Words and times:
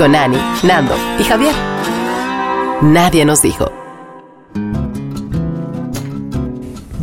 Con 0.00 0.16
Ani, 0.16 0.38
Nando 0.62 0.94
y 1.18 1.24
Javier. 1.24 1.52
Nadie 2.80 3.26
nos 3.26 3.42
dijo. 3.42 3.70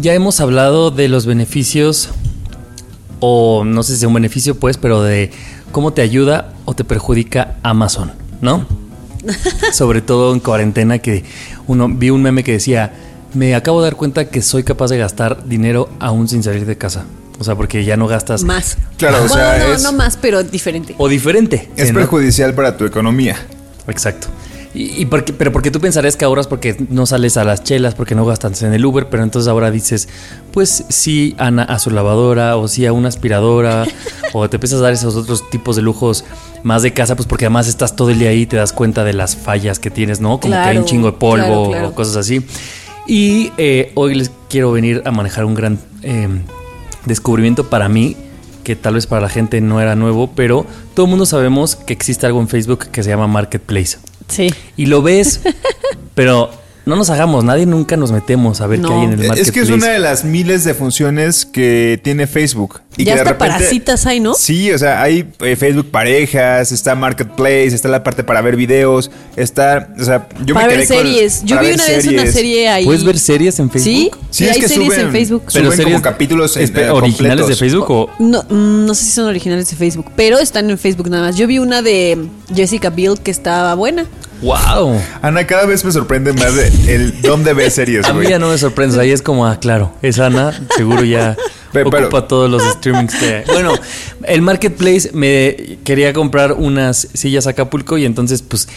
Ya 0.02 0.16
hemos 0.16 0.40
hablado 0.40 0.90
de 0.90 1.08
los 1.08 1.28
beneficios, 1.28 2.10
o 3.20 3.64
no 3.64 3.84
sé 3.84 3.92
si 3.92 4.00
es 4.00 4.08
un 4.08 4.16
beneficio, 4.16 4.56
pues, 4.56 4.78
pero 4.78 5.04
de 5.04 5.30
cómo 5.72 5.94
te 5.94 6.02
ayuda 6.02 6.56
o 6.66 6.74
te 6.74 6.84
perjudica 6.84 7.58
Amazon, 7.62 8.14
¿no? 8.42 8.66
Sobre 9.74 10.02
todo 10.02 10.34
en 10.34 10.40
cuarentena, 10.40 10.98
que 10.98 11.24
uno 11.68 11.88
vi 11.90 12.10
un 12.10 12.24
meme 12.24 12.44
que 12.44 12.54
decía: 12.54 12.94
Me 13.36 13.54
acabo 13.54 13.80
de 13.80 13.92
dar 13.92 13.96
cuenta 13.96 14.32
que 14.32 14.42
soy 14.42 14.64
capaz 14.64 14.88
de 14.88 14.98
gastar 14.98 15.46
dinero 15.46 15.88
aún 16.00 16.28
sin 16.28 16.42
salir 16.42 16.66
de 16.66 16.80
casa. 16.80 17.06
O 17.40 17.44
sea, 17.44 17.56
porque 17.56 17.84
ya 17.84 17.98
no 17.98 18.08
gastas. 18.08 18.44
Más. 18.44 18.78
Claro, 18.98 19.24
o 19.24 19.28
sea, 19.28 19.50
Bueno, 19.52 19.68
no, 19.68 19.74
es, 19.74 19.84
no 19.84 19.94
más, 19.94 20.18
pero 20.18 20.44
diferente. 20.44 20.96
O 20.98 21.08
diferente. 21.08 21.70
es 21.76 21.88
Sí, 21.88 21.94
¿no? 21.94 22.00
perjudicial 22.00 22.54
para 22.54 22.78
tu 22.78 22.86
economía. 22.86 23.38
Exacto. 23.88 24.28
Y, 24.74 25.02
y 25.02 25.06
porque, 25.06 25.34
pero 25.34 25.52
porque 25.52 25.72
tú 25.72 25.80
pensarías 25.80 26.18
que 26.18 26.26
ahorras 26.26 26.46
porque 26.46 26.76
no 26.90 27.06
sales 27.06 27.38
a 27.38 27.44
las 27.44 27.64
chelas, 27.64 27.96
porque 27.96 28.16
no 28.16 28.26
gastas 28.26 28.62
en 28.64 28.74
el 28.74 28.86
Uber, 28.86 29.08
pero 29.10 29.24
entonces 29.24 29.48
ahora 29.48 29.72
dices, 29.72 30.08
pues 30.52 30.86
sí, 30.90 31.36
Ana 31.38 31.64
a 31.64 31.80
su 31.80 31.90
lavadora, 31.90 32.58
o 32.58 32.68
sí 32.68 32.86
a 32.86 32.94
una 32.94 33.08
aspiradora, 33.08 33.86
o 34.34 34.50
te 34.50 34.58
empiezas 34.58 34.80
a 34.80 34.84
dar 34.84 34.94
esos 34.94 35.16
otros 35.16 35.50
tipos 35.50 35.76
de 35.76 35.82
lujos 35.82 36.26
más 36.64 36.82
de 36.82 36.92
casa, 36.94 37.16
pues 37.16 37.28
porque 37.28 37.46
además 37.46 37.68
estás 37.68 37.96
todo 37.96 38.10
el 38.10 38.20
día 38.20 38.30
ahí 38.30 38.42
y 38.42 38.46
te 38.46 38.58
das 38.58 38.74
cuenta 38.74 39.04
de 39.04 39.14
las 39.14 39.36
fallas 39.36 39.80
que 39.80 39.90
tienes, 39.90 40.20
¿no? 40.22 40.40
Como 40.40 40.54
que 40.54 40.60
hay 40.60 40.78
un 40.78 40.86
chingo 40.86 41.12
de 41.12 41.18
polvo 41.18 41.46
claro, 41.46 41.70
claro. 41.70 41.88
o 41.90 41.96
cosas 41.96 42.18
así. 42.18 42.46
Y 43.08 43.54
eh, 43.58 43.94
hoy 43.96 44.16
les 44.16 44.32
quiero 44.50 44.72
venir 44.74 45.02
a 45.06 45.12
manejar 45.12 45.46
un 45.46 45.56
gran 45.56 45.80
eh, 46.04 46.28
descubrimiento 47.08 47.70
para 47.70 47.90
mí, 47.90 48.16
que 48.64 48.76
tal 48.76 48.96
vez 48.96 49.08
para 49.08 49.22
la 49.22 49.30
gente 49.30 49.62
no 49.62 49.82
era 49.82 49.96
nuevo, 49.96 50.32
pero 50.36 50.66
todo 50.94 51.06
el 51.06 51.10
mundo 51.10 51.26
sabemos 51.26 51.76
que 51.76 51.94
existe 51.94 52.26
algo 52.26 52.42
en 52.42 52.48
Facebook 52.48 52.88
que 52.92 53.04
se 53.04 53.10
llama 53.10 53.28
Marketplace. 53.28 53.98
Sí. 54.28 54.54
Y 54.76 54.88
lo 54.88 55.02
ves, 55.02 55.42
pero 56.16 56.52
no 56.88 56.96
nos 56.96 57.10
hagamos, 57.12 57.44
nadie 57.44 57.66
nunca 57.66 57.96
nos 57.98 58.12
metemos 58.12 58.62
a 58.62 58.68
ver 58.68 58.80
No. 58.80 58.90
qué 58.90 58.94
hay 58.96 59.04
en 59.04 59.12
el 59.14 59.22
Es 59.22 59.28
marketplace. 59.28 59.52
que 59.52 59.60
es 59.60 59.70
una 59.70 59.88
de 59.90 60.00
las 60.00 60.24
miles 60.24 60.64
de 60.64 60.74
funciones 60.74 61.46
que 61.46 62.00
tiene 62.04 62.26
Facebook. 62.28 62.82
Y 62.96 63.04
ya 63.04 63.12
que 63.12 63.16
de 63.18 63.22
hasta 63.22 63.34
repente- 63.34 63.54
para 63.60 63.70
citas 63.70 64.06
hay, 64.08 64.20
¿no? 64.20 64.34
Sí, 64.34 64.72
o 64.72 64.78
sea, 64.80 65.02
hay 65.04 65.30
eh, 65.42 65.56
Facebook 65.56 65.92
parejas, 65.92 66.72
está 66.72 66.96
Marketplace, 66.96 67.68
está 67.68 67.90
la 67.90 68.04
parte 68.04 68.24
para 68.24 68.42
ver 68.42 68.56
videos, 68.56 69.12
está, 69.36 69.90
o 70.00 70.04
sea, 70.04 70.28
yo 70.46 70.56
para 70.56 70.68
me 70.68 70.78
ver 70.78 70.88
quedé 70.88 70.98
con- 70.98 71.06
series. 71.06 71.44
Yo 71.44 71.60
vi 71.60 71.66
una 71.74 71.86
vez 71.86 72.06
una 72.06 72.14
series. 72.16 72.34
serie 72.34 72.70
ahí. 72.70 72.86
¿Puedes 72.86 73.04
ver 73.04 73.20
series 73.20 73.60
en 73.60 73.70
Facebook? 73.70 73.84
Sí, 73.84 74.12
Sí, 74.12 74.20
sí, 74.32 74.44
es 74.46 74.52
hay 74.56 74.62
que 74.62 74.68
series 74.68 74.94
suben- 74.94 75.00
en 75.02 75.12
Facebook. 75.12 75.44
Pero 75.54 75.72
suben 75.72 75.84
como 75.84 76.02
capítulos 76.02 76.58
en- 76.58 76.64
eh, 76.64 76.90
originales 76.90 77.12
completos. 77.12 77.48
de 77.50 77.56
Facebook 77.56 77.86
o 77.92 78.10
No, 78.20 78.44
mm, 78.50 78.86
no 78.86 78.96
sé 78.96 79.06
si 79.06 79.12
son 79.12 79.26
originales 79.26 79.70
de 79.70 79.76
Facebook, 79.76 80.06
pero 80.16 80.40
están 80.40 80.70
en 80.70 80.78
Facebook 80.80 81.10
nada 81.10 81.28
más. 81.28 81.36
Yo 81.36 81.46
vi 81.46 81.60
una 81.60 81.82
de 81.84 82.18
Jessica 82.56 82.90
Biel 82.90 83.20
que 83.22 83.30
estaba 83.30 83.76
buena. 83.76 84.06
Wow. 84.42 85.00
Ana, 85.22 85.46
cada 85.48 85.66
vez 85.66 85.84
me 85.86 85.92
sorprende 85.92 86.34
más 86.34 86.54
el 86.88 87.22
dónde 87.22 87.54
ves 87.54 87.74
series, 87.74 88.06
A 88.06 88.14
mí 88.14 88.20
güey. 88.20 88.30
ya 88.30 88.40
no 88.40 88.50
me 88.50 88.58
sorprende, 88.58 89.00
ahí 89.00 89.12
es 89.12 89.22
como, 89.22 89.46
ah, 89.48 89.60
claro, 89.60 89.94
es 90.02 90.20
Ana, 90.20 90.60
seguro 90.76 91.04
ya 91.04 91.36
pero- 91.72 91.90
ocupa 91.90 92.28
todos 92.28 92.50
los 92.50 92.64
streamings 92.64 93.16
que... 93.16 93.44
Bueno, 93.48 93.74
el 94.24 94.42
Marketplace 94.42 95.12
me 95.14 95.78
quería 95.84 96.14
comprar 96.14 96.54
unas 96.54 97.08
sillas 97.14 97.48
a 97.48 97.52
Acapulco 97.52 97.98
y 97.98 98.06
entonces, 98.06 98.42
pues, 98.42 98.68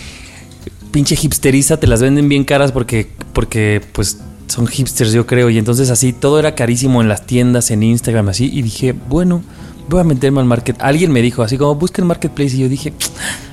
pinche 0.91 1.17
hipsteriza, 1.21 1.79
te 1.79 1.87
las 1.87 2.01
venden 2.03 2.29
bien 2.29 2.45
caras 2.45 2.73
porque, 2.73 3.09
porque 3.33 3.81
pues, 3.93 4.19
son 4.49 4.67
hipsters, 4.67 5.13
yo 5.13 5.27
creo. 5.27 5.49
Y 5.51 5.59
entonces 5.59 5.91
así, 5.91 6.13
todo 6.13 6.39
era 6.41 6.55
carísimo 6.57 7.01
en 7.01 7.09
las 7.09 7.27
tiendas, 7.27 7.71
en 7.71 7.83
Instagram, 7.85 8.29
así. 8.31 8.51
Y 8.53 8.63
dije, 8.63 8.93
bueno, 9.09 9.43
voy 9.89 10.01
a 10.01 10.05
meterme 10.05 10.41
al 10.41 10.47
market. 10.47 10.77
Alguien 10.81 11.13
me 11.13 11.23
dijo, 11.23 11.43
así 11.45 11.57
como, 11.57 11.77
busca 11.77 12.03
el 12.03 12.07
Marketplace. 12.07 12.57
Y 12.57 12.61
yo 12.61 12.69
dije, 12.69 12.93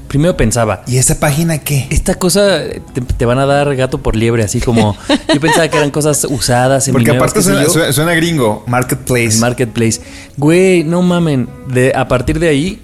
primero 0.08 0.38
pensaba, 0.38 0.84
¿Y 0.88 0.98
esa 0.98 1.20
página 1.20 1.60
qué? 1.60 1.88
esta 1.90 2.16
cosa 2.16 2.62
te, 2.94 3.02
te 3.02 3.26
van 3.26 3.40
a 3.40 3.46
dar 3.46 3.76
gato 3.76 4.00
por 4.00 4.16
liebre, 4.16 4.44
así 4.44 4.60
como 4.62 4.96
yo 5.34 5.40
pensaba 5.40 5.68
que 5.68 5.78
eran 5.78 5.92
cosas 5.92 6.26
usadas 6.30 6.88
en 6.88 6.94
Porque 6.94 7.12
aparte 7.12 7.42
suena, 7.42 7.66
suena, 7.92 8.14
gringo, 8.14 8.64
Marketplace. 8.68 9.40
Marketplace. 9.40 10.02
Güey, 10.38 10.84
no 10.84 11.02
mamen. 11.02 11.48
De, 11.68 11.94
a 11.96 12.08
partir 12.08 12.40
de 12.40 12.50
ahí, 12.50 12.82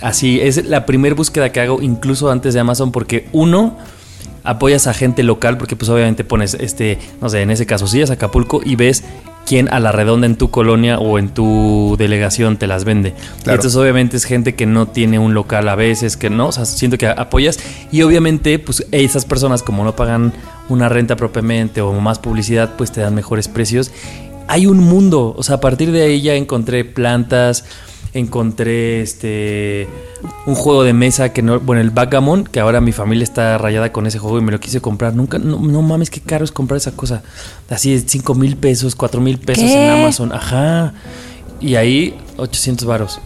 así 0.00 0.40
es 0.40 0.64
la 0.64 0.86
primera 0.86 1.14
búsqueda 1.14 1.50
que 1.50 1.60
hago, 1.60 1.82
incluso 1.82 2.30
antes 2.30 2.54
de 2.54 2.60
Amazon, 2.60 2.92
porque 2.92 3.28
uno 3.32 3.76
apoyas 4.44 4.86
a 4.86 4.94
gente 4.94 5.22
local, 5.22 5.58
porque 5.58 5.76
pues 5.76 5.88
obviamente 5.90 6.24
pones 6.24 6.54
este, 6.54 6.98
no 7.20 7.28
sé, 7.28 7.42
en 7.42 7.50
ese 7.50 7.66
caso, 7.66 7.86
sillas 7.86 8.10
Acapulco 8.10 8.60
y 8.64 8.76
ves 8.76 9.02
quién 9.46 9.72
a 9.72 9.80
la 9.80 9.92
redonda 9.92 10.26
en 10.26 10.36
tu 10.36 10.50
colonia 10.50 10.98
o 10.98 11.18
en 11.18 11.28
tu 11.28 11.96
delegación 11.98 12.56
te 12.56 12.66
las 12.66 12.84
vende. 12.84 13.12
Claro. 13.42 13.56
Entonces 13.56 13.76
obviamente 13.76 14.16
es 14.16 14.24
gente 14.24 14.54
que 14.54 14.66
no 14.66 14.88
tiene 14.88 15.18
un 15.18 15.32
local 15.32 15.68
a 15.68 15.76
veces, 15.76 16.16
que 16.16 16.28
no, 16.28 16.48
o 16.48 16.52
sea, 16.52 16.66
siento 16.66 16.98
que 16.98 17.06
apoyas 17.06 17.58
y 17.92 18.02
obviamente 18.02 18.58
pues 18.58 18.86
esas 18.90 19.24
personas 19.24 19.62
como 19.62 19.84
no 19.84 19.96
pagan 19.96 20.32
una 20.68 20.88
renta 20.88 21.16
propiamente 21.16 21.80
o 21.80 21.92
más 21.92 22.18
publicidad, 22.18 22.72
pues 22.76 22.92
te 22.92 23.00
dan 23.00 23.14
mejores 23.14 23.48
precios. 23.48 23.92
Hay 24.48 24.66
un 24.66 24.78
mundo, 24.78 25.34
o 25.36 25.42
sea, 25.42 25.56
a 25.56 25.60
partir 25.60 25.90
de 25.92 26.02
ahí 26.02 26.20
ya 26.20 26.34
encontré 26.34 26.84
plantas, 26.84 27.64
encontré 28.18 29.02
este 29.02 29.88
un 30.46 30.54
juego 30.54 30.84
de 30.84 30.92
mesa 30.92 31.32
que 31.32 31.42
no, 31.42 31.60
bueno, 31.60 31.82
el 31.82 31.90
Backgammon, 31.90 32.44
que 32.44 32.60
ahora 32.60 32.80
mi 32.80 32.92
familia 32.92 33.24
está 33.24 33.58
rayada 33.58 33.92
con 33.92 34.06
ese 34.06 34.18
juego 34.18 34.38
y 34.38 34.42
me 34.42 34.52
lo 34.52 34.60
quise 34.60 34.80
comprar. 34.80 35.14
Nunca, 35.14 35.38
no, 35.38 35.58
no 35.58 35.82
mames, 35.82 36.10
qué 36.10 36.20
caro 36.20 36.44
es 36.44 36.52
comprar 36.52 36.76
esa 36.76 36.92
cosa. 36.92 37.22
Así 37.68 37.92
de 37.92 38.08
5 38.08 38.34
mil 38.34 38.56
pesos, 38.56 38.94
4 38.94 39.20
mil 39.20 39.38
pesos 39.38 39.64
¿Qué? 39.64 39.84
en 39.84 39.90
Amazon. 39.90 40.32
Ajá. 40.32 40.94
Y 41.60 41.76
ahí 41.76 42.18
800 42.36 42.86
varos. 42.86 43.20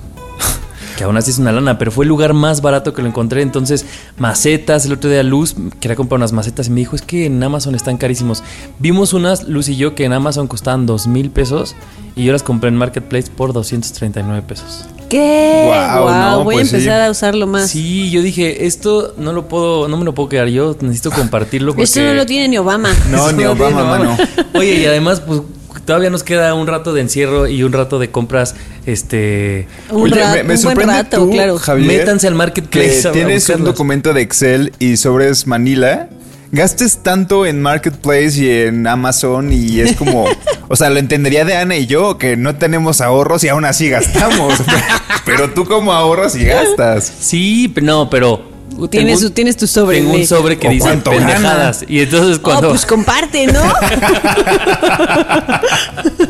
Que 0.96 1.04
aún 1.04 1.16
así 1.16 1.30
es 1.30 1.38
una 1.38 1.52
lana, 1.52 1.78
pero 1.78 1.90
fue 1.90 2.04
el 2.04 2.08
lugar 2.08 2.34
más 2.34 2.60
barato 2.62 2.92
que 2.92 3.02
lo 3.02 3.08
encontré. 3.08 3.42
Entonces, 3.42 3.86
macetas, 4.18 4.86
el 4.86 4.92
otro 4.92 5.10
día 5.10 5.22
Luz 5.22 5.54
quería 5.80 5.96
comprar 5.96 6.18
unas 6.18 6.32
macetas 6.32 6.68
y 6.68 6.70
me 6.70 6.80
dijo, 6.80 6.96
es 6.96 7.02
que 7.02 7.26
en 7.26 7.42
Amazon 7.42 7.74
están 7.74 7.96
carísimos. 7.96 8.42
Vimos 8.78 9.12
unas, 9.12 9.44
Luz 9.44 9.68
y 9.68 9.76
yo, 9.76 9.94
que 9.94 10.04
en 10.04 10.12
Amazon 10.12 10.46
costaban 10.46 10.86
2 10.86 11.06
mil 11.06 11.30
pesos 11.30 11.74
y 12.16 12.24
yo 12.24 12.32
las 12.32 12.42
compré 12.42 12.68
en 12.68 12.76
Marketplace 12.76 13.30
por 13.30 13.52
239 13.52 14.42
pesos. 14.46 14.84
¿Qué? 15.08 15.64
Guau, 15.66 16.02
Wow, 16.04 16.12
no, 16.12 16.44
voy 16.44 16.54
pues 16.54 16.72
a 16.72 16.76
empezar 16.76 17.00
sí. 17.00 17.06
a 17.06 17.10
usarlo 17.10 17.46
más. 17.46 17.70
Sí, 17.70 18.10
yo 18.10 18.22
dije, 18.22 18.66
esto 18.66 19.14
no 19.18 19.32
lo 19.32 19.48
puedo, 19.48 19.88
no 19.88 19.96
me 19.96 20.04
lo 20.04 20.14
puedo 20.14 20.28
quedar 20.28 20.48
yo, 20.48 20.76
necesito 20.80 21.10
compartirlo 21.10 21.72
porque... 21.72 21.82
Esto 21.84 22.00
no 22.00 22.14
lo 22.14 22.26
tiene 22.26 22.48
ni 22.48 22.58
Obama. 22.58 22.90
No, 23.10 23.32
ni 23.32 23.44
Obama, 23.44 23.84
mano. 23.84 24.16
Oye, 24.54 24.80
y 24.80 24.84
además, 24.84 25.20
pues 25.20 25.42
todavía 25.90 26.08
nos 26.10 26.22
queda 26.22 26.54
un 26.54 26.68
rato 26.68 26.92
de 26.94 27.00
encierro 27.00 27.48
y 27.48 27.64
un 27.64 27.72
rato 27.72 27.98
de 27.98 28.10
compras, 28.12 28.54
este... 28.86 29.66
Un, 29.90 30.02
Oye, 30.04 30.14
ra- 30.20 30.28
me- 30.34 30.34
me 30.34 30.40
un 30.40 30.46
buen 30.46 30.58
sorprende 30.58 30.92
rato, 30.94 31.16
tú, 31.16 31.30
claro. 31.32 31.58
Javier, 31.58 31.98
Métanse 31.98 32.28
al 32.28 32.36
marketplace 32.36 33.00
que 33.02 33.08
a- 33.08 33.10
a 33.10 33.12
tienes 33.12 33.48
un 33.48 33.64
documento 33.64 34.12
de 34.12 34.20
Excel 34.20 34.72
y 34.78 34.96
sobres 34.98 35.48
Manila, 35.48 36.08
gastes 36.52 36.98
tanto 37.02 37.44
en 37.44 37.60
Marketplace 37.60 38.40
y 38.40 38.48
en 38.68 38.86
Amazon 38.86 39.52
y 39.52 39.80
es 39.80 39.96
como, 39.96 40.26
o 40.68 40.76
sea, 40.76 40.90
lo 40.90 41.00
entendería 41.00 41.44
de 41.44 41.56
Ana 41.56 41.74
y 41.76 41.86
yo 41.86 42.18
que 42.18 42.36
no 42.36 42.54
tenemos 42.54 43.00
ahorros 43.00 43.42
y 43.42 43.48
aún 43.48 43.64
así 43.64 43.88
gastamos, 43.90 44.54
pero 45.24 45.50
tú 45.50 45.64
como 45.64 45.92
ahorras 45.92 46.36
y 46.36 46.44
gastas. 46.44 47.12
Sí, 47.20 47.74
no, 47.82 48.08
pero... 48.08 48.48
Tienes, 48.88 49.22
un- 49.22 49.28
tu- 49.28 49.34
tienes 49.34 49.56
tu 49.56 49.66
sobre. 49.66 49.98
Tengo 49.98 50.14
un 50.14 50.26
sobre 50.26 50.58
que 50.58 50.68
¿O 50.68 50.70
dice 50.70 50.84
cuánto 50.84 51.10
gana? 51.10 51.26
pendejadas. 51.26 51.84
Y 51.88 52.00
entonces 52.00 52.38
Oh, 52.38 52.42
cuando... 52.42 52.68
pues 52.70 52.86
comparte, 52.86 53.46
¿no? 53.46 53.62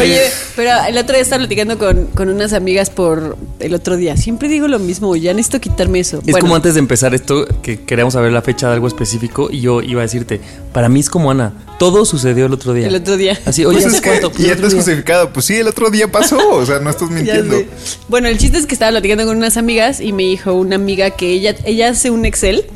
Oye, 0.00 0.20
pero 0.56 0.70
el 0.88 0.96
otro 0.98 1.14
día 1.14 1.22
estaba 1.22 1.40
platicando 1.40 1.78
con, 1.78 2.06
con 2.08 2.28
unas 2.28 2.52
amigas 2.52 2.90
por 2.90 3.36
el 3.60 3.74
otro 3.74 3.96
día. 3.96 4.16
Siempre 4.16 4.48
digo 4.48 4.68
lo 4.68 4.78
mismo, 4.78 5.14
ya 5.16 5.32
necesito 5.34 5.60
quitarme 5.60 6.00
eso. 6.00 6.18
Es 6.18 6.24
Bueno, 6.24 6.40
como 6.40 6.56
antes 6.56 6.74
de 6.74 6.80
empezar 6.80 7.14
esto, 7.14 7.46
que 7.62 7.80
queríamos 7.82 8.14
saber 8.14 8.32
la 8.32 8.42
fecha 8.42 8.68
de 8.68 8.74
algo 8.74 8.86
específico 8.86 9.48
y 9.50 9.60
yo 9.60 9.82
iba 9.82 10.00
a 10.00 10.04
decirte, 10.04 10.40
para 10.72 10.88
mí 10.88 11.00
es 11.00 11.10
como 11.10 11.30
Ana, 11.30 11.52
todo 11.78 12.04
sucedió 12.04 12.46
el 12.46 12.52
otro 12.52 12.72
día. 12.74 12.86
El 12.86 12.94
otro 12.94 13.16
día. 13.16 13.38
Así, 13.44 13.64
oye, 13.64 13.74
Pues 13.80 13.86
¿hace 13.86 13.96
es 13.96 14.02
que 14.02 14.08
cuánto? 14.10 14.30
Pues 14.32 14.46
ya 14.46 14.54
día. 14.54 14.70
justificado. 14.70 15.32
Pues 15.32 15.46
sí, 15.46 15.54
el 15.56 15.68
otro 15.68 15.90
día 15.90 16.10
pasó. 16.10 16.38
O 16.50 16.64
sea, 16.66 16.78
no 16.80 16.90
estás 16.90 17.08
Ya 17.10 17.14
mintiendo. 17.14 17.56
Bueno, 18.08 18.28
el 18.28 18.38
chiste 18.38 18.58
es 18.58 18.66
que 18.66 18.74
estaba 18.74 18.90
platicando 18.92 19.26
con 19.26 19.36
unas 19.36 19.56
amigas 19.56 20.00
y 20.00 20.12
me 20.12 20.24
dijo 20.24 20.54
una 20.54 20.76
amiga 20.76 21.10
que 21.10 21.30
ella, 21.30 21.54
ella 21.64 21.90
hace 21.90 22.10
un 22.10 22.24
Excel 22.24 22.66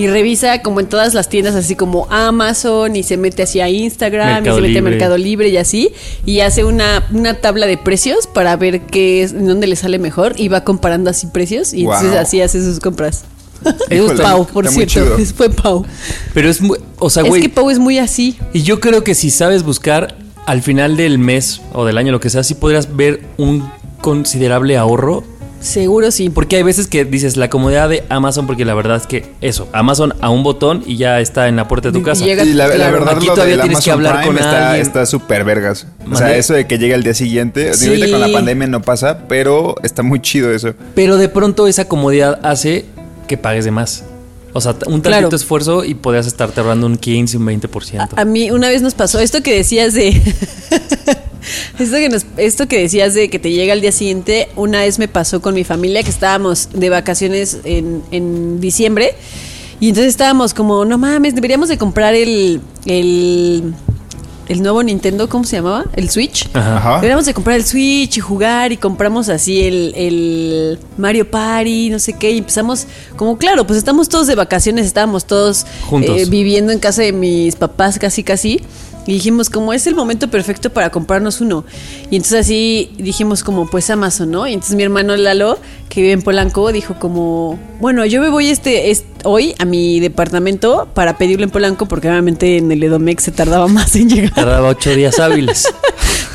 y 0.00 0.06
revisa 0.06 0.62
como 0.62 0.80
en 0.80 0.86
todas 0.86 1.12
las 1.12 1.28
tiendas, 1.28 1.54
así 1.54 1.76
como 1.76 2.06
Amazon 2.10 2.96
y 2.96 3.02
se 3.02 3.18
mete 3.18 3.42
así 3.42 3.60
a 3.60 3.68
Instagram 3.68 4.42
Mercado 4.42 4.58
y 4.58 4.62
se 4.62 4.68
mete 4.68 4.78
a. 4.78 4.82
Mercado 4.82 5.18
Libre 5.18 5.50
y 5.50 5.58
así 5.58 5.92
y 6.24 6.40
hace 6.40 6.64
una, 6.64 7.04
una 7.12 7.34
tabla 7.34 7.66
de 7.66 7.76
precios 7.76 8.26
para 8.26 8.56
ver 8.56 8.80
qué 8.86 9.22
es, 9.22 9.32
en 9.32 9.46
dónde 9.46 9.66
le 9.66 9.76
sale 9.76 9.98
mejor 9.98 10.32
y 10.38 10.48
va 10.48 10.64
comparando 10.64 11.10
así 11.10 11.26
precios 11.26 11.74
y 11.74 11.82
entonces 11.82 12.14
así 12.16 12.40
hace 12.40 12.64
sus 12.64 12.80
compras. 12.80 13.24
Es 13.90 13.98
Híjole, 14.00 14.22
Pau, 14.22 14.46
por 14.46 14.66
cierto. 14.68 15.18
Fue 15.36 15.50
Pau. 15.50 15.84
Pero 16.32 16.48
es 16.48 16.62
muy. 16.62 16.78
O 16.98 17.10
sea, 17.10 17.24
Es 17.24 17.28
güey. 17.28 17.42
que 17.42 17.50
Pau 17.50 17.68
es 17.68 17.78
muy 17.78 17.98
así. 17.98 18.38
Y 18.54 18.62
yo 18.62 18.80
creo 18.80 19.04
que 19.04 19.14
si 19.14 19.28
sabes 19.28 19.64
buscar 19.64 20.16
al 20.46 20.62
final 20.62 20.96
del 20.96 21.18
mes 21.18 21.60
o 21.74 21.84
del 21.84 21.98
año, 21.98 22.10
lo 22.10 22.20
que 22.20 22.30
sea, 22.30 22.42
sí 22.42 22.54
podrías 22.54 22.96
ver 22.96 23.20
un 23.36 23.70
considerable 24.00 24.78
ahorro. 24.78 25.24
Seguro 25.60 26.10
sí. 26.10 26.30
Porque 26.30 26.56
hay 26.56 26.62
veces 26.62 26.86
que 26.86 27.04
dices 27.04 27.36
la 27.36 27.50
comodidad 27.50 27.88
de 27.88 28.02
Amazon, 28.08 28.46
porque 28.46 28.64
la 28.64 28.74
verdad 28.74 28.96
es 28.96 29.06
que 29.06 29.26
eso, 29.42 29.68
Amazon 29.72 30.14
a 30.20 30.30
un 30.30 30.42
botón 30.42 30.82
y 30.86 30.96
ya 30.96 31.20
está 31.20 31.48
en 31.48 31.56
la 31.56 31.68
puerta 31.68 31.88
de 31.88 31.92
tu 31.92 31.98
Y 31.98 32.02
casa. 32.02 32.24
llega- 32.24 32.44
Y 32.44 32.54
la, 32.54 32.66
la 32.68 32.74
Claro. 32.76 32.92
verdad, 32.94 33.16
Aquí 33.16 33.26
lo 33.26 33.34
todavía 33.34 33.60
tienes 33.60 33.80
que 33.84 33.90
hablar 33.90 34.14
Prime 34.20 34.26
con 34.26 34.36
está, 34.38 34.68
alguien. 34.70 34.86
está 34.86 35.04
súper 35.06 35.44
vergas. 35.44 35.86
O 36.10 36.16
sea, 36.16 36.34
eso 36.36 36.54
de 36.54 36.66
que 36.66 36.78
llegue 36.78 36.94
al 36.94 37.02
día 37.02 37.14
siguiente. 37.14 37.74
Sí. 37.74 37.88
Ahorita 37.88 38.10
con 38.10 38.20
la 38.20 38.32
pandemia 38.32 38.66
no 38.68 38.80
pasa, 38.82 39.26
pero 39.28 39.74
está 39.82 40.02
muy 40.02 40.20
chido 40.20 40.50
eso. 40.52 40.74
Pero 40.94 41.18
de 41.18 41.28
pronto 41.28 41.66
esa 41.66 41.84
comodidad 41.86 42.40
hace 42.42 42.86
que 43.28 43.36
pagues 43.36 43.64
de 43.66 43.70
más. 43.70 44.04
O 44.52 44.60
sea, 44.60 44.72
un 44.72 45.00
tantito 45.02 45.02
Claro. 45.28 45.36
esfuerzo 45.36 45.84
y 45.84 45.94
podrías 45.94 46.26
estarte 46.26 46.58
ahorrando 46.60 46.86
un 46.86 46.96
15, 46.96 47.36
un 47.36 47.44
20%. 47.46 48.00
A, 48.16 48.20
a 48.22 48.24
mí 48.24 48.50
una 48.50 48.68
vez 48.68 48.82
nos 48.82 48.94
pasó 48.94 49.20
esto 49.20 49.42
que 49.42 49.54
decías 49.54 49.94
de 49.94 50.20
esto 51.78 51.96
que 51.96 52.08
nos- 52.08 52.26
esto 52.36 52.68
que 52.68 52.80
decías 52.80 53.14
de 53.14 53.28
que 53.30 53.38
te 53.38 53.50
llega 53.50 53.72
al 53.72 53.80
día 53.80 53.92
siguiente, 53.92 54.48
una 54.56 54.80
vez 54.80 54.98
me 54.98 55.08
pasó 55.08 55.40
con 55.40 55.54
mi 55.54 55.64
familia 55.64 56.02
que 56.02 56.10
estábamos 56.10 56.68
de 56.72 56.90
vacaciones 56.90 57.58
en, 57.64 58.02
en 58.10 58.60
diciembre 58.60 59.14
y 59.80 59.88
entonces 59.88 60.10
estábamos 60.10 60.52
como, 60.54 60.84
no 60.84 60.98
mames, 60.98 61.34
deberíamos 61.34 61.68
de 61.68 61.78
comprar 61.78 62.14
el 62.14 62.60
el 62.86 63.74
el 64.48 64.62
nuevo 64.62 64.82
Nintendo, 64.82 65.28
¿cómo 65.28 65.44
se 65.44 65.54
llamaba? 65.54 65.84
El 65.94 66.10
Switch. 66.10 66.48
Ajá. 66.54 66.96
Deberíamos 66.96 67.24
de 67.24 67.32
comprar 67.34 67.54
el 67.54 67.64
Switch 67.64 68.16
y 68.16 68.20
jugar 68.20 68.72
y 68.72 68.78
compramos 68.78 69.28
así 69.28 69.60
el, 69.62 69.94
el 69.94 70.78
Mario 70.98 71.30
Party, 71.30 71.88
no 71.88 72.00
sé 72.00 72.14
qué, 72.14 72.32
y 72.32 72.38
empezamos 72.38 72.88
como, 73.14 73.38
claro, 73.38 73.64
pues 73.64 73.78
estamos 73.78 74.08
todos 74.08 74.26
de 74.26 74.34
vacaciones, 74.34 74.86
estábamos 74.86 75.24
todos 75.24 75.66
Juntos. 75.88 76.18
eh, 76.18 76.24
viviendo 76.28 76.72
en 76.72 76.80
casa 76.80 77.02
de 77.02 77.12
mis 77.12 77.54
papás 77.54 78.00
casi 78.00 78.24
casi. 78.24 78.60
Y 79.10 79.14
dijimos, 79.14 79.50
como 79.50 79.72
es 79.72 79.88
el 79.88 79.96
momento 79.96 80.28
perfecto 80.30 80.70
para 80.70 80.90
comprarnos 80.90 81.40
uno. 81.40 81.64
Y 82.12 82.16
entonces 82.16 82.40
así 82.46 82.92
dijimos 82.96 83.42
como, 83.42 83.66
pues 83.68 83.90
Amazon, 83.90 84.30
¿no? 84.30 84.46
Y 84.46 84.52
entonces 84.54 84.76
mi 84.76 84.84
hermano 84.84 85.16
Lalo, 85.16 85.58
que 85.88 86.00
vive 86.00 86.12
en 86.12 86.22
Polanco, 86.22 86.70
dijo 86.70 86.94
como, 87.00 87.58
bueno, 87.80 88.06
yo 88.06 88.20
me 88.20 88.28
voy 88.28 88.48
este, 88.50 88.92
es- 88.92 89.02
hoy 89.24 89.54
a 89.58 89.64
mi 89.64 89.98
departamento 89.98 90.88
para 90.94 91.18
pedirlo 91.18 91.42
en 91.44 91.50
Polanco, 91.50 91.86
porque 91.86 92.08
obviamente 92.08 92.56
en 92.58 92.70
el 92.70 92.82
Edomex 92.84 93.24
se 93.24 93.32
tardaba 93.32 93.66
más 93.68 93.96
en 93.96 94.08
llegar. 94.10 94.32
Tardaba 94.32 94.68
ocho 94.68 94.90
días 94.94 95.18
hábiles. 95.18 95.66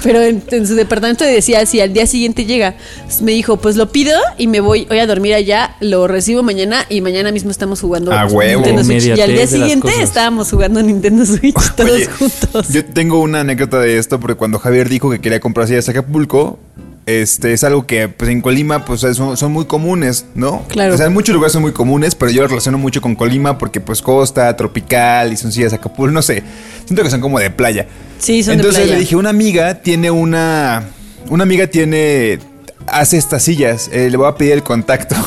Pero 0.05 0.21
en, 0.21 0.43
en 0.51 0.67
su 0.67 0.75
departamento 0.75 1.23
decía, 1.23 1.65
si 1.65 1.81
al 1.81 1.91
día 1.91 2.05
siguiente 2.05 2.45
llega, 2.45 2.75
me 3.23 3.31
dijo, 3.31 3.57
pues 3.57 3.75
lo 3.75 3.91
pido 3.91 4.13
y 4.37 4.45
me 4.45 4.59
voy, 4.59 4.85
voy 4.85 4.99
a 4.99 5.07
dormir 5.07 5.33
allá, 5.33 5.75
lo 5.79 6.07
recibo 6.07 6.43
mañana 6.43 6.85
y 6.89 7.01
mañana 7.01 7.31
mismo 7.31 7.49
estamos 7.49 7.81
jugando 7.81 8.13
A 8.13 8.27
huevo. 8.27 8.61
Nintendo 8.61 8.83
Switch. 8.83 9.17
Y 9.17 9.21
al 9.21 9.31
día 9.31 9.41
de 9.41 9.47
siguiente 9.47 9.89
estábamos 10.01 10.51
jugando 10.51 10.83
Nintendo 10.83 11.25
Switch 11.25 11.55
todos 11.75 11.91
Oye, 11.91 12.05
juntos. 12.05 12.69
Yo 12.69 12.85
tengo 12.85 13.19
una 13.19 13.39
anécdota 13.39 13.79
de 13.79 13.97
esto 13.97 14.19
porque 14.19 14.35
cuando 14.35 14.59
Javier 14.59 14.89
dijo 14.89 15.09
que 15.09 15.19
quería 15.19 15.39
comprar 15.39 15.67
sillas 15.67 15.87
a 15.87 15.91
Acapulco, 15.91 16.59
este 17.05 17.53
es 17.53 17.63
algo 17.63 17.85
que 17.85 18.07
pues 18.09 18.31
en 18.31 18.41
Colima 18.41 18.83
pues 18.83 19.01
son, 19.01 19.37
son 19.37 19.51
muy 19.51 19.65
comunes, 19.65 20.25
¿no? 20.33 20.63
Claro. 20.67 20.93
O 20.95 20.97
sea, 20.97 21.05
en 21.05 21.13
muchos 21.13 21.33
lugares 21.35 21.53
son 21.53 21.61
muy 21.61 21.71
comunes, 21.71 22.15
pero 22.15 22.31
yo 22.31 22.41
lo 22.41 22.47
relaciono 22.47 22.77
mucho 22.79 22.99
con 23.01 23.15
Colima 23.15 23.57
porque 23.57 23.79
pues 23.79 24.01
costa, 24.01 24.55
tropical 24.57 25.31
y 25.31 25.37
son 25.37 25.51
sillas 25.51 25.73
Acapulco, 25.73 26.11
no 26.11 26.21
sé. 26.21 26.41
Siento 26.85 27.03
que 27.03 27.09
son 27.11 27.21
como 27.21 27.39
de 27.39 27.51
playa. 27.51 27.85
Sí, 28.17 28.41
son 28.43 28.53
de 28.53 28.61
Entonces 28.61 28.81
playa. 28.81 28.93
le 28.95 28.99
dije, 28.99 29.15
una 29.15 29.29
amiga 29.29 29.75
tiene 29.81 30.09
una 30.09 30.83
una 31.29 31.43
amiga 31.43 31.67
tiene 31.67 32.39
hace 32.87 33.17
estas 33.17 33.43
sillas, 33.43 33.89
eh, 33.91 34.09
le 34.09 34.17
voy 34.17 34.27
a 34.27 34.35
pedir 34.35 34.53
el 34.53 34.63
contacto. 34.63 35.15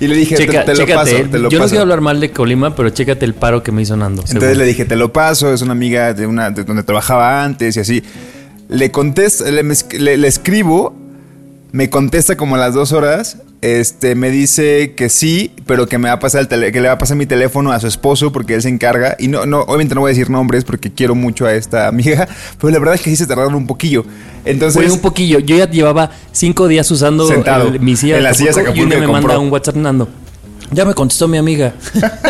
Y 0.00 0.08
le 0.08 0.16
dije, 0.16 0.34
te- 0.34 0.48
Checa- 0.48 0.64
te, 0.64 0.72
lo 0.72 0.78
chécate, 0.78 0.94
paso, 1.12 1.30
te 1.30 1.38
lo 1.38 1.48
Yo 1.48 1.60
no 1.60 1.66
quiero 1.66 1.82
hablar 1.82 2.00
mal 2.00 2.18
de 2.18 2.32
Colima, 2.32 2.74
pero 2.74 2.90
chécate 2.90 3.24
el 3.24 3.34
paro 3.34 3.62
que 3.62 3.70
me 3.70 3.82
hizo 3.82 3.96
Nando. 3.96 4.22
Entonces 4.22 4.40
seguro. 4.40 4.58
le 4.58 4.64
dije, 4.66 4.84
te 4.84 4.96
lo 4.96 5.12
paso, 5.12 5.54
es 5.54 5.62
una 5.62 5.70
amiga 5.72 6.12
de 6.12 6.26
una 6.26 6.50
de 6.50 6.64
donde 6.64 6.82
trabajaba 6.82 7.44
antes 7.44 7.76
y 7.76 7.80
así. 7.80 8.02
Le 8.68 8.90
contesto, 8.90 9.44
le 9.48 10.26
escribo, 10.26 10.92
me 11.72 11.88
contesta 11.90 12.36
como 12.36 12.56
a 12.56 12.58
las 12.58 12.74
dos 12.74 12.92
horas, 12.92 13.38
este, 13.62 14.14
me 14.14 14.30
dice 14.30 14.94
que 14.94 15.08
sí, 15.08 15.52
pero 15.66 15.86
que 15.86 15.96
me 15.96 16.08
va 16.08 16.14
a 16.16 16.18
pasar 16.18 16.42
el 16.42 16.48
tele- 16.48 16.70
que 16.72 16.80
le 16.80 16.88
va 16.88 16.94
a 16.94 16.98
pasar 16.98 17.16
mi 17.16 17.26
teléfono 17.26 17.72
a 17.72 17.80
su 17.80 17.86
esposo 17.86 18.30
porque 18.32 18.54
él 18.54 18.62
se 18.62 18.68
encarga. 18.68 19.16
Y 19.18 19.28
no, 19.28 19.46
no, 19.46 19.60
obviamente 19.62 19.94
no 19.94 20.02
voy 20.02 20.10
a 20.10 20.14
decir 20.14 20.28
nombres 20.28 20.64
porque 20.64 20.92
quiero 20.92 21.14
mucho 21.14 21.46
a 21.46 21.54
esta 21.54 21.88
amiga, 21.88 22.28
pero 22.60 22.70
la 22.72 22.78
verdad 22.78 22.96
es 22.96 23.00
que 23.00 23.10
sí 23.10 23.16
se 23.16 23.26
tardaron 23.26 23.54
un 23.54 23.66
poquillo. 23.66 24.04
Entonces, 24.44 24.82
Fue 24.82 24.92
un 24.92 25.00
poquillo. 25.00 25.38
Yo 25.38 25.56
ya 25.56 25.70
llevaba 25.70 26.10
cinco 26.32 26.68
días 26.68 26.90
usando 26.90 27.26
Sentado. 27.26 27.68
el- 27.68 27.80
mi 27.80 27.96
silla 27.96 28.18
En 28.18 28.34
sillas 28.34 28.56
Acapulco, 28.58 28.78
y 28.78 28.82
un 28.82 28.88
Acapulco 28.88 28.96
día 28.96 29.06
me 29.06 29.12
manda 29.22 29.38
un 29.38 29.50
WhatsApp 29.52 29.76
Nando. 29.76 30.08
Ya 30.72 30.84
me 30.84 30.94
contestó 30.94 31.28
mi 31.28 31.38
amiga. 31.38 31.74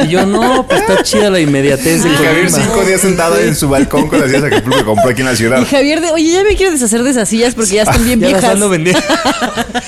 Y 0.05 0.09
yo, 0.09 0.27
no, 0.27 0.67
pues 0.67 0.81
está 0.81 1.03
chida 1.03 1.31
la 1.31 1.41
inmediatez 1.41 2.03
de 2.03 2.11
y 2.11 2.13
Javier 2.13 2.51
Colima. 2.51 2.59
cinco 2.59 2.85
días 2.85 3.01
sentado 3.01 3.39
en 3.39 3.55
su 3.55 3.69
balcón 3.69 4.09
con 4.09 4.21
las 4.21 4.29
sillas 4.31 4.45
Acapulco 4.45 4.79
que 4.79 4.85
compró 4.85 5.11
aquí 5.11 5.21
en 5.21 5.27
la 5.29 5.37
ciudad. 5.37 5.61
Y 5.61 5.65
Javier 5.65 6.01
de, 6.01 6.11
oye, 6.11 6.33
ya 6.33 6.43
me 6.45 6.57
quiero 6.57 6.73
deshacer 6.73 7.03
de 7.03 7.11
esas 7.11 7.29
sillas 7.29 7.55
porque 7.55 7.75
ya 7.77 7.83
están 7.83 8.05
bien 8.05 8.21
Ya 8.21 8.31
las 8.31 8.41
viejas. 8.41 8.55
ando 8.55 8.69
vendiendo. 8.69 9.01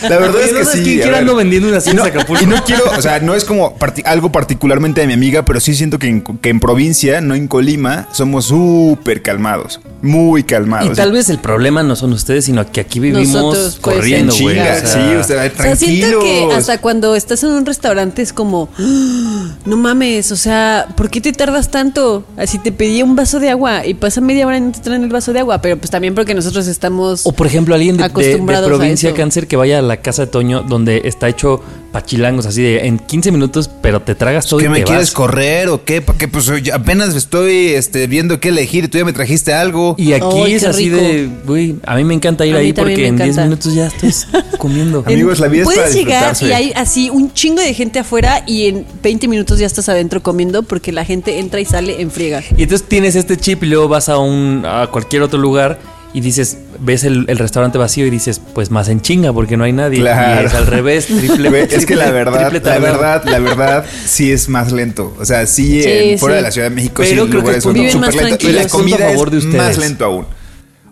La 0.02 0.18
verdad 0.18 0.42
es 0.42 0.52
¿no 0.52 0.58
que 0.58 0.64
sabes 0.64 0.84
sí. 0.84 1.00
quién 1.02 1.14
ando 1.14 1.34
vendiendo 1.34 1.68
unas 1.68 1.86
Y 1.86 1.90
sillas 1.90 2.04
no, 2.04 2.10
Acapulco? 2.10 2.44
y 2.44 2.46
no 2.46 2.62
quiero, 2.64 2.84
o 2.96 3.02
sea, 3.02 3.20
no 3.20 3.34
es 3.34 3.44
como 3.44 3.76
parti- 3.78 4.02
algo 4.04 4.30
particularmente 4.30 5.00
de 5.00 5.06
mi 5.06 5.14
amiga, 5.14 5.44
pero 5.44 5.60
sí 5.60 5.74
siento 5.74 5.98
que 5.98 6.06
en, 6.08 6.22
que 6.22 6.48
en 6.50 6.60
provincia, 6.60 7.20
no 7.20 7.34
en 7.34 7.48
Colima, 7.48 8.08
somos 8.12 8.46
súper 8.46 9.22
calmados. 9.22 9.80
Muy 10.02 10.44
calmados. 10.44 10.92
Y 10.92 10.94
tal 10.96 11.12
vez 11.12 11.28
el 11.30 11.38
problema 11.38 11.82
no 11.82 11.96
son 11.96 12.12
ustedes, 12.12 12.44
sino 12.44 12.70
que 12.70 12.80
aquí 12.80 13.00
vivimos 13.00 13.28
Nosotros, 13.32 13.78
puede 13.80 13.96
corriendo, 13.98 14.34
güey. 14.38 14.58
O 14.60 14.62
sea, 14.62 14.86
sí, 14.86 14.98
usted, 14.98 15.18
O 15.18 15.24
sea, 15.24 15.50
tranquilos. 15.52 15.78
siento 15.78 16.20
que 16.20 16.48
hasta 16.54 16.78
cuando 16.78 17.16
estás 17.16 17.42
en 17.42 17.50
un 17.50 17.64
restaurante 17.66 18.20
es 18.22 18.32
como, 18.32 18.43
"Ah, 18.78 19.56
no 19.64 19.76
mames, 19.76 20.30
o 20.32 20.36
sea, 20.36 20.86
¿por 20.96 21.10
qué 21.10 21.20
te 21.20 21.32
tardas 21.32 21.70
tanto? 21.70 22.24
Así 22.36 22.58
te 22.58 22.72
pedí 22.72 23.02
un 23.02 23.16
vaso 23.16 23.40
de 23.40 23.50
agua 23.50 23.86
y 23.86 23.94
pasa 23.94 24.20
media 24.20 24.46
hora 24.46 24.58
y 24.58 24.60
no 24.60 24.72
te 24.72 24.80
traen 24.80 25.02
el 25.04 25.10
vaso 25.10 25.32
de 25.32 25.40
agua, 25.40 25.60
pero 25.62 25.76
pues 25.76 25.90
también 25.90 26.14
porque 26.14 26.34
nosotros 26.34 26.66
estamos... 26.66 27.26
O 27.26 27.32
por 27.32 27.46
ejemplo, 27.46 27.74
alguien 27.74 27.96
de, 27.96 28.04
de- 28.24 28.32
de 28.54 28.68
provincia 28.68 29.10
cáncer 29.16 29.46
que 29.48 29.56
vaya 29.56 29.78
a 29.78 29.82
la 29.82 29.96
casa 29.98 30.22
de 30.26 30.30
Toño 30.32 30.62
donde 30.62 31.02
está 31.04 31.28
hecho 31.28 31.60
pachilangos 31.94 32.44
así 32.44 32.60
de 32.60 32.88
en 32.88 32.98
15 32.98 33.30
minutos, 33.30 33.70
pero 33.80 34.02
te 34.02 34.16
tragas 34.16 34.48
todo 34.48 34.58
¿Qué 34.58 34.66
y 34.66 34.68
me 34.68 34.78
te 34.78 34.84
quieres 34.84 35.10
vas. 35.10 35.14
correr 35.14 35.68
o 35.68 35.84
qué? 35.84 36.02
¿Para 36.02 36.18
qué? 36.18 36.26
Pues 36.26 36.50
apenas 36.72 37.14
estoy 37.14 37.68
este, 37.68 38.08
viendo 38.08 38.40
qué 38.40 38.48
elegir 38.48 38.82
y 38.82 38.88
tú 38.88 38.98
ya 38.98 39.04
me 39.04 39.12
trajiste 39.12 39.52
algo. 39.52 39.94
Y 39.96 40.12
aquí 40.12 40.52
es 40.54 40.64
así 40.64 40.90
rico. 40.90 40.96
de, 41.00 41.28
güey, 41.46 41.76
a 41.86 41.94
mí 41.94 42.02
me 42.02 42.14
encanta 42.14 42.44
ir 42.46 42.56
A 42.56 42.58
ahí 42.58 42.72
porque 42.72 43.06
en 43.06 43.14
10 43.14 43.28
encanta. 43.28 43.44
minutos 43.44 43.74
ya 43.74 43.86
estás 43.86 44.26
comiendo. 44.58 45.04
Amigos, 45.06 45.38
la 45.38 45.46
vida 45.46 45.62
es 45.62 45.68
para 45.68 45.82
Puedes 45.82 45.94
llegar 45.94 46.36
y 46.40 46.50
hay 46.52 46.72
así 46.74 47.10
un 47.10 47.32
chingo 47.32 47.62
de 47.62 47.72
gente 47.74 48.00
afuera 48.00 48.42
y 48.44 48.66
en 48.66 48.84
20 49.00 49.28
minutos 49.28 49.60
ya 49.60 49.66
estás 49.66 49.88
adentro 49.88 50.20
comiendo 50.20 50.64
porque 50.64 50.90
la 50.90 51.04
gente 51.04 51.38
entra 51.38 51.60
y 51.60 51.64
sale 51.64 52.00
en 52.02 52.10
friega. 52.10 52.42
Y 52.56 52.64
entonces 52.64 52.88
tienes 52.88 53.14
este 53.14 53.36
chip 53.36 53.62
y 53.62 53.66
luego 53.66 53.86
vas 53.86 54.08
a 54.08 54.18
un 54.18 54.64
a 54.66 54.88
cualquier 54.88 55.22
otro 55.22 55.38
lugar 55.38 55.78
y 56.14 56.20
dices, 56.20 56.56
ves 56.78 57.04
el, 57.04 57.26
el 57.28 57.36
restaurante 57.38 57.76
vacío 57.76 58.06
y 58.06 58.10
dices, 58.10 58.40
pues 58.54 58.70
más 58.70 58.88
en 58.88 59.02
chinga 59.02 59.32
porque 59.32 59.56
no 59.58 59.64
hay 59.64 59.72
nadie. 59.72 59.98
Claro. 60.00 60.42
Y 60.42 60.46
es 60.46 60.54
al 60.54 60.66
revés, 60.66 61.06
triple. 61.06 61.48
Güey, 61.50 61.62
es 61.70 61.84
que 61.84 61.96
la 61.96 62.06
triple- 62.06 62.12
verdad, 62.12 62.50
triple 62.50 62.70
la 62.70 62.78
verdad, 62.78 63.24
la 63.26 63.38
verdad, 63.40 63.84
sí 64.06 64.30
es 64.32 64.48
más 64.48 64.72
lento. 64.72 65.14
O 65.20 65.24
sea, 65.24 65.46
sí, 65.46 65.82
Sí, 65.82 65.88
en- 65.90 66.18
fuera 66.18 66.36
sí. 66.36 66.36
de 66.36 66.42
la 66.42 66.50
Ciudad 66.52 66.70
de 66.70 66.74
México, 66.74 67.02
Pero 67.02 67.08
sí, 67.08 67.14
creo 67.14 67.26
que 67.26 67.32
lugares 67.38 67.62
son 67.64 67.74
viven 67.74 68.00
más 68.00 68.12
súper 68.14 68.28
lentos. 68.30 68.48
Y 68.48 68.52
la 68.52 68.68
comida 68.68 68.96
a 68.96 69.10
favor 69.10 69.30
de 69.30 69.38
es 69.38 69.44
más 69.46 69.76
lento 69.76 70.04
aún. 70.04 70.26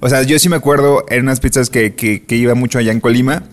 O 0.00 0.08
sea, 0.08 0.22
yo 0.24 0.36
sí 0.40 0.48
me 0.48 0.56
acuerdo 0.56 1.04
en 1.08 1.22
unas 1.22 1.38
pizzas 1.38 1.70
que, 1.70 1.94
que, 1.94 2.24
que 2.24 2.34
iba 2.36 2.54
mucho 2.56 2.78
allá 2.80 2.90
en 2.90 2.98
Colima, 2.98 3.44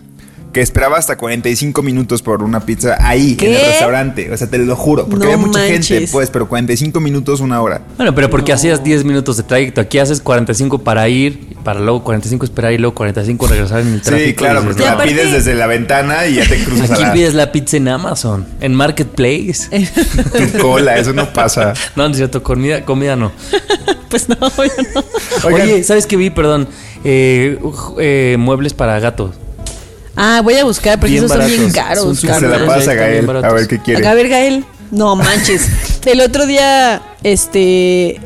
que 0.52 0.60
esperaba 0.60 0.98
hasta 0.98 1.16
45 1.16 1.82
minutos 1.82 2.22
por 2.22 2.42
una 2.42 2.60
pizza 2.60 2.96
ahí, 3.00 3.36
en 3.40 3.54
el 3.54 3.66
restaurante. 3.66 4.32
O 4.32 4.36
sea, 4.36 4.48
te 4.48 4.58
lo 4.58 4.74
juro. 4.74 5.06
Porque 5.06 5.26
No 5.26 5.32
había 5.32 5.46
mucha 5.46 5.60
gente, 5.60 6.08
pues, 6.10 6.30
pero 6.30 6.48
45 6.48 6.98
minutos, 7.00 7.40
una 7.40 7.62
hora. 7.62 7.82
Bueno, 7.96 8.14
pero 8.14 8.30
porque 8.30 8.52
hacías 8.52 8.82
10 8.82 9.04
minutos 9.04 9.36
de 9.36 9.44
trayecto. 9.44 9.80
Aquí 9.80 9.98
haces 9.98 10.20
45 10.20 10.78
para 10.78 11.08
ir, 11.08 11.56
para 11.62 11.78
luego 11.78 12.02
45 12.02 12.44
esperar 12.44 12.72
y 12.72 12.78
luego 12.78 12.94
45 12.94 13.46
regresar 13.46 13.80
en 13.80 13.94
el 13.94 14.02
tráfico. 14.02 14.28
Sí, 14.28 14.34
claro, 14.34 14.62
porque 14.64 14.82
la 14.82 15.02
pides 15.02 15.32
desde 15.32 15.54
la 15.54 15.66
ventana 15.66 16.26
y 16.26 16.34
ya 16.34 16.48
te 16.48 16.62
cruzas 16.64 16.90
Aquí 16.90 17.02
a 17.02 17.06
la 17.06 17.12
pides 17.12 17.34
la 17.34 17.52
pizza 17.52 17.76
en 17.76 17.88
Amazon, 17.88 18.46
en 18.60 18.74
Marketplace. 18.74 19.68
tu 20.52 20.58
cola. 20.58 20.98
Eso 20.98 21.12
no 21.12 21.32
pasa. 21.32 21.74
No, 21.96 22.04
no 22.04 22.10
es 22.10 22.16
cierto, 22.16 22.42
comida, 22.42 22.84
comida 22.84 23.16
no. 23.16 23.32
Pues 24.08 24.28
no, 24.28 24.36
yo 24.36 24.82
no. 24.94 25.04
Oigan. 25.44 25.68
Oye, 25.68 25.84
¿sabes 25.84 26.06
qué 26.06 26.16
vi? 26.16 26.30
Perdón. 26.30 26.66
Eh, 27.04 27.58
eh, 27.98 28.36
muebles 28.38 28.74
para 28.74 28.98
gatos. 28.98 29.36
Ah, 30.22 30.42
voy 30.42 30.54
a 30.54 30.64
buscar 30.64 31.00
porque 31.00 31.12
Bien 31.12 31.24
esos 31.24 31.34
son 31.36 31.46
bien 31.46 31.72
caros. 31.72 32.04
Son 32.04 32.14
Se 32.16 32.26
súper 32.28 32.50
la 32.60 32.66
pasa, 32.66 32.92
bien 32.92 33.26
Gael. 33.26 33.44
A 33.44 33.52
ver 33.52 33.66
qué 33.66 33.78
quiere. 33.80 34.06
A 34.06 34.12
ver, 34.14 34.28
Gael. 34.28 34.64
No 34.90 35.16
manches. 35.16 35.66
El 36.04 36.20
otro 36.20 36.46
día, 36.46 37.00
este. 37.22 38.20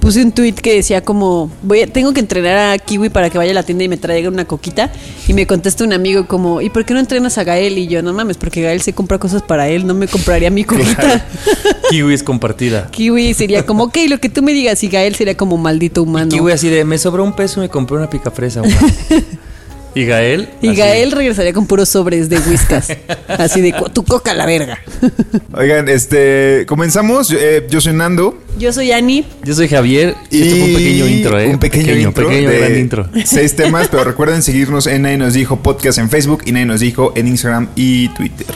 Puse 0.00 0.22
un 0.24 0.32
tweet 0.32 0.54
que 0.54 0.74
decía 0.74 1.02
como, 1.02 1.50
voy 1.62 1.82
a- 1.82 1.86
tengo 1.86 2.14
que 2.14 2.20
entrenar 2.20 2.72
a 2.72 2.78
Kiwi 2.78 3.10
para 3.10 3.28
que 3.28 3.36
vaya 3.36 3.50
a 3.50 3.54
la 3.54 3.62
tienda 3.64 3.84
y 3.84 3.88
me 3.88 3.98
traiga 3.98 4.30
una 4.30 4.46
coquita. 4.46 4.90
Y 5.28 5.34
me 5.34 5.46
contesta 5.46 5.84
un 5.84 5.92
amigo 5.92 6.26
como, 6.26 6.62
¿y 6.62 6.70
por 6.70 6.86
qué 6.86 6.94
no 6.94 7.00
entrenas 7.00 7.36
a 7.36 7.44
Gael? 7.44 7.76
Y 7.76 7.86
yo, 7.86 8.02
no 8.02 8.14
mames, 8.14 8.38
porque 8.38 8.62
Gael 8.62 8.80
se 8.80 8.94
compra 8.94 9.18
cosas 9.18 9.42
para 9.42 9.68
él, 9.68 9.86
no 9.86 9.92
me 9.92 10.08
compraría 10.08 10.50
mi 10.50 10.64
coquita. 10.64 11.22
Kiwi 11.90 12.14
es 12.14 12.22
compartida. 12.22 12.88
Kiwi 12.90 13.34
sería 13.34 13.66
como, 13.66 13.84
ok, 13.84 13.98
lo 14.08 14.18
que 14.18 14.30
tú 14.30 14.40
me 14.42 14.54
digas. 14.54 14.82
Y 14.82 14.88
Gael 14.88 15.14
sería 15.14 15.36
como 15.36 15.58
maldito 15.58 16.02
humano. 16.02 16.30
Kiwi 16.30 16.50
así 16.50 16.70
de, 16.70 16.84
me 16.86 16.96
sobró 16.96 17.22
un 17.22 17.34
peso 17.34 17.60
y 17.60 17.64
me 17.64 17.68
compré 17.68 17.98
una 17.98 18.08
picafresa. 18.08 18.60
güey". 18.62 18.72
¿Y 19.94 20.04
Gael? 20.04 20.48
Y 20.62 20.68
Así. 20.68 20.76
Gael 20.78 21.10
regresaría 21.12 21.52
con 21.52 21.66
puros 21.66 21.88
sobres 21.88 22.28
de 22.28 22.38
whiskas. 22.38 22.88
Así 23.28 23.60
de 23.60 23.72
"Co- 23.72 23.88
tu 23.88 24.04
coca 24.04 24.30
a 24.30 24.34
la 24.34 24.46
verga. 24.46 24.78
Oigan, 25.52 25.88
este, 25.88 26.64
comenzamos. 26.68 27.32
Eh, 27.32 27.66
yo 27.68 27.80
soy 27.80 27.92
Nando. 27.94 28.38
Yo 28.58 28.72
soy 28.72 28.92
Ani. 28.92 29.24
Yo 29.44 29.54
soy 29.54 29.68
Javier. 29.68 30.14
Y 30.30 30.42
esto 30.42 30.56
fue 30.56 30.64
un 30.68 30.74
pequeño 30.74 31.06
intro, 31.08 31.40
¿eh? 31.40 31.48
Un 31.48 31.58
pequeño, 31.58 31.94
intro. 31.96 32.28
Pequeño 32.28 32.50
de 32.50 32.58
gran 32.58 32.78
intro. 32.78 33.08
Seis 33.24 33.56
temas, 33.56 33.88
pero 33.90 34.04
recuerden 34.04 34.42
seguirnos 34.42 34.86
en 34.86 35.02
Nadie 35.02 35.16
Nos 35.18 35.34
Dijo 35.34 35.56
Podcast 35.56 35.98
en 35.98 36.08
Facebook 36.08 36.42
y 36.46 36.52
Nadie 36.52 36.66
Nos 36.66 36.80
Dijo 36.80 37.12
en 37.16 37.26
Instagram 37.26 37.68
y 37.74 38.08
Twitter. 38.10 38.46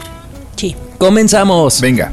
Sí. 0.56 0.76
Comenzamos. 0.98 1.80
Venga. 1.80 2.12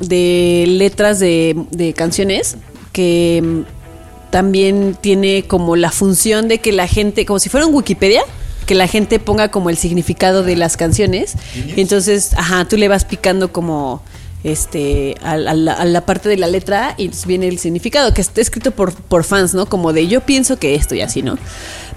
de 0.00 0.64
letras 0.66 1.20
de, 1.20 1.54
de 1.70 1.92
canciones 1.92 2.56
que 2.92 3.40
mm, 3.42 4.30
también 4.30 4.96
tiene 5.00 5.44
como 5.46 5.76
la 5.76 5.90
función 5.90 6.48
de 6.48 6.58
que 6.58 6.72
la 6.72 6.86
gente, 6.86 7.26
como 7.26 7.38
si 7.38 7.48
fuera 7.48 7.66
un 7.66 7.74
Wikipedia, 7.74 8.22
que 8.66 8.74
la 8.74 8.86
gente 8.86 9.18
ponga 9.18 9.50
como 9.50 9.70
el 9.70 9.76
significado 9.76 10.42
de 10.44 10.56
las 10.56 10.76
canciones. 10.76 11.34
Y 11.76 11.80
entonces, 11.80 12.34
ajá, 12.34 12.64
tú 12.66 12.76
le 12.76 12.86
vas 12.86 13.04
picando 13.04 13.52
como 13.52 14.00
este 14.44 15.16
a, 15.22 15.32
a 15.32 15.36
la, 15.36 15.72
a 15.72 15.84
la 15.84 16.06
parte 16.06 16.28
de 16.28 16.36
la 16.36 16.46
letra 16.46 16.94
y 16.96 17.10
viene 17.26 17.48
el 17.48 17.58
significado, 17.58 18.14
que 18.14 18.20
está 18.20 18.40
escrito 18.40 18.70
por, 18.70 18.94
por 18.94 19.24
fans, 19.24 19.54
¿no? 19.54 19.66
Como 19.66 19.92
de 19.92 20.06
yo 20.06 20.20
pienso 20.20 20.56
que 20.58 20.74
esto 20.76 20.94
y 20.94 21.00
así, 21.00 21.22
¿no? 21.22 21.36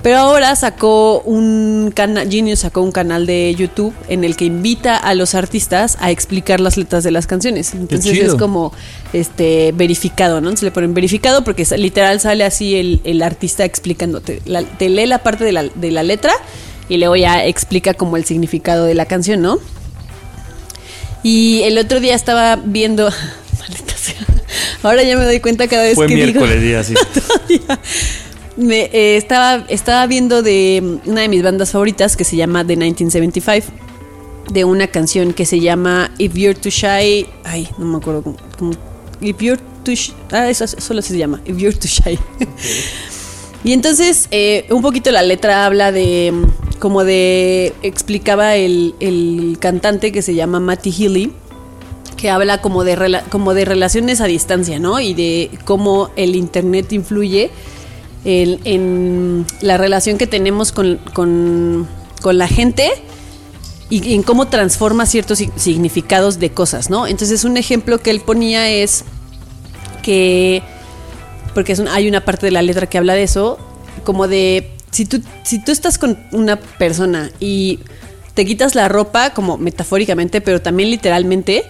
Pero 0.03 0.17
ahora 0.17 0.53
sacó 0.57 1.21
un 1.21 1.91
canal, 1.95 2.29
Genius 2.29 2.59
sacó 2.59 2.81
un 2.81 2.91
canal 2.91 3.25
de 3.25 3.55
YouTube 3.57 3.93
en 4.09 4.25
el 4.25 4.35
que 4.35 4.43
invita 4.45 4.97
a 4.97 5.15
los 5.15 5.33
artistas 5.33 5.97
a 6.01 6.11
explicar 6.11 6.59
las 6.59 6.75
letras 6.75 7.05
de 7.05 7.11
las 7.11 7.25
canciones. 7.25 7.73
Entonces 7.73 8.17
es 8.19 8.35
como 8.35 8.73
este 9.13 9.71
verificado, 9.73 10.41
¿no? 10.41 10.55
Se 10.57 10.65
le 10.65 10.71
ponen 10.71 10.93
verificado 10.93 11.45
porque 11.45 11.65
literal 11.77 12.19
sale 12.19 12.43
así 12.43 12.75
el, 12.75 12.99
el 13.05 13.21
artista 13.23 13.63
explicándote. 13.63 14.41
La- 14.45 14.63
te 14.63 14.89
lee 14.89 15.05
la 15.05 15.19
parte 15.23 15.45
de 15.45 15.53
la, 15.53 15.63
de 15.63 15.91
la 15.91 16.03
letra 16.03 16.33
y 16.89 16.97
luego 16.97 17.15
ya 17.15 17.45
explica 17.45 17.93
como 17.93 18.17
el 18.17 18.25
significado 18.25 18.83
de 18.83 18.95
la 18.95 19.05
canción, 19.05 19.41
¿no? 19.41 19.57
Y 21.23 21.61
el 21.63 21.77
otro 21.77 22.01
día 22.01 22.15
estaba 22.15 22.57
viendo. 22.57 23.09
Maldita 23.59 23.93
sea. 23.95 24.15
Ahora 24.83 25.03
ya 25.03 25.17
me 25.17 25.23
doy 25.23 25.39
cuenta 25.39 25.67
cada 25.69 25.83
vez 25.83 25.95
Fue 25.95 26.07
que 26.07 26.15
digo. 26.15 26.41
miércoles 26.41 26.61
día, 26.61 26.79
así. 26.81 26.93
Todavía. 26.93 27.79
Me, 28.55 28.83
eh, 28.93 29.17
estaba, 29.17 29.65
estaba 29.69 30.05
viendo 30.07 30.43
de 30.43 30.81
mm, 31.05 31.09
una 31.09 31.21
de 31.21 31.27
mis 31.29 31.41
bandas 31.43 31.71
favoritas 31.71 32.15
que 32.15 32.23
se 32.23 32.35
llama 32.35 32.65
The 32.65 32.75
1975. 32.75 33.67
De 34.51 34.65
una 34.65 34.87
canción 34.87 35.33
que 35.33 35.45
se 35.45 35.59
llama 35.59 36.11
If 36.17 36.33
You're 36.35 36.59
Too 36.59 36.69
Shy. 36.69 37.25
Ay, 37.43 37.67
no 37.77 37.85
me 37.85 37.97
acuerdo 37.97 38.21
cómo. 38.23 38.37
cómo- 38.59 38.73
If 39.21 39.39
You're 39.41 39.61
Too 39.83 39.93
Shy. 39.95 40.13
Ah, 40.31 40.49
eso 40.49 40.67
solo 40.67 41.01
se 41.01 41.17
llama. 41.17 41.41
If 41.45 41.57
You're 41.57 41.77
Too 41.77 41.87
Shy. 41.87 42.19
Y 43.65 43.71
entonces, 43.71 44.27
eh, 44.31 44.65
un 44.71 44.81
poquito 44.81 45.09
la 45.11 45.21
letra 45.23 45.65
habla 45.65 45.93
de. 45.93 46.33
mm, 46.33 46.79
Como 46.79 47.05
de. 47.05 47.73
Explicaba 47.81 48.55
el, 48.57 48.93
el 48.99 49.55
cantante 49.59 50.11
que 50.11 50.21
se 50.21 50.35
llama 50.35 50.59
Matty 50.59 50.91
Healy 50.91 51.31
que 52.17 52.29
habla 52.29 52.61
como 52.61 52.85
de, 52.85 53.21
como 53.29 53.53
de 53.53 53.65
relaciones 53.65 54.21
a 54.21 54.25
distancia, 54.27 54.79
¿no? 54.79 54.99
Y 55.01 55.13
de 55.13 55.49
cómo 55.65 56.09
el 56.15 56.35
Internet 56.37 56.93
influye 56.93 57.51
en, 58.25 59.45
la 59.61 59.77
relación 59.77 60.17
que 60.17 60.27
tenemos 60.27 60.71
con, 60.71 60.97
con- 61.13 61.87
la 62.37 62.47
gente 62.47 62.89
y 63.89 64.13
en 64.13 64.23
cómo 64.23 64.47
transforma 64.47 65.05
ciertos 65.05 65.41
sig- 65.41 65.51
significados 65.57 66.39
de 66.39 66.51
cosas, 66.51 66.89
¿no? 66.89 67.05
Entonces 67.05 67.43
un 67.43 67.57
ejemplo 67.57 67.99
que 67.99 68.11
él 68.11 68.21
ponía 68.21 68.69
es 68.69 69.03
que, 70.01 70.63
porque 71.53 71.75
hay 71.91 72.07
una 72.07 72.23
parte 72.25 72.45
de 72.45 72.51
la 72.51 72.61
letra 72.61 72.87
que 72.87 72.97
habla 72.97 73.13
de 73.13 73.23
eso, 73.23 73.59
como 74.03 74.27
de, 74.27 74.71
si 74.91 75.05
tú, 75.05 75.21
si 75.43 75.63
tú 75.63 75.71
estás 75.71 75.97
con 75.97 76.17
una 76.31 76.55
persona 76.57 77.29
y 77.39 77.79
te 78.33 78.45
quitas 78.45 78.73
la 78.73 78.87
ropa, 78.89 79.31
como 79.31 79.57
metafóricamente, 79.57 80.41
pero 80.41 80.61
también 80.61 80.89
literalmente, 80.89 81.65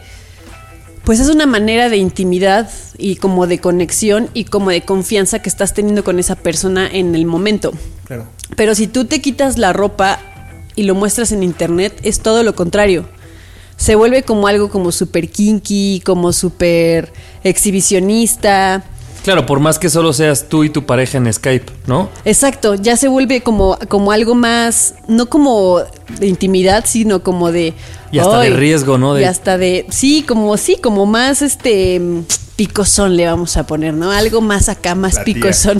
pues 1.03 1.19
es 1.19 1.29
una 1.29 1.45
manera 1.45 1.89
de 1.89 1.97
intimidad 1.97 2.69
y 2.97 3.17
como 3.17 3.45
de 3.47 3.59
conexión 3.59 4.29
y 4.33 4.45
como 4.45 4.69
de 4.69 4.81
confianza 4.81 5.39
que 5.39 5.49
estás 5.49 5.73
teniendo 5.73 6.03
con 6.03 6.19
esa 6.19 6.35
persona 6.35 6.87
en 6.89 7.15
el 7.15 7.25
momento. 7.25 7.73
Pero 8.55 8.75
si 8.75 8.87
tú 8.87 9.05
te 9.05 9.21
quitas 9.21 9.57
la 9.57 9.73
ropa 9.73 10.19
y 10.75 10.83
lo 10.83 10.95
muestras 10.95 11.31
en 11.31 11.43
internet, 11.43 11.99
es 12.03 12.21
todo 12.21 12.43
lo 12.43 12.55
contrario. 12.55 13.07
Se 13.75 13.95
vuelve 13.95 14.23
como 14.23 14.47
algo 14.47 14.69
como 14.69 14.91
súper 14.91 15.29
kinky, 15.29 16.01
como 16.05 16.31
súper 16.31 17.11
exhibicionista. 17.43 18.83
Claro, 19.23 19.45
por 19.45 19.59
más 19.61 19.79
que 19.79 19.89
solo 19.89 20.11
seas 20.11 20.49
tú 20.49 20.63
y 20.65 20.69
tu 20.69 20.85
pareja 20.85 21.17
en 21.17 21.31
Skype, 21.31 21.71
¿no? 21.87 22.09
Exacto, 22.25 22.75
ya 22.75 22.97
se 22.97 23.07
vuelve 23.07 23.41
como, 23.41 23.77
como 23.87 24.11
algo 24.11 24.35
más, 24.35 24.95
no 25.07 25.27
como 25.29 25.79
de 26.19 26.27
intimidad, 26.27 26.83
sino 26.85 27.23
como 27.23 27.51
de... 27.51 27.73
Y 28.11 28.19
hasta 28.19 28.39
de 28.41 28.49
riesgo, 28.51 28.97
¿no? 28.97 29.13
De- 29.13 29.21
Y 29.21 29.25
hasta 29.25 29.57
de, 29.57 29.85
sí, 29.89 30.23
como 30.27 30.55
sí, 30.57 30.75
como 30.81 31.05
más 31.05 31.41
este 31.41 32.01
picosón 32.57 33.15
le 33.15 33.25
vamos 33.25 33.55
a 33.57 33.65
poner, 33.65 33.93
¿no? 33.93 34.11
Algo 34.11 34.41
más 34.41 34.67
acá, 34.69 34.93
más 34.93 35.15
La 35.15 35.23
picosón. 35.23 35.79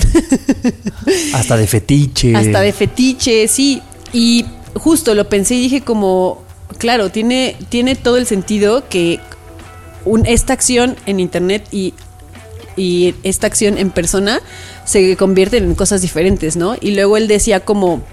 Hasta 1.33 1.57
de 1.57 1.67
fetiche. 1.67 2.35
hasta 2.35 2.61
de 2.61 2.71
fetiche, 2.73 3.47
sí. 3.47 3.81
Y 4.13 4.45
justo 4.75 5.13
lo 5.15 5.27
pensé 5.29 5.55
y 5.55 5.61
dije 5.61 5.81
como, 5.81 6.41
claro, 6.77 7.09
tiene, 7.11 7.57
tiene 7.69 7.95
todo 7.95 8.17
el 8.17 8.25
sentido 8.25 8.87
que 8.89 9.19
un- 10.05 10.25
esta 10.25 10.53
acción 10.53 10.95
en 11.05 11.19
internet 11.19 11.67
y, 11.71 11.93
y 12.75 13.15
esta 13.23 13.47
acción 13.47 13.77
en 13.77 13.89
persona 13.89 14.41
se 14.85 15.15
convierten 15.17 15.63
en 15.63 15.75
cosas 15.75 16.01
diferentes, 16.01 16.55
¿no? 16.55 16.75
Y 16.79 16.91
luego 16.91 17.17
él 17.17 17.27
decía 17.27 17.59
como 17.59 18.03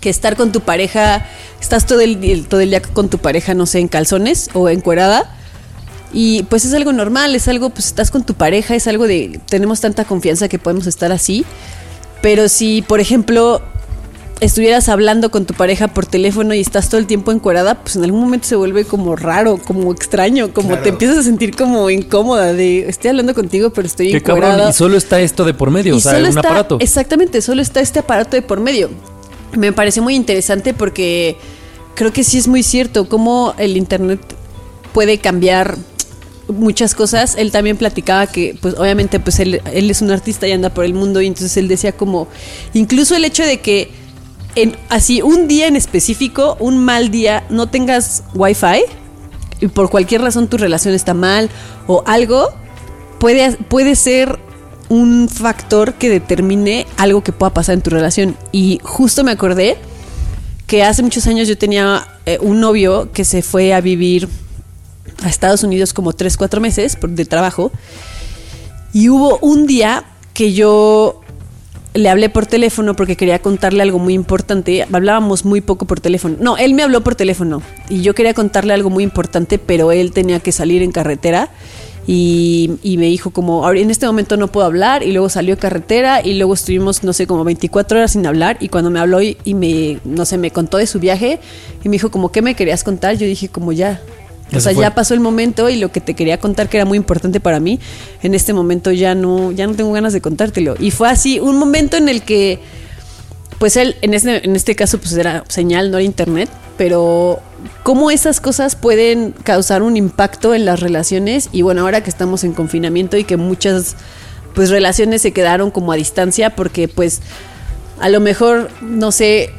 que 0.00 0.10
estar 0.10 0.36
con 0.36 0.52
tu 0.52 0.60
pareja, 0.60 1.26
estás 1.60 1.86
todo 1.86 2.00
el, 2.00 2.46
todo 2.46 2.60
el 2.60 2.70
día 2.70 2.82
con 2.82 3.08
tu 3.08 3.18
pareja, 3.18 3.54
no 3.54 3.66
sé, 3.66 3.78
en 3.78 3.88
calzones 3.88 4.50
o 4.52 4.68
encuerada. 4.68 5.34
Y 6.12 6.44
pues 6.44 6.64
es 6.64 6.74
algo 6.74 6.92
normal, 6.92 7.34
es 7.34 7.48
algo, 7.48 7.70
pues 7.70 7.86
estás 7.86 8.10
con 8.10 8.24
tu 8.24 8.34
pareja, 8.34 8.74
es 8.74 8.86
algo 8.86 9.06
de, 9.06 9.40
tenemos 9.48 9.80
tanta 9.80 10.04
confianza 10.04 10.48
que 10.48 10.58
podemos 10.58 10.86
estar 10.86 11.10
así. 11.10 11.44
Pero 12.22 12.48
si, 12.48 12.82
por 12.82 13.00
ejemplo, 13.00 13.62
estuvieras 14.40 14.88
hablando 14.88 15.30
con 15.30 15.46
tu 15.46 15.54
pareja 15.54 15.88
por 15.88 16.06
teléfono 16.06 16.54
y 16.54 16.60
estás 16.60 16.88
todo 16.88 16.98
el 16.98 17.06
tiempo 17.06 17.32
encuerada, 17.32 17.76
pues 17.82 17.96
en 17.96 18.04
algún 18.04 18.20
momento 18.20 18.46
se 18.46 18.56
vuelve 18.56 18.84
como 18.84 19.16
raro, 19.16 19.58
como 19.58 19.92
extraño, 19.92 20.52
como 20.52 20.76
te 20.78 20.90
empiezas 20.90 21.18
a 21.18 21.22
sentir 21.22 21.56
como 21.56 21.88
incómoda 21.90 22.52
de, 22.52 22.88
estoy 22.88 23.10
hablando 23.10 23.34
contigo, 23.34 23.70
pero 23.70 23.86
estoy 23.86 24.10
Qué 24.10 24.18
encuerada. 24.18 24.52
cabrón. 24.54 24.70
Y 24.70 24.72
solo 24.74 24.96
está 24.96 25.20
esto 25.20 25.44
de 25.44 25.54
por 25.54 25.70
medio, 25.70 25.94
Y 25.94 25.98
o 25.98 26.00
sea, 26.00 26.12
solo 26.12 26.24
un 26.24 26.28
está- 26.36 26.40
aparato. 26.40 26.76
Exactamente, 26.80 27.40
solo 27.42 27.62
está 27.62 27.80
este 27.80 28.00
aparato 28.00 28.36
de 28.36 28.42
por 28.42 28.60
medio. 28.60 28.90
Me 29.56 29.72
pareció 29.72 30.02
muy 30.02 30.14
interesante 30.16 30.74
porque 30.74 31.36
creo 31.94 32.12
que 32.12 32.24
sí 32.24 32.38
es 32.38 32.48
muy 32.48 32.62
cierto 32.62 33.08
cómo 33.08 33.54
el 33.56 33.76
internet 33.76 34.20
puede 34.92 35.18
cambiar 35.18 35.76
muchas 36.48 36.94
cosas. 36.94 37.36
Él 37.38 37.52
también 37.52 37.76
platicaba 37.76 38.26
que, 38.26 38.58
pues 38.60 38.74
obviamente, 38.76 39.20
pues 39.20 39.38
él, 39.38 39.62
él 39.72 39.90
es 39.90 40.02
un 40.02 40.10
artista 40.10 40.46
y 40.48 40.52
anda 40.52 40.70
por 40.74 40.84
el 40.84 40.92
mundo 40.92 41.20
y 41.22 41.26
entonces 41.28 41.56
él 41.56 41.68
decía 41.68 41.92
como, 41.92 42.26
incluso 42.74 43.14
el 43.16 43.24
hecho 43.24 43.44
de 43.44 43.60
que 43.60 43.90
en, 44.54 44.76
así 44.88 45.22
un 45.22 45.48
día 45.48 45.66
en 45.66 45.76
específico, 45.76 46.56
un 46.60 46.84
mal 46.84 47.10
día, 47.10 47.44
no 47.50 47.68
tengas 47.68 48.24
wifi 48.34 48.82
y 49.60 49.68
por 49.68 49.90
cualquier 49.90 50.20
razón 50.20 50.48
tu 50.48 50.56
relación 50.56 50.94
está 50.94 51.14
mal 51.14 51.50
o 51.86 52.02
algo, 52.06 52.48
puede, 53.18 53.52
puede 53.56 53.96
ser 53.96 54.38
un 54.88 55.28
factor 55.28 55.94
que 55.94 56.10
determine 56.10 56.86
algo 56.96 57.22
que 57.22 57.32
pueda 57.32 57.52
pasar 57.52 57.74
en 57.74 57.82
tu 57.82 57.90
relación. 57.90 58.36
Y 58.52 58.80
justo 58.82 59.24
me 59.24 59.32
acordé 59.32 59.76
que 60.66 60.82
hace 60.82 61.02
muchos 61.02 61.26
años 61.26 61.48
yo 61.48 61.58
tenía 61.58 62.06
eh, 62.26 62.38
un 62.40 62.60
novio 62.60 63.10
que 63.12 63.24
se 63.24 63.42
fue 63.42 63.74
a 63.74 63.80
vivir 63.80 64.28
a 65.22 65.28
Estados 65.28 65.62
Unidos 65.62 65.92
como 65.92 66.12
3, 66.12 66.36
4 66.36 66.60
meses 66.60 66.98
de 67.00 67.24
trabajo. 67.24 67.72
Y 68.92 69.08
hubo 69.08 69.38
un 69.38 69.66
día 69.66 70.04
que 70.32 70.52
yo 70.52 71.20
le 71.94 72.08
hablé 72.08 72.28
por 72.28 72.46
teléfono 72.46 72.94
porque 72.96 73.16
quería 73.16 73.38
contarle 73.38 73.82
algo 73.82 74.00
muy 74.00 74.14
importante. 74.14 74.84
Hablábamos 74.92 75.44
muy 75.44 75.60
poco 75.60 75.86
por 75.86 76.00
teléfono. 76.00 76.36
No, 76.40 76.56
él 76.56 76.74
me 76.74 76.82
habló 76.82 77.02
por 77.02 77.14
teléfono 77.14 77.62
y 77.88 78.02
yo 78.02 78.14
quería 78.14 78.34
contarle 78.34 78.74
algo 78.74 78.90
muy 78.90 79.04
importante, 79.04 79.58
pero 79.58 79.92
él 79.92 80.12
tenía 80.12 80.40
que 80.40 80.50
salir 80.50 80.82
en 80.82 80.90
carretera 80.90 81.50
y, 82.06 82.72
y 82.82 82.98
me 82.98 83.06
dijo 83.06 83.30
como, 83.30 83.64
"Ahora, 83.64 83.78
en 83.78 83.90
este 83.90 84.06
momento 84.06 84.36
no 84.36 84.48
puedo 84.48 84.66
hablar 84.66 85.04
y 85.04 85.12
luego 85.12 85.28
salió 85.28 85.56
carretera 85.56 86.20
y 86.22 86.34
luego 86.34 86.54
estuvimos, 86.54 87.04
no 87.04 87.12
sé, 87.12 87.26
como 87.28 87.44
24 87.44 87.98
horas 87.98 88.10
sin 88.12 88.26
hablar 88.26 88.56
y 88.60 88.68
cuando 88.68 88.90
me 88.90 88.98
habló 88.98 89.22
y, 89.22 89.38
y 89.44 89.54
me, 89.54 90.00
no 90.04 90.24
sé, 90.24 90.36
me 90.36 90.50
contó 90.50 90.78
de 90.78 90.86
su 90.88 90.98
viaje 90.98 91.38
y 91.84 91.88
me 91.88 91.94
dijo 91.94 92.10
como, 92.10 92.32
¿qué 92.32 92.42
me 92.42 92.56
querías 92.56 92.82
contar? 92.82 93.16
Yo 93.16 93.26
dije 93.26 93.48
como 93.48 93.72
ya. 93.72 94.02
O 94.48 94.56
se 94.56 94.60
sea, 94.60 94.74
fue. 94.74 94.82
ya 94.82 94.94
pasó 94.94 95.14
el 95.14 95.20
momento 95.20 95.68
y 95.70 95.76
lo 95.76 95.90
que 95.90 96.00
te 96.00 96.14
quería 96.14 96.38
contar 96.38 96.68
que 96.68 96.76
era 96.76 96.84
muy 96.84 96.96
importante 96.98 97.40
para 97.40 97.60
mí, 97.60 97.80
en 98.22 98.34
este 98.34 98.52
momento 98.52 98.92
ya 98.92 99.14
no, 99.14 99.52
ya 99.52 99.66
no 99.66 99.74
tengo 99.74 99.92
ganas 99.92 100.12
de 100.12 100.20
contártelo. 100.20 100.76
Y 100.78 100.90
fue 100.90 101.08
así, 101.08 101.40
un 101.40 101.56
momento 101.58 101.96
en 101.96 102.08
el 102.08 102.22
que, 102.22 102.60
pues 103.58 103.76
él, 103.76 103.96
en 104.02 104.14
este, 104.14 104.44
en 104.44 104.54
este 104.54 104.76
caso, 104.76 104.98
pues 104.98 105.12
era 105.14 105.44
señal, 105.48 105.90
no 105.90 105.98
era 105.98 106.04
internet, 106.04 106.50
pero 106.76 107.40
cómo 107.82 108.10
esas 108.10 108.40
cosas 108.40 108.76
pueden 108.76 109.32
causar 109.44 109.82
un 109.82 109.96
impacto 109.96 110.54
en 110.54 110.64
las 110.64 110.80
relaciones. 110.80 111.48
Y 111.52 111.62
bueno, 111.62 111.82
ahora 111.82 112.02
que 112.02 112.10
estamos 112.10 112.44
en 112.44 112.52
confinamiento 112.52 113.16
y 113.16 113.24
que 113.24 113.36
muchas 113.36 113.96
pues 114.54 114.70
relaciones 114.70 115.22
se 115.22 115.32
quedaron 115.32 115.70
como 115.70 115.90
a 115.92 115.96
distancia, 115.96 116.54
porque 116.54 116.86
pues 116.86 117.22
a 118.00 118.08
lo 118.08 118.20
mejor, 118.20 118.70
no 118.82 119.12
sé, 119.12 119.50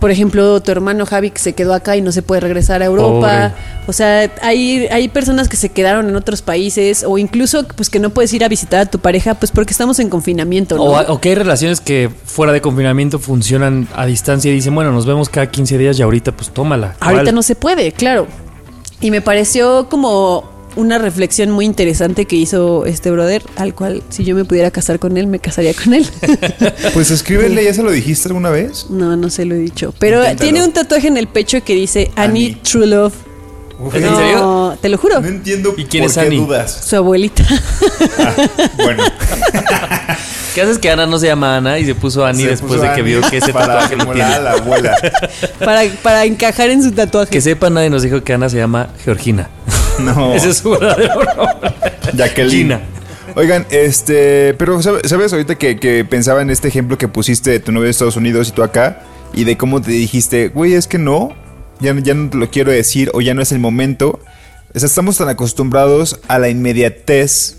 por 0.00 0.10
ejemplo, 0.10 0.60
tu 0.60 0.72
hermano 0.72 1.04
Javi 1.04 1.30
que 1.30 1.38
se 1.38 1.52
quedó 1.52 1.74
acá 1.74 1.96
y 1.96 2.00
no 2.00 2.10
se 2.10 2.22
puede 2.22 2.40
regresar 2.40 2.82
a 2.82 2.86
Europa. 2.86 3.54
O 3.86 3.92
sea, 3.92 4.30
hay, 4.42 4.86
hay 4.90 5.08
personas 5.08 5.48
que 5.48 5.56
se 5.56 5.68
quedaron 5.68 6.08
en 6.08 6.16
otros 6.16 6.42
países 6.42 7.04
o 7.06 7.18
incluso 7.18 7.66
pues 7.76 7.90
que 7.90 7.98
no 7.98 8.10
puedes 8.10 8.32
ir 8.32 8.42
a 8.42 8.48
visitar 8.48 8.80
a 8.80 8.86
tu 8.86 8.98
pareja 8.98 9.34
pues 9.34 9.52
porque 9.52 9.72
estamos 9.72 9.98
en 9.98 10.08
confinamiento, 10.08 10.76
¿no? 10.76 10.84
O, 10.84 11.12
o 11.12 11.20
que 11.20 11.28
hay 11.28 11.34
relaciones 11.34 11.80
que 11.80 12.10
fuera 12.24 12.52
de 12.52 12.60
confinamiento 12.60 13.18
funcionan 13.18 13.88
a 13.94 14.06
distancia 14.06 14.50
y 14.50 14.54
dicen, 14.54 14.74
bueno, 14.74 14.90
nos 14.90 15.04
vemos 15.04 15.28
cada 15.28 15.50
15 15.50 15.76
días 15.76 15.98
y 15.98 16.02
ahorita 16.02 16.32
pues 16.32 16.50
tómala. 16.50 16.96
Ahorita 17.00 17.30
no 17.32 17.42
se 17.42 17.54
puede, 17.54 17.92
claro. 17.92 18.26
Y 19.02 19.10
me 19.10 19.20
pareció 19.20 19.88
como 19.88 20.49
una 20.76 20.98
reflexión 20.98 21.50
muy 21.50 21.64
interesante 21.64 22.24
que 22.26 22.36
hizo 22.36 22.84
este 22.86 23.10
brother, 23.10 23.42
al 23.56 23.74
cual 23.74 24.02
si 24.10 24.24
yo 24.24 24.34
me 24.34 24.44
pudiera 24.44 24.70
casar 24.70 24.98
con 24.98 25.16
él, 25.16 25.26
me 25.26 25.38
casaría 25.38 25.74
con 25.74 25.94
él. 25.94 26.06
Pues 26.94 27.10
escríbele, 27.10 27.64
¿ya 27.64 27.72
se 27.74 27.82
lo 27.82 27.90
dijiste 27.90 28.28
alguna 28.28 28.50
vez? 28.50 28.86
no, 28.90 29.16
no 29.16 29.30
se 29.30 29.44
lo 29.44 29.54
he 29.54 29.58
dicho. 29.58 29.94
Pero 29.98 30.18
Inténtalo. 30.20 30.38
tiene 30.50 30.64
un 30.64 30.72
tatuaje 30.72 31.08
en 31.08 31.16
el 31.16 31.26
pecho 31.28 31.62
que 31.64 31.74
dice 31.74 32.10
Annie, 32.16 32.46
Annie. 32.46 32.58
True 32.62 32.86
Love. 32.86 33.14
Uf, 33.78 33.94
¿En 33.94 34.02
no, 34.02 34.16
serio? 34.16 34.36
No, 34.38 34.78
te 34.80 34.88
lo 34.90 34.98
juro. 34.98 35.20
No 35.20 35.28
entiendo 35.28 35.72
¿Y 35.76 35.84
quién 35.84 36.02
por 36.04 36.10
es 36.10 36.14
qué 36.18 36.26
Annie? 36.26 36.38
dudas. 36.38 36.84
Su 36.86 36.96
abuelita. 36.96 37.44
Bueno, 38.76 39.02
¿Qué 40.54 40.62
haces 40.62 40.78
que 40.78 40.90
Ana 40.90 41.06
no 41.06 41.18
se 41.18 41.26
llama 41.28 41.56
Ana 41.56 41.78
y 41.78 41.86
se 41.86 41.94
puso 41.94 42.26
Ani 42.26 42.42
se 42.42 42.48
después 42.50 42.72
puso 42.72 42.82
de 42.82 42.88
que 42.88 43.00
Annie 43.00 43.18
vio 43.18 43.30
que 43.30 43.36
ese 43.38 43.52
tatuaje 43.52 43.96
lo 43.96 44.04
tiene? 44.06 44.22
a 44.24 44.40
la 44.40 44.52
abuela. 44.52 44.96
para, 45.64 45.82
para 46.02 46.24
encajar 46.24 46.70
en 46.70 46.82
su 46.82 46.90
tatuaje. 46.92 47.30
Que 47.30 47.40
sepa, 47.40 47.70
nadie 47.70 47.88
nos 47.88 48.02
dijo 48.02 48.22
que 48.24 48.32
Ana 48.32 48.48
se 48.48 48.56
llama 48.56 48.88
Georgina. 49.04 49.48
No, 50.04 50.34
Ese 50.34 50.50
es 50.50 50.58
su 50.58 50.70
verdadero 50.70 51.22
nombre. 51.24 51.72
Jacqueline. 52.14 52.50
Gina. 52.62 52.80
Oigan, 53.36 53.66
este, 53.70 54.54
pero 54.54 54.82
¿sabe- 54.82 55.06
¿sabes 55.08 55.32
ahorita 55.32 55.54
que, 55.56 55.78
que 55.78 56.04
pensaba 56.04 56.42
en 56.42 56.50
este 56.50 56.68
ejemplo 56.68 56.98
que 56.98 57.06
pusiste 57.08 57.50
de 57.50 57.60
tu 57.60 57.70
novio 57.70 57.84
de 57.84 57.90
Estados 57.90 58.16
Unidos 58.16 58.48
y 58.48 58.52
tú 58.52 58.62
acá? 58.62 59.02
Y 59.32 59.44
de 59.44 59.56
cómo 59.56 59.80
te 59.80 59.92
dijiste, 59.92 60.48
güey, 60.48 60.74
es 60.74 60.88
que 60.88 60.98
no, 60.98 61.32
ya, 61.78 61.94
no- 61.94 62.00
ya 62.00 62.14
no 62.14 62.28
te 62.28 62.36
lo 62.38 62.50
quiero 62.50 62.72
decir 62.72 63.10
o 63.14 63.20
ya 63.20 63.34
no 63.34 63.42
es 63.42 63.52
el 63.52 63.60
momento. 63.60 64.18
O 64.74 64.78
sea, 64.78 64.86
estamos 64.86 65.16
tan 65.18 65.28
acostumbrados 65.28 66.20
a 66.28 66.38
la 66.40 66.48
inmediatez 66.48 67.56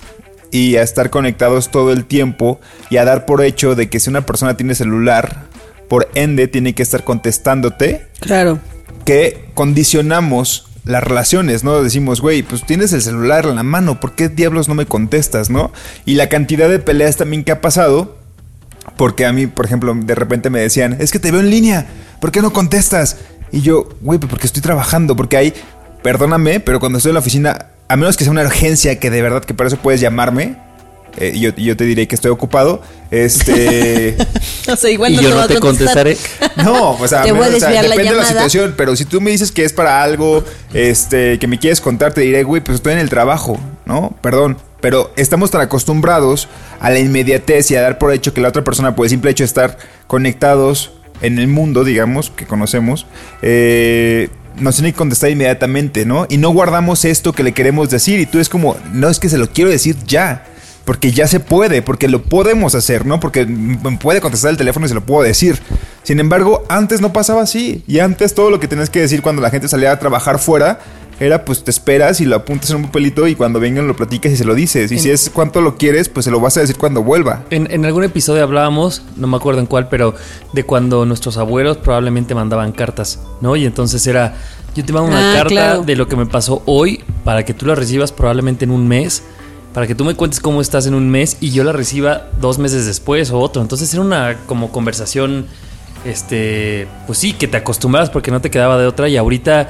y 0.51 0.75
a 0.75 0.81
estar 0.81 1.09
conectados 1.09 1.71
todo 1.71 1.93
el 1.93 2.03
tiempo 2.05 2.59
y 2.89 2.97
a 2.97 3.05
dar 3.05 3.25
por 3.25 3.41
hecho 3.43 3.73
de 3.75 3.89
que 3.89 4.01
si 4.01 4.09
una 4.09 4.25
persona 4.25 4.57
tiene 4.57 4.75
celular, 4.75 5.43
por 5.87 6.09
ende 6.15 6.47
tiene 6.49 6.73
que 6.75 6.83
estar 6.83 7.03
contestándote 7.05 8.07
Claro. 8.19 8.59
que 9.05 9.45
condicionamos 9.53 10.67
las 10.83 11.03
relaciones, 11.03 11.63
¿no? 11.63 11.83
Decimos, 11.83 12.21
güey, 12.21 12.41
pues 12.43 12.65
tienes 12.65 12.91
el 12.93 13.01
celular 13.01 13.45
en 13.45 13.55
la 13.55 13.63
mano, 13.63 13.99
¿por 13.99 14.13
qué 14.13 14.29
diablos 14.29 14.67
no 14.67 14.75
me 14.75 14.85
contestas, 14.85 15.49
no? 15.49 15.71
Y 16.05 16.15
la 16.15 16.29
cantidad 16.29 16.69
de 16.69 16.79
peleas 16.79 17.17
también 17.17 17.43
que 17.43 17.51
ha 17.51 17.61
pasado, 17.61 18.17
porque 18.97 19.25
a 19.25 19.33
mí, 19.33 19.47
por 19.47 19.65
ejemplo, 19.65 19.93
de 19.93 20.15
repente 20.15 20.49
me 20.49 20.59
decían, 20.59 20.97
es 20.99 21.11
que 21.11 21.19
te 21.19 21.31
veo 21.31 21.41
en 21.41 21.49
línea, 21.49 21.87
¿por 22.19 22.31
qué 22.31 22.41
no 22.41 22.51
contestas? 22.51 23.17
Y 23.51 23.61
yo, 23.61 23.89
güey, 24.01 24.19
pues 24.19 24.29
porque 24.29 24.47
estoy 24.47 24.61
trabajando, 24.61 25.15
porque 25.15 25.37
hay, 25.37 25.53
perdóname, 26.01 26.59
pero 26.59 26.79
cuando 26.79 26.97
estoy 26.97 27.11
en 27.11 27.15
la 27.15 27.19
oficina, 27.19 27.67
a 27.87 27.95
menos 27.95 28.17
que 28.17 28.23
sea 28.23 28.31
una 28.31 28.43
urgencia 28.43 28.99
que 28.99 29.09
de 29.09 29.21
verdad 29.21 29.43
que 29.43 29.53
para 29.53 29.67
eso 29.67 29.77
puedes 29.77 30.01
llamarme, 30.01 30.57
eh, 31.17 31.31
y 31.33 31.41
yo, 31.41 31.51
y 31.55 31.65
yo 31.65 31.77
te 31.77 31.83
diré 31.83 32.07
que 32.07 32.15
estoy 32.15 32.31
ocupado, 32.31 32.81
este... 33.09 34.15
O 34.71 34.75
sea, 34.75 34.89
igual 34.89 35.13
Y 35.13 35.17
no 35.17 35.21
yo 35.23 35.29
te 35.29 35.35
no 35.35 35.47
te 35.47 35.59
contestar. 35.59 36.03
contestaré. 36.05 36.17
No, 36.63 36.95
pues 36.97 37.13
a 37.13 37.23
Te 37.23 37.31
voy 37.31 37.41
a 37.41 37.45
menos, 37.45 37.57
o 37.57 37.59
sea, 37.59 37.81
la 37.81 37.89
depende 37.89 38.11
de 38.11 38.17
la 38.17 38.25
situación, 38.25 38.73
pero 38.77 38.95
si 38.95 39.05
tú 39.05 39.19
me 39.21 39.31
dices 39.31 39.51
que 39.51 39.65
es 39.65 39.73
para 39.73 40.03
algo 40.03 40.43
este, 40.73 41.39
que 41.39 41.47
me 41.47 41.59
quieres 41.59 41.81
contar, 41.81 42.13
te 42.13 42.21
diré, 42.21 42.43
güey, 42.43 42.61
pues 42.61 42.75
estoy 42.75 42.93
en 42.93 42.99
el 42.99 43.09
trabajo, 43.09 43.59
¿no? 43.85 44.15
Perdón. 44.21 44.57
Pero 44.81 45.11
estamos 45.15 45.51
tan 45.51 45.61
acostumbrados 45.61 46.47
a 46.79 46.89
la 46.89 46.99
inmediatez 46.99 47.69
y 47.69 47.75
a 47.75 47.81
dar 47.81 47.99
por 47.99 48.11
hecho 48.13 48.33
que 48.33 48.41
la 48.41 48.49
otra 48.49 48.63
persona, 48.63 48.95
por 48.95 49.05
el 49.05 49.11
simple 49.11 49.29
hecho 49.29 49.43
de 49.43 49.47
estar 49.47 49.77
conectados 50.07 50.91
en 51.21 51.37
el 51.37 51.47
mundo, 51.47 51.83
digamos, 51.83 52.31
que 52.31 52.47
conocemos, 52.47 53.05
eh, 53.43 54.29
nos 54.57 54.75
tiene 54.75 54.91
que 54.91 54.97
contestar 54.97 55.29
inmediatamente, 55.29 56.05
¿no? 56.05 56.25
Y 56.29 56.37
no 56.37 56.49
guardamos 56.49 57.05
esto 57.05 57.31
que 57.33 57.43
le 57.43 57.51
queremos 57.51 57.89
decir 57.89 58.19
y 58.19 58.25
tú 58.25 58.39
es 58.39 58.49
como, 58.49 58.75
no 58.91 59.07
es 59.09 59.19
que 59.19 59.29
se 59.29 59.37
lo 59.37 59.49
quiero 59.49 59.69
decir 59.69 59.95
ya. 60.07 60.45
Porque 60.91 61.13
ya 61.13 61.25
se 61.25 61.39
puede, 61.39 61.81
porque 61.81 62.09
lo 62.09 62.21
podemos 62.21 62.75
hacer, 62.75 63.05
¿no? 63.05 63.21
Porque 63.21 63.45
me 63.45 63.95
puede 63.97 64.19
contestar 64.19 64.51
el 64.51 64.57
teléfono 64.57 64.85
y 64.85 64.89
se 64.89 64.93
lo 64.95 64.99
puedo 65.05 65.23
decir. 65.23 65.57
Sin 66.03 66.19
embargo, 66.19 66.65
antes 66.67 66.99
no 66.99 67.13
pasaba 67.13 67.41
así. 67.43 67.81
Y 67.87 67.99
antes 67.99 68.35
todo 68.35 68.49
lo 68.51 68.59
que 68.59 68.67
tenías 68.67 68.89
que 68.89 68.99
decir 68.99 69.21
cuando 69.21 69.41
la 69.41 69.49
gente 69.49 69.69
salía 69.69 69.93
a 69.93 69.99
trabajar 69.99 70.37
fuera 70.37 70.79
era 71.17 71.45
pues 71.45 71.63
te 71.63 71.71
esperas 71.71 72.19
y 72.19 72.25
lo 72.25 72.35
apuntas 72.35 72.71
en 72.71 72.75
un 72.75 72.83
papelito 72.87 73.25
y 73.25 73.35
cuando 73.35 73.61
vengan 73.61 73.87
lo 73.87 73.95
platicas 73.95 74.33
y 74.33 74.35
se 74.35 74.43
lo 74.43 74.53
dices. 74.53 74.91
Y 74.91 74.99
si 74.99 75.09
es 75.11 75.29
cuánto 75.33 75.61
lo 75.61 75.77
quieres, 75.77 76.09
pues 76.09 76.25
se 76.25 76.31
lo 76.31 76.41
vas 76.41 76.57
a 76.57 76.59
decir 76.59 76.75
cuando 76.77 77.03
vuelva. 77.03 77.45
En, 77.51 77.71
en 77.71 77.85
algún 77.85 78.03
episodio 78.03 78.43
hablábamos, 78.43 79.01
no 79.15 79.27
me 79.27 79.37
acuerdo 79.37 79.61
en 79.61 79.67
cuál, 79.67 79.87
pero 79.87 80.13
de 80.51 80.65
cuando 80.65 81.05
nuestros 81.05 81.37
abuelos 81.37 81.77
probablemente 81.77 82.35
mandaban 82.35 82.73
cartas, 82.73 83.17
¿no? 83.39 83.55
Y 83.55 83.65
entonces 83.65 84.05
era, 84.07 84.35
yo 84.75 84.83
te 84.83 84.91
mando 84.91 85.07
una 85.09 85.31
Ah, 85.31 85.35
carta 85.35 85.49
claro. 85.49 85.83
de 85.83 85.95
lo 85.95 86.09
que 86.09 86.17
me 86.17 86.25
pasó 86.25 86.63
hoy 86.65 87.01
para 87.23 87.45
que 87.45 87.53
tú 87.53 87.65
la 87.65 87.75
recibas 87.75 88.11
probablemente 88.11 88.65
en 88.65 88.71
un 88.71 88.87
mes, 88.89 89.23
para 89.73 89.87
que 89.87 89.95
tú 89.95 90.03
me 90.05 90.15
cuentes 90.15 90.39
cómo 90.39 90.61
estás 90.61 90.85
en 90.87 90.93
un 90.93 91.09
mes 91.09 91.37
y 91.39 91.51
yo 91.51 91.63
la 91.63 91.71
reciba 91.71 92.27
dos 92.39 92.59
meses 92.59 92.85
después 92.85 93.31
o 93.31 93.39
otro. 93.39 93.61
Entonces 93.61 93.93
era 93.93 94.01
una 94.01 94.37
como 94.45 94.71
conversación, 94.71 95.47
este, 96.05 96.87
pues 97.07 97.19
sí, 97.19 97.33
que 97.33 97.47
te 97.47 97.57
acostumbras 97.57 98.09
porque 98.09 98.31
no 98.31 98.41
te 98.41 98.49
quedaba 98.51 98.77
de 98.77 98.87
otra 98.87 99.07
y 99.07 99.17
ahorita 99.17 99.69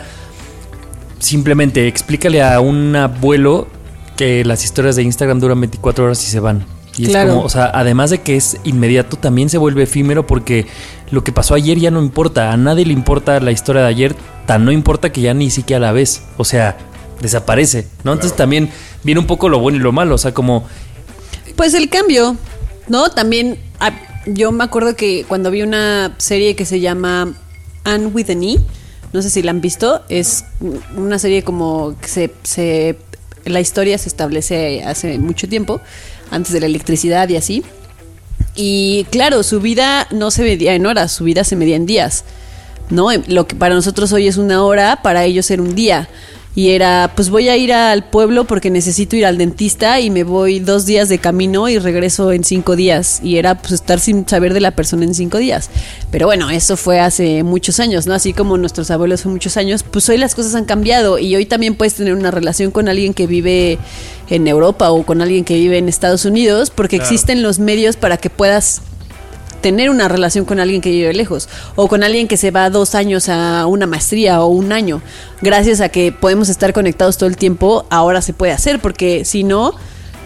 simplemente 1.19 1.87
explícale 1.87 2.41
a 2.41 2.59
un 2.59 2.95
abuelo 2.95 3.67
que 4.17 4.43
las 4.43 4.63
historias 4.63 4.95
de 4.95 5.03
Instagram 5.03 5.39
duran 5.39 5.59
24 5.61 6.05
horas 6.05 6.23
y 6.23 6.27
se 6.27 6.39
van. 6.39 6.65
Y 6.97 7.05
Claro. 7.05 7.29
es 7.29 7.33
como, 7.35 7.45
o 7.45 7.49
sea, 7.49 7.71
además 7.73 8.09
de 8.09 8.21
que 8.21 8.35
es 8.35 8.57
inmediato, 8.63 9.17
también 9.17 9.49
se 9.49 9.57
vuelve 9.57 9.83
efímero 9.83 10.27
porque 10.27 10.67
lo 11.09 11.23
que 11.23 11.31
pasó 11.31 11.53
ayer 11.55 11.79
ya 11.79 11.91
no 11.91 12.01
importa. 12.01 12.51
A 12.51 12.57
nadie 12.57 12.85
le 12.85 12.93
importa 12.93 13.39
la 13.39 13.51
historia 13.51 13.83
de 13.83 13.87
ayer, 13.87 14.15
tan 14.45 14.65
no 14.65 14.71
importa 14.71 15.11
que 15.11 15.21
ya 15.21 15.33
ni 15.33 15.49
siquiera 15.49 15.79
la 15.79 15.91
ves. 15.93 16.23
O 16.37 16.43
sea, 16.43 16.77
desaparece, 17.21 17.87
¿no? 18.03 18.13
Entonces 18.13 18.35
también 18.35 18.69
viene 19.03 19.19
un 19.19 19.27
poco 19.27 19.49
lo 19.49 19.59
bueno 19.59 19.77
y 19.77 19.81
lo 19.81 19.91
malo. 19.91 20.15
O 20.15 20.17
sea, 20.17 20.33
como, 20.33 20.65
Pues 21.55 21.73
el 21.73 21.89
cambio, 21.89 22.35
¿no? 22.87 23.09
También 23.09 23.57
ah, 23.79 23.91
yo 24.25 24.51
me 24.51 24.63
acuerdo 24.63 24.95
que 24.95 25.25
cuando 25.27 25.51
vi 25.51 25.61
una 25.61 26.13
serie 26.17 26.55
que 26.55 26.65
se 26.65 26.79
llama 26.79 27.33
Anne 27.83 28.07
with 28.07 28.29
an 28.29 28.43
E, 28.43 28.57
no 29.13 29.21
sé 29.21 29.29
si 29.29 29.41
la 29.41 29.51
han 29.51 29.61
visto, 29.61 30.03
es 30.09 30.45
una 30.95 31.19
serie 31.19 31.43
como 31.43 31.95
que 31.99 32.07
se, 32.07 32.33
se 32.43 32.97
la 33.45 33.59
historia 33.59 33.97
se 33.97 34.09
establece 34.09 34.83
hace 34.83 35.17
mucho 35.17 35.49
tiempo, 35.49 35.81
antes 36.29 36.53
de 36.53 36.59
la 36.59 36.65
electricidad 36.67 37.27
y 37.29 37.35
así. 37.35 37.63
Y 38.55 39.05
claro, 39.11 39.43
su 39.43 39.59
vida 39.59 40.07
no 40.11 40.31
se 40.31 40.43
medía 40.43 40.73
en 40.75 40.85
horas, 40.85 41.11
su 41.11 41.23
vida 41.23 41.43
se 41.43 41.55
medía 41.55 41.75
en 41.75 41.85
días. 41.85 42.23
¿No? 42.89 43.07
Lo 43.27 43.47
que 43.47 43.55
para 43.55 43.73
nosotros 43.73 44.11
hoy 44.11 44.27
es 44.27 44.35
una 44.35 44.65
hora, 44.65 45.01
para 45.01 45.23
ellos 45.23 45.49
era 45.49 45.61
un 45.61 45.75
día. 45.75 46.09
Y 46.53 46.71
era, 46.71 47.13
pues 47.15 47.29
voy 47.29 47.47
a 47.47 47.55
ir 47.55 47.71
al 47.71 48.03
pueblo 48.09 48.45
porque 48.45 48.69
necesito 48.69 49.15
ir 49.15 49.25
al 49.25 49.37
dentista 49.37 50.01
y 50.01 50.09
me 50.09 50.23
voy 50.23 50.59
dos 50.59 50.85
días 50.85 51.07
de 51.07 51.17
camino 51.17 51.69
y 51.69 51.79
regreso 51.79 52.31
en 52.33 52.43
cinco 52.43 52.75
días. 52.75 53.21
Y 53.23 53.37
era 53.37 53.55
pues 53.55 53.71
estar 53.71 53.99
sin 54.01 54.27
saber 54.27 54.53
de 54.53 54.59
la 54.59 54.71
persona 54.71 55.05
en 55.05 55.13
cinco 55.13 55.37
días. 55.37 55.69
Pero 56.11 56.25
bueno, 56.25 56.49
eso 56.49 56.75
fue 56.75 56.99
hace 56.99 57.43
muchos 57.43 57.79
años, 57.79 58.05
¿no? 58.05 58.13
Así 58.13 58.33
como 58.33 58.57
nuestros 58.57 58.91
abuelos 58.91 59.21
hace 59.21 59.29
muchos 59.29 59.55
años, 59.55 59.83
pues 59.83 60.09
hoy 60.09 60.17
las 60.17 60.35
cosas 60.35 60.55
han 60.55 60.65
cambiado 60.65 61.19
y 61.19 61.35
hoy 61.35 61.45
también 61.45 61.75
puedes 61.75 61.93
tener 61.93 62.13
una 62.13 62.31
relación 62.31 62.71
con 62.71 62.89
alguien 62.89 63.13
que 63.13 63.27
vive 63.27 63.77
en 64.29 64.47
Europa 64.47 64.91
o 64.91 65.03
con 65.03 65.21
alguien 65.21 65.45
que 65.45 65.55
vive 65.55 65.77
en 65.77 65.87
Estados 65.87 66.25
Unidos 66.25 66.69
porque 66.69 66.97
existen 66.97 67.43
los 67.43 67.59
medios 67.59 67.95
para 67.95 68.17
que 68.17 68.29
puedas 68.29 68.81
tener 69.61 69.89
una 69.89 70.07
relación 70.07 70.45
con 70.45 70.59
alguien 70.59 70.81
que 70.81 70.89
vive 70.89 71.13
lejos 71.13 71.47
o 71.75 71.87
con 71.87 72.03
alguien 72.03 72.27
que 72.27 72.37
se 72.37 72.51
va 72.51 72.69
dos 72.69 72.95
años 72.95 73.29
a 73.29 73.65
una 73.67 73.85
maestría 73.87 74.41
o 74.41 74.47
un 74.47 74.71
año. 74.71 75.01
Gracias 75.41 75.79
a 75.81 75.89
que 75.89 76.11
podemos 76.11 76.49
estar 76.49 76.73
conectados 76.73 77.17
todo 77.17 77.29
el 77.29 77.37
tiempo, 77.37 77.85
ahora 77.89 78.21
se 78.21 78.33
puede 78.33 78.51
hacer 78.51 78.79
porque 78.79 79.23
si 79.25 79.43
no, 79.43 79.73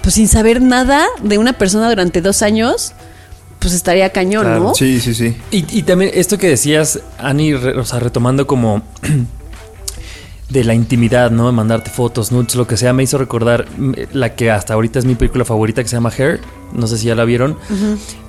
pues 0.02 0.16
sin 0.16 0.28
saber 0.28 0.62
nada 0.62 1.06
de 1.24 1.38
una 1.38 1.54
persona 1.54 1.90
durante 1.90 2.22
dos 2.22 2.42
años, 2.42 2.94
pues 3.60 3.74
estaría 3.74 4.10
cañón, 4.12 4.44
Claro. 4.44 4.60
¿no? 4.64 4.76
Sí, 4.76 5.00
sí, 5.00 5.14
sí. 5.16 5.36
Y, 5.52 5.66
y 5.80 5.84
también 5.84 6.12
esto 6.14 6.38
que 6.38 6.48
decías, 6.48 7.00
Ani, 7.18 7.54
re- 7.56 7.78
o 7.80 7.84
sea, 7.86 8.00
retomando 8.00 8.46
como 8.46 8.84
de 10.50 10.64
la 10.64 10.74
intimidad, 10.76 11.32
¿no? 11.32 11.48
De 11.48 11.52
mandarte 11.54 11.90
fotos, 11.90 12.32
nudes, 12.32 12.56
lo 12.56 12.68
que 12.68 12.78
sea, 12.78 12.94
me 12.94 13.02
hizo 13.04 13.18
recordar 13.18 13.66
mm, 13.78 13.94
la 14.14 14.36
que 14.36 14.52
hasta 14.52 14.74
ahorita 14.76 15.00
es 15.00 15.06
mi 15.06 15.16
película 15.16 15.44
favorita 15.46 15.82
que 15.82 15.90
se 15.90 15.96
llama 15.96 16.12
Hair. 16.16 16.40
No 16.74 16.88
sé 16.88 16.98
si 16.98 17.08
ya 17.08 17.16
la 17.16 17.26
vieron. 17.26 17.58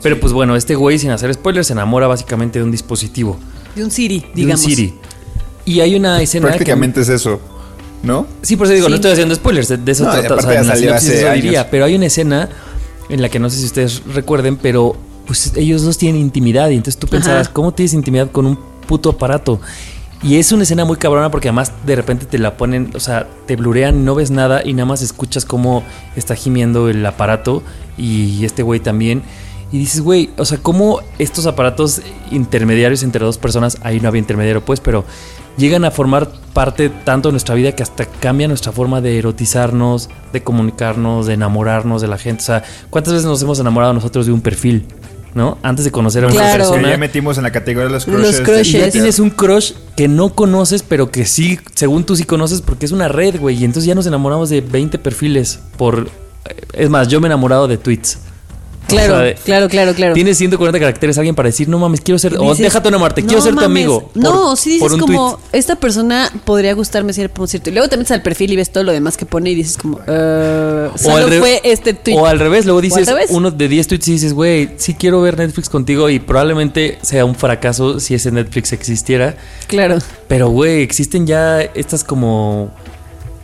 Pero 0.02 0.18
pues 0.20 0.32
bueno, 0.32 0.56
este 0.56 0.74
güey, 0.76 0.98
sin 0.98 1.10
hacer 1.10 1.32
spoilers, 1.34 1.66
se 1.66 1.72
enamora 1.74 2.06
básicamente 2.06 2.58
de 2.58 2.64
un 2.64 2.70
dispositivo. 2.70 3.36
De 3.74 3.84
un 3.84 3.90
Siri, 3.90 4.20
De 4.20 4.26
digamos. 4.34 4.64
un 4.64 4.70
Siri. 4.70 4.94
Y 5.64 5.80
hay 5.80 5.94
una 5.96 6.22
escena. 6.22 6.46
que- 6.46 6.50
Prácticamente 6.52 7.00
es 7.00 7.08
eso, 7.08 7.40
¿no? 8.02 8.26
Sí, 8.42 8.56
por 8.56 8.66
eso 8.66 8.74
digo, 8.74 8.86
Sí. 8.86 8.90
no 8.90 8.96
estoy 8.96 9.10
haciendo 9.12 9.34
spoilers, 9.34 9.68
de, 9.68 9.76
de 9.78 9.92
eso 9.92 10.04
No, 10.04 10.12
trata, 10.12 10.34
o 10.36 10.40
sea, 10.40 10.60
en 10.60 10.66
la 10.68 10.72
hace 10.94 11.18
eso 11.18 11.28
años. 11.28 11.42
diría, 11.42 11.68
pero 11.70 11.84
hay 11.84 11.94
una 11.96 12.06
escena 12.06 12.48
en 13.08 13.20
la 13.20 13.28
que 13.28 13.38
no 13.38 13.50
sé 13.50 13.58
si 13.58 13.64
ustedes 13.66 14.02
recuerden, 14.14 14.56
pero 14.56 14.96
pues 15.26 15.52
ellos 15.56 15.82
dos 15.82 15.98
tienen 15.98 16.20
intimidad 16.20 16.70
y 16.70 16.74
entonces 16.76 16.98
tú 17.00 17.08
pensabas, 17.08 17.46
Ajá. 17.48 17.52
¿cómo 17.52 17.74
tienes 17.74 17.92
intimidad 17.94 18.30
con 18.30 18.46
un 18.46 18.58
puto 18.86 19.10
aparato? 19.10 19.60
Y 20.26 20.38
es 20.38 20.50
una 20.50 20.64
escena 20.64 20.84
muy 20.84 20.96
cabrona 20.96 21.30
porque 21.30 21.46
además 21.46 21.70
de 21.86 21.94
repente 21.94 22.26
te 22.26 22.38
la 22.38 22.56
ponen, 22.56 22.90
o 22.96 23.00
sea, 23.00 23.28
te 23.46 23.54
blurean, 23.54 24.04
no 24.04 24.16
ves 24.16 24.32
nada 24.32 24.60
y 24.64 24.72
nada 24.72 24.84
más 24.84 25.00
escuchas 25.00 25.44
cómo 25.44 25.84
está 26.16 26.34
gimiendo 26.34 26.88
el 26.88 27.06
aparato 27.06 27.62
y 27.96 28.44
este 28.44 28.64
güey 28.64 28.80
también. 28.80 29.22
Y 29.70 29.78
dices, 29.78 30.00
güey, 30.00 30.30
o 30.36 30.44
sea, 30.44 30.58
cómo 30.58 30.98
estos 31.20 31.46
aparatos 31.46 32.02
intermediarios 32.32 33.04
entre 33.04 33.24
dos 33.24 33.38
personas, 33.38 33.78
ahí 33.84 34.00
no 34.00 34.08
había 34.08 34.18
intermediario 34.18 34.64
pues, 34.64 34.80
pero 34.80 35.04
llegan 35.58 35.84
a 35.84 35.92
formar 35.92 36.28
parte 36.52 36.88
tanto 36.90 37.28
de 37.28 37.32
nuestra 37.34 37.54
vida 37.54 37.70
que 37.70 37.84
hasta 37.84 38.06
cambia 38.06 38.48
nuestra 38.48 38.72
forma 38.72 39.00
de 39.00 39.20
erotizarnos, 39.20 40.10
de 40.32 40.42
comunicarnos, 40.42 41.26
de 41.26 41.34
enamorarnos 41.34 42.02
de 42.02 42.08
la 42.08 42.18
gente. 42.18 42.42
O 42.42 42.46
sea, 42.46 42.64
¿cuántas 42.90 43.12
veces 43.12 43.28
nos 43.28 43.40
hemos 43.42 43.60
enamorado 43.60 43.92
nosotros 43.92 44.26
de 44.26 44.32
un 44.32 44.40
perfil? 44.40 44.88
¿No? 45.36 45.58
Antes 45.62 45.84
de 45.84 45.90
conocer 45.90 46.24
a 46.24 46.28
una 46.28 46.34
Claro. 46.34 46.64
Que 46.64 46.70
persona. 46.70 46.90
ya 46.90 46.96
metimos 46.96 47.36
en 47.36 47.42
la 47.44 47.52
categoría 47.52 47.88
de 47.88 47.92
los 47.92 48.08
Los 48.08 48.16
crushes. 48.16 48.36
de 48.38 48.42
crushes. 48.42 48.68
Y 48.74 48.78
ya 48.78 48.90
tienes 48.90 49.18
un 49.18 49.28
crush 49.28 49.72
que 49.94 50.08
no 50.08 50.30
conoces, 50.30 50.82
pero 50.82 51.10
que 51.10 51.26
sí, 51.26 51.60
según 51.74 52.04
tú 52.04 52.16
sí 52.16 52.24
conoces, 52.24 52.62
porque 52.62 52.86
es 52.86 52.92
una 52.92 53.06
red, 53.08 53.38
güey. 53.38 53.54
Y 53.60 53.64
entonces 53.66 53.86
ya 53.86 53.94
nos 53.94 54.06
enamoramos 54.06 54.48
de 54.48 54.62
20 54.62 54.98
perfiles 54.98 55.58
por... 55.76 56.08
Es 56.72 56.88
más, 56.88 57.08
yo 57.08 57.20
me 57.20 57.26
he 57.26 57.28
enamorado 57.28 57.68
de 57.68 57.76
tweets. 57.76 58.18
Claro, 58.86 59.14
O 59.16 59.18
sea, 59.20 59.34
claro, 59.34 59.68
claro, 59.68 59.94
claro. 59.94 60.14
Tienes 60.14 60.38
140 60.38 60.78
caracteres 60.78 61.18
alguien 61.18 61.34
para 61.34 61.48
decir, 61.48 61.68
no 61.68 61.78
mames, 61.78 62.00
quiero 62.00 62.18
ser... 62.18 62.36
o 62.38 62.54
déjate 62.54 62.88
enamorarte, 62.88 63.22
"No 63.22 63.28
quiero 63.28 63.42
ser 63.42 63.50
tu 63.50 63.56
mames". 63.56 63.66
amigo. 63.66 64.08
por- 64.12 64.22
no, 64.22 64.56
sí 64.56 64.78
por 64.78 64.90
dices 64.92 65.00
como, 65.06 65.34
tweet. 65.36 65.58
esta 65.58 65.76
persona 65.76 66.30
podría 66.44 66.72
gustarme 66.74 67.12
si 67.12 67.26
por 67.28 67.48
cierto. 67.48 67.70
Y 67.70 67.72
luego 67.72 67.88
te 67.88 67.96
metes 67.96 68.12
al 68.12 68.22
perfil 68.22 68.52
y 68.52 68.56
ves 68.56 68.70
todo 68.70 68.84
lo 68.84 68.92
demás 68.92 69.16
que 69.16 69.26
pone 69.26 69.50
y 69.50 69.54
dices 69.56 69.76
como, 69.76 69.98
eh, 70.06 70.88
solo 70.96 71.26
re- 71.26 71.38
fue 71.40 71.60
este 71.64 71.94
tweet. 71.94 72.16
o 72.16 72.26
al 72.26 72.38
revés, 72.38 72.64
luego 72.64 72.78
al 72.78 72.82
dices 72.82 73.06
revés. 73.06 73.26
uno 73.30 73.50
de 73.50 73.68
10 73.68 73.88
tweets 73.88 74.08
y 74.08 74.12
dices, 74.12 74.32
güey, 74.32 74.70
sí 74.76 74.94
quiero 74.94 75.20
ver 75.20 75.36
Netflix 75.38 75.68
contigo 75.68 76.08
y 76.08 76.18
probablemente 76.20 76.98
sea 77.02 77.24
un 77.24 77.34
fracaso 77.34 77.98
si 78.00 78.14
ese 78.14 78.30
Netflix 78.30 78.72
existiera. 78.72 79.36
Claro. 79.66 79.98
Pero, 80.28 80.48
güey, 80.50 80.82
existen 80.82 81.26
ya 81.26 81.60
estas 81.60 82.04
como. 82.04 82.70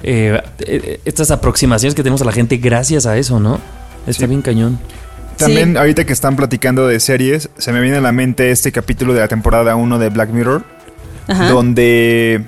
eh, 0.04 0.40
eh, 0.60 1.00
estas 1.04 1.30
aproximaciones 1.30 1.94
que 1.94 2.02
tenemos 2.02 2.22
a 2.22 2.24
la 2.24 2.32
gente 2.32 2.56
gracias 2.56 3.06
a 3.06 3.16
eso, 3.18 3.38
¿no? 3.40 3.58
Está 4.06 4.24
Sí. 4.24 4.26
bien 4.26 4.42
cañón. 4.42 4.78
También 5.44 5.72
Sí. 5.72 5.76
ahorita 5.78 6.04
que 6.04 6.12
están 6.12 6.36
platicando 6.36 6.86
de 6.88 6.98
series, 7.00 7.50
se 7.58 7.72
me 7.72 7.80
viene 7.80 7.96
a 7.98 8.00
la 8.00 8.12
mente 8.12 8.50
este 8.50 8.72
capítulo 8.72 9.14
de 9.14 9.20
la 9.20 9.28
temporada 9.28 9.76
1 9.76 9.98
de 9.98 10.08
Black 10.08 10.30
Mirror, 10.30 10.64
Ajá. 11.28 11.48
donde 11.50 12.42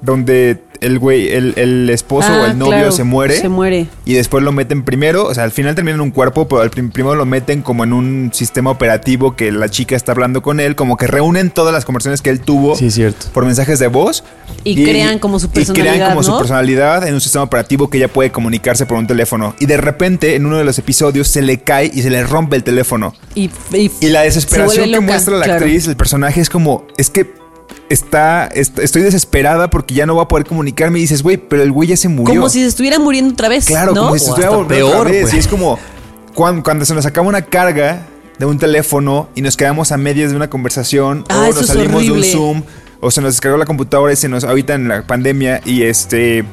donde 0.00 0.62
el 0.82 0.98
güey, 0.98 1.32
el, 1.32 1.54
el 1.56 1.88
esposo 1.90 2.28
Ah, 2.30 2.42
o 2.42 2.46
el 2.46 2.58
novio 2.58 2.72
claro, 2.72 2.92
se 2.92 3.04
muere. 3.04 3.36
Se 3.38 3.48
muere. 3.48 3.86
Y 4.04 4.14
después 4.14 4.42
lo 4.44 4.52
meten 4.52 4.82
primero, 4.82 5.26
o 5.26 5.34
sea, 5.34 5.44
al 5.44 5.50
final 5.52 5.74
termina 5.74 5.94
en 5.94 6.00
un 6.00 6.10
cuerpo, 6.10 6.46
pero 6.48 6.60
al 6.62 6.70
prim- 6.70 6.90
primero 6.90 7.14
lo 7.14 7.24
meten 7.24 7.62
como 7.62 7.84
en 7.84 7.92
un 7.92 8.30
sistema 8.34 8.70
operativo 8.70 9.36
que 9.36 9.50
la 9.52 9.68
chica 9.68 9.96
está 9.96 10.12
hablando 10.12 10.42
con 10.42 10.60
él, 10.60 10.74
como 10.76 10.96
que 10.96 11.06
reúnen 11.06 11.50
todas 11.50 11.72
las 11.72 11.84
conversaciones 11.84 12.20
que 12.22 12.30
él 12.30 12.40
tuvo 12.40 12.76
Sí, 12.76 12.90
cierto. 12.90 13.26
por 13.32 13.44
mensajes 13.46 13.78
de 13.78 13.86
voz. 13.86 14.24
Y 14.64 14.84
crean 14.84 15.18
como 15.18 15.38
su 15.40 15.46
Y 15.46 15.48
crean 15.50 15.66
personalidad, 15.74 16.08
como 16.10 16.22
su 16.22 16.30
¿no? 16.32 16.38
personalidad 16.38 17.06
en 17.08 17.14
un 17.14 17.20
sistema 17.20 17.44
operativo 17.44 17.88
que 17.90 17.98
ella 17.98 18.08
puede 18.08 18.30
comunicarse 18.30 18.86
por 18.86 18.98
un 18.98 19.06
teléfono. 19.06 19.54
Y 19.58 19.66
de 19.66 19.76
repente, 19.76 20.36
en 20.36 20.46
uno 20.46 20.56
de 20.58 20.64
los 20.64 20.78
episodios, 20.78 21.26
se 21.28 21.42
le 21.42 21.58
cae 21.60 21.90
y 21.92 22.02
se 22.02 22.10
le 22.10 22.22
rompe 22.24 22.56
el 22.56 22.62
teléfono. 22.62 23.14
Y, 23.34 23.50
y, 23.72 23.90
Y 24.00 24.06
la 24.08 24.20
se 24.20 24.24
desesperación 24.26 24.84
que 24.84 24.90
loca, 24.92 25.02
muestra 25.06 25.36
la 25.38 25.44
claro. 25.44 25.64
actriz, 25.64 25.86
el 25.88 25.96
personaje, 25.96 26.40
es 26.40 26.48
como, 26.50 26.86
es 26.96 27.10
que 27.10 27.41
está, 27.88 28.46
est- 28.48 28.78
estoy 28.78 29.02
desesperada 29.02 29.68
porque 29.70 29.94
ya 29.94 30.06
no 30.06 30.14
voy 30.14 30.24
a 30.24 30.28
poder 30.28 30.46
comunicarme. 30.46 30.98
Y 30.98 31.02
dices, 31.02 31.22
güey, 31.22 31.36
pero 31.36 31.62
el 31.62 31.72
güey 31.72 31.88
ya 31.90 31.96
se 31.96 32.08
murió. 32.08 32.34
Como 32.34 32.48
si 32.48 32.60
se 32.60 32.66
estuviera 32.66 32.98
muriendo 32.98 33.32
otra 33.32 33.48
vez. 33.48 33.66
Claro, 33.66 33.92
¿no? 33.94 34.02
como 34.02 34.14
si 34.14 34.20
se 34.24 34.30
estuviera 34.30 34.50
volviendo 34.56 34.86
otra 34.88 34.98
peor, 34.98 35.10
vez. 35.10 35.34
Y 35.34 35.38
es 35.38 35.48
como 35.48 35.78
cuando, 36.34 36.62
cuando 36.62 36.84
se 36.84 36.94
nos 36.94 37.06
acaba 37.06 37.26
una 37.28 37.42
carga 37.42 38.06
de 38.38 38.46
un 38.46 38.58
teléfono 38.58 39.28
y 39.34 39.42
nos 39.42 39.56
quedamos 39.56 39.92
a 39.92 39.96
medias 39.96 40.30
de 40.30 40.36
una 40.36 40.48
conversación 40.50 41.24
Ah, 41.28 41.48
o 41.50 41.54
nos 41.54 41.66
salimos 41.66 42.02
de 42.04 42.12
un. 42.12 42.24
Zoom 42.24 42.62
o 43.00 43.10
se 43.10 43.20
nos 43.20 43.34
descargó 43.34 43.56
la 43.58 43.66
computadora 43.66 44.12
y 44.12 44.16
se 44.16 44.28
nos 44.28 44.44
ahorita 44.44 44.74
en 44.74 44.88
la 44.88 45.06
pandemia 45.06 45.60
y 45.64 45.82
este 45.82 46.44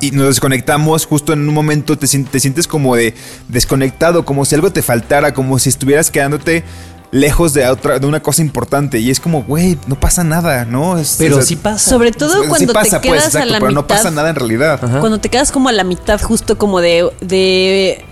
y 0.00 0.10
nos 0.10 0.26
desconectamos 0.26 1.06
justo 1.06 1.32
en 1.32 1.46
un 1.46 1.54
momento 1.54 1.96
te, 1.96 2.06
te 2.08 2.40
sientes 2.40 2.66
como 2.66 2.96
de 2.96 3.14
desconectado, 3.48 4.24
como 4.24 4.44
si 4.44 4.54
algo 4.56 4.72
te 4.72 4.82
faltara, 4.82 5.32
como 5.32 5.58
si 5.60 5.68
estuvieras 5.68 6.10
quedándote 6.10 6.64
lejos 7.12 7.52
de 7.52 7.68
otra 7.68 7.98
de 8.00 8.06
una 8.06 8.20
cosa 8.20 8.40
importante 8.42 8.98
y 8.98 9.10
es 9.10 9.20
como, 9.20 9.44
güey, 9.44 9.78
no 9.86 10.00
pasa 10.00 10.24
nada, 10.24 10.64
¿no? 10.64 10.98
Es- 10.98 11.16
Pero 11.18 11.36
o 11.36 11.38
sea, 11.38 11.46
sí 11.46 11.56
pasa. 11.56 11.90
Sobre 11.90 12.10
todo 12.10 12.42
sí 12.42 12.48
cuando 12.48 12.72
pasa, 12.72 13.00
te 13.00 13.08
pues, 13.08 13.20
quedas 13.20 13.34
exacto, 13.34 13.48
a 13.48 13.52
la 13.52 13.58
pero 13.58 13.68
mitad. 13.70 13.80
no 13.82 13.86
pasa 13.86 14.10
nada 14.10 14.30
en 14.30 14.34
realidad. 14.36 14.80
Ajá. 14.82 14.98
Cuando 14.98 15.18
te 15.20 15.28
quedas 15.28 15.52
como 15.52 15.68
a 15.68 15.72
la 15.72 15.84
mitad, 15.84 16.20
justo 16.20 16.58
como 16.58 16.80
de. 16.80 17.08
de 17.20 18.04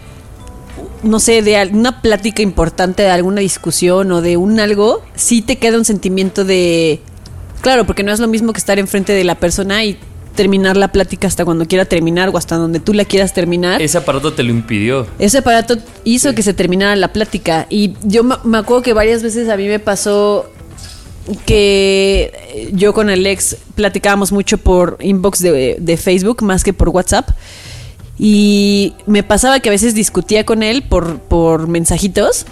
no 1.03 1.19
sé, 1.19 1.41
de 1.41 1.57
alguna 1.57 2.03
plática 2.03 2.43
importante, 2.43 3.03
de 3.03 3.11
alguna 3.11 3.41
discusión 3.41 4.13
o 4.13 4.21
de 4.21 4.37
un 4.37 4.61
algo, 4.61 5.03
sí 5.15 5.41
te 5.41 5.57
queda 5.57 5.79
un 5.79 5.87
sentimiento 5.87 6.45
de. 6.45 7.01
Claro, 7.63 7.87
porque 7.87 8.03
no 8.03 8.13
es 8.13 8.21
lo 8.21 8.29
mismo 8.29 8.53
que 8.53 8.59
estar 8.59 8.79
enfrente 8.79 9.13
de 9.15 9.25
la 9.25 9.35
persona 9.35 9.83
y 9.85 9.99
terminar 10.35 10.77
la 10.77 10.89
plática 10.89 11.27
hasta 11.27 11.45
cuando 11.45 11.67
quiera 11.67 11.85
terminar 11.85 12.31
o 12.31 12.37
hasta 12.37 12.57
donde 12.57 12.81
tú 12.81 12.93
la 12.95 13.05
quieras 13.05 13.33
terminar. 13.35 13.83
Ese 13.83 13.99
aparato 13.99 14.33
te 14.33 14.43
lo 14.43 14.51
impidió. 14.51 15.07
Ese 15.19 15.39
aparato 15.39 15.77
hizo 16.05 16.35
que 16.35 16.43
se 16.43 16.55
terminara 16.55 16.97
la 16.97 17.13
plática. 17.13 17.67
Y 17.69 17.95
yo 18.03 18.23
me 18.23 18.59
acuerdo 18.59 18.83
que 18.83 18.93
varias 18.93 19.23
veces 19.23 19.49
a 19.49 19.57
mí 19.57 19.67
me 19.67 19.79
pasó 19.79 20.51
que 21.47 22.71
yo 22.73 22.93
con 22.93 23.11
el 23.11 23.27
ex 23.27 23.57
platicábamos 23.75 24.33
mucho 24.33 24.59
por 24.59 24.97
inbox 25.01 25.41
de, 25.41 25.77
de 25.79 25.97
Facebook 25.97 26.43
más 26.43 26.65
que 26.65 26.73
por 26.73 26.89
WhatsApp. 26.89 27.31
Y 28.19 28.95
me 29.07 29.23
pasaba 29.23 29.61
que 29.61 29.71
a 29.71 29.73
veces 29.73 29.95
discutía 29.95 30.45
con 30.45 30.63
él 30.63 30.83
por, 30.83 31.21
por 31.21 31.69
mensajitos. 31.69 32.45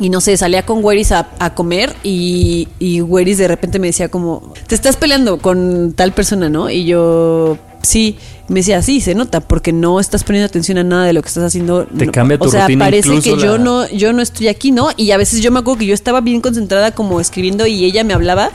Y 0.00 0.08
no 0.08 0.20
sé, 0.22 0.36
salía 0.36 0.64
con 0.64 0.82
Weris 0.82 1.12
a, 1.12 1.28
a 1.38 1.54
comer 1.54 1.94
y, 2.02 2.66
y 2.78 3.02
Weris 3.02 3.36
de 3.38 3.46
repente 3.46 3.78
me 3.78 3.88
decía 3.88 4.08
como, 4.08 4.52
te 4.66 4.74
estás 4.74 4.96
peleando 4.96 5.38
con 5.38 5.92
tal 5.92 6.12
persona, 6.12 6.48
¿no? 6.48 6.70
Y 6.70 6.86
yo, 6.86 7.58
sí, 7.82 8.16
me 8.48 8.60
decía, 8.60 8.80
sí, 8.80 9.02
se 9.02 9.14
nota, 9.14 9.40
porque 9.40 9.70
no 9.72 10.00
estás 10.00 10.24
poniendo 10.24 10.46
atención 10.46 10.78
a 10.78 10.82
nada 10.84 11.04
de 11.04 11.12
lo 11.12 11.20
que 11.20 11.28
estás 11.28 11.44
haciendo. 11.44 11.84
Te 11.84 12.06
No, 12.06 12.12
cambia 12.12 12.38
tu 12.38 12.46
O 12.46 12.48
sea, 12.48 12.62
rutina, 12.62 12.86
parece 12.86 13.20
que 13.20 13.36
yo 13.36 13.58
la- 13.58 13.64
no, 13.64 13.88
yo 13.90 14.14
no 14.14 14.22
estoy 14.22 14.48
aquí, 14.48 14.72
¿no? 14.72 14.88
Y 14.96 15.10
a 15.10 15.18
veces 15.18 15.40
yo 15.42 15.52
me 15.52 15.58
acuerdo 15.60 15.80
que 15.80 15.86
yo 15.86 15.94
estaba 15.94 16.22
bien 16.22 16.40
concentrada 16.40 16.92
como 16.92 17.20
escribiendo 17.20 17.66
y 17.66 17.84
ella 17.84 18.02
me 18.02 18.14
hablaba. 18.14 18.50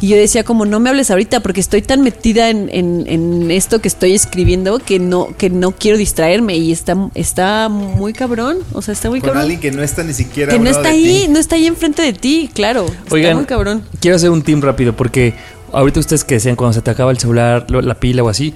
Y 0.00 0.08
yo 0.08 0.16
decía 0.16 0.44
como 0.44 0.64
no 0.64 0.80
me 0.80 0.88
hables 0.88 1.10
ahorita 1.10 1.40
porque 1.40 1.60
estoy 1.60 1.82
tan 1.82 2.00
metida 2.02 2.48
en, 2.48 2.70
en- 2.72 3.04
en 3.06 3.50
esto 3.50 3.80
que 3.80 3.88
estoy 3.88 4.14
escribiendo 4.14 4.78
que 4.78 4.98
no, 4.98 5.28
que 5.36 5.50
no 5.50 5.72
quiero 5.72 5.98
distraerme 5.98 6.56
y 6.56 6.72
está, 6.72 6.96
está 7.14 7.68
muy 7.68 8.12
cabrón, 8.14 8.58
o 8.72 8.80
sea, 8.80 8.92
está 8.92 9.10
muy 9.10 9.20
Con 9.20 9.28
cabrón. 9.28 9.42
alguien 9.42 9.60
que 9.60 9.70
no 9.72 9.82
está 9.82 10.02
ni 10.02 10.14
siquiera 10.14 10.52
Que 10.52 10.58
no 10.58 10.70
está 10.70 10.82
de 10.82 10.88
ahí, 10.88 11.22
ti. 11.26 11.28
no 11.28 11.38
está 11.38 11.56
ahí 11.56 11.66
enfrente 11.66 12.00
de 12.02 12.12
ti, 12.14 12.50
claro. 12.54 12.86
Está 12.86 13.14
Oigan, 13.14 13.36
muy 13.36 13.44
cabrón. 13.44 13.82
quiero 14.00 14.16
hacer 14.16 14.30
un 14.30 14.42
team 14.42 14.62
rápido 14.62 14.94
porque 14.96 15.34
ahorita 15.72 16.00
ustedes 16.00 16.24
que 16.24 16.34
decían 16.36 16.56
cuando 16.56 16.72
se 16.72 16.80
te 16.82 16.90
acaba 16.90 17.10
el 17.10 17.18
celular, 17.18 17.66
la 17.70 17.94
pila 17.94 18.22
o 18.22 18.28
así. 18.30 18.54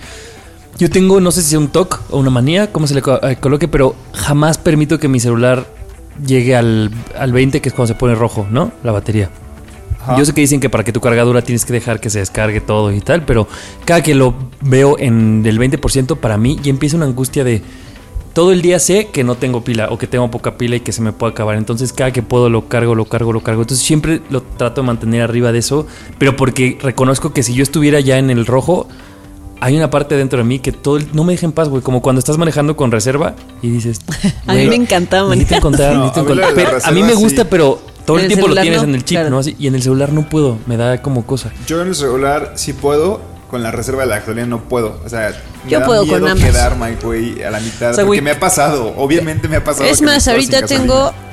Yo 0.78 0.90
tengo, 0.90 1.20
no 1.20 1.30
sé 1.30 1.42
si 1.42 1.54
es 1.54 1.60
un 1.60 1.68
TOC 1.68 2.00
o 2.10 2.18
una 2.18 2.30
manía, 2.30 2.72
cómo 2.72 2.86
se 2.88 2.94
le 2.94 3.02
eh, 3.22 3.36
coloque, 3.38 3.68
pero 3.68 3.94
jamás 4.12 4.58
permito 4.58 4.98
que 4.98 5.06
mi 5.08 5.20
celular 5.20 5.66
llegue 6.26 6.56
al, 6.56 6.90
al 7.18 7.32
20, 7.32 7.60
que 7.60 7.68
es 7.68 7.74
cuando 7.74 7.92
se 7.94 7.98
pone 7.98 8.14
rojo, 8.16 8.46
¿no? 8.50 8.72
La 8.82 8.90
batería. 8.92 9.30
Ajá. 10.04 10.16
Yo 10.18 10.24
sé 10.24 10.32
que 10.34 10.40
dicen 10.42 10.60
que 10.60 10.68
para 10.68 10.84
que 10.84 10.92
tu 10.92 11.00
cargadura 11.00 11.42
tienes 11.42 11.64
que 11.64 11.72
dejar 11.72 11.98
que 12.00 12.10
se 12.10 12.18
descargue 12.18 12.60
todo 12.60 12.92
y 12.92 13.00
tal, 13.00 13.24
pero 13.24 13.48
cada 13.84 14.02
que 14.02 14.14
lo 14.14 14.34
veo 14.60 14.96
en 14.98 15.42
el 15.46 15.58
20% 15.58 16.16
para 16.18 16.36
mí 16.36 16.58
ya 16.62 16.70
empieza 16.70 16.96
una 16.96 17.06
angustia 17.06 17.42
de 17.44 17.62
todo 18.34 18.50
el 18.52 18.62
día 18.62 18.78
sé 18.80 19.06
que 19.12 19.22
no 19.22 19.36
tengo 19.36 19.62
pila 19.62 19.88
o 19.90 19.96
que 19.98 20.06
tengo 20.08 20.28
poca 20.30 20.58
pila 20.58 20.74
y 20.76 20.80
que 20.80 20.90
se 20.92 21.00
me 21.02 21.12
puede 21.12 21.32
acabar. 21.32 21.56
Entonces 21.56 21.92
cada 21.92 22.12
que 22.12 22.20
puedo 22.22 22.50
lo 22.50 22.68
cargo, 22.68 22.94
lo 22.96 23.04
cargo, 23.04 23.32
lo 23.32 23.40
cargo. 23.42 23.62
Entonces 23.62 23.86
siempre 23.86 24.20
lo 24.28 24.42
trato 24.42 24.80
de 24.82 24.86
mantener 24.88 25.22
arriba 25.22 25.52
de 25.52 25.60
eso, 25.60 25.86
pero 26.18 26.36
porque 26.36 26.76
reconozco 26.82 27.32
que 27.32 27.42
si 27.44 27.54
yo 27.54 27.62
estuviera 27.62 28.00
ya 28.00 28.18
en 28.18 28.30
el 28.30 28.44
rojo, 28.44 28.88
hay 29.60 29.76
una 29.76 29.88
parte 29.88 30.16
dentro 30.16 30.38
de 30.38 30.44
mí 30.44 30.58
que 30.58 30.72
todo 30.72 30.96
el- 30.96 31.06
no 31.14 31.22
me 31.22 31.32
deja 31.34 31.46
en 31.46 31.52
paz, 31.52 31.68
güey. 31.68 31.80
Como 31.80 32.02
cuando 32.02 32.18
estás 32.18 32.36
manejando 32.36 32.76
con 32.76 32.90
reserva 32.90 33.34
y 33.62 33.70
dices, 33.70 34.00
A 34.48 34.54
mí 34.54 34.66
me 34.66 34.74
encantaba 34.74 35.34
necesito 35.34 35.70
manejar. 35.70 35.92
encontrar, 35.92 35.94
No, 35.94 36.00
necesito 36.00 36.20
a 36.20 36.22
mí 36.24 36.28
lo 36.28 36.34
de 36.34 36.40
la 36.40 36.48
encontrar. 36.48 36.80
Pero 36.82 36.86
a 36.86 36.90
mí 36.90 37.02
me 37.04 37.14
gusta, 37.14 37.42
sí. 37.42 37.48
pero 37.48 37.80
todo 38.06 38.16
el 38.18 38.24
el 38.24 38.28
tiempo 38.28 38.48
lo 38.48 38.60
tienes 38.60 38.82
no, 38.82 38.88
en 38.88 38.94
el 38.94 39.04
chip, 39.04 39.16
claro. 39.16 39.30
¿no? 39.30 39.38
Así, 39.38 39.56
y 39.58 39.66
en 39.66 39.74
el 39.74 39.82
celular 39.82 40.12
no 40.12 40.28
puedo, 40.28 40.58
me 40.66 40.76
da 40.76 41.00
como 41.02 41.26
cosa. 41.26 41.52
Yo 41.66 41.80
en 41.82 41.88
el 41.88 41.94
celular 41.94 42.52
sí 42.56 42.72
puedo, 42.72 43.20
con 43.50 43.62
la 43.62 43.70
reserva 43.70 44.02
de 44.02 44.08
la 44.08 44.18
gasolina 44.20 44.46
no 44.46 44.62
puedo. 44.68 45.00
O 45.04 45.08
sea, 45.08 45.32
me 45.64 45.70
Yo 45.70 45.80
da 45.80 45.86
puedo 45.86 46.00
con 46.00 46.08
miedo 46.20 46.26
ambas. 46.32 46.44
quedarme, 46.50 46.96
güey, 47.02 47.42
a 47.42 47.50
la 47.50 47.60
mitad. 47.60 47.92
O 47.92 47.94
sea, 47.94 48.04
porque 48.04 48.20
me 48.22 48.30
ha 48.32 48.40
pasado, 48.40 48.92
obviamente 48.96 49.48
me 49.48 49.56
ha 49.56 49.64
pasado. 49.64 49.84
Es 49.88 50.00
que 50.00 50.04
más, 50.06 50.26
ahorita 50.28 50.62
tengo 50.66 50.94
gasolina. 50.94 51.24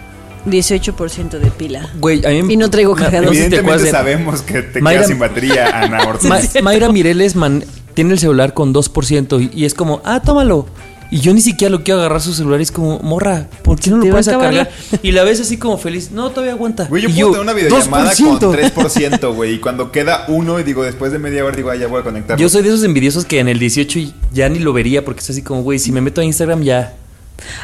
18% 0.47 1.39
de 1.39 1.51
pila. 1.51 1.89
Güey, 1.99 2.25
a 2.25 2.29
mí 2.43 2.53
Y 2.53 2.57
no 2.57 2.69
traigo 2.69 2.95
cargador. 2.95 3.29
te 3.29 3.37
Evidentemente 3.37 3.91
sabemos 3.91 4.41
que 4.41 4.61
te 4.63 4.81
Mayra- 4.81 4.99
quedas 4.99 5.07
sin 5.07 5.19
batería, 5.19 5.67
Ana 5.83 6.03
Ortiz. 6.07 6.27
Ma- 6.29 6.39
Mayra 6.63 6.89
Mireles 6.91 7.35
man- 7.35 7.63
tiene 7.93 8.13
el 8.13 8.19
celular 8.19 8.53
con 8.53 8.73
2% 8.73 9.39
y, 9.53 9.59
y 9.61 9.65
es 9.65 9.73
como, 9.75 10.01
ah, 10.03 10.21
tómalo. 10.21 10.65
Y 11.11 11.19
yo 11.19 11.33
ni 11.33 11.41
siquiera 11.41 11.69
lo 11.69 11.83
quiero 11.83 11.99
agarrar 11.99 12.21
su 12.21 12.33
celular 12.33 12.61
y 12.61 12.63
es 12.63 12.71
como, 12.71 12.99
morra, 12.99 13.47
¿por 13.63 13.77
qué 13.77 13.89
no 13.89 13.99
Te 13.99 14.05
lo 14.05 14.11
puedes 14.11 14.29
a 14.29 14.39
cargar? 14.39 14.71
Y 15.03 15.11
la 15.11 15.23
ves 15.23 15.41
así 15.41 15.57
como 15.57 15.77
feliz, 15.77 16.11
no, 16.11 16.29
todavía 16.29 16.53
aguanta. 16.53 16.85
Güey, 16.85 17.03
yo 17.03 17.09
Y 17.09 17.13
puedo 17.13 17.31
tener 17.31 17.41
una 17.41 17.53
videollamada 17.53 18.13
2%. 18.13 18.39
con 18.39 18.55
3%, 18.55 19.35
güey. 19.35 19.55
Y 19.55 19.59
cuando 19.59 19.91
queda 19.91 20.23
uno, 20.29 20.57
y 20.57 20.63
digo, 20.63 20.83
después 20.83 21.11
de 21.11 21.19
media 21.19 21.43
hora, 21.43 21.53
digo, 21.53 21.69
ah, 21.69 21.75
ya 21.75 21.87
voy 21.87 21.99
a 21.99 22.03
conectar. 22.03 22.39
Yo 22.39 22.47
soy 22.47 22.63
de 22.63 22.69
esos 22.69 22.83
envidiosos 22.85 23.25
que 23.25 23.39
en 23.39 23.49
el 23.49 23.59
18 23.59 23.99
y 23.99 24.13
ya 24.31 24.47
ni 24.47 24.59
lo 24.59 24.71
vería 24.71 25.03
porque 25.03 25.19
es 25.19 25.29
así 25.29 25.41
como, 25.41 25.63
güey, 25.63 25.79
si 25.79 25.91
me 25.91 25.99
meto 25.99 26.21
a 26.21 26.23
Instagram 26.23 26.63
ya. 26.63 26.93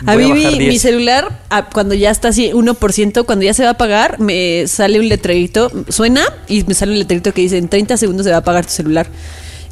A 0.05 0.17
mí 0.17 0.29
mi, 0.33 0.43
10. 0.43 0.57
mi 0.59 0.77
celular, 0.77 1.39
ah, 1.49 1.69
cuando 1.69 1.95
ya 1.95 2.11
está 2.11 2.29
así 2.29 2.51
1%, 2.51 3.25
cuando 3.25 3.45
ya 3.45 3.53
se 3.53 3.63
va 3.63 3.69
a 3.69 3.73
apagar, 3.73 4.19
me 4.19 4.67
sale 4.67 4.99
un 4.99 5.07
letrerito, 5.07 5.71
suena 5.87 6.25
y 6.49 6.65
me 6.65 6.73
sale 6.73 6.91
un 6.91 6.99
letrerito 6.99 7.33
que 7.33 7.43
dice 7.43 7.57
en 7.57 7.69
30 7.69 7.95
segundos 7.95 8.25
se 8.25 8.31
va 8.31 8.37
a 8.37 8.39
apagar 8.39 8.65
tu 8.65 8.73
celular. 8.73 9.07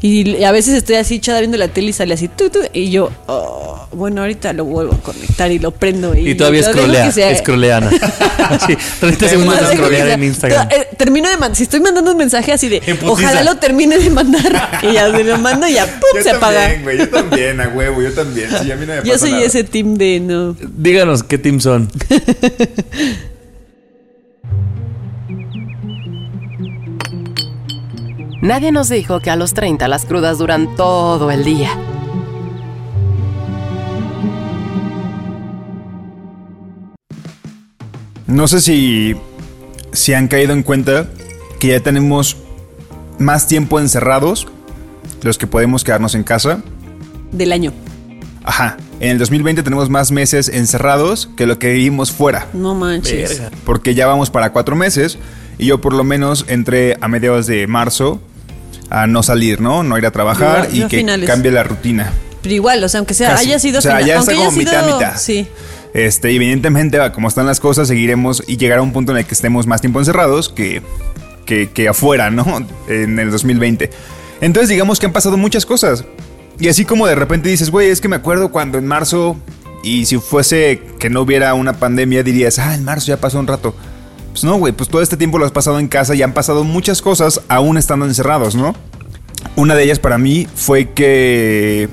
Y 0.07 0.43
a 0.43 0.51
veces 0.51 0.75
estoy 0.75 0.97
así 0.97 1.15
echada 1.15 1.39
viendo 1.39 1.57
la 1.57 1.67
tele 1.67 1.87
y 1.89 1.93
sale 1.93 2.13
así, 2.13 2.27
tu, 2.27 2.51
tu, 2.51 2.59
y 2.73 2.91
yo, 2.91 3.09
oh, 3.25 3.87
bueno, 3.91 4.21
ahorita 4.21 4.53
lo 4.53 4.63
vuelvo 4.65 4.93
a 4.93 4.97
conectar 4.99 5.51
y 5.51 5.57
lo 5.57 5.71
prendo. 5.71 6.13
Y, 6.13 6.29
Y 6.29 6.35
todavía 6.35 6.61
lo 6.61 6.67
dejo 6.67 6.79
scrollea, 6.79 7.05
que 7.05 7.11
sea- 7.11 7.35
scrollea, 7.37 7.77
Ana. 7.77 7.89
Así, 8.49 8.77
30 8.99 9.29
segundos 9.29 9.59
de 9.69 9.77
sea- 9.77 10.13
en 10.13 10.23
Instagram. 10.23 10.67
Eh, 10.69 10.87
termino 10.95 11.27
de 11.27 11.37
mandar, 11.37 11.55
si 11.55 11.63
estoy 11.63 11.79
mandando 11.79 12.11
un 12.11 12.17
mensaje 12.17 12.51
así 12.51 12.69
de, 12.69 12.81
ojalá 13.07 13.41
lo 13.43 13.55
termine 13.57 13.97
de 13.97 14.09
mandar. 14.11 14.79
y 14.83 14.93
ya 14.93 15.09
se 15.09 15.23
lo 15.23 15.37
mando 15.39 15.67
y 15.67 15.73
ya, 15.73 15.85
¡pum! 15.85 16.01
Yo 16.17 16.21
se 16.21 16.29
apaga. 16.29 16.59
también, 16.61 16.83
güey. 16.83 16.97
Yo 16.99 17.09
también, 17.09 17.61
a 17.61 17.67
huevo. 17.69 18.01
Yo 18.03 18.11
también. 18.13 18.49
Sí, 18.61 18.71
a 18.71 18.75
mí 18.75 18.85
no 18.85 18.93
me 19.01 19.09
Yo 19.09 19.17
soy 19.17 19.31
nada. 19.31 19.43
ese 19.43 19.63
team 19.63 19.95
de 19.95 20.19
no. 20.19 20.55
Díganos 20.77 21.23
qué 21.23 21.37
team 21.39 21.59
son. 21.59 21.89
Nadie 28.45 28.71
nos 28.71 28.89
dijo 28.89 29.21
que 29.21 29.31
a 29.31 29.35
los 29.35 29.55
30 29.55 29.87
las 29.87 30.05
crudas 30.05 30.37
duran 30.37 30.75
todo 30.75 31.31
el 31.31 31.43
día. 31.43 31.75
No 38.27 38.47
sé 38.47 38.61
si, 38.61 39.15
si 39.93 40.13
han 40.13 40.27
caído 40.27 40.53
en 40.53 40.61
cuenta 40.61 41.09
que 41.59 41.69
ya 41.69 41.79
tenemos 41.79 42.37
más 43.17 43.47
tiempo 43.47 43.79
encerrados, 43.79 44.47
los 45.23 45.39
que 45.39 45.47
podemos 45.47 45.83
quedarnos 45.83 46.13
en 46.13 46.21
casa. 46.23 46.61
Del 47.31 47.51
año. 47.51 47.73
Ajá, 48.43 48.77
en 48.99 49.09
el 49.09 49.17
2020 49.17 49.63
tenemos 49.63 49.89
más 49.89 50.11
meses 50.11 50.49
encerrados 50.49 51.31
que 51.35 51.47
lo 51.47 51.57
que 51.57 51.73
vivimos 51.73 52.11
fuera, 52.11 52.47
No 52.53 52.75
manches. 52.75 53.39
Verga. 53.39 53.57
porque 53.65 53.95
ya 53.95 54.05
vamos 54.05 54.29
para 54.29 54.51
cuatro 54.51 54.75
meses 54.75 55.17
y 55.57 55.65
yo 55.65 55.81
por 55.81 55.93
lo 55.93 56.03
menos 56.03 56.45
entré 56.47 56.95
a 57.01 57.07
mediados 57.07 57.47
de 57.47 57.65
marzo 57.65 58.21
a 58.89 59.07
no 59.07 59.23
salir, 59.23 59.61
¿no? 59.61 59.83
No 59.83 59.97
ir 59.97 60.05
a 60.05 60.11
trabajar 60.11 60.69
y 60.71 60.83
que 60.87 60.97
finales. 60.99 61.27
cambie 61.29 61.51
la 61.51 61.63
rutina. 61.63 62.11
Pero 62.41 62.55
igual, 62.55 62.83
o 62.83 62.89
sea, 62.89 62.99
aunque 62.99 63.13
sea, 63.13 63.31
Casi. 63.31 63.47
haya 63.47 63.59
sido 63.59 63.79
O 63.79 63.81
sea, 63.81 63.97
final- 63.97 64.05
ya 64.07 64.19
está 64.19 64.33
como 64.35 64.51
sido, 64.51 64.59
mitad, 64.63 64.85
mitad. 64.85 65.17
Sí. 65.17 65.47
Este, 65.93 66.29
evidentemente, 66.35 66.99
como 67.13 67.27
están 67.27 67.45
las 67.45 67.59
cosas, 67.59 67.87
seguiremos 67.87 68.43
y 68.45 68.57
llegará 68.57 68.81
un 68.81 68.91
punto 68.93 69.11
en 69.13 69.19
el 69.19 69.25
que 69.25 69.33
estemos 69.33 69.65
más 69.65 69.81
tiempo 69.81 69.99
encerrados 69.99 70.49
que, 70.49 70.81
que, 71.45 71.69
que 71.71 71.87
afuera, 71.87 72.29
¿no? 72.29 72.45
En 72.87 73.17
el 73.17 73.31
2020. 73.31 73.89
Entonces, 74.41 74.69
digamos 74.69 74.99
que 74.99 75.05
han 75.05 75.13
pasado 75.13 75.37
muchas 75.37 75.65
cosas. 75.65 76.03
Y 76.59 76.67
así 76.67 76.85
como 76.85 77.07
de 77.07 77.15
repente 77.15 77.49
dices, 77.49 77.69
güey, 77.71 77.89
es 77.89 77.99
que 78.01 78.07
me 78.09 78.15
acuerdo 78.17 78.51
cuando 78.51 78.77
en 78.77 78.85
marzo, 78.87 79.37
y 79.83 80.05
si 80.05 80.17
fuese 80.17 80.81
que 80.99 81.09
no 81.09 81.21
hubiera 81.21 81.53
una 81.53 81.73
pandemia, 81.73 82.23
dirías, 82.23 82.59
ah, 82.59 82.75
en 82.75 82.83
marzo 82.83 83.07
ya 83.07 83.17
pasó 83.17 83.39
un 83.39 83.47
rato. 83.47 83.73
Pues 84.35 84.43
no, 84.43 84.57
güey, 84.57 84.73
pues 84.73 84.89
todo 84.89 85.01
este 85.01 85.15
tiempo 85.15 85.39
lo 85.39 85.45
has 85.45 85.53
pasado 85.53 85.79
en 85.79 85.87
casa 85.87 86.13
y 86.13 86.21
han 86.21 86.33
pasado 86.33 86.65
muchas 86.65 87.01
cosas 87.01 87.39
aún 87.47 87.77
estando 87.77 88.05
encerrados, 88.05 88.53
¿no? 88.53 88.75
Una 89.55 89.75
de 89.75 89.85
ellas 89.85 89.97
para 89.97 90.17
mí 90.17 90.45
fue 90.53 90.89
que 90.91 91.87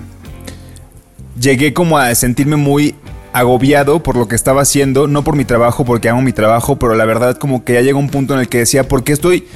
llegué 1.39 1.73
como 1.73 1.99
a 1.99 2.13
sentirme 2.17 2.57
muy 2.57 2.97
agobiado 3.33 4.03
por 4.03 4.17
lo 4.17 4.27
que 4.27 4.35
estaba 4.35 4.63
haciendo, 4.63 5.07
no 5.07 5.23
por 5.23 5.37
mi 5.37 5.45
trabajo, 5.45 5.85
porque 5.85 6.09
amo 6.09 6.21
mi 6.21 6.33
trabajo, 6.33 6.81
pero 6.81 6.97
la 6.97 7.05
verdad 7.05 7.39
como 7.39 7.65
que 7.65 7.75
ya 7.75 7.81
llegó 7.81 8.01
un 8.01 8.11
punto 8.11 8.35
en 8.35 8.41
el 8.41 8.49
que 8.49 8.59
decía, 8.59 8.89
¿por 8.89 9.05
qué 9.05 9.13
estoy, 9.13 9.47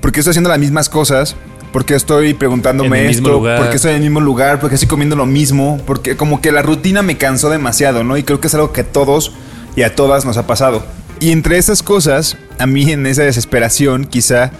por 0.00 0.10
qué 0.10 0.20
estoy 0.20 0.30
haciendo 0.30 0.48
las 0.48 0.58
mismas 0.58 0.88
cosas? 0.88 1.36
¿Por 1.74 1.84
qué 1.84 1.94
estoy 1.94 2.32
preguntándome 2.32 3.06
esto? 3.10 3.42
¿Por 3.42 3.68
qué 3.68 3.76
estoy 3.76 3.90
en 3.90 3.96
el 3.96 4.02
mismo 4.04 4.20
lugar? 4.20 4.60
¿Por 4.60 4.70
qué 4.70 4.76
estoy 4.76 4.88
comiendo 4.88 5.14
lo 5.14 5.26
mismo? 5.26 5.78
Porque 5.86 6.16
como 6.16 6.40
que 6.40 6.52
la 6.52 6.62
rutina 6.62 7.02
me 7.02 7.18
cansó 7.18 7.50
demasiado, 7.50 8.02
¿no? 8.02 8.16
Y 8.16 8.22
creo 8.22 8.40
que 8.40 8.46
es 8.46 8.54
algo 8.54 8.72
que 8.72 8.80
a 8.80 8.84
todos 8.84 9.34
y 9.76 9.82
a 9.82 9.94
todas 9.94 10.24
nos 10.24 10.38
ha 10.38 10.46
pasado. 10.46 10.82
Y 11.20 11.32
entre 11.32 11.58
esas 11.58 11.82
cosas, 11.82 12.36
a 12.58 12.66
mí 12.66 12.90
en 12.90 13.06
esa 13.06 13.24
desesperación, 13.24 14.04
quizá 14.04 14.52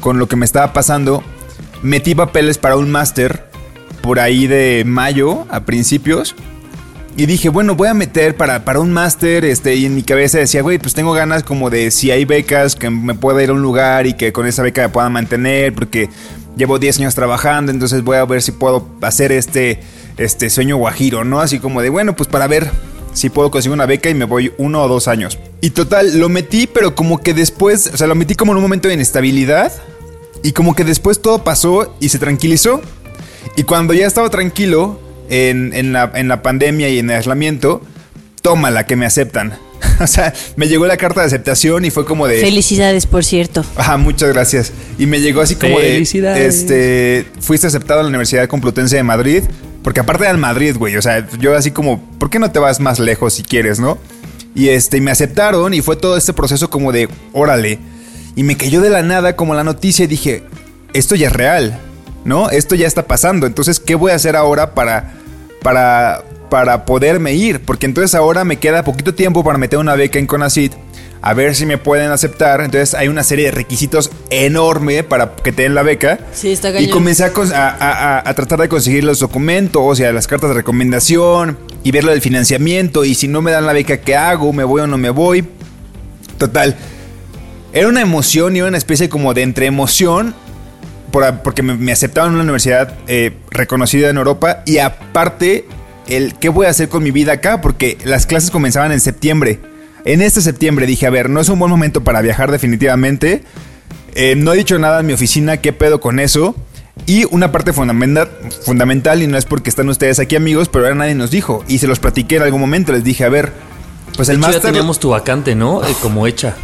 con 0.00 0.18
lo 0.18 0.28
que 0.28 0.36
me 0.36 0.44
estaba 0.44 0.72
pasando, 0.72 1.24
metí 1.82 2.14
papeles 2.14 2.58
para 2.58 2.76
un 2.76 2.90
máster 2.90 3.48
por 4.00 4.20
ahí 4.20 4.46
de 4.46 4.84
mayo 4.86 5.46
a 5.50 5.60
principios. 5.60 6.36
Y 7.16 7.26
dije, 7.26 7.48
bueno, 7.48 7.74
voy 7.74 7.88
a 7.88 7.94
meter 7.94 8.36
para, 8.36 8.64
para 8.64 8.80
un 8.80 8.92
máster, 8.92 9.44
este, 9.44 9.76
y 9.76 9.86
en 9.86 9.94
mi 9.94 10.02
cabeza 10.02 10.38
decía, 10.38 10.62
güey, 10.62 10.78
pues 10.78 10.94
tengo 10.94 11.12
ganas 11.12 11.44
como 11.44 11.70
de 11.70 11.90
si 11.90 12.10
hay 12.10 12.24
becas 12.24 12.74
que 12.74 12.90
me 12.90 13.14
pueda 13.14 13.42
ir 13.42 13.50
a 13.50 13.52
un 13.52 13.62
lugar 13.62 14.06
y 14.06 14.14
que 14.14 14.32
con 14.32 14.46
esa 14.46 14.62
beca 14.62 14.82
me 14.82 14.88
pueda 14.88 15.08
mantener, 15.08 15.74
porque 15.74 16.10
llevo 16.56 16.78
10 16.80 17.00
años 17.00 17.14
trabajando, 17.14 17.70
entonces 17.70 18.02
voy 18.02 18.16
a 18.16 18.24
ver 18.24 18.42
si 18.42 18.50
puedo 18.52 18.88
hacer 19.00 19.30
este, 19.30 19.80
este 20.16 20.50
sueño 20.50 20.76
guajiro, 20.76 21.24
¿no? 21.24 21.40
Así 21.40 21.60
como 21.60 21.82
de, 21.82 21.88
bueno, 21.88 22.16
pues 22.16 22.28
para 22.28 22.48
ver 22.48 22.68
si 23.14 23.30
puedo 23.30 23.50
conseguir 23.50 23.72
una 23.72 23.86
beca 23.86 24.10
y 24.10 24.14
me 24.14 24.26
voy 24.26 24.52
uno 24.58 24.82
o 24.82 24.88
dos 24.88 25.08
años. 25.08 25.38
Y 25.62 25.70
total, 25.70 26.18
lo 26.18 26.28
metí, 26.28 26.66
pero 26.66 26.94
como 26.94 27.22
que 27.22 27.32
después, 27.32 27.90
o 27.94 27.96
sea, 27.96 28.06
lo 28.06 28.14
metí 28.14 28.34
como 28.34 28.52
en 28.52 28.56
un 28.56 28.62
momento 28.62 28.88
de 28.88 28.94
inestabilidad, 28.94 29.72
y 30.44 30.52
como 30.52 30.76
que 30.76 30.84
después 30.84 31.22
todo 31.22 31.42
pasó 31.42 31.96
y 32.00 32.10
se 32.10 32.18
tranquilizó. 32.18 32.82
Y 33.56 33.62
cuando 33.62 33.94
ya 33.94 34.06
estaba 34.06 34.28
tranquilo 34.28 35.00
en, 35.30 35.72
en 35.72 35.94
la, 35.94 36.12
en 36.14 36.28
la 36.28 36.42
pandemia 36.42 36.90
y 36.90 36.98
en 36.98 37.08
el 37.08 37.16
aislamiento, 37.16 37.80
tómala 38.42 38.84
que 38.84 38.94
me 38.94 39.06
aceptan. 39.06 39.58
o 40.00 40.06
sea, 40.06 40.34
me 40.56 40.68
llegó 40.68 40.86
la 40.86 40.98
carta 40.98 41.22
de 41.22 41.28
aceptación 41.28 41.86
y 41.86 41.90
fue 41.90 42.04
como 42.04 42.26
de... 42.26 42.40
Felicidades, 42.40 43.06
por 43.06 43.24
cierto. 43.24 43.64
Ajá, 43.74 43.96
muchas 43.96 44.32
gracias. 44.34 44.72
Y 44.98 45.06
me 45.06 45.20
llegó 45.20 45.40
así 45.40 45.56
como 45.56 45.78
Felicidades. 45.78 46.68
de... 46.68 47.20
Este, 47.20 47.40
fuiste 47.40 47.66
aceptado 47.66 48.00
en 48.00 48.06
la 48.06 48.10
Universidad 48.10 48.46
Complutense 48.46 48.96
de 48.96 49.02
Madrid. 49.02 49.44
Porque 49.84 50.00
aparte 50.00 50.26
en 50.26 50.40
Madrid, 50.40 50.74
güey. 50.78 50.96
O 50.96 51.02
sea, 51.02 51.28
yo 51.38 51.54
así 51.54 51.70
como, 51.70 52.00
¿por 52.18 52.30
qué 52.30 52.38
no 52.38 52.50
te 52.50 52.58
vas 52.58 52.80
más 52.80 52.98
lejos 52.98 53.34
si 53.34 53.42
quieres, 53.42 53.78
no? 53.78 53.98
Y 54.54 54.70
este, 54.70 55.00
me 55.02 55.10
aceptaron 55.10 55.74
y 55.74 55.82
fue 55.82 55.94
todo 55.94 56.16
este 56.16 56.32
proceso 56.32 56.70
como 56.70 56.90
de, 56.90 57.08
órale. 57.34 57.78
Y 58.34 58.44
me 58.44 58.56
cayó 58.56 58.80
de 58.80 58.88
la 58.88 59.02
nada 59.02 59.36
como 59.36 59.54
la 59.54 59.62
noticia 59.62 60.06
y 60.06 60.08
dije, 60.08 60.42
esto 60.94 61.14
ya 61.16 61.26
es 61.26 61.34
real, 61.34 61.78
¿no? 62.24 62.48
Esto 62.48 62.74
ya 62.74 62.86
está 62.86 63.06
pasando. 63.06 63.46
Entonces, 63.46 63.78
¿qué 63.78 63.94
voy 63.94 64.12
a 64.12 64.14
hacer 64.14 64.36
ahora 64.36 64.72
para, 64.74 65.12
para, 65.60 66.24
para 66.54 66.84
poderme 66.84 67.32
ir? 67.34 67.58
Porque 67.62 67.84
entonces 67.84 68.14
ahora 68.14 68.44
me 68.44 68.58
queda 68.58 68.84
poquito 68.84 69.12
tiempo 69.12 69.42
para 69.42 69.58
meter 69.58 69.76
una 69.80 69.96
beca 69.96 70.20
en 70.20 70.28
Conacyt. 70.28 70.72
A 71.20 71.34
ver 71.34 71.56
si 71.56 71.66
me 71.66 71.78
pueden 71.78 72.12
aceptar. 72.12 72.60
Entonces 72.60 72.94
hay 72.94 73.08
una 73.08 73.24
serie 73.24 73.46
de 73.46 73.50
requisitos 73.50 74.08
enorme 74.30 75.02
para 75.02 75.34
que 75.34 75.50
te 75.50 75.62
den 75.64 75.74
la 75.74 75.82
beca. 75.82 76.20
Sí, 76.32 76.52
está 76.52 76.70
Y 76.70 76.74
cañón. 76.74 76.90
comencé 76.90 77.24
a, 77.24 77.32
a- 77.56 78.18
a- 78.30 78.34
tratar 78.34 78.60
de 78.60 78.68
conseguir 78.68 79.02
los 79.02 79.18
documentos, 79.18 79.82
o 79.84 79.96
sea, 79.96 80.12
las 80.12 80.28
cartas 80.28 80.50
de 80.50 80.54
recomendación 80.54 81.58
y 81.82 81.90
ver 81.90 82.04
lo 82.04 82.12
del 82.12 82.20
financiamiento. 82.20 83.04
Y 83.04 83.16
si 83.16 83.26
no 83.26 83.42
me 83.42 83.50
dan 83.50 83.66
la 83.66 83.72
beca, 83.72 83.96
¿qué 83.96 84.14
hago? 84.14 84.52
¿Me 84.52 84.62
voy 84.62 84.82
o 84.82 84.86
no 84.86 84.96
me 84.96 85.10
voy? 85.10 85.44
Total. 86.38 86.76
Era 87.72 87.88
una 87.88 88.00
emoción 88.00 88.54
y 88.56 88.60
una 88.62 88.78
especie 88.78 89.08
como 89.08 89.34
de 89.34 89.42
entre 89.42 89.66
emoción 89.66 90.36
por- 91.10 91.42
porque 91.42 91.62
me, 91.64 91.74
me 91.74 91.90
aceptaron 91.90 92.28
en 92.30 92.34
una 92.36 92.44
universidad 92.44 92.92
eh, 93.08 93.32
reconocida 93.50 94.08
en 94.08 94.18
Europa 94.18 94.62
y 94.66 94.78
aparte 94.78 95.64
el 96.08 96.34
qué 96.34 96.48
voy 96.48 96.66
a 96.66 96.70
hacer 96.70 96.88
con 96.88 97.02
mi 97.02 97.10
vida 97.10 97.32
acá 97.32 97.60
porque 97.60 97.98
las 98.04 98.26
clases 98.26 98.50
comenzaban 98.50 98.92
en 98.92 99.00
septiembre. 99.00 99.60
En 100.04 100.20
este 100.20 100.40
septiembre 100.42 100.86
dije, 100.86 101.06
a 101.06 101.10
ver, 101.10 101.30
no 101.30 101.40
es 101.40 101.48
un 101.48 101.58
buen 101.58 101.70
momento 101.70 102.04
para 102.04 102.20
viajar 102.20 102.50
definitivamente. 102.52 103.42
Eh, 104.14 104.34
no 104.36 104.52
he 104.52 104.56
dicho 104.56 104.78
nada 104.78 105.00
en 105.00 105.06
mi 105.06 105.12
oficina, 105.12 105.56
qué 105.58 105.72
pedo 105.72 106.00
con 106.00 106.20
eso. 106.20 106.54
Y 107.06 107.24
una 107.34 107.50
parte 107.50 107.72
fundamenta- 107.72 108.28
fundamental, 108.64 109.22
y 109.22 109.26
no 109.26 109.36
es 109.36 109.46
porque 109.46 109.68
están 109.70 109.88
ustedes 109.88 110.20
aquí 110.20 110.36
amigos, 110.36 110.68
pero 110.68 110.84
ahora 110.84 110.94
nadie 110.94 111.14
nos 111.14 111.30
dijo. 111.30 111.64
Y 111.68 111.78
se 111.78 111.86
los 111.86 111.98
platiqué 111.98 112.36
en 112.36 112.42
algún 112.42 112.60
momento, 112.60 112.92
les 112.92 113.02
dije, 113.02 113.24
a 113.24 113.28
ver, 113.28 113.52
pues 114.16 114.28
el 114.28 114.36
hecho, 114.36 114.42
ya 114.42 114.48
máster... 114.52 114.70
teníamos 114.70 115.00
tu 115.00 115.08
vacante, 115.10 115.54
¿no? 115.54 115.82
Eh, 115.84 115.94
como 116.00 116.26
hecha. 116.26 116.54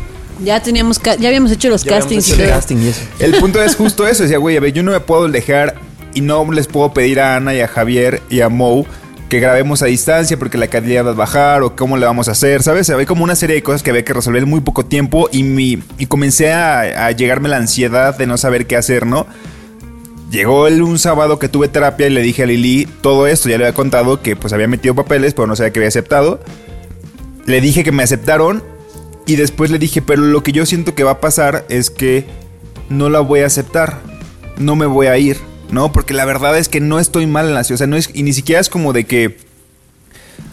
Ya 0.44 0.62
teníamos, 0.62 1.00
ya 1.02 1.28
habíamos 1.28 1.50
hecho 1.50 1.68
los 1.68 1.84
Ya 1.84 1.98
castings 1.98 2.28
y 2.28 2.40
el 2.42 2.48
casting 2.48 2.76
y 2.76 2.88
eso. 2.88 3.00
El 3.18 3.32
punto 3.34 3.60
es 3.62 3.74
justo 3.76 4.06
eso. 4.06 4.22
Decía, 4.22 4.38
güey, 4.38 4.56
a 4.56 4.60
ver, 4.60 4.72
yo 4.72 4.82
no 4.82 4.92
me 4.92 5.00
puedo 5.00 5.28
dejar 5.28 5.74
y 6.14 6.20
no 6.20 6.50
les 6.52 6.66
puedo 6.66 6.94
pedir 6.94 7.20
a 7.20 7.36
Ana 7.36 7.54
y 7.54 7.60
a 7.60 7.68
Javier 7.68 8.22
y 8.30 8.40
a 8.40 8.48
Mo 8.48 8.86
que 9.30 9.40
grabemos 9.40 9.80
a 9.80 9.86
distancia 9.86 10.38
porque 10.38 10.58
la 10.58 10.66
calidad 10.66 11.06
va 11.06 11.12
a 11.12 11.14
bajar 11.14 11.62
o 11.62 11.74
cómo 11.74 11.96
le 11.96 12.04
vamos 12.04 12.28
a 12.28 12.32
hacer, 12.32 12.62
¿sabes? 12.62 12.90
Había 12.90 13.06
como 13.06 13.24
una 13.24 13.36
serie 13.36 13.56
de 13.56 13.62
cosas 13.62 13.82
que 13.82 13.88
había 13.88 14.04
que 14.04 14.12
resolver 14.12 14.42
en 14.42 14.48
muy 14.50 14.60
poco 14.60 14.84
tiempo 14.84 15.30
y, 15.32 15.44
mi, 15.44 15.82
y 15.96 16.06
comencé 16.06 16.52
a, 16.52 17.06
a 17.06 17.10
llegarme 17.12 17.48
la 17.48 17.56
ansiedad 17.56 18.18
de 18.18 18.26
no 18.26 18.36
saber 18.36 18.66
qué 18.66 18.76
hacer, 18.76 19.06
¿no? 19.06 19.26
Llegó 20.30 20.66
el, 20.66 20.82
un 20.82 20.98
sábado 20.98 21.38
que 21.38 21.48
tuve 21.48 21.68
terapia 21.68 22.08
y 22.08 22.10
le 22.10 22.22
dije 22.22 22.42
a 22.42 22.46
Lili 22.46 22.86
todo 23.00 23.26
esto. 23.26 23.48
Ya 23.48 23.56
le 23.56 23.64
había 23.64 23.74
contado 23.74 24.20
que 24.20 24.36
pues 24.36 24.52
había 24.52 24.68
metido 24.68 24.94
papeles, 24.94 25.32
pero 25.32 25.46
no 25.46 25.56
sabía 25.56 25.72
que 25.72 25.78
había 25.78 25.88
aceptado. 25.88 26.40
Le 27.46 27.60
dije 27.60 27.82
que 27.82 27.90
me 27.90 28.02
aceptaron 28.02 28.62
Y 29.26 29.36
después 29.36 29.70
le 29.70 29.78
dije, 29.78 30.02
pero 30.02 30.22
lo 30.22 30.42
que 30.42 30.52
yo 30.52 30.66
siento 30.66 30.94
que 30.94 31.04
va 31.04 31.12
a 31.12 31.20
pasar 31.20 31.64
es 31.68 31.90
que 31.90 32.26
no 32.88 33.08
la 33.08 33.20
voy 33.20 33.40
a 33.40 33.46
aceptar, 33.46 34.00
no 34.58 34.76
me 34.76 34.86
voy 34.86 35.06
a 35.06 35.16
ir, 35.18 35.36
¿no? 35.72 35.92
Porque 35.92 36.14
la 36.14 36.24
verdad 36.24 36.58
es 36.58 36.68
que 36.68 36.80
no 36.80 36.98
estoy 36.98 37.26
mal 37.26 37.48
en 37.48 37.54
la 37.54 37.64
ciudad, 37.64 37.76
o 37.76 37.78
sea, 37.78 37.86
no 37.86 37.96
es, 37.96 38.10
y 38.14 38.22
ni 38.22 38.32
siquiera 38.32 38.60
es 38.60 38.68
como 38.68 38.92
de 38.92 39.04
que, 39.04 39.38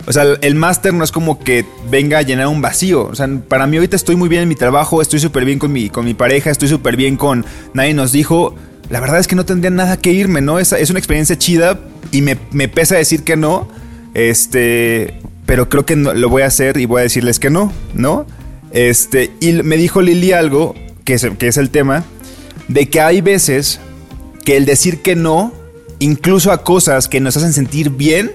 o 0.06 0.14
sea, 0.14 0.24
el 0.42 0.56
máster 0.56 0.94
no 0.94 1.04
es 1.04 1.12
como 1.12 1.40
que 1.40 1.66
venga 1.90 2.20
a 2.20 2.22
llenar 2.22 2.48
un 2.48 2.62
vacío, 2.62 3.06
o 3.08 3.16
sea, 3.16 3.28
para 3.48 3.68
mí 3.68 3.78
ahorita 3.78 3.96
estoy 3.96 4.16
muy 4.16 4.30
bien 4.30 4.44
en 4.44 4.50
mi 4.50 4.56
trabajo, 4.56 5.02
estoy 5.02 5.20
súper 5.20 5.46
bien 5.46 5.60
con 5.60 5.72
mi, 5.72 5.90
con 5.90 6.06
mi 6.06 6.14
pareja, 6.14 6.50
estoy 6.50 6.68
súper 6.70 6.96
bien 6.96 7.18
con, 7.18 7.46
nadie 7.74 7.94
nos 7.94 8.12
dijo, 8.12 8.56
la 8.90 9.00
verdad 9.00 9.20
es 9.20 9.28
que 9.28 9.36
no 9.36 9.46
tendría 9.46 9.72
nada 9.72 9.98
que 9.98 10.12
irme, 10.12 10.42
¿no? 10.42 10.60
Es, 10.60 10.72
es 10.72 10.90
una 10.90 11.00
experiencia 11.00 11.38
chida 11.38 11.80
y 12.12 12.22
me, 12.22 12.38
me 12.52 12.68
pesa 12.68 12.96
decir 12.96 13.24
que 13.24 13.36
no, 13.36 13.68
este, 14.14 15.20
pero 15.46 15.70
creo 15.70 15.86
que 15.86 15.96
lo 15.96 16.30
voy 16.30 16.44
a 16.44 16.48
hacer 16.48 16.78
y 16.78 16.86
voy 16.86 17.02
a 17.02 17.04
decirles 17.04 17.40
que 17.40 17.50
no, 17.50 17.72
¿no? 17.94 18.26
Este, 18.72 19.32
y 19.40 19.54
me 19.54 19.78
dijo 19.78 20.02
Lili 20.02 20.32
algo, 20.32 20.76
que 21.04 21.14
es, 21.14 21.26
que 21.38 21.48
es 21.48 21.58
el 21.58 21.70
tema, 21.70 22.04
de 22.68 22.90
que 22.90 23.02
hay 23.02 23.22
veces 23.22 23.80
que 24.48 24.56
el 24.56 24.64
decir 24.64 25.02
que 25.02 25.18
no, 25.18 25.52
incluso 26.00 26.54
a 26.54 26.64
cosas 26.64 27.10
que 27.10 27.20
nos 27.20 27.36
hacen 27.36 27.52
sentir 27.52 27.90
bien, 27.90 28.32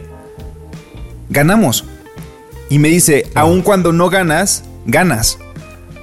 ganamos. 1.30 1.86
Y 2.68 2.78
me 2.78 2.90
dice, 2.90 3.30
aun 3.34 3.62
cuando 3.62 3.94
no 3.94 4.10
ganas, 4.10 4.62
ganas. 4.84 5.38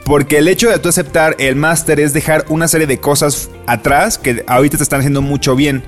Porque 0.06 0.40
el 0.40 0.48
hecho 0.48 0.68
de 0.68 0.80
tú 0.80 0.90
aceptar 0.90 1.36
el 1.38 1.56
máster 1.56 2.00
es 2.00 2.12
dejar 2.12 2.44
una 2.50 2.68
serie 2.68 2.88
de 2.88 3.00
cosas 3.00 3.52
atrás 3.68 4.18
que 4.18 4.44
ahorita 4.48 4.78
te 4.78 4.84
están 4.84 5.02
haciendo 5.02 5.22
mucho 5.22 5.56
bien. 5.56 5.84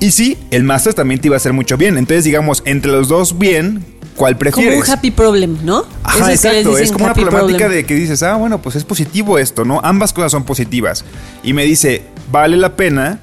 Y 0.00 0.12
sí, 0.12 0.38
el 0.50 0.64
máster 0.64 0.94
también 0.94 1.20
te 1.20 1.28
iba 1.28 1.36
a 1.36 1.38
hacer 1.38 1.52
mucho 1.52 1.76
bien. 1.76 1.98
Entonces, 1.98 2.24
digamos, 2.24 2.62
entre 2.64 2.92
los 2.92 3.08
dos 3.08 3.38
bien, 3.38 3.84
¿cuál 4.16 4.38
prefieres? 4.38 4.72
Como 4.72 4.86
un 4.86 4.90
happy 4.90 5.10
problem, 5.10 5.58
¿no? 5.64 5.84
Ajá, 6.02 6.32
exacto. 6.32 6.78
Es 6.78 6.90
como 6.90 7.04
una 7.04 7.12
problemática 7.12 7.68
de 7.68 7.84
que 7.84 7.92
dices, 7.92 8.22
ah, 8.22 8.36
bueno, 8.36 8.62
pues 8.62 8.74
es 8.76 8.84
positivo 8.84 9.38
esto, 9.38 9.66
¿no? 9.66 9.82
Ambas 9.84 10.14
cosas 10.14 10.32
son 10.32 10.44
positivas. 10.44 11.04
Y 11.42 11.52
me 11.52 11.64
dice, 11.64 12.04
vale 12.32 12.56
la 12.56 12.74
pena 12.74 13.20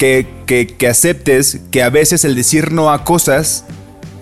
que, 0.00 0.26
que, 0.46 0.66
que 0.66 0.88
aceptes 0.88 1.60
que 1.70 1.82
a 1.82 1.90
veces 1.90 2.24
el 2.24 2.34
decir 2.34 2.72
no 2.72 2.90
a 2.90 3.04
cosas 3.04 3.66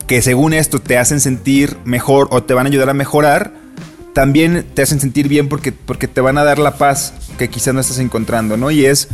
que 0.09 0.23
según 0.23 0.53
esto 0.53 0.81
te 0.81 0.99
hacen 0.99 1.21
sentir 1.21 1.77
mejor 1.85 2.27
o 2.33 2.43
te 2.43 2.53
van 2.53 2.67
a 2.67 2.69
ayudar 2.69 2.91
a 2.91 2.95
mejorar, 2.95 3.53
también 4.13 4.67
te 4.75 4.83
hacen 4.83 4.99
sentir 4.99 5.29
bien 5.29 5.49
porque, 5.49 5.71
porque 5.71 6.09
te 6.09 6.21
van 6.21 6.37
a 6.37 6.43
dar 6.43 6.59
la 6.59 6.79
paz 6.79 7.15
que 7.39 7.49
quizás 7.49 7.75
no 7.75 7.81
estás 7.81 8.01
encontrando, 8.01 8.57
¿no? 8.57 8.73
Y 8.73 8.87
es 8.87 9.07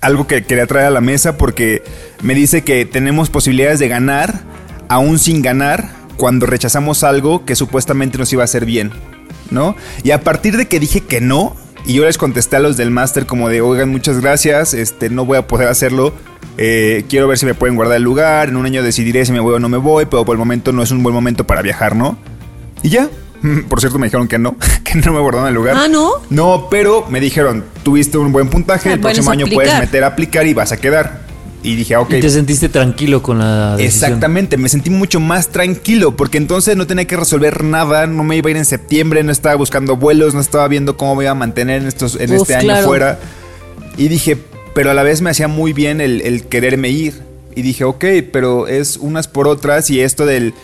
algo 0.00 0.28
que 0.28 0.44
quería 0.44 0.68
traer 0.68 0.86
a 0.86 0.90
la 0.90 1.00
mesa 1.00 1.36
porque 1.36 1.82
me 2.22 2.36
dice 2.36 2.62
que 2.62 2.84
tenemos 2.84 3.28
posibilidades 3.28 3.80
de 3.80 3.88
ganar 3.88 4.44
aún 4.88 5.18
sin 5.18 5.42
ganar 5.42 5.90
cuando 6.16 6.46
rechazamos 6.46 7.02
algo 7.02 7.44
que 7.44 7.56
supuestamente 7.56 8.18
nos 8.18 8.32
iba 8.32 8.42
a 8.42 8.44
hacer 8.44 8.66
bien, 8.66 8.92
¿no? 9.50 9.74
Y 10.04 10.12
a 10.12 10.20
partir 10.20 10.56
de 10.56 10.68
que 10.68 10.78
dije 10.78 11.00
que 11.00 11.20
no, 11.20 11.56
y 11.86 11.94
yo 11.94 12.04
les 12.04 12.18
contesté 12.18 12.56
a 12.56 12.60
los 12.60 12.76
del 12.76 12.90
máster 12.90 13.26
como 13.26 13.48
de, 13.48 13.60
oigan, 13.60 13.88
muchas 13.90 14.20
gracias, 14.20 14.74
este, 14.74 15.10
no 15.10 15.24
voy 15.24 15.38
a 15.38 15.46
poder 15.46 15.68
hacerlo, 15.68 16.12
eh, 16.58 17.04
quiero 17.08 17.28
ver 17.28 17.38
si 17.38 17.46
me 17.46 17.54
pueden 17.54 17.76
guardar 17.76 17.96
el 17.96 18.02
lugar, 18.02 18.48
en 18.48 18.56
un 18.56 18.66
año 18.66 18.82
decidiré 18.82 19.24
si 19.24 19.32
me 19.32 19.40
voy 19.40 19.54
o 19.54 19.58
no 19.58 19.68
me 19.68 19.78
voy, 19.78 20.06
pero 20.06 20.24
por 20.24 20.34
el 20.34 20.38
momento 20.38 20.72
no 20.72 20.82
es 20.82 20.90
un 20.90 21.02
buen 21.02 21.14
momento 21.14 21.44
para 21.46 21.62
viajar, 21.62 21.96
¿no? 21.96 22.16
Y 22.82 22.90
ya, 22.90 23.08
por 23.68 23.80
cierto, 23.80 23.98
me 23.98 24.06
dijeron 24.06 24.28
que 24.28 24.38
no, 24.38 24.56
que 24.84 24.94
no 24.98 25.12
me 25.12 25.20
guardaron 25.20 25.48
el 25.48 25.54
lugar. 25.54 25.76
Ah, 25.78 25.88
¿no? 25.88 26.10
No, 26.30 26.68
pero 26.70 27.06
me 27.08 27.20
dijeron, 27.20 27.64
tuviste 27.82 28.18
un 28.18 28.32
buen 28.32 28.48
puntaje, 28.48 28.90
Ah, 28.90 28.92
el 28.94 29.00
bueno, 29.00 29.14
próximo 29.14 29.30
año 29.30 29.46
aplicar. 29.46 29.64
puedes 29.64 29.80
meter 29.80 30.04
a 30.04 30.08
aplicar 30.08 30.46
y 30.46 30.54
vas 30.54 30.72
a 30.72 30.76
quedar. 30.76 31.22
Y 31.62 31.76
dije, 31.76 31.96
ok. 31.96 32.14
Y 32.14 32.20
te 32.20 32.30
sentiste 32.30 32.68
tranquilo 32.68 33.22
con 33.22 33.38
la 33.38 33.76
decisión. 33.76 34.10
Exactamente, 34.10 34.56
me 34.56 34.68
sentí 34.68 34.90
mucho 34.90 35.20
más 35.20 35.48
tranquilo 35.48 36.16
porque 36.16 36.38
entonces 36.38 36.76
no 36.76 36.86
tenía 36.86 37.06
que 37.06 37.16
resolver 37.16 37.62
nada, 37.62 38.06
no 38.06 38.24
me 38.24 38.36
iba 38.36 38.48
a 38.48 38.50
ir 38.50 38.56
en 38.56 38.64
septiembre, 38.64 39.22
no 39.22 39.30
estaba 39.30 39.54
buscando 39.54 39.96
vuelos, 39.96 40.34
no 40.34 40.40
estaba 40.40 40.66
viendo 40.68 40.96
cómo 40.96 41.14
me 41.14 41.24
iba 41.24 41.30
a 41.30 41.36
mantener 41.36 41.82
en, 41.82 41.88
estos, 41.88 42.16
en 42.16 42.32
Uf, 42.32 42.42
este 42.42 42.56
año 42.56 42.84
fuera. 42.84 43.18
Y 43.96 44.08
dije, 44.08 44.36
pero 44.74 44.90
a 44.90 44.94
la 44.94 45.02
vez 45.02 45.22
me 45.22 45.30
hacía 45.30 45.48
muy 45.48 45.72
bien 45.72 46.00
el, 46.00 46.20
el 46.22 46.44
quererme 46.44 46.88
ir. 46.88 47.22
Y 47.54 47.62
dije, 47.62 47.84
ok, 47.84 48.04
pero 48.32 48.66
es 48.66 48.96
unas 48.96 49.28
por 49.28 49.46
otras 49.46 49.90
y 49.90 50.00
esto 50.00 50.26
del 50.26 50.54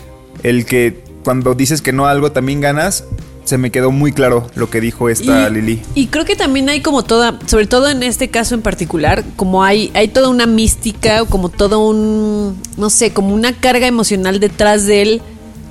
el 0.42 0.64
que 0.64 0.96
cuando 1.22 1.54
dices 1.54 1.82
que 1.82 1.92
no 1.92 2.06
a 2.06 2.10
algo 2.10 2.32
también 2.32 2.60
ganas, 2.60 3.04
se 3.48 3.58
me 3.58 3.70
quedó 3.70 3.90
muy 3.90 4.12
claro 4.12 4.46
lo 4.54 4.68
que 4.70 4.80
dijo 4.80 5.08
esta 5.08 5.48
y, 5.48 5.52
Lili. 5.54 5.82
y 5.94 6.06
creo 6.08 6.24
que 6.24 6.36
también 6.36 6.68
hay 6.68 6.80
como 6.82 7.02
toda, 7.02 7.38
sobre 7.46 7.66
todo 7.66 7.88
en 7.88 8.02
este 8.02 8.28
caso 8.28 8.54
en 8.54 8.62
particular, 8.62 9.24
como 9.36 9.64
hay, 9.64 9.90
hay 9.94 10.08
toda 10.08 10.28
una 10.28 10.46
mística, 10.46 11.22
o 11.22 11.26
como 11.26 11.48
todo 11.48 11.80
un, 11.88 12.60
no 12.76 12.90
sé, 12.90 13.12
como 13.12 13.34
una 13.34 13.52
carga 13.54 13.86
emocional 13.86 14.38
detrás 14.40 14.86
de 14.86 15.02
él. 15.02 15.22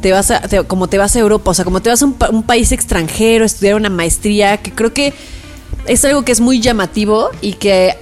Te 0.01 0.11
vas 0.11 0.29
a, 0.31 0.41
te- 0.41 0.63
como 0.63 0.87
te 0.87 0.97
vas 0.97 1.15
a 1.15 1.19
Europa, 1.19 1.51
o 1.51 1.53
sea, 1.53 1.65
como 1.65 1.81
te 1.81 1.89
vas 1.89 2.01
a 2.01 2.05
un, 2.05 2.13
pa- 2.13 2.29
un 2.29 2.43
país 2.43 2.71
extranjero, 2.71 3.43
a 3.43 3.47
estudiar 3.47 3.75
una 3.75 3.89
maestría, 3.89 4.57
que 4.57 4.71
creo 4.71 4.93
que 4.93 5.13
es 5.87 6.03
algo 6.05 6.23
que 6.23 6.31
es 6.31 6.39
muy 6.41 6.59
llamativo 6.59 7.29
y 7.41 7.53
que 7.53 7.95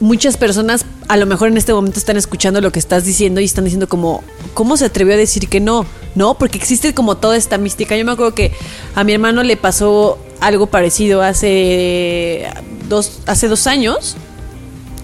muchas 0.00 0.36
personas 0.36 0.84
a 1.08 1.16
lo 1.16 1.26
mejor 1.26 1.48
en 1.48 1.56
este 1.56 1.72
momento 1.72 1.98
están 1.98 2.16
escuchando 2.16 2.60
lo 2.60 2.72
que 2.72 2.78
estás 2.78 3.04
diciendo 3.04 3.40
y 3.40 3.44
están 3.44 3.64
diciendo 3.64 3.88
como, 3.88 4.22
¿cómo 4.54 4.76
se 4.76 4.86
atrevió 4.86 5.14
a 5.14 5.16
decir 5.16 5.48
que 5.48 5.60
no? 5.60 5.86
No, 6.14 6.38
porque 6.38 6.58
existe 6.58 6.94
como 6.94 7.16
toda 7.16 7.36
esta 7.36 7.58
mística. 7.58 7.96
Yo 7.96 8.04
me 8.04 8.12
acuerdo 8.12 8.34
que 8.34 8.52
a 8.94 9.04
mi 9.04 9.12
hermano 9.12 9.42
le 9.42 9.56
pasó 9.56 10.18
algo 10.40 10.66
parecido 10.66 11.22
hace 11.22 12.46
dos, 12.88 13.20
hace 13.26 13.48
dos 13.48 13.66
años 13.66 14.16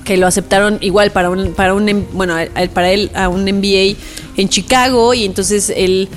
que 0.04 0.16
lo 0.16 0.26
aceptaron 0.26 0.78
igual 0.80 1.10
para 1.12 1.30
un, 1.30 1.52
para 1.52 1.74
un, 1.74 1.88
em- 1.88 2.06
bueno, 2.12 2.34
para 2.72 2.90
él 2.90 3.10
a 3.14 3.28
un 3.28 3.44
MBA 3.44 3.96
en 4.36 4.48
Chicago 4.48 5.14
y 5.14 5.24
entonces 5.24 5.72
él 5.74 6.08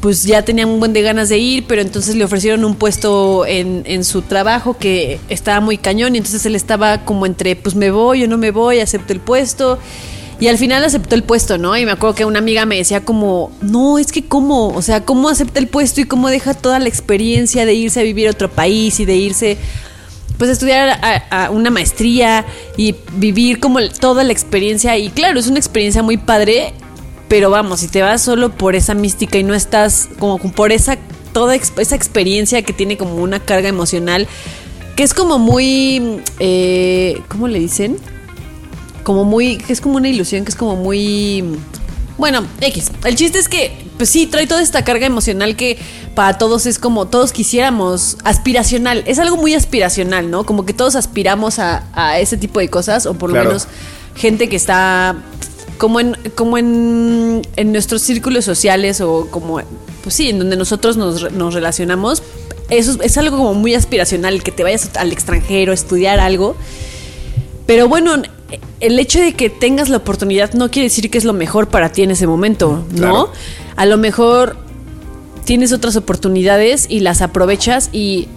pues 0.00 0.24
ya 0.24 0.42
tenía 0.42 0.66
un 0.66 0.80
buen 0.80 0.92
de 0.92 1.02
ganas 1.02 1.28
de 1.28 1.38
ir, 1.38 1.64
pero 1.66 1.82
entonces 1.82 2.16
le 2.16 2.24
ofrecieron 2.24 2.64
un 2.64 2.74
puesto 2.74 3.44
en, 3.46 3.82
en 3.84 4.04
su 4.04 4.22
trabajo 4.22 4.76
que 4.78 5.20
estaba 5.28 5.60
muy 5.60 5.76
cañón 5.76 6.14
y 6.14 6.18
entonces 6.18 6.44
él 6.46 6.56
estaba 6.56 7.04
como 7.04 7.26
entre 7.26 7.54
pues 7.54 7.74
me 7.74 7.90
voy 7.90 8.24
o 8.24 8.28
no 8.28 8.38
me 8.38 8.50
voy, 8.50 8.80
acepto 8.80 9.12
el 9.12 9.20
puesto. 9.20 9.78
Y 10.40 10.48
al 10.48 10.56
final 10.56 10.82
aceptó 10.82 11.14
el 11.14 11.22
puesto, 11.22 11.58
¿no? 11.58 11.76
Y 11.76 11.84
me 11.84 11.92
acuerdo 11.92 12.14
que 12.14 12.24
una 12.24 12.38
amiga 12.38 12.64
me 12.64 12.76
decía 12.76 13.04
como, 13.04 13.52
no, 13.60 13.98
es 13.98 14.10
que 14.10 14.24
cómo, 14.24 14.68
o 14.68 14.80
sea, 14.80 15.04
cómo 15.04 15.28
acepta 15.28 15.60
el 15.60 15.68
puesto 15.68 16.00
y 16.00 16.04
cómo 16.04 16.30
deja 16.30 16.54
toda 16.54 16.78
la 16.78 16.88
experiencia 16.88 17.66
de 17.66 17.74
irse 17.74 18.00
a 18.00 18.02
vivir 18.02 18.26
a 18.26 18.30
otro 18.30 18.50
país 18.50 19.00
y 19.00 19.04
de 19.04 19.16
irse 19.16 19.58
pues 20.38 20.48
a 20.48 20.54
estudiar 20.54 20.98
a, 21.02 21.44
a 21.44 21.50
una 21.50 21.68
maestría 21.68 22.46
y 22.78 22.94
vivir 23.16 23.60
como 23.60 23.86
toda 24.00 24.24
la 24.24 24.32
experiencia. 24.32 24.96
Y 24.96 25.10
claro, 25.10 25.38
es 25.38 25.46
una 25.46 25.58
experiencia 25.58 26.02
muy 26.02 26.16
padre, 26.16 26.72
pero 27.30 27.48
vamos, 27.48 27.78
si 27.78 27.86
te 27.86 28.02
vas 28.02 28.20
solo 28.22 28.50
por 28.50 28.74
esa 28.74 28.92
mística 28.92 29.38
y 29.38 29.44
no 29.44 29.54
estás 29.54 30.08
como 30.18 30.38
por 30.38 30.72
esa 30.72 30.98
toda 31.32 31.54
esa 31.54 31.94
experiencia 31.94 32.62
que 32.62 32.72
tiene 32.72 32.96
como 32.96 33.14
una 33.14 33.38
carga 33.38 33.68
emocional, 33.68 34.26
que 34.96 35.04
es 35.04 35.14
como 35.14 35.38
muy, 35.38 36.20
eh, 36.40 37.22
¿cómo 37.28 37.46
le 37.46 37.60
dicen? 37.60 37.98
Como 39.04 39.22
muy, 39.22 39.58
que 39.58 39.72
es 39.72 39.80
como 39.80 39.94
una 39.94 40.08
ilusión, 40.08 40.44
que 40.44 40.50
es 40.50 40.56
como 40.56 40.74
muy... 40.74 41.44
Bueno, 42.18 42.44
X. 42.60 42.90
El 43.04 43.14
chiste 43.14 43.38
es 43.38 43.48
que, 43.48 43.86
pues 43.96 44.10
sí, 44.10 44.26
trae 44.26 44.48
toda 44.48 44.60
esta 44.60 44.82
carga 44.82 45.06
emocional 45.06 45.54
que 45.54 45.78
para 46.16 46.36
todos 46.36 46.66
es 46.66 46.80
como 46.80 47.06
todos 47.06 47.30
quisiéramos, 47.30 48.18
aspiracional. 48.24 49.04
Es 49.06 49.20
algo 49.20 49.36
muy 49.36 49.54
aspiracional, 49.54 50.32
¿no? 50.32 50.44
Como 50.44 50.66
que 50.66 50.74
todos 50.74 50.96
aspiramos 50.96 51.60
a, 51.60 51.84
a 51.92 52.18
ese 52.18 52.36
tipo 52.36 52.58
de 52.58 52.68
cosas, 52.68 53.06
o 53.06 53.14
por 53.14 53.30
lo 53.30 53.42
menos 53.44 53.68
gente 54.16 54.48
que 54.48 54.56
está 54.56 55.16
como 55.80 55.98
en, 55.98 56.14
como 56.34 56.58
en, 56.58 57.40
en 57.56 57.72
nuestros 57.72 58.02
círculos 58.02 58.44
sociales 58.44 59.00
o 59.00 59.28
como, 59.30 59.62
pues 60.02 60.14
sí, 60.14 60.28
en 60.28 60.38
donde 60.38 60.56
nosotros 60.56 60.98
nos, 60.98 61.32
nos 61.32 61.54
relacionamos. 61.54 62.22
Eso 62.68 62.90
es, 62.92 62.98
es 63.00 63.16
algo 63.16 63.38
como 63.38 63.54
muy 63.54 63.74
aspiracional, 63.74 64.42
que 64.42 64.52
te 64.52 64.62
vayas 64.62 64.90
al 64.96 65.10
extranjero 65.10 65.72
a 65.72 65.74
estudiar 65.74 66.20
algo. 66.20 66.54
Pero 67.64 67.88
bueno, 67.88 68.12
el 68.80 68.98
hecho 68.98 69.20
de 69.20 69.32
que 69.32 69.48
tengas 69.48 69.88
la 69.88 69.96
oportunidad 69.96 70.52
no 70.52 70.70
quiere 70.70 70.88
decir 70.90 71.08
que 71.08 71.16
es 71.16 71.24
lo 71.24 71.32
mejor 71.32 71.68
para 71.68 71.90
ti 71.90 72.02
en 72.02 72.10
ese 72.10 72.26
momento, 72.26 72.84
¿no? 72.90 72.98
Claro. 72.98 73.32
A 73.76 73.86
lo 73.86 73.96
mejor 73.96 74.58
tienes 75.46 75.72
otras 75.72 75.96
oportunidades 75.96 76.84
y 76.90 77.00
las 77.00 77.22
aprovechas 77.22 77.88
y 77.90 78.28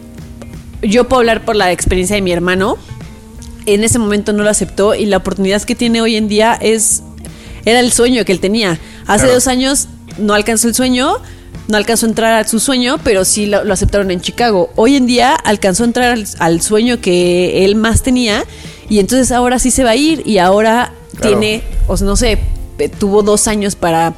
yo 0.82 1.10
puedo 1.10 1.20
hablar 1.20 1.44
por 1.44 1.58
la 1.58 1.74
experiencia 1.74 2.16
de 2.16 2.22
mi 2.22 2.32
hermano. 2.32 2.78
En 3.66 3.84
ese 3.84 4.00
momento 4.00 4.32
no 4.32 4.44
lo 4.44 4.50
aceptó 4.50 4.96
y 4.96 5.08
la 5.08 5.18
oportunidad 5.18 5.62
que 5.64 5.76
tiene 5.76 6.02
hoy 6.02 6.16
en 6.16 6.30
día 6.30 6.58
es 6.62 7.04
era 7.66 7.80
el 7.80 7.92
sueño 7.92 8.26
que 8.26 8.32
él 8.32 8.40
tenía. 8.40 8.80
Hace 9.08 9.24
Claro. 9.24 9.34
dos 9.36 9.48
años 9.48 9.88
no 10.18 10.34
alcanzó 10.34 10.68
el 10.68 10.76
sueño, 10.76 11.18
no 11.68 11.78
alcanzó 11.78 12.06
a 12.06 12.10
entrar 12.10 12.34
a 12.34 12.48
su 12.48 12.60
sueño, 12.60 12.98
pero 13.04 13.24
sí 13.26 13.46
lo, 13.46 13.64
lo 13.64 13.74
aceptaron 13.74 14.12
en 14.12 14.20
Chicago. 14.22 14.70
Hoy 14.76 14.96
en 14.96 15.06
día 15.08 15.34
alcanzó 15.34 15.84
a 15.84 15.88
entrar 15.88 16.12
al, 16.12 16.26
al 16.40 16.62
sueño 16.62 17.00
que 17.00 17.64
él 17.66 17.76
más 17.76 18.02
tenía 18.04 18.44
y 18.90 19.00
entonces 19.00 19.32
ahora 19.32 19.60
sí 19.60 19.72
se 19.72 19.84
va 19.84 19.92
a 19.92 19.96
ir 19.96 20.24
y 20.26 20.38
ahora 20.40 20.94
Claro. 21.16 21.38
tiene, 21.40 21.62
o 21.88 21.96
sea, 21.96 22.08
no 22.08 22.16
sé, 22.16 22.40
eh, 22.80 22.90
tuvo 22.90 23.22
dos 23.22 23.48
años 23.48 23.76
para 23.76 24.16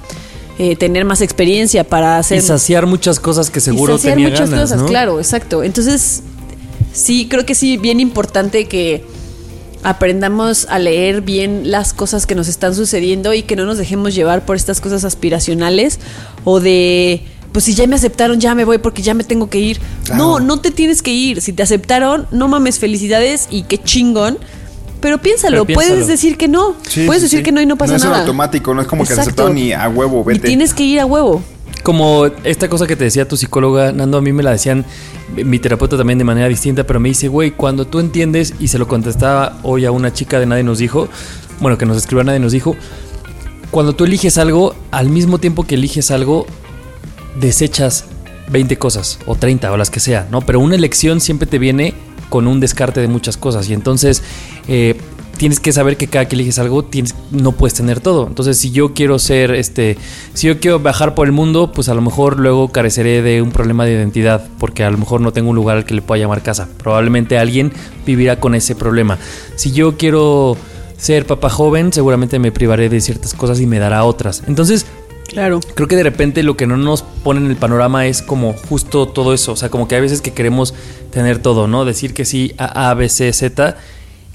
eh, 0.58 0.78
tener 0.78 1.04
más 1.04 1.20
experiencia, 1.22 1.84
para 1.84 2.18
hacer 2.18 2.38
Y 2.38 2.41
saciar 2.41 2.86
muchas 2.86 3.20
cosas 3.20 3.50
que 3.50 3.60
seguro 3.60 3.96
y 3.96 3.98
saciar 3.98 4.14
tenía 4.16 4.30
muchas 4.30 4.50
ganas, 4.50 4.70
cosas, 4.70 4.82
¿no? 4.84 4.88
claro, 4.88 5.20
exacto. 5.20 5.62
Entonces, 5.62 6.24
sí, 6.93 7.28
creo 7.30 7.46
que 7.46 7.54
sí, 7.54 7.76
bien 7.78 8.00
importante 8.00 8.66
que 8.70 9.04
aprendamos 9.86 10.67
a 10.69 10.79
leer 10.79 11.21
bien 11.21 11.69
las 11.71 11.93
cosas 11.93 12.25
que 12.25 12.36
nos 12.36 12.47
están 12.47 12.75
sucediendo 12.75 13.33
y 13.33 13.43
que 13.43 13.55
no 13.55 13.65
nos 13.65 13.77
dejemos 13.77 14.15
llevar 14.15 14.43
por 14.45 14.55
estas 14.55 14.81
cosas 14.81 15.03
aspiracionales 15.05 15.99
o 16.43 16.59
de 16.59 17.21
pues 17.51 17.63
si 17.65 17.73
ya 17.73 17.88
me 17.88 17.95
aceptaron, 17.95 18.39
ya 18.41 18.53
me 18.53 18.65
voy 18.65 18.79
porque 18.79 19.01
ya 19.01 19.13
me 19.13 19.23
tengo 19.23 19.49
que 19.49 19.59
ir. 19.59 19.79
No, 20.13 20.41
no 20.41 20.59
te 20.59 20.71
tienes 20.71 21.01
que 21.01 21.13
ir. 21.13 21.39
Si 21.41 21.53
te 21.53 21.63
aceptaron, 21.63 22.27
no 22.31 22.49
mames, 22.49 22.79
felicidades 22.79 23.47
y 23.49 23.63
qué 23.63 23.77
chingón. 23.77 24.38
Pero 24.99 25.19
piénsalo, 25.21 25.51
Pero 25.51 25.65
piénsalo. 25.67 25.89
puedes 25.91 26.07
decir 26.07 26.36
que 26.38 26.49
no. 26.49 26.75
Sí, 26.86 27.05
puedes 27.05 27.21
sí, 27.21 27.27
decir 27.27 27.39
sí. 27.39 27.43
que 27.43 27.51
no 27.53 27.61
y 27.61 27.65
no 27.65 27.77
pasa 27.77 27.93
No 27.93 27.97
es 27.97 28.03
nada. 28.03 28.19
automático, 28.21 28.73
no 28.73 28.81
es 28.81 28.88
como 28.88 29.03
que 29.03 29.07
te 29.09 29.13
Exacto. 29.13 29.29
aceptaron 29.43 29.55
ni 29.55 29.71
a 29.71 29.88
huevo, 29.88 30.21
Y 30.23 30.33
vete. 30.33 30.47
tienes 30.47 30.73
que 30.73 30.83
ir 30.83 30.99
a 30.99 31.05
huevo. 31.05 31.41
Como 31.84 32.26
esta 32.43 32.68
cosa 32.68 32.88
que 32.88 32.95
te 32.95 33.03
decía 33.03 33.28
tu 33.28 33.38
psicóloga, 33.38 33.91
Nando, 33.91 34.18
a 34.18 34.22
mí 34.22 34.34
me 34.34 34.41
la 34.41 34.51
decían 34.51 34.86
mi 35.36 35.59
terapeuta 35.59 35.97
también 35.97 36.18
de 36.18 36.24
manera 36.24 36.47
distinta, 36.47 36.86
pero 36.86 36.99
me 36.99 37.09
dice, 37.09 37.28
güey, 37.28 37.51
cuando 37.51 37.86
tú 37.86 37.99
entiendes, 37.99 38.55
y 38.59 38.70
se 38.70 38.80
lo 38.80 38.88
contestaba 38.88 39.59
hoy 39.63 39.86
a 39.86 39.91
una 39.91 40.11
chica 40.11 40.39
de 40.39 40.45
Nadie 40.47 40.63
nos 40.63 40.80
dijo, 40.80 41.09
bueno, 41.59 41.78
que 41.78 41.86
nos 41.86 41.97
escribió 41.97 42.24
Nadie 42.24 42.39
nos 42.39 42.51
dijo, 42.51 42.76
cuando 43.70 43.93
tú 43.93 44.05
eliges 44.05 44.38
algo, 44.38 44.76
al 44.91 45.09
mismo 45.09 45.38
tiempo 45.38 45.63
que 45.66 45.76
eliges 45.76 46.09
algo, 46.09 46.47
desechas 47.39 48.05
20 48.49 48.78
cosas, 48.78 49.20
o 49.26 49.36
30, 49.36 49.72
o 49.72 49.78
las 49.78 49.89
que 49.89 49.99
sea, 49.99 50.28
¿no? 50.32 50.41
Pero 50.41 50.59
una 50.59 50.76
elección 50.76 51.20
siempre 51.20 51.47
te 51.47 51.59
viene 51.59 51.93
con 52.30 52.47
un 52.47 52.59
descarte 52.59 52.99
de 52.99 53.07
muchas 53.07 53.38
cosas, 53.38 53.70
y 53.70 53.74
entonces... 53.74 54.24
eh, 54.68 54.95
Tienes 55.38 55.59
que 55.59 55.71
saber 55.71 55.97
que 55.97 56.07
cada 56.07 56.27
que 56.27 56.36
eliges 56.36 56.59
algo 56.59 56.83
tienes, 56.86 57.15
no 57.31 57.51
puedes 57.51 57.73
tener 57.73 57.99
todo. 57.99 58.27
Entonces, 58.27 58.57
si 58.57 58.71
yo 58.71 58.93
quiero 58.93 59.19
ser, 59.19 59.51
este, 59.51 59.97
si 60.33 60.47
yo 60.47 60.59
quiero 60.59 60.79
viajar 60.79 61.13
por 61.13 61.27
el 61.27 61.33
mundo, 61.33 61.71
pues 61.71 61.89
a 61.89 61.93
lo 61.93 62.01
mejor 62.01 62.39
luego 62.39 62.69
careceré 62.69 63.21
de 63.21 63.41
un 63.41 63.51
problema 63.51 63.86
de 63.86 63.93
identidad, 63.93 64.47
porque 64.59 64.83
a 64.83 64.89
lo 64.89 64.97
mejor 64.97 65.21
no 65.21 65.33
tengo 65.33 65.49
un 65.49 65.55
lugar 65.55 65.77
al 65.77 65.86
que 65.86 65.93
le 65.93 66.01
pueda 66.01 66.21
llamar 66.21 66.41
casa. 66.41 66.69
Probablemente 66.77 67.38
alguien 67.38 67.73
vivirá 68.05 68.39
con 68.39 68.55
ese 68.55 68.75
problema. 68.75 69.17
Si 69.55 69.71
yo 69.71 69.97
quiero 69.97 70.57
ser 70.97 71.25
papá 71.25 71.49
joven, 71.49 71.91
seguramente 71.91 72.39
me 72.39 72.51
privaré 72.51 72.89
de 72.89 73.01
ciertas 73.01 73.33
cosas 73.33 73.59
y 73.59 73.67
me 73.67 73.79
dará 73.79 74.03
otras. 74.05 74.43
Entonces, 74.47 74.86
Claro. 75.27 75.59
Creo 75.73 75.88
que 75.88 75.95
de 75.95 76.03
repente 76.03 76.43
lo 76.43 76.55
que 76.55 76.67
no 76.67 76.77
nos 76.77 77.01
pone 77.01 77.39
en 77.39 77.47
el 77.47 77.57
panorama 77.57 78.05
es 78.05 78.21
como 78.21 78.53
justo 78.53 79.07
todo 79.07 79.33
eso. 79.33 79.53
O 79.53 79.55
sea, 79.55 79.69
como 79.69 79.88
que 79.88 79.95
hay 79.95 80.01
veces 80.01 80.21
que 80.21 80.31
queremos 80.31 80.73
tener 81.11 81.39
todo, 81.39 81.67
¿no? 81.67 81.83
Decir 81.83 82.13
que 82.13 82.25
sí 82.25 82.53
a 82.57 82.89
A, 82.89 82.93
B, 82.93 83.09
C, 83.09 83.33
Z. 83.33 83.75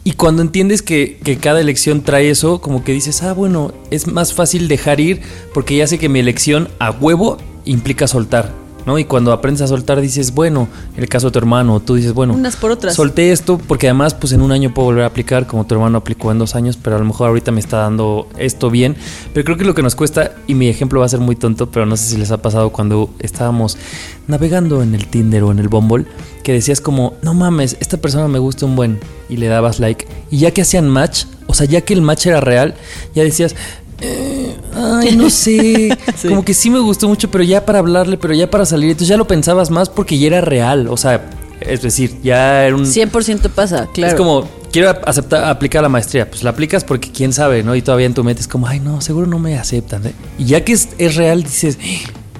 Y 0.02 0.12
cuando 0.12 0.42
entiendes 0.42 0.82
que, 0.82 1.18
que 1.22 1.36
cada 1.36 1.60
elección 1.60 2.02
trae 2.02 2.30
eso, 2.30 2.60
como 2.60 2.84
que 2.84 2.92
dices, 2.92 3.22
ah, 3.22 3.34
bueno, 3.34 3.72
es 3.90 4.06
más 4.06 4.32
fácil 4.32 4.66
dejar 4.66 4.98
ir 4.98 5.20
porque 5.52 5.76
ya 5.76 5.86
sé 5.86 5.98
que 5.98 6.08
mi 6.08 6.20
elección 6.20 6.68
a 6.78 6.90
huevo 6.90 7.36
implica 7.66 8.06
soltar, 8.06 8.52
¿no? 8.86 8.98
Y 8.98 9.04
cuando 9.04 9.32
aprendes 9.32 9.62
a 9.62 9.66
soltar 9.66 10.00
dices, 10.00 10.34
bueno, 10.34 10.68
en 10.96 11.02
el 11.02 11.08
caso 11.08 11.28
de 11.28 11.32
tu 11.32 11.38
hermano, 11.38 11.80
tú 11.80 11.94
dices, 11.94 12.12
bueno, 12.12 12.34
Unas 12.34 12.56
por 12.56 12.70
otras. 12.70 12.94
solté 12.94 13.32
esto 13.32 13.58
porque 13.58 13.88
además 13.88 14.14
pues 14.14 14.32
en 14.32 14.42
un 14.42 14.52
año 14.52 14.72
puedo 14.72 14.86
volver 14.86 15.04
a 15.04 15.06
aplicar 15.06 15.46
como 15.46 15.66
tu 15.66 15.74
hermano 15.74 15.98
aplicó 15.98 16.30
en 16.32 16.38
dos 16.38 16.54
años, 16.54 16.78
pero 16.80 16.96
a 16.96 16.98
lo 16.98 17.04
mejor 17.04 17.28
ahorita 17.28 17.52
me 17.52 17.60
está 17.60 17.78
dando 17.78 18.28
esto 18.38 18.70
bien. 18.70 18.96
Pero 19.32 19.44
creo 19.44 19.56
que 19.56 19.64
lo 19.64 19.74
que 19.74 19.82
nos 19.82 19.94
cuesta, 19.94 20.32
y 20.46 20.54
mi 20.54 20.68
ejemplo 20.68 21.00
va 21.00 21.06
a 21.06 21.08
ser 21.08 21.20
muy 21.20 21.36
tonto, 21.36 21.70
pero 21.70 21.86
no 21.86 21.96
sé 21.96 22.04
si 22.10 22.16
les 22.16 22.30
ha 22.30 22.42
pasado 22.42 22.70
cuando 22.70 23.10
estábamos 23.18 23.76
navegando 24.26 24.82
en 24.82 24.94
el 24.94 25.06
Tinder 25.08 25.42
o 25.44 25.50
en 25.50 25.58
el 25.58 25.68
Bumble, 25.68 26.06
que 26.42 26.52
decías 26.52 26.80
como, 26.80 27.14
no 27.22 27.34
mames, 27.34 27.76
esta 27.80 27.96
persona 27.96 28.28
me 28.28 28.38
gusta 28.38 28.66
un 28.66 28.76
buen, 28.76 29.00
y 29.28 29.36
le 29.36 29.48
dabas 29.48 29.80
like, 29.80 30.06
y 30.30 30.38
ya 30.38 30.52
que 30.52 30.62
hacían 30.62 30.88
match, 30.88 31.24
o 31.46 31.54
sea, 31.54 31.66
ya 31.66 31.80
que 31.82 31.94
el 31.94 32.02
match 32.02 32.26
era 32.26 32.40
real, 32.40 32.74
ya 33.14 33.22
decías... 33.24 33.54
"Eh, 34.00 34.56
Ay, 34.74 35.16
no 35.16 35.30
sé. 35.30 35.96
Sí. 36.16 36.28
Como 36.28 36.44
que 36.44 36.54
sí 36.54 36.70
me 36.70 36.78
gustó 36.78 37.08
mucho, 37.08 37.30
pero 37.30 37.44
ya 37.44 37.64
para 37.64 37.78
hablarle, 37.78 38.16
pero 38.16 38.34
ya 38.34 38.50
para 38.50 38.64
salir. 38.66 38.90
Entonces 38.90 39.08
ya 39.08 39.16
lo 39.16 39.26
pensabas 39.26 39.70
más 39.70 39.88
porque 39.88 40.18
ya 40.18 40.26
era 40.28 40.40
real. 40.40 40.88
O 40.88 40.96
sea, 40.96 41.30
es 41.60 41.82
decir, 41.82 42.16
ya 42.22 42.64
era 42.66 42.76
un. 42.76 42.84
100% 42.84 43.48
pasa, 43.50 43.86
claro. 43.92 44.12
Es 44.12 44.18
como, 44.18 44.48
quiero 44.72 44.90
aceptar, 45.06 45.44
aplicar 45.44 45.82
la 45.82 45.88
maestría. 45.88 46.28
Pues 46.28 46.42
la 46.42 46.50
aplicas 46.50 46.84
porque 46.84 47.10
quién 47.10 47.32
sabe, 47.32 47.62
¿no? 47.62 47.74
Y 47.76 47.82
todavía 47.82 48.06
en 48.06 48.14
tu 48.14 48.24
mente 48.24 48.40
es 48.42 48.48
como, 48.48 48.66
ay, 48.66 48.80
no, 48.80 49.00
seguro 49.00 49.26
no 49.26 49.38
me 49.38 49.58
aceptan. 49.58 50.06
¿eh? 50.06 50.12
Y 50.38 50.46
ya 50.46 50.64
que 50.64 50.72
es, 50.72 50.88
es 50.98 51.16
real, 51.16 51.42
dices, 51.42 51.78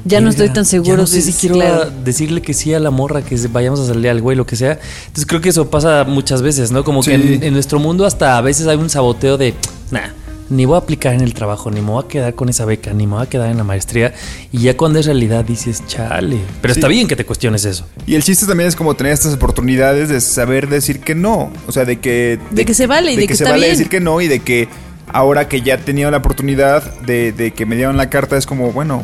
Ya 0.05 0.21
no 0.21 0.29
"Verga, 0.31 0.45
estoy 0.45 0.55
tan 0.55 0.65
seguro", 0.65 0.93
Ya 0.93 0.97
no 0.97 1.07
sé 1.07 1.21
si 1.21 1.33
quiero 1.35 1.57
claro. 1.57 1.91
decirle 2.05 2.41
que 2.41 2.55
sí 2.55 2.73
a 2.73 2.81
la 2.81 2.91
morra, 2.91 3.21
que 3.23 3.37
vayamos 3.49 3.81
a 3.81 3.87
salir 3.87 4.09
al 4.09 4.23
güey, 4.23 4.37
lo 4.37 4.47
que 4.47 4.57
sea. 4.57 4.79
Entonces 5.03 5.27
creo 5.27 5.41
que 5.43 5.51
eso 5.51 5.69
pasa 5.69 6.05
muchas 6.05 6.41
veces, 6.41 6.71
¿no? 6.73 6.85
Como 6.85 7.03
que 7.03 7.15
en, 7.15 7.43
en 7.43 7.53
nuestro 7.53 7.79
mundo 7.79 8.07
hasta 8.07 8.39
a 8.39 8.41
veces 8.41 8.67
hay 8.67 8.79
un 8.79 8.89
saboteo 8.89 9.37
de, 9.37 9.55
nah. 9.91 10.09
Ni 10.51 10.65
voy 10.65 10.75
a 10.75 10.79
aplicar 10.79 11.15
en 11.15 11.21
el 11.21 11.33
trabajo, 11.33 11.71
ni 11.71 11.81
me 11.81 11.91
voy 11.91 12.05
a 12.05 12.09
quedar 12.09 12.35
con 12.35 12.49
esa 12.49 12.65
beca, 12.65 12.93
ni 12.93 13.07
me 13.07 13.15
voy 13.15 13.23
a 13.23 13.29
quedar 13.29 13.51
en 13.51 13.57
la 13.57 13.65
maestría. 13.65 14.13
Y 14.53 14.59
ya 14.59 14.77
cuando 14.77 14.99
es 14.99 15.07
realidad 15.07 15.45
dices, 15.45 15.87
chale. 15.87 16.41
Pero 16.61 16.75
está 16.75 16.89
bien 16.89 17.07
que 17.07 17.17
te 17.17 17.25
cuestiones 17.25 17.65
eso. 17.65 17.87
Y 18.07 18.17
el 18.17 18.25
chiste 18.25 18.47
también 18.47 18.69
es 18.69 18.75
como 18.77 18.95
tener 18.95 19.13
estas 19.13 19.33
oportunidades 19.35 20.09
de 20.09 20.21
saber 20.21 20.69
decir 20.69 21.01
que 21.01 21.15
no. 21.15 21.53
O 21.67 21.73
sea, 21.73 21.85
de 21.85 22.01
que. 22.01 22.39
De 22.51 22.65
que 22.65 22.75
se 22.75 22.87
vale 22.87 23.13
y 23.13 23.17
de 23.17 23.27
que 23.27 23.37
se 23.37 23.45
está 23.45 23.53
vale 23.53 23.67
bien. 23.67 23.79
decir 23.79 23.89
que 23.89 24.01
no 24.01 24.21
y 24.21 24.29
de 24.29 24.41
que 24.41 24.69
ahora 25.13 25.49
que 25.49 25.63
ya 25.63 25.75
he 25.75 25.79
tenido 25.79 26.11
la 26.11 26.19
oportunidad 26.19 26.83
de, 27.03 27.33
de 27.33 27.53
que 27.53 27.65
me 27.65 27.77
dieron 27.77 27.97
la 27.97 28.11
carta 28.11 28.37
es 28.37 28.47
como, 28.47 28.73
bueno, 28.73 29.03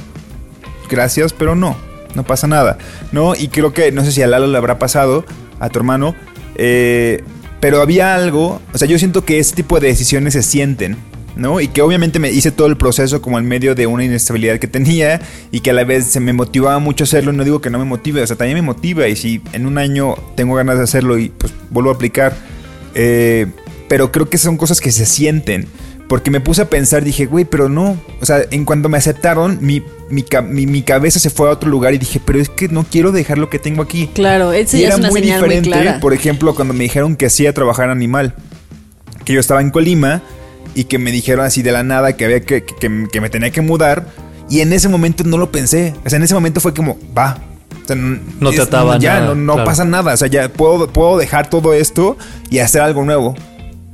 gracias, 0.91 1.33
pero 1.33 1.55
no. 1.55 1.77
No 2.15 2.25
pasa 2.25 2.47
nada. 2.47 2.79
¿No? 3.13 3.35
Y 3.35 3.49
creo 3.49 3.73
que, 3.73 3.93
no 3.93 4.05
sé 4.05 4.11
si 4.11 4.23
a 4.23 4.27
Lalo 4.27 4.47
le 4.47 4.57
habrá 4.59 4.79
pasado, 4.79 5.25
a 5.61 5.69
tu 5.69 5.79
hermano. 5.79 6.15
eh, 6.57 7.23
pero 7.61 7.81
había 7.81 8.15
algo. 8.15 8.61
O 8.73 8.79
sea, 8.79 8.87
yo 8.87 8.99
siento 8.99 9.25
que 9.25 9.39
ese 9.39 9.55
tipo 9.55 9.81
de 9.81 9.89
decisiones 9.89 10.35
se 10.35 10.43
sienten. 10.43 10.97
¿No? 11.37 11.61
Y 11.61 11.69
que 11.69 11.83
obviamente 11.83 12.19
me 12.19 12.31
hice 12.31 12.51
todo 12.51 12.67
el 12.67 12.77
proceso 12.77 13.21
como 13.23 13.39
en 13.39 13.47
medio 13.47 13.75
de 13.75 13.87
una 13.87 14.05
inestabilidad 14.05 14.59
que 14.59 14.67
tenía 14.67 15.21
y 15.53 15.61
que 15.61 15.71
a 15.71 15.75
la 15.75 15.85
vez 15.85 16.07
se 16.07 16.19
me 16.21 16.33
motivaba 16.33 16.79
mucho 16.79 17.05
hacerlo. 17.05 17.33
No 17.33 17.45
digo 17.45 17.61
que 17.61 17.71
no 17.71 17.79
me 17.79 17.85
motive, 17.85 18.23
o 18.23 18.27
sea, 18.27 18.37
también 18.37 18.57
me 18.57 18.63
motiva. 18.63 19.07
Y 19.09 19.17
si 19.17 19.41
en 19.53 19.67
un 19.67 19.79
año 19.79 20.15
tengo 20.35 20.55
ganas 20.55 20.79
de 20.79 20.85
hacerlo 20.85 21.19
y 21.19 21.29
pues 21.29 21.53
vuelvo 21.71 21.91
a 21.91 21.95
aplicar. 21.95 22.35
eh, 22.95 23.47
pero 23.89 24.11
creo 24.11 24.29
que 24.29 24.37
son 24.39 24.57
cosas 24.57 24.81
que 24.81 24.91
se 24.91 25.07
sienten. 25.07 25.67
Porque 26.09 26.31
me 26.31 26.41
puse 26.41 26.63
a 26.63 26.71
pensar, 26.71 27.03
dije, 27.05 27.27
güey, 27.27 27.45
pero 27.45 27.69
no. 27.69 28.01
O 28.21 28.27
sea, 28.27 28.39
en 28.53 28.65
cuanto 28.65 28.89
me 28.89 28.97
aceptaron, 28.97 29.59
mi, 29.61 29.83
mi, 30.09 30.25
mi- 30.49 30.67
mi 30.67 30.83
cabeza 30.83 31.19
se 31.19 31.31
fue 31.31 31.49
a 31.49 31.53
otro 31.53 31.69
lugar 31.69 31.95
y 31.95 31.99
dije, 31.99 32.21
pero 32.25 32.39
es 32.41 32.49
que 32.49 32.69
no 32.69 32.85
quiero 32.89 33.11
dejar 33.13 33.39
lo 33.39 33.51
que 33.51 33.59
tengo 33.59 33.83
aquí. 33.83 34.09
Claro, 34.15 34.53
Y 34.55 34.65
ya 34.65 34.79
era 34.79 34.89
es 34.95 34.99
una 35.01 35.11
muy 35.11 35.21
señal 35.21 35.41
muy 35.41 35.49
diferente, 35.51 35.71
clara. 35.83 36.01
por 36.01 36.15
ejemplo, 36.15 36.55
cuando 36.55 36.75
me 36.75 36.85
dijeron 36.85 37.17
que 37.17 37.27
hacía 37.27 37.53
trabajar 37.53 37.91
animal. 37.91 38.35
Que 39.25 39.33
yo 39.33 39.41
estaba 39.41 39.61
en 39.61 39.71
Colima 39.71 40.23
y 40.75 40.85
que 40.85 40.99
me 40.99 41.11
dijeron 41.13 41.45
así 41.45 41.63
de 41.63 41.73
la 41.73 41.83
nada 41.83 42.17
que 42.17 42.25
había 42.25 42.41
que, 42.41 42.65
que- 42.65 43.09
que 43.11 43.21
me 43.21 43.31
tenía 43.31 43.51
que 43.51 43.61
mudar. 43.61 44.07
Y 44.49 44.61
en 44.61 44.73
ese 44.73 44.89
momento 44.89 45.25
no 45.25 45.39
lo 45.39 45.51
pensé. 45.51 45.95
O 46.05 46.09
sea, 46.11 46.19
en 46.19 46.23
ese 46.23 46.35
momento 46.35 46.61
fue 46.61 46.73
como, 46.75 46.99
va. 47.17 47.39
O 47.83 47.87
sea, 47.87 47.97
n- 47.97 48.21
No 48.41 48.51
te 48.51 48.61
ataba 48.63 48.99
Ya, 48.99 49.15
nada, 49.21 49.27
no, 49.29 49.35
no 49.35 49.53
claro. 49.55 49.67
pasa 49.69 49.85
nada. 49.85 50.15
O 50.15 50.17
sea, 50.17 50.29
ya 50.29 50.49
puedo, 50.53 50.89
puedo 50.89 51.19
dejar 51.19 51.51
todo 51.51 51.73
esto 51.75 52.17
y 52.51 52.59
hacer 52.61 52.81
algo 52.83 53.05
nuevo. 53.05 53.35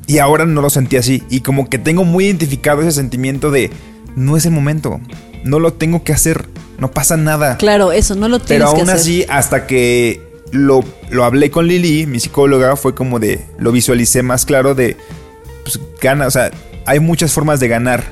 Y 0.06 0.18
ahora 0.18 0.44
no 0.44 0.60
lo 0.60 0.68
sentí 0.68 0.96
así. 0.96 1.22
Y 1.30 1.40
como 1.40 1.68
que 1.70 1.78
tengo 1.78 2.04
muy 2.04 2.26
identificado 2.26 2.82
ese 2.82 2.92
sentimiento 2.92 3.50
de, 3.50 3.70
no 4.16 4.36
es 4.36 4.44
el 4.44 4.52
momento. 4.52 5.00
No 5.44 5.58
lo 5.58 5.72
tengo 5.72 6.02
que 6.04 6.12
hacer. 6.12 6.46
No 6.78 6.90
pasa 6.90 7.16
nada. 7.16 7.56
Claro, 7.58 7.92
eso, 7.92 8.14
no 8.16 8.28
lo 8.28 8.38
tienes 8.40 8.64
Pero 8.66 8.74
que 8.74 8.80
aún 8.80 8.90
hacer. 8.90 9.00
así, 9.00 9.24
hasta 9.28 9.66
que 9.66 10.20
lo, 10.50 10.84
lo 11.10 11.24
hablé 11.24 11.50
con 11.50 11.66
Lili, 11.66 12.06
mi 12.06 12.18
psicóloga, 12.20 12.76
fue 12.76 12.94
como 12.94 13.20
de, 13.20 13.46
lo 13.58 13.72
visualicé 13.72 14.22
más 14.22 14.44
claro 14.44 14.74
de, 14.74 14.96
pues 15.78 16.00
gana, 16.00 16.26
o 16.26 16.30
sea, 16.30 16.50
hay 16.86 17.00
muchas 17.00 17.32
formas 17.32 17.60
de 17.60 17.68
ganar, 17.68 18.04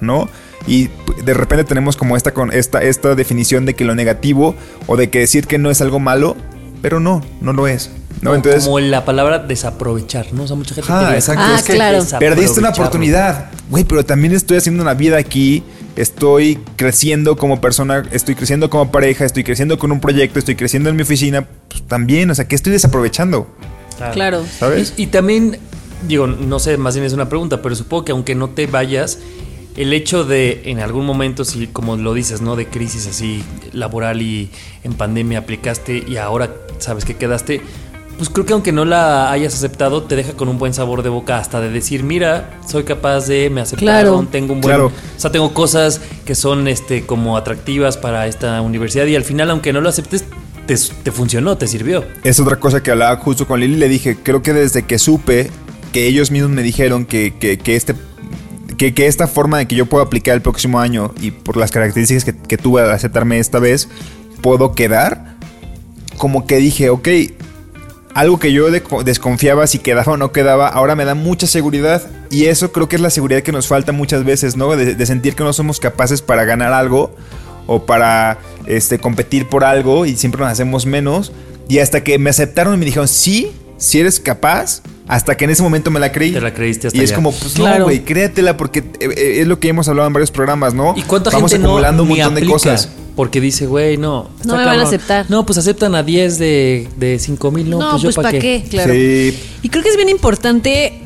¿no? 0.00 0.28
Y 0.66 0.90
de 1.24 1.34
repente 1.34 1.64
tenemos 1.64 1.96
como 1.96 2.16
esta, 2.16 2.32
con 2.32 2.52
esta, 2.52 2.82
esta 2.82 3.14
definición 3.14 3.66
de 3.66 3.74
que 3.74 3.84
lo 3.84 3.94
negativo 3.94 4.54
o 4.86 4.96
de 4.96 5.10
que 5.10 5.20
decir 5.20 5.46
que 5.46 5.58
no 5.58 5.70
es 5.70 5.80
algo 5.80 5.98
malo, 5.98 6.36
pero 6.82 7.00
no, 7.00 7.24
no 7.40 7.52
lo 7.52 7.66
es, 7.66 7.90
¿no? 8.20 8.34
Entonces, 8.34 8.64
como 8.64 8.80
la 8.80 9.04
palabra 9.04 9.38
desaprovechar, 9.40 10.32
¿no? 10.32 10.44
O 10.44 10.46
sea, 10.46 10.56
mucha 10.56 10.74
gente 10.74 10.92
diría, 10.92 11.14
exacto. 11.14 11.42
Ah, 11.44 11.56
es 11.58 11.62
que 11.64 11.74
claro. 11.74 12.04
perdiste 12.18 12.60
una 12.60 12.70
oportunidad. 12.70 13.50
Güey, 13.70 13.84
pero 13.84 14.04
también 14.04 14.34
estoy 14.34 14.58
haciendo 14.58 14.82
una 14.82 14.94
vida 14.94 15.16
aquí. 15.16 15.62
Estoy 15.94 16.58
creciendo 16.76 17.36
como 17.36 17.60
persona, 17.60 18.02
estoy 18.12 18.34
creciendo 18.34 18.70
como 18.70 18.90
pareja, 18.90 19.26
estoy 19.26 19.44
creciendo 19.44 19.78
con 19.78 19.92
un 19.92 20.00
proyecto, 20.00 20.38
estoy 20.38 20.54
creciendo 20.54 20.88
en 20.88 20.96
mi 20.96 21.02
oficina. 21.02 21.46
Pues 21.68 21.82
también, 21.86 22.30
o 22.30 22.34
sea, 22.34 22.48
que 22.48 22.54
estoy 22.54 22.72
desaprovechando. 22.72 23.46
Claro. 24.12 24.44
¿Sabes? 24.58 24.94
Y, 24.96 25.02
y 25.04 25.06
también, 25.08 25.58
digo, 26.06 26.26
no 26.26 26.58
sé, 26.58 26.76
más 26.76 26.94
bien 26.94 27.06
es 27.06 27.12
una 27.12 27.28
pregunta, 27.28 27.62
pero 27.62 27.74
supongo 27.74 28.04
que 28.04 28.12
aunque 28.12 28.34
no 28.34 28.50
te 28.50 28.66
vayas, 28.66 29.18
el 29.76 29.92
hecho 29.92 30.24
de 30.24 30.62
en 30.66 30.80
algún 30.80 31.06
momento, 31.06 31.44
si 31.44 31.66
como 31.66 31.96
lo 31.96 32.12
dices, 32.14 32.40
¿no? 32.42 32.56
De 32.56 32.66
crisis 32.66 33.06
así 33.06 33.42
laboral 33.72 34.20
y 34.22 34.50
en 34.84 34.92
pandemia 34.94 35.38
aplicaste 35.40 36.04
y 36.06 36.16
ahora 36.16 36.54
sabes 36.78 37.04
que 37.04 37.16
quedaste, 37.16 37.62
pues 38.18 38.28
creo 38.28 38.44
que 38.44 38.52
aunque 38.52 38.72
no 38.72 38.84
la 38.84 39.32
hayas 39.32 39.54
aceptado, 39.54 40.02
te 40.02 40.14
deja 40.14 40.34
con 40.34 40.48
un 40.48 40.58
buen 40.58 40.74
sabor 40.74 41.02
de 41.02 41.08
boca 41.08 41.38
hasta 41.38 41.60
de 41.60 41.70
decir, 41.70 42.02
mira, 42.02 42.58
soy 42.68 42.84
capaz 42.84 43.26
de, 43.26 43.48
me 43.48 43.62
aceptaron, 43.62 44.02
Claro. 44.02 44.28
tengo 44.30 44.52
un 44.52 44.60
buen... 44.60 44.74
Claro. 44.74 44.86
O 45.16 45.20
sea, 45.20 45.32
tengo 45.32 45.54
cosas 45.54 46.00
que 46.26 46.34
son 46.34 46.68
este 46.68 47.06
como 47.06 47.36
atractivas 47.38 47.96
para 47.96 48.26
esta 48.26 48.60
universidad 48.60 49.06
y 49.06 49.16
al 49.16 49.24
final, 49.24 49.50
aunque 49.50 49.72
no 49.72 49.80
lo 49.80 49.88
aceptes, 49.88 50.24
te, 50.66 50.76
te 51.02 51.10
funcionó, 51.10 51.56
te 51.56 51.66
sirvió. 51.66 52.04
Es 52.22 52.38
otra 52.38 52.60
cosa 52.60 52.82
que 52.82 52.90
hablaba 52.90 53.16
justo 53.16 53.46
con 53.46 53.58
Lili. 53.58 53.76
Le 53.76 53.88
dije, 53.88 54.18
creo 54.22 54.42
que 54.42 54.52
desde 54.52 54.82
que 54.82 54.98
supe 54.98 55.50
que 55.92 56.06
ellos 56.06 56.30
mismos 56.30 56.50
me 56.50 56.62
dijeron 56.62 57.04
que, 57.06 57.34
que, 57.38 57.58
que 57.58 57.76
este. 57.76 57.94
Que, 58.78 58.94
que 58.94 59.06
esta 59.06 59.28
forma 59.28 59.58
de 59.58 59.66
que 59.68 59.76
yo 59.76 59.86
puedo 59.86 60.02
aplicar 60.02 60.34
el 60.34 60.42
próximo 60.42 60.80
año 60.80 61.12
y 61.20 61.30
por 61.30 61.56
las 61.56 61.70
características 61.70 62.24
que, 62.24 62.34
que 62.36 62.56
tuve 62.58 62.82
al 62.82 62.90
aceptarme 62.90 63.38
esta 63.38 63.60
vez, 63.60 63.88
puedo 64.40 64.72
quedar. 64.72 65.36
Como 66.16 66.46
que 66.46 66.56
dije, 66.56 66.90
ok, 66.90 67.08
algo 68.14 68.38
que 68.40 68.52
yo 68.52 68.70
de- 68.70 68.82
desconfiaba 69.04 69.66
si 69.66 69.78
quedaba 69.78 70.14
o 70.14 70.16
no 70.16 70.32
quedaba, 70.32 70.68
ahora 70.68 70.96
me 70.96 71.04
da 71.04 71.14
mucha 71.14 71.46
seguridad. 71.46 72.02
Y 72.30 72.46
eso 72.46 72.72
creo 72.72 72.88
que 72.88 72.96
es 72.96 73.02
la 73.02 73.10
seguridad 73.10 73.42
que 73.42 73.52
nos 73.52 73.68
falta 73.68 73.92
muchas 73.92 74.24
veces, 74.24 74.56
¿no? 74.56 74.74
De, 74.74 74.94
de 74.94 75.06
sentir 75.06 75.34
que 75.36 75.44
no 75.44 75.52
somos 75.52 75.78
capaces 75.78 76.20
para 76.22 76.44
ganar 76.44 76.72
algo 76.72 77.14
o 77.68 77.86
para 77.86 78.38
este, 78.66 78.98
competir 78.98 79.48
por 79.48 79.64
algo 79.64 80.06
y 80.06 80.16
siempre 80.16 80.40
nos 80.40 80.50
hacemos 80.50 80.86
menos. 80.86 81.32
Y 81.68 81.78
hasta 81.78 82.02
que 82.02 82.18
me 82.18 82.30
aceptaron 82.30 82.74
y 82.74 82.78
me 82.78 82.84
dijeron, 82.86 83.06
sí, 83.06 83.52
si 83.76 84.00
eres 84.00 84.18
capaz, 84.18 84.82
hasta 85.08 85.36
que 85.36 85.44
en 85.44 85.50
ese 85.50 85.62
momento 85.62 85.90
me 85.90 86.00
la 86.00 86.12
creí. 86.12 86.32
Te 86.32 86.40
la 86.40 86.54
creíste 86.54 86.86
hasta 86.86 86.98
Y 86.98 87.02
es 87.02 87.10
allá. 87.10 87.16
como, 87.16 87.32
pues 87.32 87.54
Claro. 87.54 87.78
no, 87.80 87.84
güey, 87.84 88.00
créatela 88.04 88.56
porque 88.56 88.80
eh, 88.80 89.08
eh, 89.16 89.40
es 89.40 89.46
lo 89.46 89.58
que 89.58 89.68
hemos 89.68 89.88
hablado 89.88 90.06
en 90.06 90.12
varios 90.12 90.30
programas, 90.30 90.74
¿no? 90.74 90.94
¿Y 90.96 91.02
cuánta 91.02 91.30
Vamos 91.30 91.50
gente 91.50 91.62
no, 91.64 91.70
acumulando 91.70 92.02
un 92.04 92.08
montón 92.10 92.34
de 92.34 92.46
cosas. 92.46 92.88
Porque 93.16 93.40
dice, 93.42 93.66
güey, 93.66 93.98
no. 93.98 94.30
No 94.44 94.56
me 94.56 94.64
van 94.64 94.78
a 94.80 94.84
aceptar. 94.84 95.26
No, 95.28 95.44
pues 95.44 95.58
aceptan 95.58 95.94
a 95.94 96.02
10 96.02 96.38
de, 96.38 96.88
de 96.96 97.18
5 97.18 97.50
mil. 97.50 97.68
No, 97.68 97.78
No, 97.78 97.90
pues 97.90 98.02
yo 98.02 98.06
pues 98.06 98.16
para 98.16 98.28
¿para 98.30 98.38
qué. 98.38 98.62
qué? 98.64 98.70
Claro. 98.70 98.94
Sí. 98.94 99.38
Y 99.62 99.68
creo 99.68 99.82
que 99.82 99.90
es 99.90 99.96
bien 99.96 100.08
importante 100.08 101.01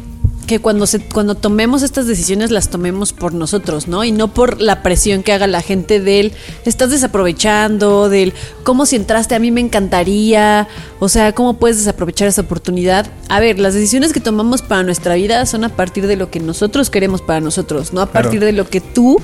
que 0.47 0.61
cuando 0.61 0.87
se 0.87 1.01
cuando 1.01 1.35
tomemos 1.35 1.83
estas 1.83 2.07
decisiones 2.07 2.51
las 2.51 2.69
tomemos 2.71 3.13
por 3.13 3.35
nosotros, 3.35 3.89
¿no? 3.89 4.05
Y 4.05 4.13
no 4.13 4.33
por 4.33 4.61
la 4.63 4.83
presión 4.83 5.23
que 5.23 5.33
haga 5.33 5.47
la 5.47 5.61
gente 5.61 6.01
del 6.01 6.33
estás 6.65 6.91
desaprovechando, 6.91 8.09
del 8.09 8.33
cómo 8.63 8.87
si 8.87 8.97
entraste 8.97 9.35
a 9.35 9.39
mí 9.39 9.51
me 9.51 9.61
encantaría, 9.61 10.69
o 11.01 11.09
sea, 11.09 11.35
cómo 11.35 11.55
puedes 11.55 11.79
desaprovechar 11.79 12.29
esa 12.29 12.43
oportunidad. 12.43 13.07
A 13.29 13.41
ver, 13.41 13.59
las 13.59 13.75
decisiones 13.75 14.13
que 14.13 14.21
tomamos 14.21 14.63
para 14.63 14.83
nuestra 14.83 15.15
vida 15.17 15.45
son 15.47 15.65
a 15.65 15.69
partir 15.69 16.07
de 16.07 16.17
lo 16.17 16.31
que 16.31 16.41
nosotros 16.41 16.91
queremos 16.91 17.21
para 17.23 17.41
nosotros, 17.41 17.93
no 17.93 18.01
a 18.01 18.07
Claro. 18.11 18.23
partir 18.29 18.41
de 18.45 18.53
lo 18.53 18.69
que 18.69 18.81
tú 18.81 19.21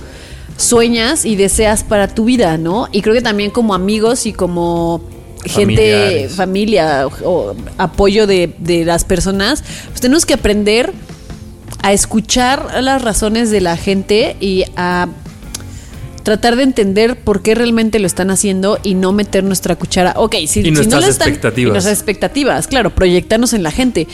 sueñas 0.56 1.24
y 1.24 1.36
deseas 1.36 1.82
para 1.84 2.08
tu 2.08 2.24
vida, 2.24 2.58
¿no? 2.58 2.88
Y 2.92 3.02
creo 3.02 3.14
que 3.14 3.22
también 3.22 3.50
como 3.50 3.74
amigos 3.74 4.26
y 4.26 4.32
como 4.32 5.00
gente, 5.44 5.52
Familiares. 5.92 6.32
familia 6.36 7.06
o, 7.06 7.12
o 7.24 7.54
apoyo 7.78 8.26
de, 8.26 8.54
de 8.58 8.84
las 8.84 9.04
personas, 9.04 9.64
pues 9.88 10.00
tenemos 10.00 10.24
que 10.26 10.34
aprender 10.34 10.92
a 11.82 11.92
escuchar 11.92 12.82
las 12.82 13.02
razones 13.02 13.50
de 13.50 13.60
la 13.60 13.76
gente 13.76 14.36
y 14.40 14.64
a 14.76 15.08
tratar 16.22 16.56
de 16.56 16.62
entender 16.62 17.18
por 17.18 17.42
qué 17.42 17.54
realmente 17.54 17.98
lo 17.98 18.06
están 18.06 18.30
haciendo 18.30 18.78
y 18.82 18.94
no 18.94 19.12
meter 19.12 19.42
nuestra 19.44 19.74
cuchara. 19.76 20.14
Ok, 20.16 20.36
si, 20.46 20.60
Y 20.60 20.76
si 20.76 20.86
no 20.86 21.00
lo 21.00 21.06
están, 21.06 21.28
expectativas. 21.28 21.70
y 21.70 21.72
nuestras 21.72 21.98
expectativas, 21.98 22.66
claro, 22.68 22.94
proyectarnos 22.94 23.52
en 23.52 23.62
la 23.62 23.70
gente. 23.72 24.06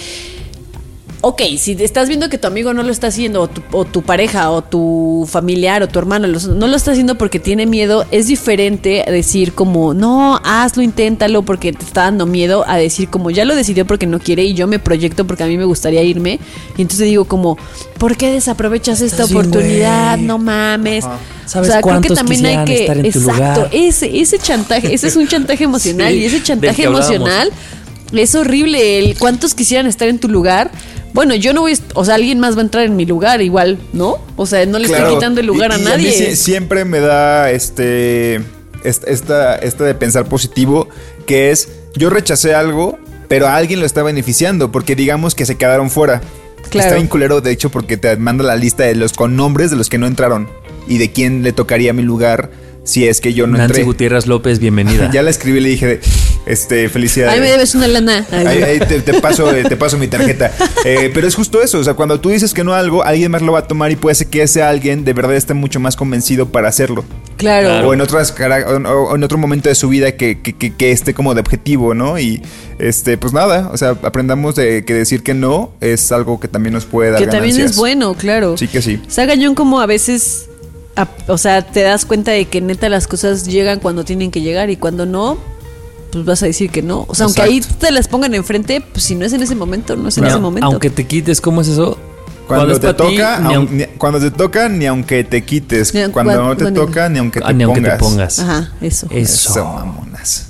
Ok, 1.20 1.42
si 1.58 1.72
estás 1.72 2.06
viendo 2.06 2.28
que 2.28 2.38
tu 2.38 2.46
amigo 2.46 2.72
no 2.72 2.84
lo 2.84 2.92
está 2.92 3.08
haciendo, 3.08 3.42
o 3.42 3.48
tu, 3.48 3.60
o 3.72 3.84
tu 3.84 4.02
pareja, 4.02 4.50
o 4.52 4.62
tu 4.62 5.26
familiar, 5.28 5.82
o 5.82 5.88
tu 5.88 5.98
hermano, 5.98 6.28
los- 6.28 6.46
no 6.46 6.68
lo 6.68 6.76
está 6.76 6.92
haciendo 6.92 7.18
porque 7.18 7.40
tiene 7.40 7.66
miedo, 7.66 8.06
es 8.12 8.28
diferente 8.28 9.02
a 9.06 9.10
decir 9.10 9.52
como, 9.52 9.94
no, 9.94 10.40
hazlo, 10.44 10.80
inténtalo 10.80 11.42
porque 11.42 11.72
te 11.72 11.84
está 11.84 12.02
dando 12.02 12.24
miedo, 12.24 12.64
a 12.68 12.76
decir 12.76 13.08
como, 13.08 13.30
ya 13.30 13.44
lo 13.44 13.56
decidió 13.56 13.84
porque 13.84 14.06
no 14.06 14.20
quiere 14.20 14.44
y 14.44 14.54
yo 14.54 14.68
me 14.68 14.78
proyecto 14.78 15.26
porque 15.26 15.42
a 15.42 15.46
mí 15.48 15.58
me 15.58 15.64
gustaría 15.64 16.02
irme. 16.04 16.38
Y 16.76 16.82
entonces 16.82 17.06
digo 17.08 17.24
como, 17.24 17.58
¿por 17.98 18.16
qué 18.16 18.30
desaprovechas 18.30 19.00
esta 19.00 19.24
oportunidad? 19.24 20.14
güey. 20.18 20.26
No 20.26 20.38
mames. 20.38 21.04
¿Sabes 21.46 21.72
cuántos 21.80 22.18
quisieran 22.22 22.68
estar 22.68 22.96
en 22.96 23.02
tu 23.10 23.18
exacto, 23.18 23.32
lugar? 23.62 23.70
ese, 23.72 24.20
ese 24.20 24.38
chantaje, 24.38 24.94
ese 24.94 25.08
es 25.08 25.16
un 25.16 25.26
chantaje 25.26 25.64
emocional 25.64 26.12
Sí, 26.12 26.18
y 26.20 26.24
ese 26.26 26.42
chantaje 26.42 26.82
que 26.82 26.88
emocional 26.88 27.50
es 28.12 28.34
horrible. 28.36 28.98
El 29.00 29.18
cuántos 29.18 29.54
quisieran 29.54 29.86
estar 29.88 30.06
en 30.08 30.18
tu 30.20 30.28
lugar. 30.28 30.70
Bueno, 31.14 31.34
yo 31.34 31.52
no 31.52 31.62
voy, 31.62 31.76
o 31.94 32.04
sea, 32.04 32.14
alguien 32.16 32.38
más 32.38 32.54
va 32.56 32.60
a 32.60 32.64
entrar 32.64 32.84
en 32.84 32.94
mi 32.96 33.06
lugar 33.06 33.40
igual, 33.42 33.78
¿no? 33.92 34.16
O 34.36 34.46
sea, 34.46 34.64
no 34.66 34.78
le 34.78 34.86
Claro. 34.86 35.04
estoy 35.04 35.16
quitando 35.16 35.40
el 35.40 35.46
lugar 35.46 35.70
Y- 35.72 35.74
a 35.74 35.78
y 35.78 35.82
nadie. 35.84 36.28
mí 36.30 36.36
siempre 36.36 36.84
me 36.84 37.00
da 37.00 37.50
este 37.50 38.36
est- 38.84 39.04
esta, 39.08 39.56
esta 39.56 39.84
de 39.84 39.94
pensar 39.94 40.26
positivo, 40.28 40.88
que 41.26 41.50
es 41.50 41.68
yo 41.96 42.10
rechacé 42.10 42.54
algo, 42.54 42.98
pero 43.28 43.46
a 43.48 43.56
alguien 43.56 43.80
lo 43.80 43.86
está 43.86 44.02
beneficiando, 44.02 44.70
porque 44.70 44.94
digamos 44.94 45.34
que 45.34 45.44
se 45.46 45.56
quedaron 45.56 45.90
fuera. 45.90 46.20
Claro. 46.70 46.86
Está 46.86 46.94
bien 46.96 47.08
culero, 47.08 47.40
de 47.40 47.50
hecho, 47.50 47.70
porque 47.70 47.96
te 47.96 48.16
manda 48.16 48.44
la 48.44 48.54
lista 48.56 48.84
de 48.84 48.94
los 48.94 49.12
con 49.14 49.34
nombres 49.36 49.70
de 49.70 49.76
los 49.76 49.88
que 49.88 49.98
no 49.98 50.06
entraron 50.06 50.48
y 50.86 50.98
de 50.98 51.10
quién 51.12 51.42
le 51.42 51.52
tocaría 51.52 51.92
mi 51.92 52.02
lugar 52.02 52.50
si 52.84 53.06
es 53.08 53.20
que 53.20 53.34
yo 53.34 53.46
no 53.46 53.56
Nancy 53.58 53.72
entré. 53.72 53.84
Gutiérrez 53.84 54.26
López, 54.26 54.58
bienvenida. 54.60 55.10
Ya 55.12 55.22
la 55.22 55.30
escribí 55.30 55.58
y 55.58 55.62
le 55.62 55.68
dije, 55.70 56.00
este, 56.48 56.88
felicidades. 56.88 57.34
Ahí 57.34 57.40
me 57.40 57.50
debes 57.50 57.74
una 57.74 57.86
lana. 57.88 58.26
Ahí, 58.32 58.62
ahí 58.62 58.78
te, 58.80 59.00
te 59.02 59.20
paso, 59.20 59.54
eh, 59.54 59.64
te 59.64 59.76
paso 59.76 59.98
mi 59.98 60.08
tarjeta. 60.08 60.52
Eh, 60.84 61.10
pero 61.12 61.26
es 61.26 61.34
justo 61.34 61.62
eso. 61.62 61.78
O 61.78 61.84
sea, 61.84 61.94
cuando 61.94 62.18
tú 62.20 62.30
dices 62.30 62.54
que 62.54 62.64
no 62.64 62.72
a 62.74 62.78
algo, 62.78 63.04
alguien 63.04 63.30
más 63.30 63.42
lo 63.42 63.52
va 63.52 63.60
a 63.60 63.66
tomar 63.66 63.90
y 63.90 63.96
puede 63.96 64.14
ser 64.14 64.28
que 64.28 64.42
ese 64.42 64.62
alguien 64.62 65.04
de 65.04 65.12
verdad 65.12 65.36
esté 65.36 65.54
mucho 65.54 65.78
más 65.80 65.96
convencido 65.96 66.48
para 66.50 66.68
hacerlo. 66.68 67.04
Claro. 67.36 67.86
O 67.88 67.94
en 67.94 68.00
otras 68.00 68.34
o 68.38 69.14
en- 69.14 69.22
otro 69.24 69.38
momento 69.38 69.68
de 69.68 69.74
su 69.74 69.88
vida 69.88 70.12
que, 70.12 70.40
que, 70.40 70.54
que- 70.54 70.74
que 70.74 70.90
esté 70.90 71.14
como 71.14 71.34
de 71.34 71.40
objetivo, 71.40 71.94
¿no? 71.94 72.18
Y 72.18 72.42
este, 72.78 73.16
pues 73.18 73.32
nada, 73.32 73.70
o 73.72 73.76
sea, 73.76 73.90
aprendamos 74.02 74.54
de 74.56 74.84
que 74.84 74.94
decir 74.94 75.22
que 75.22 75.34
no 75.34 75.70
es 75.80 76.10
algo 76.12 76.40
que 76.40 76.48
también 76.48 76.72
nos 76.74 76.84
puede 76.86 77.10
dar 77.10 77.20
Que 77.20 77.26
también 77.26 77.52
ganancias. 77.54 77.72
es 77.72 77.76
bueno, 77.76 78.14
claro. 78.14 78.56
Sí 78.56 78.66
que 78.68 78.82
sí. 78.82 79.00
Está 79.06 79.24
gañón 79.26 79.54
como 79.54 79.80
a 79.80 79.86
veces, 79.86 80.48
a- 80.96 81.08
o 81.28 81.38
sea, 81.38 81.62
te 81.62 81.82
das 81.82 82.04
cuenta 82.04 82.32
de 82.32 82.46
que 82.46 82.60
neta 82.60 82.88
las 82.88 83.06
cosas 83.06 83.44
llegan 83.46 83.78
cuando 83.80 84.04
tienen 84.04 84.30
que 84.30 84.40
llegar 84.40 84.70
y 84.70 84.76
cuando 84.76 85.06
no, 85.06 85.38
pues 86.12 86.24
vas 86.24 86.42
a 86.42 86.46
decir 86.46 86.70
que 86.70 86.82
no. 86.82 87.04
O 87.08 87.14
sea, 87.14 87.26
aunque 87.26 87.42
ahí 87.42 87.60
te 87.60 87.90
las 87.90 88.08
pongan 88.08 88.34
enfrente, 88.34 88.80
pues 88.80 89.04
si 89.04 89.14
no 89.14 89.24
es 89.24 89.32
en 89.32 89.42
ese 89.42 89.54
momento, 89.54 89.96
no 89.96 90.08
es 90.08 90.16
en 90.18 90.24
Ni 90.24 90.30
ese 90.30 90.38
momento. 90.38 90.66
Aunque 90.66 90.90
te 90.90 91.06
quites, 91.06 91.40
¿cómo 91.40 91.60
es 91.60 91.68
eso? 91.68 91.98
Cuando, 92.46 92.80
te 92.80 92.88
ti, 92.88 92.94
toca, 92.94 93.10
ni 93.40 93.54
aun- 93.54 93.68
aun- 93.68 93.70
ni- 93.72 93.84
cuando 93.98 94.18
te 94.20 94.30
toca, 94.30 94.70
ni 94.70 94.86
aunque 94.86 95.22
te 95.22 95.44
quites. 95.44 95.92
Ni 95.92 96.00
Cuando 96.10 96.32
cuan- 96.32 96.46
no 96.46 96.56
te 96.56 96.72
toca, 96.72 97.08
ni 97.10 97.18
aunque 97.18 97.40
te 97.40 97.46
Ah, 97.46 97.52
ni 97.52 97.62
aunque 97.64 97.82
te 97.82 97.90
pongas. 97.96 98.36
pongas. 98.36 98.38
Ajá, 98.38 98.72
eso. 98.80 99.06
Eso. 99.10 99.50
Eso, 99.50 99.64
mamonas. 99.64 100.46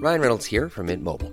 Ryan 0.00 0.20
Reynolds 0.20 0.46
here 0.52 0.68
from 0.68 0.86
Mint 0.86 1.02
Mobile. 1.02 1.32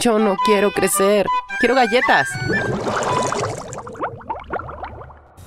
Yo 0.00 0.18
no 0.18 0.36
quiero 0.44 0.70
crecer. 0.70 1.26
Quiero 1.58 1.74
galletas. 1.74 2.28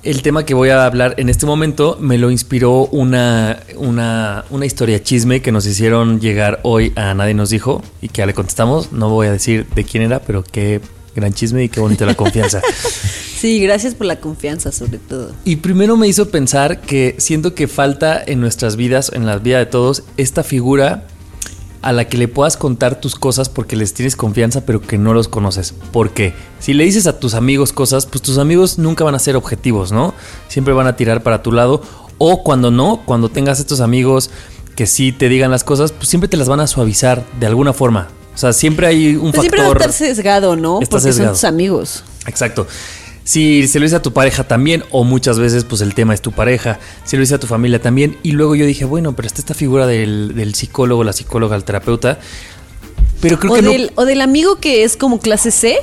El 0.03 0.21
tema 0.23 0.45
que 0.45 0.53
voy 0.53 0.69
a 0.69 0.85
hablar 0.85 1.15
en 1.17 1.29
este 1.29 1.45
momento 1.45 1.97
me 2.01 2.17
lo 2.17 2.31
inspiró 2.31 2.87
una, 2.87 3.59
una, 3.77 4.43
una 4.49 4.65
historia 4.65 5.01
chisme 5.01 5.41
que 5.41 5.51
nos 5.51 5.65
hicieron 5.65 6.19
llegar 6.19 6.59
hoy 6.63 6.91
a 6.95 7.13
Nadie 7.13 7.33
nos 7.33 7.51
dijo 7.51 7.81
y 8.01 8.09
que 8.09 8.19
ya 8.19 8.25
le 8.25 8.33
contestamos. 8.33 8.91
No 8.91 9.09
voy 9.09 9.27
a 9.27 9.31
decir 9.31 9.67
de 9.73 9.85
quién 9.85 10.03
era, 10.03 10.19
pero 10.19 10.43
qué 10.43 10.81
gran 11.15 11.33
chisme 11.33 11.63
y 11.63 11.69
qué 11.69 11.79
bonita 11.79 12.05
la 12.05 12.15
confianza. 12.15 12.61
Sí, 13.41 13.59
gracias 13.59 13.95
por 13.95 14.05
la 14.05 14.19
confianza, 14.19 14.71
sobre 14.71 14.99
todo. 14.99 15.31
Y 15.45 15.55
primero 15.55 15.97
me 15.97 16.07
hizo 16.07 16.29
pensar 16.29 16.79
que 16.79 17.15
siento 17.17 17.55
que 17.55 17.67
falta 17.67 18.21
en 18.23 18.39
nuestras 18.39 18.75
vidas, 18.75 19.11
en 19.15 19.25
la 19.25 19.39
vida 19.39 19.57
de 19.57 19.65
todos, 19.65 20.03
esta 20.15 20.43
figura 20.43 21.07
a 21.81 21.91
la 21.91 22.05
que 22.07 22.17
le 22.17 22.27
puedas 22.27 22.57
contar 22.57 23.01
tus 23.01 23.15
cosas 23.15 23.49
porque 23.49 23.75
les 23.75 23.93
tienes 23.93 24.15
confianza 24.15 24.65
pero 24.65 24.81
que 24.81 24.97
no 24.97 25.13
los 25.13 25.27
conoces. 25.27 25.73
Porque 25.91 26.33
si 26.59 26.73
le 26.73 26.83
dices 26.83 27.07
a 27.07 27.19
tus 27.19 27.33
amigos 27.33 27.73
cosas, 27.73 28.05
pues 28.05 28.21
tus 28.21 28.37
amigos 28.37 28.77
nunca 28.77 29.03
van 29.03 29.15
a 29.15 29.19
ser 29.19 29.35
objetivos, 29.35 29.91
¿no? 29.91 30.13
Siempre 30.47 30.73
van 30.73 30.87
a 30.87 30.95
tirar 30.95 31.23
para 31.23 31.41
tu 31.41 31.51
lado. 31.51 31.81
O 32.17 32.43
cuando 32.43 32.69
no, 32.69 33.01
cuando 33.05 33.29
tengas 33.29 33.59
estos 33.59 33.81
amigos 33.81 34.29
que 34.75 34.85
sí 34.85 35.11
te 35.11 35.27
digan 35.27 35.49
las 35.51 35.63
cosas, 35.63 35.91
pues 35.91 36.07
siempre 36.07 36.27
te 36.27 36.37
las 36.37 36.47
van 36.47 36.59
a 36.59 36.67
suavizar 36.67 37.25
de 37.39 37.47
alguna 37.47 37.73
forma. 37.73 38.09
O 38.33 38.37
sea, 38.37 38.53
siempre 38.53 38.87
hay 38.87 39.15
un 39.15 39.31
Pues 39.31 39.41
siempre 39.41 39.61
va 39.61 39.67
a 39.67 39.69
factor... 39.71 39.89
estar 39.89 40.07
sesgado, 40.07 40.55
¿no? 40.55 40.79
Porque 40.79 40.99
sesgado. 40.99 41.29
son 41.29 41.33
tus 41.35 41.43
amigos. 41.43 42.03
Exacto. 42.27 42.67
Si 43.23 43.67
se 43.67 43.79
lo 43.79 43.83
dice 43.83 43.95
a 43.97 44.01
tu 44.01 44.13
pareja 44.13 44.43
también, 44.45 44.83
o 44.91 45.03
muchas 45.03 45.37
veces 45.39 45.63
pues 45.63 45.81
el 45.81 45.93
tema 45.93 46.13
es 46.13 46.21
tu 46.21 46.31
pareja, 46.31 46.79
si 47.05 47.15
lo 47.17 47.21
dice 47.21 47.35
a 47.35 47.39
tu 47.39 47.47
familia 47.47 47.81
también, 47.81 48.17
y 48.23 48.31
luego 48.31 48.55
yo 48.55 48.65
dije, 48.65 48.85
bueno, 48.85 49.15
pero 49.15 49.27
está 49.27 49.41
esta 49.41 49.53
figura 49.53 49.85
del, 49.85 50.33
del 50.35 50.55
psicólogo, 50.55 51.03
la 51.03 51.13
psicóloga, 51.13 51.55
el 51.55 51.63
terapeuta, 51.63 52.19
pero 53.21 53.39
creo 53.39 53.53
O 53.53 53.55
que 53.55 53.61
del, 53.61 53.91
o 53.95 54.05
del 54.05 54.21
amigo 54.21 54.55
que 54.57 54.83
es 54.83 54.97
como 54.97 55.19
clase 55.19 55.51
C, 55.51 55.77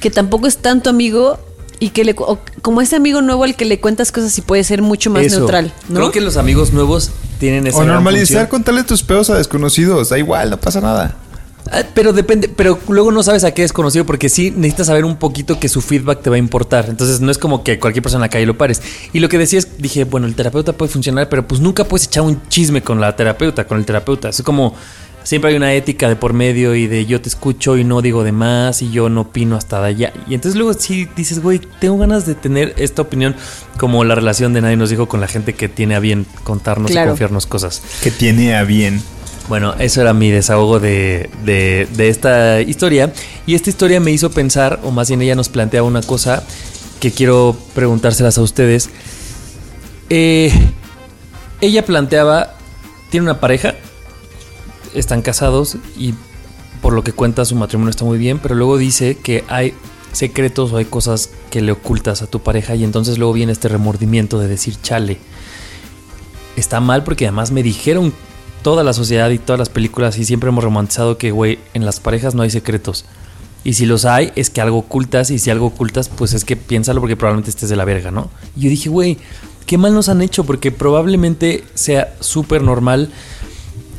que 0.00 0.10
tampoco 0.10 0.46
es 0.46 0.58
tanto 0.58 0.90
amigo 0.90 1.38
y 1.80 1.90
que 1.90 2.04
le 2.04 2.14
o 2.16 2.38
como 2.62 2.80
ese 2.80 2.94
amigo 2.94 3.22
nuevo 3.22 3.42
al 3.42 3.56
que 3.56 3.64
le 3.64 3.80
cuentas 3.80 4.12
cosas 4.12 4.38
y 4.38 4.40
puede 4.40 4.62
ser 4.62 4.82
mucho 4.82 5.10
más 5.10 5.24
Eso. 5.24 5.38
neutral, 5.38 5.72
¿no? 5.88 5.96
Creo 5.96 6.12
que 6.12 6.20
los 6.20 6.36
amigos 6.36 6.72
nuevos 6.72 7.10
tienen 7.40 7.66
esa 7.66 7.78
O 7.78 7.84
normalizar 7.84 8.48
contarle 8.48 8.84
tus 8.84 9.02
pedos 9.02 9.30
a 9.30 9.36
desconocidos. 9.36 10.10
Da 10.10 10.18
igual, 10.18 10.50
no 10.50 10.60
pasa 10.60 10.80
nada. 10.80 11.16
Ah, 11.70 11.82
Pero 11.94 12.12
depende, 12.12 12.48
pero 12.48 12.78
luego 12.88 13.12
no 13.12 13.22
sabes 13.22 13.44
a 13.44 13.52
qué 13.52 13.62
es 13.62 13.72
conocido 13.72 14.04
porque 14.04 14.28
sí 14.28 14.50
necesitas 14.50 14.88
saber 14.88 15.04
un 15.04 15.16
poquito 15.16 15.60
que 15.60 15.68
su 15.68 15.80
feedback 15.80 16.22
te 16.22 16.30
va 16.30 16.36
a 16.36 16.38
importar. 16.38 16.86
Entonces 16.88 17.20
no 17.20 17.30
es 17.30 17.38
como 17.38 17.62
que 17.62 17.78
cualquier 17.78 18.02
persona 18.02 18.24
en 18.24 18.28
la 18.28 18.30
calle 18.30 18.46
lo 18.46 18.58
pares. 18.58 18.82
Y 19.12 19.20
lo 19.20 19.28
que 19.28 19.38
decías, 19.38 19.68
dije, 19.78 20.04
bueno, 20.04 20.26
el 20.26 20.34
terapeuta 20.34 20.72
puede 20.72 20.90
funcionar, 20.90 21.28
pero 21.28 21.46
pues 21.46 21.60
nunca 21.60 21.84
puedes 21.84 22.06
echar 22.06 22.24
un 22.24 22.40
chisme 22.48 22.82
con 22.82 23.00
la 23.00 23.14
terapeuta, 23.14 23.66
con 23.66 23.78
el 23.78 23.84
terapeuta. 23.84 24.30
Es 24.30 24.42
como, 24.42 24.74
siempre 25.24 25.50
hay 25.50 25.56
una 25.56 25.74
ética 25.74 26.08
de 26.08 26.16
por 26.16 26.32
medio 26.32 26.74
y 26.74 26.86
de 26.86 27.06
yo 27.06 27.20
te 27.20 27.28
escucho 27.28 27.76
y 27.76 27.84
no 27.84 28.02
digo 28.02 28.24
de 28.24 28.32
más 28.32 28.82
y 28.82 28.90
yo 28.90 29.08
no 29.08 29.22
opino 29.22 29.56
hasta 29.56 29.80
de 29.80 29.88
allá. 29.88 30.12
Y 30.28 30.34
entonces 30.34 30.56
luego 30.56 30.74
sí 30.74 31.08
dices, 31.16 31.40
güey, 31.40 31.60
tengo 31.80 31.98
ganas 31.98 32.26
de 32.26 32.34
tener 32.34 32.74
esta 32.76 33.02
opinión 33.02 33.34
como 33.78 34.04
la 34.04 34.14
relación 34.14 34.52
de 34.52 34.60
nadie 34.60 34.76
nos 34.76 34.90
dijo 34.90 35.06
con 35.06 35.20
la 35.20 35.28
gente 35.28 35.54
que 35.54 35.68
tiene 35.68 35.94
a 35.94 36.00
bien 36.00 36.26
contarnos 36.44 36.90
y 36.90 36.94
confiarnos 36.94 37.46
cosas. 37.46 37.82
Que 38.02 38.10
tiene 38.10 38.54
a 38.56 38.64
bien. 38.64 39.02
Bueno, 39.48 39.74
eso 39.78 40.00
era 40.00 40.14
mi 40.14 40.30
desahogo 40.30 40.80
de, 40.80 41.28
de- 41.44 41.86
de 41.94 42.08
esta 42.08 42.60
historia. 42.60 43.12
Y 43.46 43.54
esta 43.54 43.70
historia 43.70 44.00
me 44.00 44.10
hizo 44.12 44.30
pensar, 44.30 44.80
o 44.84 44.90
más 44.90 45.08
bien 45.08 45.20
ella 45.22 45.34
nos 45.34 45.48
plantea 45.48 45.82
una 45.82 46.00
cosa 46.02 46.42
que 47.00 47.10
quiero 47.10 47.56
preguntárselas 47.74 48.38
a 48.38 48.42
ustedes. 48.42 48.88
Eh, 50.10 50.52
ella 51.60 51.84
planteaba, 51.84 52.54
tiene 53.10 53.24
una 53.24 53.40
pareja, 53.40 53.74
están 54.94 55.22
casados 55.22 55.76
y 55.96 56.14
por 56.80 56.92
lo 56.92 57.02
que 57.04 57.12
cuenta 57.12 57.44
su 57.44 57.54
matrimonio 57.56 57.90
está 57.90 58.04
muy 58.04 58.18
bien, 58.18 58.38
pero 58.38 58.54
luego 58.54 58.76
dice 58.78 59.16
que 59.16 59.44
hay 59.48 59.74
secretos 60.12 60.72
o 60.72 60.76
hay 60.76 60.84
cosas 60.84 61.30
que 61.50 61.62
le 61.62 61.72
ocultas 61.72 62.22
a 62.22 62.26
tu 62.26 62.40
pareja 62.40 62.74
y 62.74 62.84
entonces 62.84 63.18
luego 63.18 63.32
viene 63.32 63.52
este 63.52 63.68
remordimiento 63.68 64.38
de 64.38 64.48
decir, 64.48 64.76
chale, 64.82 65.18
está 66.56 66.80
mal 66.80 67.04
porque 67.04 67.26
además 67.26 67.50
me 67.52 67.62
dijeron 67.62 68.12
toda 68.62 68.84
la 68.84 68.92
sociedad 68.92 69.30
y 69.30 69.38
todas 69.38 69.58
las 69.58 69.68
películas 69.68 70.18
y 70.18 70.24
siempre 70.24 70.48
hemos 70.48 70.64
romantizado 70.64 71.18
que, 71.18 71.30
güey, 71.30 71.58
en 71.74 71.84
las 71.84 72.00
parejas 72.00 72.34
no 72.34 72.42
hay 72.42 72.50
secretos. 72.50 73.04
Y 73.64 73.74
si 73.74 73.86
los 73.86 74.04
hay, 74.04 74.32
es 74.34 74.50
que 74.50 74.60
algo 74.60 74.78
ocultas 74.78 75.30
y 75.30 75.38
si 75.38 75.50
algo 75.50 75.66
ocultas, 75.66 76.08
pues 76.08 76.32
es 76.32 76.44
que 76.44 76.56
piénsalo 76.56 77.00
porque 77.00 77.16
probablemente 77.16 77.50
estés 77.50 77.68
de 77.68 77.76
la 77.76 77.84
verga, 77.84 78.10
¿no? 78.10 78.30
Y 78.56 78.62
yo 78.62 78.70
dije, 78.70 78.88
güey, 78.88 79.18
qué 79.66 79.78
mal 79.78 79.94
nos 79.94 80.08
han 80.08 80.22
hecho 80.22 80.44
porque 80.44 80.72
probablemente 80.72 81.64
sea 81.74 82.14
súper 82.20 82.62
normal 82.62 83.10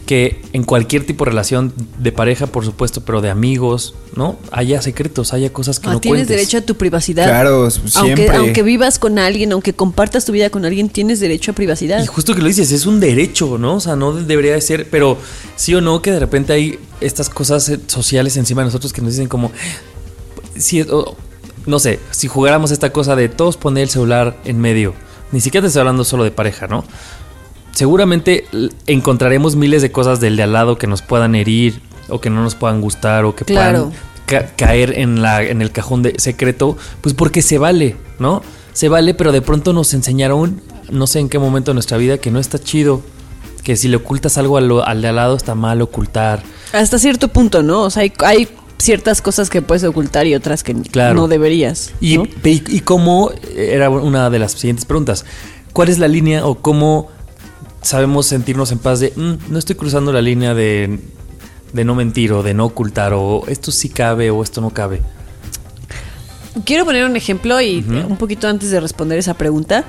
que 0.05 0.41
en 0.51 0.63
cualquier 0.63 1.05
tipo 1.05 1.23
de 1.23 1.31
relación 1.31 1.73
de 1.97 2.11
pareja, 2.11 2.45
por 2.47 2.65
supuesto, 2.65 3.01
pero 3.05 3.21
de 3.21 3.29
amigos, 3.29 3.95
¿no? 4.17 4.37
Haya 4.51 4.81
secretos, 4.81 5.31
haya 5.33 5.53
cosas 5.53 5.79
que 5.79 5.87
Ah, 5.87 5.93
no 5.93 6.01
tienes 6.01 6.19
cuentes. 6.27 6.35
derecho 6.37 6.57
a 6.57 6.61
tu 6.61 6.75
privacidad. 6.75 7.25
Claro, 7.25 7.71
siempre. 7.71 8.27
aunque 8.35 8.63
vivas 8.63 8.99
con 8.99 9.17
alguien, 9.17 9.53
aunque 9.53 9.73
compartas 9.73 10.25
tu 10.25 10.33
vida 10.33 10.49
con 10.49 10.65
alguien, 10.65 10.89
tienes 10.89 11.19
derecho 11.21 11.51
a 11.51 11.55
privacidad. 11.55 12.03
Y 12.03 12.07
justo 12.07 12.35
que 12.35 12.41
lo 12.41 12.47
dices, 12.47 12.71
es 12.73 12.85
un 12.85 12.99
derecho, 12.99 13.57
¿no? 13.57 13.75
O 13.75 13.79
sea, 13.79 13.95
no 13.95 14.11
debería 14.13 14.51
de 14.53 14.61
ser, 14.61 14.89
pero 14.89 15.17
sí 15.55 15.73
o 15.73 15.79
no 15.79 16.01
que 16.01 16.11
de 16.11 16.19
repente 16.19 16.51
hay 16.51 16.79
estas 16.99 17.29
cosas 17.29 17.69
eh, 17.69 17.79
sociales 17.87 18.35
encima 18.35 18.61
de 18.61 18.65
nosotros 18.65 18.91
que 18.91 19.01
nos 19.01 19.11
dicen 19.11 19.29
como, 19.29 19.51
si, 20.57 20.81
o- 20.81 21.15
no 21.65 21.79
sé, 21.79 21.99
si 22.11 22.27
jugáramos 22.27 22.71
esta 22.71 22.91
cosa 22.91 23.15
de 23.15 23.29
todos 23.29 23.55
poner 23.57 23.83
el 23.83 23.89
celular 23.89 24.37
en 24.45 24.59
medio, 24.59 24.93
ni 25.31 25.39
siquiera 25.41 25.63
te 25.63 25.67
estoy 25.67 25.79
hablando 25.79 26.03
solo 26.03 26.23
de 26.23 26.31
pareja, 26.31 26.67
¿no? 26.67 26.83
Seguramente 27.73 28.45
encontraremos 28.87 29.55
miles 29.55 29.81
de 29.81 29.91
cosas 29.91 30.19
del 30.19 30.35
de 30.37 30.43
al 30.43 30.53
lado 30.53 30.77
que 30.77 30.87
nos 30.87 31.01
puedan 31.01 31.33
herir 31.35 31.81
o 32.09 32.21
que 32.21 32.29
no 32.29 32.43
nos 32.43 32.55
puedan 32.55 32.81
gustar 32.81 33.25
o 33.25 33.35
que 33.35 33.45
Claro. 33.45 33.91
puedan 33.91 33.93
ca- 34.25 34.55
caer 34.55 34.97
en, 34.99 35.21
la, 35.21 35.41
en 35.43 35.61
el 35.61 35.71
cajón 35.71 36.03
de 36.03 36.13
secreto, 36.19 36.77
pues 37.01 37.15
porque 37.15 37.41
se 37.41 37.57
vale, 37.57 37.95
¿no? 38.19 38.41
Se 38.73 38.89
vale, 38.89 39.13
pero 39.13 39.31
de 39.31 39.41
pronto 39.41 39.73
nos 39.73 39.93
enseñaron, 39.93 40.61
no 40.91 41.07
sé 41.07 41.19
en 41.19 41.29
qué 41.29 41.39
momento 41.39 41.71
de 41.71 41.75
nuestra 41.75 41.97
vida, 41.97 42.17
que 42.19 42.29
no 42.31 42.39
está 42.39 42.59
chido, 42.59 43.01
que 43.63 43.75
si 43.75 43.87
le 43.87 43.97
ocultas 43.97 44.37
algo 44.37 44.57
al, 44.57 44.69
al 44.85 45.01
de 45.01 45.07
al 45.07 45.15
lado 45.15 45.35
está 45.35 45.55
mal 45.55 45.81
ocultar. 45.81 46.43
Hasta 46.73 46.99
cierto 46.99 47.27
punto, 47.29 47.63
¿no? 47.63 47.81
O 47.81 47.89
sea, 47.89 48.03
hay, 48.03 48.13
hay 48.25 48.47
ciertas 48.77 49.21
cosas 49.21 49.49
que 49.49 49.61
puedes 49.61 49.83
ocultar 49.83 50.27
y 50.27 50.35
otras 50.35 50.63
que 50.63 50.73
Claro. 50.75 51.15
no 51.15 51.27
deberías. 51.27 51.91
Y, 52.01 52.17
¿no? 52.17 52.23
y, 52.43 52.63
y 52.75 52.79
cómo, 52.81 53.31
era 53.55 53.89
una 53.89 54.29
de 54.29 54.39
las 54.39 54.51
siguientes 54.53 54.85
preguntas, 54.85 55.25
¿cuál 55.71 55.89
es 55.89 55.97
la 55.99 56.07
línea 56.07 56.45
o 56.45 56.55
cómo 56.55 57.09
sabemos 57.83 58.25
sentirnos 58.25 58.71
en 58.71 58.79
paz 58.79 58.99
de, 58.99 59.13
"Mm, 59.15 59.51
no 59.51 59.59
estoy 59.59 59.75
cruzando 59.75 60.11
la 60.11 60.21
línea 60.21 60.53
de, 60.53 60.99
de 61.73 61.85
no 61.85 61.95
mentir 61.95 62.31
o 62.33 62.41
de 62.43 62.53
no 62.53 62.65
ocultar 62.65 63.13
o 63.13 63.43
esto 63.47 63.71
sí 63.71 63.89
cabe 63.89 64.31
o 64.31 64.41
esto 64.41 64.59
no 64.61 64.71
cabe? 64.71 65.01
Quiero 66.65 66.85
poner 66.85 67.05
un 67.05 67.15
ejemplo 67.15 67.59
y 67.61 67.79
un 68.07 68.17
poquito 68.17 68.47
antes 68.47 68.69
de 68.69 68.79
responder 68.79 69.17
esa 69.17 69.33
pregunta. 69.33 69.85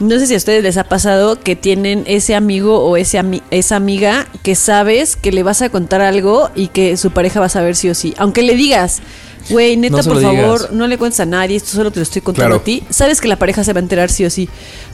No 0.00 0.16
sé 0.18 0.26
si 0.28 0.34
a 0.34 0.36
ustedes 0.36 0.62
les 0.62 0.76
ha 0.76 0.84
pasado 0.84 1.40
que 1.40 1.56
tienen 1.56 2.04
ese 2.06 2.34
amigo 2.36 2.84
o 2.84 2.96
ese 2.96 3.18
ami- 3.18 3.42
esa 3.50 3.74
amiga 3.76 4.28
que 4.44 4.54
sabes 4.54 5.16
que 5.16 5.32
le 5.32 5.42
vas 5.42 5.60
a 5.60 5.70
contar 5.70 6.00
algo 6.02 6.50
y 6.54 6.68
que 6.68 6.96
su 6.96 7.10
pareja 7.10 7.40
va 7.40 7.46
a 7.46 7.48
saber 7.48 7.74
sí 7.74 7.88
o 7.90 7.94
sí. 7.96 8.14
Aunque 8.16 8.42
le 8.42 8.54
digas, 8.54 9.00
güey, 9.50 9.76
neta, 9.76 9.96
No 9.96 10.02
por 10.04 10.22
favor, 10.22 10.58
digas. 10.60 10.72
no 10.72 10.86
le 10.86 10.98
cuentes 10.98 11.18
a 11.18 11.26
nadie, 11.26 11.56
esto 11.56 11.70
solo 11.70 11.90
te 11.90 11.98
lo 11.98 12.04
estoy 12.04 12.22
contando 12.22 12.48
Claro. 12.50 12.60
a 12.60 12.64
ti. 12.64 12.84
Sabes 12.90 13.20
que 13.20 13.26
la 13.26 13.36
pareja 13.36 13.64
se 13.64 13.72
va 13.72 13.80
a 13.80 13.82
enterar 13.82 14.08
sí 14.08 14.24
o 14.24 14.30
sí. 14.30 14.48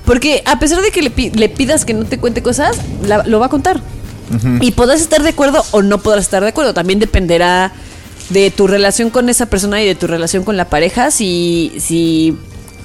Porque 0.07 0.43
a 0.47 0.59
pesar 0.59 0.81
de 0.81 0.91
que 0.91 1.03
le, 1.03 1.11
pi- 1.11 1.31
le 1.33 1.51
pidas 1.51 1.85
que 1.85 1.93
no 1.93 2.07
te 2.07 2.19
cuente 2.19 2.43
cosas, 2.43 2.79
la- 3.07 3.25
lo 3.27 3.39
va 3.41 3.47
a 3.47 3.51
contar. 3.51 3.81
Y 4.63 4.71
podrás 4.73 5.03
estar 5.03 5.23
de 5.23 5.29
acuerdo 5.29 5.63
o 5.73 5.83
no 5.83 5.99
podrás 5.99 6.25
estar 6.25 6.43
de 6.43 6.49
acuerdo. 6.49 6.73
También 6.73 6.99
dependerá 6.99 7.73
de 8.31 8.51
tu 8.51 8.67
relación 8.67 9.11
con 9.11 9.29
esa 9.29 9.45
persona 9.47 9.83
y 9.83 9.87
de 9.87 9.95
tu 9.95 10.07
relación 10.07 10.45
con 10.45 10.57
la 10.57 10.65
pareja, 10.71 11.11
si, 11.11 11.73
si 11.79 12.35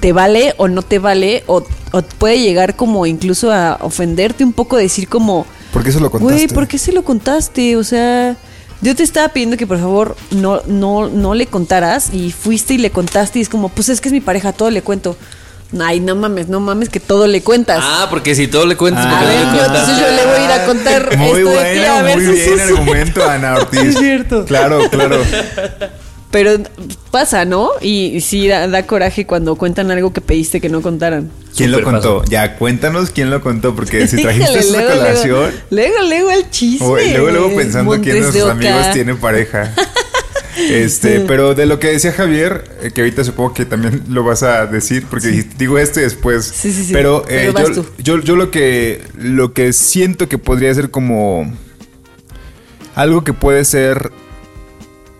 te 0.00 0.12
vale 0.12 0.54
o 0.56 0.66
no 0.68 0.82
te 0.82 0.98
vale, 0.98 1.44
o, 1.46 1.62
o 1.92 2.02
puede 2.02 2.40
llegar 2.40 2.74
como 2.76 3.06
incluso 3.06 3.52
a 3.52 3.78
ofenderte 3.82 4.42
un 4.44 4.52
poco, 4.52 4.76
decir 4.76 5.08
como, 5.08 5.46
¿Por 5.72 5.84
qué 5.84 5.92
se 5.92 6.00
lo 6.00 6.10
contaste? 6.10 6.34
güey, 6.34 6.48
¿por 6.48 6.66
qué 6.66 6.78
se 6.78 6.92
lo 6.92 7.04
contaste? 7.04 7.76
O 7.76 7.84
sea, 7.84 8.36
yo 8.80 8.96
te 8.96 9.02
estaba 9.02 9.28
pidiendo 9.28 9.56
que 9.56 9.66
por 9.66 9.78
favor 9.78 10.16
no, 10.30 10.62
no, 10.66 11.08
no 11.08 11.34
le 11.34 11.46
contaras 11.46 12.12
y 12.12 12.32
fuiste 12.32 12.74
y 12.74 12.78
le 12.78 12.90
contaste 12.90 13.38
y 13.38 13.42
es 13.42 13.48
como, 13.48 13.68
pues 13.68 13.88
es 13.90 14.00
que 14.00 14.08
es 14.08 14.12
mi 14.12 14.20
pareja, 14.20 14.52
todo 14.52 14.70
le 14.70 14.82
cuento. 14.82 15.16
Ay, 15.80 16.00
no 16.00 16.16
mames, 16.16 16.48
no 16.48 16.58
mames 16.58 16.88
que 16.88 16.98
todo 16.98 17.28
le 17.28 17.42
cuentas. 17.42 17.78
Ah, 17.80 18.08
porque 18.10 18.34
si 18.34 18.48
todo 18.48 18.66
le 18.66 18.76
cuentas... 18.76 19.06
Ah. 19.06 19.20
A 19.20 19.24
ver, 19.24 19.44
yo, 19.56 19.64
entonces 19.66 19.98
yo 19.98 20.08
le 20.16 20.26
voy 20.26 20.40
a 20.40 20.44
ir 20.44 20.50
a 20.50 20.66
contar 20.66 21.16
Muy 21.16 21.26
esto 21.28 21.36
de 21.38 21.44
bueno, 21.44 21.72
ti, 21.80 21.86
a 21.86 22.02
ver 22.02 22.16
muy 22.16 22.26
si 22.26 22.32
bien 22.32 22.58
eso. 22.58 22.76
argumento, 22.76 23.30
Ana 23.30 23.54
Ortiz. 23.58 23.80
Es 23.80 23.98
cierto. 23.98 24.44
Claro, 24.46 24.90
claro. 24.90 25.22
Pero 26.30 26.52
pasa, 27.10 27.44
¿no? 27.44 27.70
Y, 27.80 28.06
y 28.14 28.20
sí 28.20 28.46
da, 28.46 28.68
da 28.68 28.86
coraje 28.86 29.26
cuando 29.26 29.56
cuentan 29.56 29.90
algo 29.90 30.12
que 30.12 30.20
pediste 30.20 30.60
que 30.60 30.68
no 30.68 30.80
contaran. 30.80 31.28
¿Quién 31.56 31.72
lo 31.72 31.82
contó? 31.82 32.22
Ya, 32.26 32.56
cuéntanos 32.56 33.10
quién 33.10 33.30
lo 33.30 33.40
contó, 33.40 33.74
porque 33.74 34.06
si 34.06 34.16
trajiste 34.22 34.44
Híjole, 34.52 34.60
esa 34.60 34.78
luego, 34.80 34.96
colación. 35.00 35.50
Luego, 35.70 35.94
luego, 36.08 36.30
el 36.30 36.50
chisme. 36.50 36.86
o- 36.86 37.00
y 37.00 37.10
luego, 37.10 37.30
luego 37.30 37.56
pensando 37.56 37.90
quién 37.92 38.02
de 38.02 38.12
Montes 38.12 38.22
nuestros 38.22 38.44
Oca. 38.44 38.52
amigos 38.52 38.92
tiene 38.92 39.14
pareja. 39.16 39.74
Este, 40.68 41.20
pero 41.20 41.54
de 41.54 41.64
lo 41.64 41.78
que 41.78 41.86
decía 41.86 42.12
Javier, 42.12 42.64
eh, 42.82 42.90
que 42.90 43.00
ahorita 43.00 43.24
supongo 43.24 43.54
que 43.54 43.64
también 43.64 44.02
lo 44.10 44.24
vas 44.24 44.42
a 44.42 44.66
decir, 44.66 45.06
porque 45.08 45.28
digo 45.56 45.78
esto 45.78 46.00
y 46.00 46.02
después. 46.02 46.44
Sí, 46.44 46.70
sí, 46.72 46.84
sí. 46.84 46.92
Pero, 46.92 47.22
eh, 47.28 47.50
Pero 47.50 47.52
vas 47.54 47.68
yo, 47.68 47.74
tú. 47.76 47.86
yo, 48.02 48.18
yo 48.20 48.36
lo 48.36 48.50
que 48.50 49.00
lo 49.16 49.54
que 49.54 49.72
siento 49.72 50.28
que 50.28 50.36
podría 50.38 50.74
ser 50.74 50.90
como 50.90 51.50
algo 52.94 53.24
que 53.24 53.32
puede 53.32 53.64
ser 53.64 54.10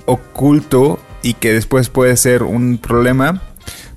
oculto 0.07 0.99
y 1.23 1.35
que 1.35 1.53
después 1.53 1.89
puede 1.89 2.17
ser 2.17 2.43
un 2.43 2.79
problema. 2.79 3.43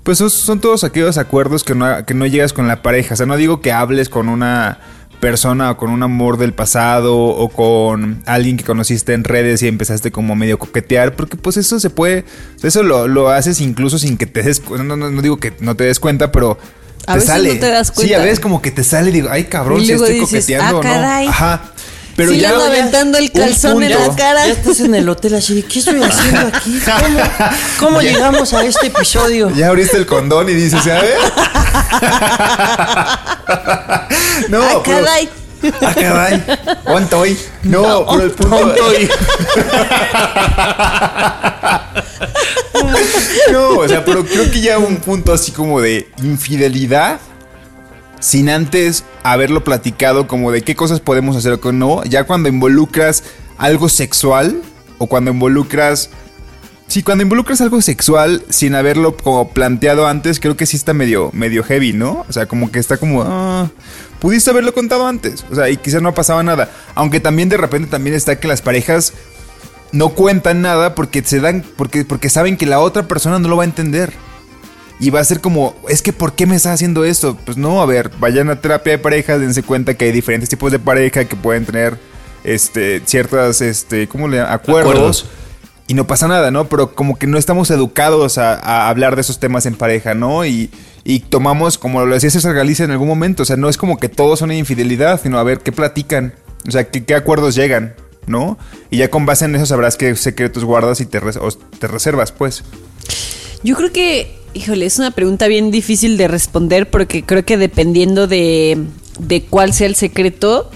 Pues 0.03 0.17
son, 0.17 0.29
son 0.29 0.59
todos 0.59 0.83
aquellos 0.83 1.17
acuerdos 1.17 1.63
que 1.63 1.75
no, 1.75 2.05
que 2.05 2.13
no 2.13 2.25
llegas 2.25 2.51
con 2.53 2.67
la 2.67 2.81
pareja. 2.81 3.13
O 3.13 3.17
sea, 3.17 3.25
no 3.25 3.37
digo 3.37 3.61
que 3.61 3.71
hables 3.71 4.09
con 4.09 4.27
una 4.27 4.79
persona 5.21 5.71
o 5.71 5.77
con 5.77 5.89
un 5.89 6.03
amor 6.03 6.37
del 6.37 6.51
pasado 6.53 7.15
o 7.17 7.47
con 7.47 8.21
alguien 8.25 8.57
que 8.57 8.65
conociste 8.65 9.13
en 9.13 9.23
redes 9.23 9.61
y 9.63 9.69
empezaste 9.69 10.11
como 10.11 10.35
medio 10.35 10.59
coquetear, 10.59 11.15
porque 11.15 11.37
pues 11.37 11.55
eso 11.55 11.79
se 11.79 11.89
puede, 11.89 12.25
eso 12.61 12.83
lo, 12.83 13.07
lo 13.07 13.29
haces 13.29 13.61
incluso 13.61 13.97
sin 13.97 14.17
que 14.17 14.25
te 14.25 14.43
des 14.43 14.59
cuenta, 14.59 14.83
no, 14.83 14.97
no, 14.97 15.09
no 15.09 15.21
digo 15.21 15.37
que 15.37 15.53
no 15.61 15.75
te 15.77 15.85
des 15.85 16.01
cuenta, 16.01 16.33
pero 16.33 16.57
A 17.05 17.13
te 17.13 17.19
veces 17.19 17.29
sale. 17.29 17.53
no 17.53 17.59
te 17.61 17.69
das 17.69 17.93
Sí, 17.95 18.13
a 18.13 18.19
veces 18.19 18.41
como 18.41 18.61
que 18.61 18.71
te 18.71 18.83
sale 18.83 19.11
y 19.11 19.13
digo, 19.13 19.29
ay 19.31 19.45
cabrón, 19.45 19.79
si 19.85 19.93
estoy 19.93 20.15
dices, 20.19 20.29
coqueteando 20.29 20.65
"Ah, 20.65 20.79
o 20.79 20.83
no. 20.83 20.89
caray". 20.89 21.27
Ajá. 21.27 21.72
Pero 22.15 22.29
Sí 22.29 22.35
le 22.37 22.43
ya, 22.43 22.49
ando 22.51 22.65
aventando 22.65 23.17
el 23.17 23.31
calzón 23.31 23.81
en 23.81 23.89
la 23.91 24.15
cara. 24.15 24.45
Ya 24.45 24.53
estás 24.53 24.79
en 24.81 24.93
el 24.93 25.09
hotel 25.09 25.33
así 25.35 25.55
de, 25.55 25.63
¿qué 25.63 25.79
estoy 25.79 26.01
haciendo 26.03 26.47
aquí? 26.47 26.79
¿Cómo, 27.79 28.01
llegamos 28.01 28.53
a 28.53 28.63
este 28.63 28.87
episodio? 28.87 29.49
Ya 29.51 29.69
abriste 29.69 29.97
el 29.97 30.05
condón 30.05 30.47
y 30.49 30.53
dices, 30.53 30.85
a 30.87 31.01
ver. 31.01 31.17
no, 34.49 34.61
Ah, 34.63 34.81
pero- 34.83 34.93
caray. 35.05 35.29
Ah, 35.81 35.93
caray. 35.95 36.43
¿Cuánto 36.83 37.19
hoy? 37.19 37.37
No, 37.63 38.05
pero 38.09 38.23
el 38.23 38.31
punto. 38.31 38.83
no, 43.51 43.69
o 43.79 43.87
sea, 43.87 44.03
pero 44.03 44.25
creo 44.25 44.49
que 44.51 44.61
ya 44.61 44.77
un 44.77 44.97
punto 44.97 45.33
así 45.33 45.51
como 45.51 45.81
de 45.81 46.09
infidelidad. 46.21 47.19
Sin 48.23 48.47
antes 48.47 49.03
haberlo 49.23 49.65
platicado, 49.65 50.27
como 50.27 50.53
de 50.53 50.61
qué 50.61 50.77
cosas 50.77 51.01
podemos 51.01 51.35
hacer 51.35 51.51
o 51.51 51.59
qué 51.59 51.73
no. 51.73 52.05
Ya 52.05 52.23
cuando 52.23 52.47
involucras 52.47 53.25
algo 53.57 53.89
sexual 53.89 54.61
o 54.97 55.07
cuando 55.07 55.31
involucras 55.31 56.09
Sí, 56.87 57.03
cuando 57.03 57.23
involucras 57.23 57.59
algo 57.59 57.81
sexual 57.81 58.45
sin 58.47 58.75
haberlo 58.75 59.17
como 59.17 59.49
planteado 59.49 60.07
antes, 60.07 60.39
creo 60.39 60.55
que 60.55 60.65
sí 60.65 60.77
está 60.77 60.93
medio, 60.93 61.31
medio 61.33 61.65
heavy, 61.65 61.91
¿no? 61.91 62.25
O 62.29 62.31
sea, 62.31 62.45
como 62.45 62.71
que 62.71 62.79
está 62.79 62.95
como, 62.95 63.23
ah, 63.23 63.69
pudiste 64.19 64.51
haberlo 64.51 64.73
contado 64.73 65.05
antes. 65.05 65.43
O 65.51 65.55
sea, 65.55 65.69
y 65.69 65.75
quizás 65.75 66.01
no 66.01 66.13
pasaba 66.13 66.43
nada. 66.43 66.69
Aunque 66.95 67.19
también 67.19 67.49
de 67.49 67.57
repente 67.57 67.89
también 67.89 68.15
está 68.15 68.39
que 68.39 68.47
las 68.47 68.61
parejas 68.61 69.11
no 69.91 70.09
cuentan 70.09 70.61
nada 70.61 70.95
porque 70.95 71.21
se 71.23 71.41
dan, 71.41 71.65
porque, 71.75 72.05
porque 72.05 72.29
saben 72.29 72.55
que 72.55 72.67
la 72.67 72.79
otra 72.79 73.05
persona 73.05 73.37
no 73.37 73.49
lo 73.49 73.57
va 73.57 73.63
a 73.63 73.65
entender. 73.65 74.13
Y 75.03 75.09
va 75.09 75.19
a 75.19 75.23
ser 75.25 75.41
como, 75.41 75.75
es 75.89 76.01
que 76.01 76.13
¿por 76.13 76.33
qué 76.33 76.45
me 76.45 76.55
estás 76.55 76.75
haciendo 76.75 77.03
esto? 77.03 77.37
Pues 77.43 77.57
no, 77.57 77.81
a 77.81 77.85
ver, 77.85 78.09
vayan 78.19 78.49
a 78.49 78.61
terapia 78.61 78.93
de 78.93 78.99
parejas, 78.99 79.41
dense 79.41 79.61
cuenta 79.61 79.95
que 79.95 80.05
hay 80.05 80.11
diferentes 80.13 80.47
tipos 80.49 80.71
de 80.71 80.79
pareja 80.79 81.25
que 81.25 81.35
pueden 81.35 81.65
tener 81.65 81.97
este, 82.45 83.01
ciertas, 83.05 83.59
este, 83.61 84.07
¿cómo 84.07 84.29
le 84.29 84.37
llaman? 84.37 84.53
Acuerdos. 84.53 84.91
Acuerdos. 84.93 85.25
Y 85.87 85.93
no 85.95 86.07
pasa 86.07 86.29
nada, 86.29 86.51
¿no? 86.51 86.69
Pero 86.69 86.95
como 86.95 87.17
que 87.19 87.27
no 87.27 87.37
estamos 87.37 87.69
educados 87.69 88.37
a, 88.37 88.53
a 88.53 88.87
hablar 88.87 89.15
de 89.15 89.21
esos 89.21 89.39
temas 89.39 89.65
en 89.65 89.75
pareja, 89.75 90.13
¿no? 90.13 90.45
Y, 90.45 90.69
y 91.03 91.19
tomamos, 91.19 91.77
como 91.77 92.05
lo 92.05 92.13
decía 92.13 92.29
César 92.29 92.53
Galicia 92.53 92.85
en 92.85 92.91
algún 92.91 93.09
momento, 93.09 93.43
o 93.43 93.45
sea, 93.45 93.57
no 93.57 93.67
es 93.67 93.75
como 93.75 93.97
que 93.97 94.07
todos 94.07 94.39
son 94.39 94.53
infidelidad, 94.53 95.19
sino 95.21 95.37
a 95.37 95.43
ver 95.43 95.59
qué 95.59 95.73
platican, 95.73 96.33
o 96.65 96.71
sea, 96.71 96.85
qué, 96.89 97.03
qué 97.03 97.15
acuerdos 97.15 97.55
llegan, 97.55 97.95
¿no? 98.25 98.57
Y 98.89 98.99
ya 98.99 99.09
con 99.09 99.25
base 99.25 99.43
en 99.43 99.55
eso 99.57 99.65
sabrás 99.65 99.97
qué 99.97 100.15
secretos 100.15 100.63
guardas 100.63 101.01
y 101.01 101.05
te, 101.05 101.19
res- 101.19 101.35
o 101.35 101.51
te 101.51 101.87
reservas, 101.87 102.31
pues. 102.31 102.63
Yo 103.63 103.75
creo 103.75 103.91
que, 103.91 104.39
híjole, 104.53 104.85
es 104.85 104.99
una 104.99 105.11
pregunta 105.11 105.47
bien 105.47 105.71
difícil 105.71 106.17
de 106.17 106.27
responder 106.27 106.89
porque 106.89 107.23
creo 107.23 107.43
que 107.45 107.57
dependiendo 107.57 108.27
de, 108.27 108.77
de 109.19 109.43
cuál 109.45 109.73
sea 109.73 109.87
el 109.87 109.95
secreto, 109.95 110.69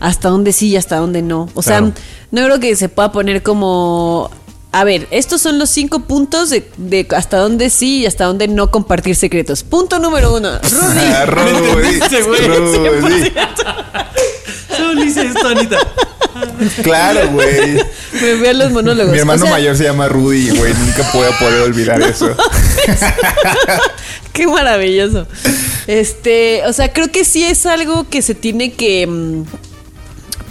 hasta 0.00 0.28
dónde 0.28 0.52
sí 0.52 0.68
y 0.68 0.76
hasta 0.76 0.96
dónde 0.96 1.22
no. 1.22 1.48
O 1.54 1.62
Claro. 1.62 1.86
sea, 1.94 2.02
no 2.30 2.44
creo 2.44 2.60
que 2.60 2.76
se 2.76 2.88
pueda 2.88 3.12
poner 3.12 3.42
como... 3.42 4.30
A 4.70 4.84
ver, 4.84 5.08
estos 5.10 5.40
son 5.40 5.58
los 5.58 5.70
cinco 5.70 6.00
puntos 6.00 6.50
de, 6.50 6.70
de 6.76 7.06
hasta 7.16 7.38
dónde 7.38 7.70
sí 7.70 8.00
y 8.00 8.06
hasta 8.06 8.26
dónde 8.26 8.48
no 8.48 8.70
compartir 8.70 9.16
secretos. 9.16 9.62
Punto 9.62 9.98
número 9.98 10.36
uno. 10.36 10.50
Rudy. 10.62 11.06
Ah, 11.14 11.24
Rudy, 11.24 12.00
Rudy. 13.00 13.32
Solo 14.76 15.04
hice 15.04 15.26
esto, 15.26 15.48
Anita. 15.48 15.78
Claro, 16.82 17.30
güey. 17.30 17.82
Me 18.20 18.34
veo 18.34 18.52
los 18.54 18.70
monólogos. 18.72 19.12
Mi 19.12 19.18
hermano 19.18 19.42
O 19.42 19.46
sea, 19.46 19.54
mayor 19.54 19.76
se 19.76 19.84
llama 19.84 20.08
Rudy, 20.08 20.50
güey. 20.50 20.72
Nunca 20.74 21.10
puedo 21.12 21.30
poder 21.38 21.60
olvidar 21.62 22.00
eso. 22.10 22.34
Qué 24.32 24.46
maravilloso. 24.46 25.26
Este, 25.86 26.62
o 26.66 26.72
sea, 26.72 26.92
creo 26.92 27.10
que 27.10 27.24
sí 27.24 27.44
es 27.44 27.66
algo 27.66 28.08
que 28.08 28.22
se 28.22 28.34
tiene 28.34 28.72
que 28.72 29.06
mm, 29.06 29.42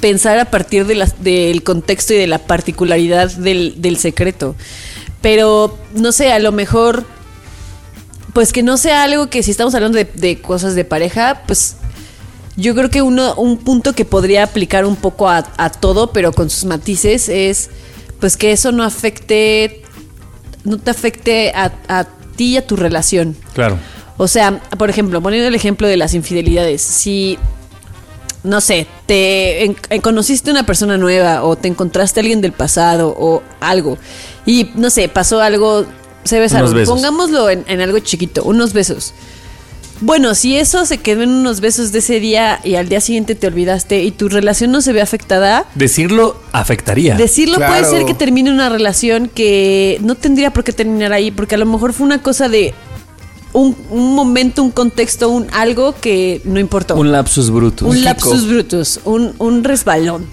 pensar 0.02 0.38
a 0.40 0.46
partir 0.46 0.86
de 0.86 0.96
las- 0.96 1.24
del 1.24 1.64
contexto 1.64 2.14
y 2.14 2.18
de 2.18 2.28
la 2.28 2.40
particularidad 2.40 3.32
del, 3.32 3.76
del 3.78 3.98
secreto. 3.98 4.56
Pero, 5.22 5.78
no 5.96 6.12
sé, 6.12 6.32
a 6.32 6.40
lo 6.40 6.52
mejor, 6.52 7.06
pues 8.34 8.52
que 8.54 8.62
no 8.62 8.78
sea 8.78 9.04
algo 9.04 9.30
que 9.30 9.42
si 9.42 9.52
estamos 9.52 9.74
hablando 9.74 9.98
de, 9.98 10.06
de 10.06 10.40
cosas 10.42 10.76
de 10.76 10.84
pareja, 10.86 11.44
pues 11.48 11.77
yo 12.58 12.74
creo 12.76 12.90
que 12.90 13.02
uno, 13.02 13.36
un 13.36 13.58
punto 13.58 13.94
que 13.94 14.04
podría 14.04 14.44
aplicar 14.44 14.86
un 14.86 14.96
poco 14.96 15.30
a, 15.30 15.46
a 15.58 15.70
todo, 15.70 16.12
pero 16.12 16.34
con 16.34 16.50
sus 16.50 16.66
matices, 16.66 17.30
es 17.30 17.70
pues 18.20 18.36
que 18.36 18.52
eso 18.52 18.72
no 18.72 18.84
afecte, 18.84 19.84
no 20.64 20.78
te 20.80 20.90
afecte 20.92 21.52
a, 21.56 21.72
a 21.88 22.06
ti 22.36 22.54
y 22.54 22.58
a 22.58 22.66
tu 22.68 22.76
relación. 22.76 23.36
Claro. 23.54 23.78
O 24.18 24.28
sea, 24.28 24.60
por 24.78 24.90
ejemplo, 24.90 25.22
poniendo 25.22 25.48
el 25.48 25.54
ejemplo 25.56 25.88
de 25.88 25.96
las 25.98 26.16
infidelidades, 26.16 26.82
si, 26.82 27.38
no 28.44 28.60
sé, 28.62 28.88
te 29.06 29.64
en- 29.66 29.78
en- 29.92 30.02
conociste 30.02 30.50
una 30.50 30.66
persona 30.66 30.98
nueva 30.98 31.44
o 31.44 31.56
te 31.56 31.68
encontraste 31.68 32.20
a 32.20 32.22
alguien 32.22 32.42
del 32.42 32.54
pasado 32.54 33.16
o 33.18 33.44
algo 33.60 34.00
y, 34.48 34.72
no 34.74 34.90
sé, 34.90 35.08
pasó 35.10 35.42
algo, 35.42 35.86
se 36.24 36.40
besaron, 36.40 36.70
pongámoslo 36.90 37.50
en, 37.52 37.64
en 37.68 37.82
algo 37.82 38.00
chiquito, 38.00 38.44
unos 38.44 38.74
besos. 38.74 39.14
Bueno, 40.00 40.36
si 40.36 40.58
eso 40.58 40.86
se 40.86 41.00
quedó 41.00 41.24
en 41.24 41.32
unos 41.32 41.60
besos 41.60 41.92
de 41.92 42.00
ese 42.00 42.20
día 42.20 42.60
y 42.64 42.76
al 42.76 42.88
día 42.88 43.02
siguiente 43.02 43.34
te 43.34 43.48
olvidaste 43.48 44.04
y 44.04 44.12
tu 44.12 44.30
relación 44.30 44.72
no 44.72 44.82
se 44.82 44.94
ve 44.94 45.02
afectada, 45.02 45.66
Decirlo 45.74 46.40
afectaría. 46.52 47.16
Decirlo 47.16 47.58
puede 47.58 47.84
ser 47.86 48.06
que 48.06 48.14
termine 48.14 48.52
una 48.52 48.70
relación 48.70 49.28
que 49.34 49.98
no 50.04 50.16
tendría 50.16 50.52
por 50.54 50.64
qué 50.64 50.72
terminar 50.72 51.14
ahí, 51.14 51.32
porque 51.32 51.56
a 51.56 51.58
lo 51.58 51.66
mejor 51.66 51.94
fue 51.94 52.06
una 52.06 52.22
cosa 52.22 52.48
de 52.48 52.74
un, 53.54 53.76
un 53.90 54.14
momento, 54.14 54.62
un 54.62 54.70
contexto, 54.72 55.30
un 55.30 55.48
algo 55.52 55.96
que 56.00 56.42
no 56.44 56.60
importó. 56.60 56.96
un 56.96 57.12
lapsus 57.12 57.50
brutus. 57.50 57.88
Un 57.90 58.04
lapsus 58.04 58.48
brutus, 58.48 59.00
un, 59.04 59.34
un 59.40 59.64
resbalón, 59.64 60.28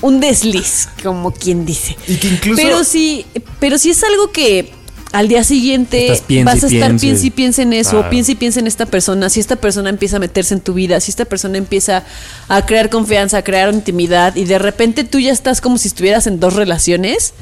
un 0.00 0.18
desliz, 0.18 0.88
como 1.04 1.30
quien 1.32 1.64
dice. 1.64 1.96
Y 2.08 2.16
que 2.16 2.26
incluso- 2.28 2.60
Pero 2.60 2.82
sí, 2.82 3.26
pero 3.60 3.78
sí 3.78 3.90
es 3.90 4.02
algo 4.02 4.32
que 4.32 4.72
al 5.12 5.28
día 5.28 5.42
siguiente 5.42 6.12
Estás 6.12 6.44
vas 6.44 6.64
a 6.64 6.66
estar 6.66 6.88
piense. 6.90 6.98
piense 7.06 7.26
y 7.26 7.30
piense 7.30 7.62
en 7.62 7.72
eso, 7.72 7.90
Claro. 7.92 8.10
piense 8.10 8.32
y 8.32 8.34
piense 8.34 8.60
en 8.60 8.66
esta 8.66 8.86
persona, 8.86 9.28
si 9.30 9.40
esta 9.40 9.56
persona 9.56 9.88
empieza 9.90 10.16
a 10.16 10.20
meterse 10.20 10.54
en 10.54 10.60
tu 10.60 10.74
vida, 10.74 11.00
si 11.00 11.10
esta 11.10 11.24
persona 11.24 11.56
empieza 11.58 12.04
a 12.48 12.66
crear 12.66 12.90
confianza, 12.90 13.38
a 13.38 13.42
crear 13.42 13.72
intimidad 13.72 14.36
y 14.36 14.44
de 14.44 14.58
repente 14.58 15.04
tú 15.04 15.18
ya 15.18 15.32
estás 15.32 15.60
como 15.60 15.78
si 15.78 15.88
estuvieras 15.88 16.26
en 16.26 16.40
dos 16.40 16.54
relaciones, 16.54 17.32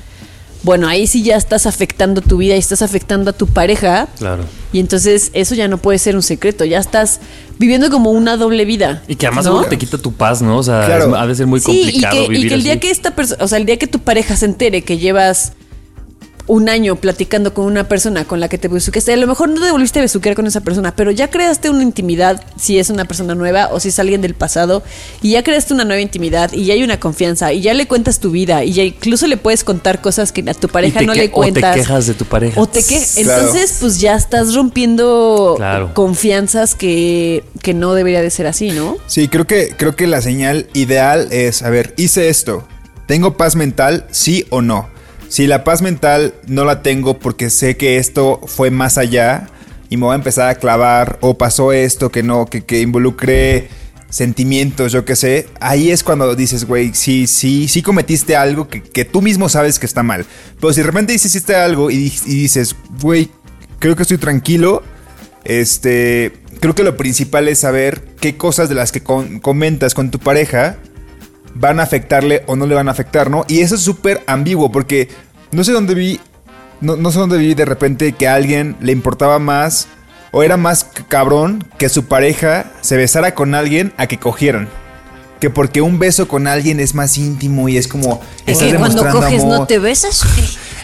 bueno, 0.63 0.89
ahí 0.89 1.07
sí 1.07 1.23
ya 1.23 1.37
estás 1.37 1.67
afectando 1.67 2.21
tu 2.23 2.39
vida 2.39 2.57
y 2.57 2.59
estás 2.59 2.83
afectando 2.83 3.31
a 3.31 3.33
tu 3.33 3.47
pareja. 3.47 4.09
Claro. 4.19 4.45
Y 4.73 4.81
entonces 4.81 5.31
eso 5.33 5.55
ya 5.55 5.69
no 5.69 5.79
puede 5.79 5.99
ser 5.99 6.17
un 6.17 6.23
secreto, 6.23 6.65
ya 6.65 6.79
estás 6.79 7.21
viviendo 7.59 7.89
como 7.91 8.11
una 8.11 8.37
doble 8.37 8.65
vida. 8.65 9.03
Y 9.07 9.15
que 9.17 9.27
además 9.27 9.45
¿no? 9.47 9.65
te 9.65 9.79
quita 9.79 9.99
tu 9.99 10.13
paz, 10.13 10.43
¿no? 10.43 10.57
O 10.59 10.63
sea, 10.63 10.87
Claro. 10.87 11.09
es- 11.09 11.15
ha 11.21 11.27
de 11.27 11.35
ser 11.37 11.47
muy 11.47 11.61
Sí, 11.61 11.71
y 11.71 11.83
complicado 11.85 12.17
que, 12.17 12.25
y 12.25 12.29
vivir 12.29 12.49
que 12.49 12.55
el 12.55 12.63
día 12.65 12.81
que 12.81 12.91
esta 12.91 13.15
persona, 13.15 13.45
o 13.45 13.49
sea, 13.49 13.59
el 13.59 13.67
día 13.67 13.77
que 13.77 13.87
tu 13.87 14.01
pareja 14.01 14.35
se 14.37 14.47
entere 14.47 14.83
que 14.83 14.99
llevas 14.99 15.53
un 16.49 16.69
año 16.69 16.97
platicando 16.97 17.53
con 17.55 17.65
una 17.67 17.89
persona 17.89 18.25
con 18.25 18.39
la 18.41 18.49
que 18.49 18.57
te 18.59 18.69
besuqueaste, 18.69 19.13
a 19.13 19.17
lo 19.17 19.27
mejor 19.27 19.49
no 19.49 19.61
te 19.61 19.71
volviste 19.73 19.99
a 19.99 20.03
besuquear 20.03 20.37
con 20.37 20.47
esa 20.47 20.61
persona, 20.61 20.95
pero 20.95 21.11
ya 21.11 21.29
creaste 21.29 21.71
una 21.71 21.83
intimidad 21.83 22.43
si 22.57 22.79
es 22.79 22.89
una 22.91 23.05
persona 23.05 23.35
nueva 23.35 23.69
o 23.73 23.81
si 23.81 23.89
es 23.89 23.99
alguien 23.99 24.21
del 24.21 24.35
pasado, 24.35 24.83
y 25.23 25.33
ya 25.33 25.43
creaste 25.43 25.75
una 25.75 25.85
nueva 25.85 26.01
intimidad 26.01 26.53
y 26.53 26.65
ya 26.67 26.75
hay 26.75 26.83
una 26.85 27.01
confianza 27.01 27.53
y 27.53 27.63
ya 27.63 27.75
le 27.75 27.87
cuentas 27.89 28.21
tu 28.21 28.31
vida 28.31 28.63
y 28.65 28.73
ya 28.73 28.85
incluso 28.85 29.27
le 29.27 29.37
puedes 29.37 29.65
contar 29.65 30.01
cosas 30.01 30.31
que 30.33 30.45
a 30.49 30.55
tu 30.55 30.69
pareja 30.69 31.03
no 31.03 31.15
le 31.15 31.23
o 31.23 31.25
te 31.25 31.31
cuentas. 31.31 31.75
quejas 31.77 32.07
de 32.07 32.15
tu 32.15 32.25
pareja. 32.25 32.61
O 32.61 32.67
te 32.69 32.83
que 32.85 32.97
Claro. 32.97 33.47
Entonces, 33.47 33.79
pues 33.81 34.01
ya 34.01 34.15
estás 34.15 34.55
rompiendo 34.55 35.55
Claro. 35.57 35.93
confianzas 35.95 36.75
que, 36.75 37.45
que 37.63 37.75
no 37.75 37.95
debería 37.95 38.23
de 38.23 38.31
ser 38.31 38.47
así, 38.47 38.71
¿no? 38.71 38.97
Sí, 39.07 39.29
creo 39.29 39.47
que, 39.47 39.75
creo 39.77 39.97
que 39.97 40.07
la 40.07 40.21
señal 40.23 40.69
ideal 40.75 41.29
es, 41.33 41.63
a 41.63 41.71
ver, 41.71 41.95
hice 41.97 42.29
esto. 42.29 42.67
¿Tengo 43.07 43.37
paz 43.37 43.57
mental? 43.57 44.07
Sí 44.11 44.47
o 44.51 44.63
no. 44.63 44.89
Si 45.37 45.47
la 45.47 45.65
paz 45.65 45.83
mental 45.83 46.33
no 46.47 46.65
la 46.65 46.81
tengo 46.81 47.19
porque 47.19 47.51
sé 47.51 47.77
que 47.77 47.99
esto 47.99 48.41
fue 48.47 48.71
más 48.71 48.97
allá 48.97 49.51
y 49.91 49.99
me 49.99 50.07
voy 50.07 50.15
a 50.15 50.17
empezar 50.17 50.49
a 50.49 50.55
clavar 50.55 51.19
o 51.21 51.37
pasó 51.37 51.75
esto 51.75 52.11
que 52.11 52.23
no, 52.23 52.47
que, 52.47 52.65
que 52.65 52.81
involucre 52.81 53.69
sentimientos, 54.09 54.93
yo 54.93 55.05
qué 55.05 55.15
sé, 55.15 55.47
ahí 55.61 55.91
es 55.91 56.03
cuando 56.03 56.35
dices, 56.35 56.65
güey, 56.65 56.95
sí, 56.95 57.27
sí, 57.27 57.69
sí 57.69 57.83
cometiste 57.83 58.35
algo 58.35 58.69
que, 58.69 58.83
que 58.83 59.05
tú 59.05 59.21
mismo 59.21 59.51
sabes 59.51 59.79
que 59.79 59.85
está 59.85 60.03
mal. 60.03 60.25
Pero 60.59 60.73
si 60.73 60.81
de 60.81 60.87
repente 60.87 61.13
hiciste 61.13 61.55
algo 61.55 61.91
y, 61.91 62.11
y 62.25 62.35
dices, 62.35 62.75
güey, 63.03 63.29
creo 63.79 63.95
que 63.95 64.05
estoy 64.05 64.17
tranquilo, 64.17 64.83
este, 65.45 66.33
creo 66.61 66.75
que 66.75 66.83
lo 66.83 66.97
principal 66.97 67.47
es 67.49 67.59
saber 67.59 68.03
qué 68.23 68.39
cosas 68.39 68.71
de 68.71 68.75
las 68.75 68.91
que 68.91 69.03
comentas 69.03 69.93
con 69.93 70.11
tu 70.11 70.19
pareja 70.19 70.79
van 71.59 71.81
a 71.81 71.83
afectarle 71.83 72.43
o 72.47 72.57
no 72.57 72.67
le 72.67 72.75
van 72.75 72.89
a 72.89 72.93
afectar, 72.93 73.31
¿no? 73.31 73.45
Y 73.49 73.61
eso 73.61 73.75
es 73.77 73.81
súper 73.81 74.23
ambiguo 74.27 74.71
porque 74.71 75.09
no 75.53 75.65
sé 75.65 75.73
dónde 75.73 75.95
vi, 75.95 76.21
no, 76.81 76.97
no 76.97 77.11
sé 77.11 77.19
dónde 77.19 77.39
vi 77.39 77.55
de 77.55 77.65
repente 77.65 78.13
que 78.13 78.29
a 78.29 78.35
alguien 78.35 78.77
le 78.81 78.93
importaba 78.93 79.39
más 79.39 79.89
o 80.33 80.43
era 80.43 80.57
más 80.57 80.87
cabrón 81.09 81.65
que 81.79 81.89
su 81.89 82.05
pareja 82.05 82.73
se 82.83 82.97
besara 82.97 83.35
con 83.35 83.55
alguien 83.55 83.93
a 83.97 84.07
que 84.07 84.19
cogieran. 84.19 84.69
Que 85.41 85.51
porque 85.51 85.83
un 85.83 85.99
beso 85.99 86.29
con 86.29 86.47
alguien 86.47 86.81
es 86.81 86.95
más 86.95 87.19
íntimo 87.19 87.69
y 87.69 87.77
es 87.77 87.89
como... 87.89 88.21
Es 88.47 88.59
que 88.59 88.75
cuando 88.75 89.09
coges 89.11 89.45
no 89.45 89.67
te 89.67 89.79
besas. 89.79 90.23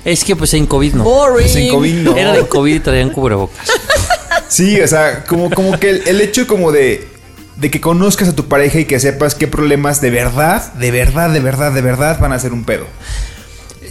Es 0.04 0.24
que 0.24 0.34
pues 0.34 0.52
en 0.54 0.66
COVID 0.66 0.94
no. 0.94 1.04
Boring. 1.04 1.46
Pues 1.46 1.54
en 1.54 1.68
COVID 1.68 1.94
no. 2.00 2.16
Era 2.16 2.32
de 2.32 2.44
COVID 2.48 2.74
y 2.74 2.80
traían 2.80 3.10
cubrebocas. 3.10 3.68
Sí, 4.48 4.78
o 4.80 4.88
sea, 4.88 5.24
como, 5.24 5.48
como 5.48 5.78
que 5.78 5.88
el, 5.88 6.02
el 6.06 6.20
hecho 6.20 6.46
como 6.46 6.72
de, 6.72 7.08
de 7.56 7.70
que 7.70 7.80
conozcas 7.80 8.28
a 8.28 8.34
tu 8.34 8.48
pareja 8.48 8.80
y 8.80 8.84
que 8.84 9.00
sepas 9.00 9.34
qué 9.34 9.46
problemas 9.46 10.02
de 10.02 10.10
verdad, 10.10 10.72
de 10.74 10.90
verdad, 10.90 11.30
de 11.30 11.40
verdad, 11.40 11.72
de 11.72 11.80
verdad 11.80 12.18
van 12.20 12.32
a 12.32 12.38
ser 12.38 12.52
un 12.52 12.64
pedo. 12.64 12.86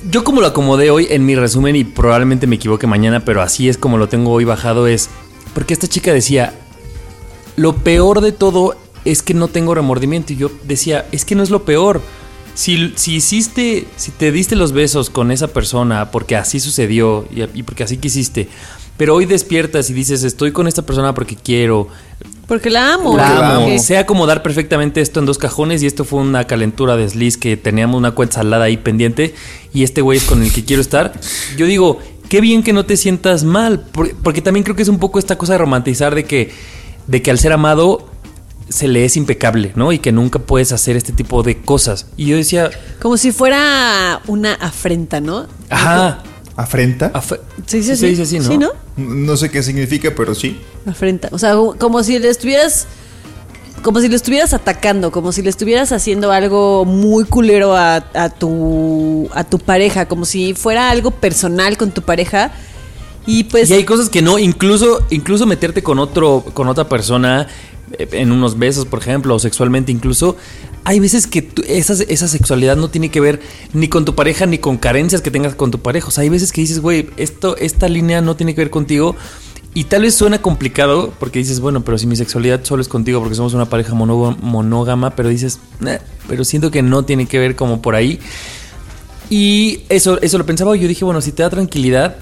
Yo 0.10 0.24
como 0.24 0.42
lo 0.42 0.48
acomodé 0.48 0.90
hoy 0.90 1.08
en 1.12 1.26
mi 1.26 1.36
resumen 1.36 1.76
y 1.76 1.84
probablemente 1.84 2.48
me 2.48 2.56
equivoque 2.56 2.88
mañana, 2.88 3.24
pero 3.24 3.42
así 3.42 3.70
es 3.70 3.78
como 3.78 4.00
lo 4.00 4.10
tengo 4.10 4.32
hoy 4.32 4.46
bajado 4.46 4.88
es 4.88 5.10
porque 5.54 5.74
esta 5.74 5.88
chica 5.88 6.12
decía, 6.12 6.54
lo 7.56 7.76
peor 7.76 8.22
de 8.22 8.32
todo 8.32 8.76
es 9.06 9.22
que 9.22 9.36
no 9.36 9.48
tengo 9.48 9.76
remordimiento 9.76 10.34
y 10.34 10.38
yo 10.38 10.50
decía, 10.64 11.06
es 11.12 11.24
que 11.24 11.36
no 11.36 11.44
es 11.44 11.52
lo 11.52 11.66
peor. 11.66 12.02
Si, 12.56 12.94
si 12.96 13.16
hiciste, 13.16 13.86
si 13.96 14.12
te 14.12 14.32
diste 14.32 14.56
los 14.56 14.72
besos 14.72 15.10
con 15.10 15.32
esa 15.32 15.48
persona 15.48 16.10
porque 16.10 16.36
así 16.36 16.60
sucedió 16.60 17.28
y, 17.32 17.44
y 17.54 17.64
porque 17.64 17.84
así 17.84 17.98
quisiste, 17.98 18.50
pero 18.98 19.16
hoy 19.16 19.26
despiertas 19.26 19.90
y 19.90 19.94
dices, 19.94 20.24
estoy 20.24 20.52
con 20.52 20.68
esta 20.68 20.82
persona 20.82 21.14
porque 21.14 21.36
quiero, 21.36 21.88
Porque 22.52 22.70
la 22.70 22.96
amo. 22.96 23.16
la 23.16 23.30
la 23.40 23.56
amo. 23.56 23.80
Sé 23.80 23.98
acomodar 23.98 24.44
perfectamente 24.44 25.00
esto 25.00 25.22
en 25.22 25.26
dos 25.26 25.38
cajones 25.38 25.82
y 25.84 25.86
esto 25.86 26.04
fue 26.04 26.20
una 26.20 26.44
calentura 26.48 26.98
de 26.98 27.04
desliz 27.04 27.38
que 27.38 27.56
teníamos 27.56 27.98
una 27.98 28.12
cuenta 28.12 28.36
salada 28.36 28.66
ahí 28.66 28.76
pendiente 28.76 29.34
y 29.74 29.84
este 29.84 30.02
güey 30.02 30.18
es 30.18 30.26
con 30.26 30.44
el 30.44 30.52
que 30.52 30.66
quiero 30.66 30.82
estar. 30.82 31.14
Yo 31.56 31.66
digo, 31.66 32.00
qué 32.28 32.42
bien 32.42 32.62
que 32.62 32.74
no 32.74 32.84
te 32.86 32.98
sientas 32.98 33.46
mal, 33.46 33.80
por- 33.80 34.14
porque 34.18 34.42
también 34.42 34.66
creo 34.66 34.76
que 34.76 34.82
es 34.82 34.90
un 34.90 35.00
poco 35.00 35.18
esta 35.18 35.38
cosa 35.38 35.54
de 35.54 35.60
romantizar 35.60 36.14
de 36.14 36.26
que, 36.26 36.52
de 37.08 37.22
que 37.22 37.32
al 37.32 37.40
ser 37.40 37.54
amado 37.54 38.10
se 38.68 38.90
le 38.90 39.06
es 39.06 39.16
impecable, 39.16 39.72
¿no? 39.76 39.94
Y 39.94 40.00
que 40.00 40.12
nunca 40.12 40.40
puedes 40.40 40.74
hacer 40.74 40.98
este 40.98 41.14
tipo 41.14 41.44
de 41.44 41.62
cosas. 41.62 42.08
Y 42.18 42.26
yo 42.26 42.36
decía, 42.36 42.70
Como 43.02 43.16
si 43.16 43.32
fuera 43.32 44.20
una 44.28 44.56
afrenta, 44.56 45.22
¿no? 45.22 45.48
ajá, 45.70 46.20
¿Afrenta? 46.56 47.12
afe- 47.14 47.40
Se 47.66 47.78
dice 47.78 47.96
se 47.96 48.06
así. 48.06 48.16
dice 48.16 48.22
así, 48.24 48.40
¿no? 48.40 48.46
Sí, 48.48 48.58
¿no? 48.58 48.70
No 48.98 49.38
sé 49.38 49.50
qué 49.50 49.64
significa, 49.64 50.12
pero 50.16 50.36
sí. 50.36 50.60
Afrenta. 50.86 51.30
O 51.32 51.40
sea, 51.40 51.56
como 51.78 52.04
si 52.04 52.20
le 52.20 52.30
estuvieras 52.30 52.88
como 53.82 54.00
si 54.00 54.10
lo 54.10 54.16
estuvieras 54.16 54.54
atacando, 54.54 55.12
como 55.12 55.32
si 55.32 55.42
le 55.42 55.50
estuvieras 55.50 55.92
haciendo 55.92 56.32
algo 56.32 56.86
muy 56.86 57.24
culero 57.26 57.76
a, 57.76 57.96
a 58.14 58.30
tu 58.30 59.28
a 59.34 59.44
tu 59.44 59.58
pareja, 59.58 60.08
como 60.08 60.26
si 60.26 60.54
fuera 60.54 60.92
algo 60.92 61.10
personal 61.12 61.78
con 61.78 61.90
tu 61.92 62.02
pareja. 62.04 62.52
Y 63.26 63.46
pues 63.46 63.70
Y 63.70 63.74
hay 63.74 63.84
cosas 63.84 64.10
que 64.10 64.22
no, 64.22 64.38
incluso, 64.40 65.06
incluso 65.10 65.46
meterte 65.48 65.82
con 65.82 65.98
otro, 66.00 66.44
con 66.54 66.68
otra 66.68 66.90
persona 66.90 67.48
eh, 67.98 68.08
en 68.14 68.32
unos 68.32 68.58
besos, 68.60 68.86
por 68.86 69.00
ejemplo, 69.00 69.34
o 69.36 69.40
sexualmente 69.40 69.92
incluso. 69.92 70.36
Hay 70.84 71.00
veces 71.00 71.28
que 71.28 71.50
esa, 71.68 71.94
esa 71.94 72.28
sexualidad 72.28 72.76
no 72.76 72.90
tiene 72.90 73.10
que 73.12 73.20
ver 73.20 73.40
ni 73.74 73.88
con 73.88 74.04
tu 74.04 74.16
pareja 74.16 74.46
ni 74.46 74.58
con 74.58 74.78
carencias 74.78 75.22
que 75.22 75.30
tengas 75.30 75.56
con 75.56 75.72
tu 75.72 75.80
pareja. 75.80 76.08
O 76.08 76.12
sea, 76.12 76.24
hay 76.24 76.30
veces 76.30 76.52
que 76.52 76.62
dices, 76.62 76.80
güey, 76.80 77.10
esta 77.18 77.88
línea 77.88 78.22
no 78.22 78.36
tiene 78.36 78.56
que 78.56 78.62
ver 78.62 78.72
contigo. 78.72 79.16
Y 79.74 79.86
tal 79.86 80.02
vez 80.02 80.16
suena 80.16 80.42
complicado 80.42 81.14
porque 81.18 81.40
dices, 81.40 81.62
bueno, 81.62 81.82
pero 81.82 81.98
si 81.98 82.06
mi 82.06 82.18
sexualidad 82.18 82.62
solo 82.64 82.82
es 82.82 82.90
contigo 82.90 83.22
porque 83.22 83.36
somos 83.36 83.54
una 83.54 83.68
pareja 83.70 83.94
monógama, 83.94 85.16
pero 85.16 85.30
dices, 85.30 85.60
pero 86.28 86.44
siento 86.44 86.72
que 86.72 86.82
no 86.82 87.06
tiene 87.06 87.26
que 87.26 87.40
ver 87.40 87.56
como 87.56 87.82
por 87.82 87.96
ahí. 87.96 88.20
Y 89.30 89.84
eso, 89.88 90.20
eso 90.22 90.38
lo 90.38 90.46
pensaba. 90.46 90.76
Yo 90.76 90.90
dije, 90.90 91.06
bueno, 91.06 91.22
si 91.22 91.32
te 91.32 91.44
da 91.44 91.50
tranquilidad, 91.50 92.18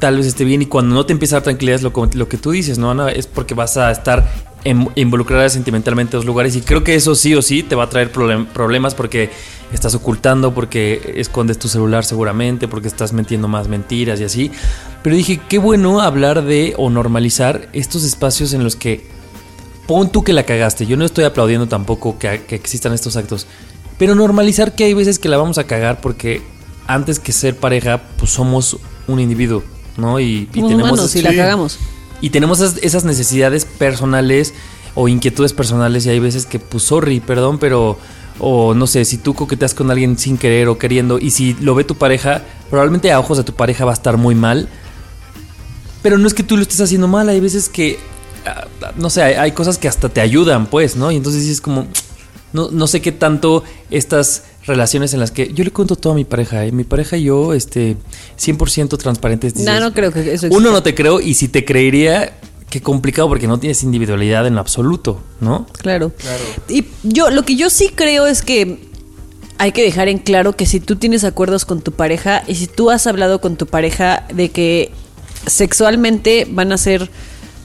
tal 0.00 0.16
vez 0.16 0.26
esté 0.26 0.44
bien. 0.44 0.60
Y 0.62 0.66
cuando 0.66 0.92
no 0.96 1.06
te 1.06 1.12
empieza 1.12 1.36
a 1.36 1.38
dar 1.38 1.44
tranquilidad 1.44 1.76
es 1.76 1.82
lo, 1.82 1.92
lo 2.14 2.28
que 2.28 2.36
tú 2.36 2.50
dices, 2.50 2.78
¿no, 2.78 2.90
Ana? 2.90 3.10
Es 3.10 3.28
porque 3.28 3.54
vas 3.54 3.76
a 3.76 3.92
estar 3.92 4.28
em- 4.64 4.88
involucrada 4.94 5.48
sentimentalmente 5.48 6.16
en 6.16 6.18
los 6.18 6.26
lugares. 6.26 6.56
Y 6.56 6.60
creo 6.62 6.84
que 6.84 6.94
eso 6.94 7.14
sí 7.14 7.34
o 7.34 7.42
sí 7.42 7.62
te 7.62 7.74
va 7.74 7.84
a 7.84 7.88
traer 7.88 8.12
problem- 8.12 8.46
problemas 8.46 8.94
porque 8.94 9.30
estás 9.72 9.94
ocultando, 9.94 10.52
porque 10.54 11.14
escondes 11.16 11.58
tu 11.58 11.68
celular 11.68 12.04
seguramente, 12.04 12.68
porque 12.68 12.88
estás 12.88 13.12
metiendo 13.12 13.48
más 13.48 13.68
mentiras 13.68 14.20
y 14.20 14.24
así. 14.24 14.50
Pero 15.02 15.16
dije, 15.16 15.40
qué 15.48 15.58
bueno 15.58 16.00
hablar 16.00 16.44
de 16.44 16.74
o 16.76 16.90
normalizar 16.90 17.68
estos 17.72 18.04
espacios 18.04 18.52
en 18.52 18.64
los 18.64 18.76
que 18.76 19.06
pon 19.86 20.10
tú 20.12 20.22
que 20.24 20.32
la 20.32 20.44
cagaste. 20.44 20.86
Yo 20.86 20.96
no 20.96 21.04
estoy 21.04 21.24
aplaudiendo 21.24 21.66
tampoco 21.68 22.18
que, 22.18 22.42
que 22.46 22.54
existan 22.54 22.92
estos 22.92 23.16
actos. 23.16 23.46
Pero 23.98 24.14
normalizar 24.14 24.74
que 24.74 24.84
hay 24.84 24.94
veces 24.94 25.18
que 25.18 25.28
la 25.28 25.36
vamos 25.36 25.58
a 25.58 25.64
cagar 25.64 26.00
porque 26.00 26.42
antes 26.86 27.18
que 27.18 27.32
ser 27.32 27.56
pareja, 27.56 28.02
pues 28.16 28.30
somos 28.32 28.76
un 29.06 29.20
individuo, 29.20 29.62
¿no? 29.96 30.20
Y, 30.20 30.48
y 30.52 30.60
somos 30.60 30.72
humanos 30.74 31.16
y 31.16 31.22
la 31.22 31.30
cagamos. 31.34 31.78
Y 32.22 32.30
tenemos 32.30 32.60
esas, 32.60 33.04
necesidades 33.04 33.64
personales 33.66 34.54
o 34.94 35.08
inquietudes 35.08 35.52
personales 35.52 36.06
y 36.06 36.10
hay 36.10 36.20
veces 36.20 36.46
que, 36.46 36.58
pues, 36.58 36.84
sorry, 36.84 37.20
perdón, 37.20 37.58
pero... 37.58 37.98
O 38.38 38.72
no 38.74 38.86
sé, 38.86 39.04
si 39.04 39.18
tú 39.18 39.34
coqueteas 39.34 39.74
con 39.74 39.90
alguien 39.90 40.18
sin 40.18 40.38
querer 40.38 40.66
o 40.66 40.78
queriendo 40.78 41.18
y 41.18 41.30
si 41.30 41.52
lo 41.60 41.74
ve 41.74 41.84
tu 41.84 41.96
pareja, 41.96 42.42
probablemente 42.70 43.12
a 43.12 43.20
ojos 43.20 43.36
de 43.36 43.44
tu 43.44 43.52
pareja 43.52 43.84
va 43.84 43.90
a 43.90 43.94
estar 43.94 44.16
muy 44.16 44.34
mal. 44.34 44.68
Pero 46.02 46.16
no 46.16 46.26
es 46.26 46.34
que 46.34 46.42
tú 46.42 46.56
lo 46.56 46.62
estés 46.62 46.80
haciendo 46.80 47.06
mal, 47.06 47.28
hay 47.28 47.40
veces 47.40 47.68
que, 47.68 48.00
ah, 48.46 48.66
no 48.96 49.10
sé, 49.10 49.22
hay, 49.22 49.52
cosas 49.52 49.76
que 49.76 49.86
hasta 49.86 50.08
te 50.08 50.20
ayudan, 50.22 50.66
pues, 50.66 50.96
¿no? 50.96 51.12
Y 51.12 51.16
entonces 51.16 51.42
dices 51.42 51.60
como, 51.60 51.86
no, 52.52 52.70
no 52.70 52.86
sé 52.86 53.02
qué 53.02 53.12
tanto 53.12 53.64
estas 53.90 54.44
relaciones 54.64 55.12
en 55.14 55.20
las 55.20 55.30
que 55.30 55.52
yo 55.52 55.64
le 55.64 55.70
cuento 55.70 55.96
todo 55.96 56.12
a 56.12 56.16
mi 56.16 56.24
pareja, 56.24 56.64
¿eh? 56.64 56.72
mi 56.72 56.84
pareja 56.84 57.16
y 57.16 57.24
yo, 57.24 57.52
este, 57.54 57.96
100% 58.38 58.96
transparentes. 58.98 59.54
dices, 59.54 59.66
No, 59.68 59.80
no 59.80 59.92
creo 59.92 60.12
que 60.12 60.20
eso 60.32 60.46
Uno, 60.46 60.56
exista. 60.56 60.70
no 60.72 60.82
te 60.82 60.94
creo 60.94 61.20
y 61.20 61.34
si 61.34 61.48
te 61.48 61.64
creería, 61.64 62.38
qué 62.70 62.80
complicado 62.80 63.28
porque 63.28 63.46
no 63.46 63.58
tienes 63.58 63.82
individualidad 63.82 64.46
en 64.46 64.58
absoluto, 64.58 65.20
¿no? 65.40 65.66
Claro. 65.78 66.12
Y 66.68 66.84
yo, 67.02 67.30
lo 67.30 67.44
que 67.44 67.56
yo 67.56 67.70
sí 67.70 67.90
creo 67.94 68.26
es 68.26 68.42
que 68.42 68.78
hay 69.58 69.72
que 69.72 69.82
dejar 69.82 70.08
en 70.08 70.18
claro 70.18 70.54
que 70.54 70.66
si 70.66 70.80
tú 70.80 70.96
tienes 70.96 71.24
acuerdos 71.24 71.64
con 71.64 71.82
tu 71.82 71.92
pareja 71.92 72.42
y 72.48 72.54
si 72.54 72.66
tú 72.66 72.90
has 72.90 73.06
hablado 73.06 73.40
con 73.40 73.56
tu 73.56 73.66
pareja 73.66 74.26
de 74.32 74.50
que 74.50 74.90
sexualmente 75.46 76.46
van 76.50 76.72
a 76.72 76.78
ser 76.78 77.10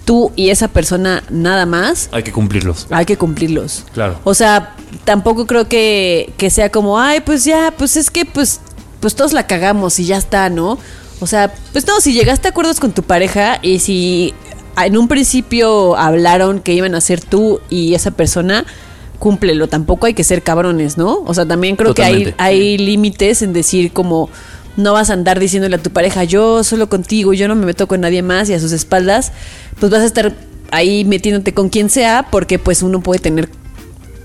tú 0.07 0.31
y 0.37 0.51
esa 0.51 0.69
persona 0.69 1.21
nada 1.29 1.65
más, 1.65 2.07
Hay 2.13 2.23
que 2.23 2.31
cumplirlos. 2.31 2.87
hay 2.89 3.03
que 3.05 3.17
cumplirlos. 3.17 3.83
Claro. 3.93 4.17
O 4.23 4.33
sea, 4.33 4.73
tampoco 5.03 5.45
creo 5.45 5.67
que, 5.67 6.31
que 6.37 6.49
sea 6.49 6.71
como, 6.71 6.97
ay, 6.97 7.19
pues 7.19 7.43
ya, 7.43 7.73
pues 7.77 7.97
es 7.97 8.09
que 8.09 8.23
pues, 8.23 8.61
pues 9.01 9.15
todos 9.15 9.33
la 9.33 9.47
cagamos 9.47 9.99
y 9.99 10.05
ya 10.05 10.15
está, 10.15 10.49
¿no? 10.49 10.79
O 11.19 11.27
sea, 11.27 11.53
pues 11.73 11.85
no, 11.85 11.99
si 11.99 12.13
llegaste 12.13 12.47
a 12.47 12.51
acuerdos 12.51 12.79
con 12.79 12.93
tu 12.93 13.03
pareja 13.03 13.59
y 13.61 13.79
si 13.79 14.33
en 14.81 14.95
un 14.95 15.09
principio 15.09 15.97
hablaron 15.97 16.61
que 16.61 16.73
iban 16.73 16.95
a 16.95 17.01
ser 17.01 17.19
tú 17.19 17.59
y 17.69 17.93
esa 17.93 18.11
persona, 18.11 18.65
cúmplelo. 19.19 19.67
Tampoco 19.67 20.05
hay 20.05 20.13
que 20.13 20.23
ser 20.23 20.41
cabrones, 20.41 20.97
¿no? 20.97 21.21
O 21.25 21.33
sea, 21.33 21.45
también 21.45 21.75
creo 21.75 21.93
que 21.93 22.03
hay, 22.05 22.33
hay 22.37 22.77
límites 22.77 23.41
en 23.41 23.51
decir 23.51 23.91
como 23.91 24.29
no 24.77 24.93
vas 24.93 25.09
a 25.09 25.13
andar 25.13 25.39
diciéndole 25.39 25.75
a 25.75 25.83
tu 25.83 25.89
pareja, 25.89 26.23
yo 26.23 26.63
solo 26.63 26.87
contigo, 26.87 27.33
yo 27.33 27.47
no 27.47 27.55
me 27.55 27.65
meto 27.65 27.87
con 27.87 28.01
nadie 28.01 28.21
más 28.21 28.49
y 28.49 28.53
a 28.53 28.59
sus 28.59 28.71
espaldas, 28.71 29.33
pues 29.79 29.91
vas 29.91 30.01
a 30.01 30.05
estar 30.05 30.33
ahí 30.71 31.03
metiéndote 31.03 31.53
con 31.53 31.69
quien 31.69 31.89
sea 31.89 32.27
porque 32.31 32.59
pues 32.59 32.83
uno 32.83 33.01
puede 33.01 33.19
tener 33.19 33.49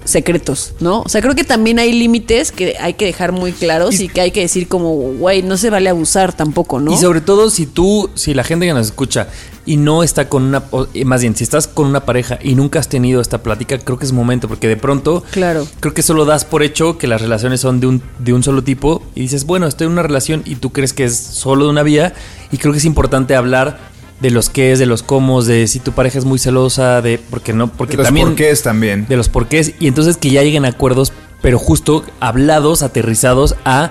secretos, 0.05 0.75
¿no? 0.81 1.03
O 1.03 1.09
sea, 1.09 1.21
creo 1.21 1.35
que 1.35 1.45
también 1.45 1.79
hay 1.79 1.93
límites 1.93 2.53
que 2.53 2.77
hay 2.81 2.95
que 2.95 3.05
dejar 3.05 3.33
muy 3.33 3.53
claros 3.53 4.01
y, 4.01 4.09
que 4.09 4.21
hay 4.21 4.31
que 4.31 4.41
decir 4.41 4.69
como, 4.69 4.95
güey, 4.95 5.43
no 5.43 5.57
se 5.57 5.71
vale 5.71 5.89
abusar 5.91 6.33
tampoco, 6.33 6.81
¿no? 6.81 6.93
Y 6.93 6.97
sobre 6.97 7.21
todo 7.21 7.51
si 7.51 7.67
tú, 7.67 8.11
si 8.15 8.35
la 8.35 8.45
gente 8.45 8.67
que 8.67 8.73
nos 8.75 8.87
escucha 8.87 9.29
y 9.65 9.77
no 9.77 10.03
está 10.03 10.29
con 10.29 10.43
una, 10.43 10.65
eh, 10.95 11.05
más 11.05 11.21
bien, 11.21 11.37
si 11.37 11.45
estás 11.45 11.69
con 11.69 11.87
una 11.87 12.05
pareja 12.05 12.39
y 12.43 12.55
nunca 12.55 12.81
has 12.81 12.89
tenido 12.89 13.21
esta 13.21 13.43
plática, 13.43 13.79
creo 13.79 13.99
que 13.99 14.05
es 14.05 14.13
momento, 14.13 14.49
porque 14.49 14.69
de 14.69 14.77
pronto, 14.77 15.23
Claro. 15.31 15.67
creo 15.81 15.95
que 15.95 16.03
solo 16.03 16.25
das 16.25 16.45
por 16.45 16.63
hecho 16.63 16.99
que 16.99 17.07
las 17.07 17.21
relaciones 17.21 17.61
son 17.61 17.81
de 17.81 17.87
un, 17.87 18.03
de 18.19 18.33
un 18.33 18.43
solo 18.43 18.65
tipo 18.65 19.03
y 19.15 19.21
dices, 19.21 19.47
bueno, 19.47 19.67
estoy 19.67 19.87
en 19.87 19.93
una 19.93 20.03
relación 20.03 20.43
y 20.45 20.57
tú 20.57 20.71
crees 20.71 20.93
que 20.93 21.05
es 21.05 21.17
solo 21.17 21.65
de 21.65 21.71
una 21.71 21.83
vía 21.83 22.15
y 22.51 22.59
creo 22.59 22.73
que 22.73 22.79
es 22.79 22.85
importante 22.85 23.37
hablar 23.37 23.92
de 24.23 24.31
los 24.31 24.49
qué 24.49 24.73
es, 24.73 24.79
de 24.79 24.87
los 24.87 25.03
cómo, 25.03 25.43
de 25.43 25.67
si 25.67 25.81
tu 25.81 25.93
pareja 25.93 26.19
es 26.19 26.25
muy 26.25 26.39
celosa, 26.39 27.03
de 27.03 27.19
porque 27.19 27.53
no, 27.53 27.67
porque 27.71 27.93
De 27.93 27.97
los 27.99 28.07
también 28.07 28.29
porqués 28.29 28.63
también. 28.63 29.07
de 29.09 29.17
los 29.17 29.29
porqués 29.29 29.75
y 29.81 29.89
entonces 29.89 30.17
que 30.17 30.31
ya 30.31 30.43
lleguen 30.43 30.65
a 30.65 30.69
acuerdos, 30.69 31.13
pero 31.43 31.59
justo 31.59 32.05
hablados, 32.21 32.83
aterrizados 32.83 33.57
a, 33.65 33.91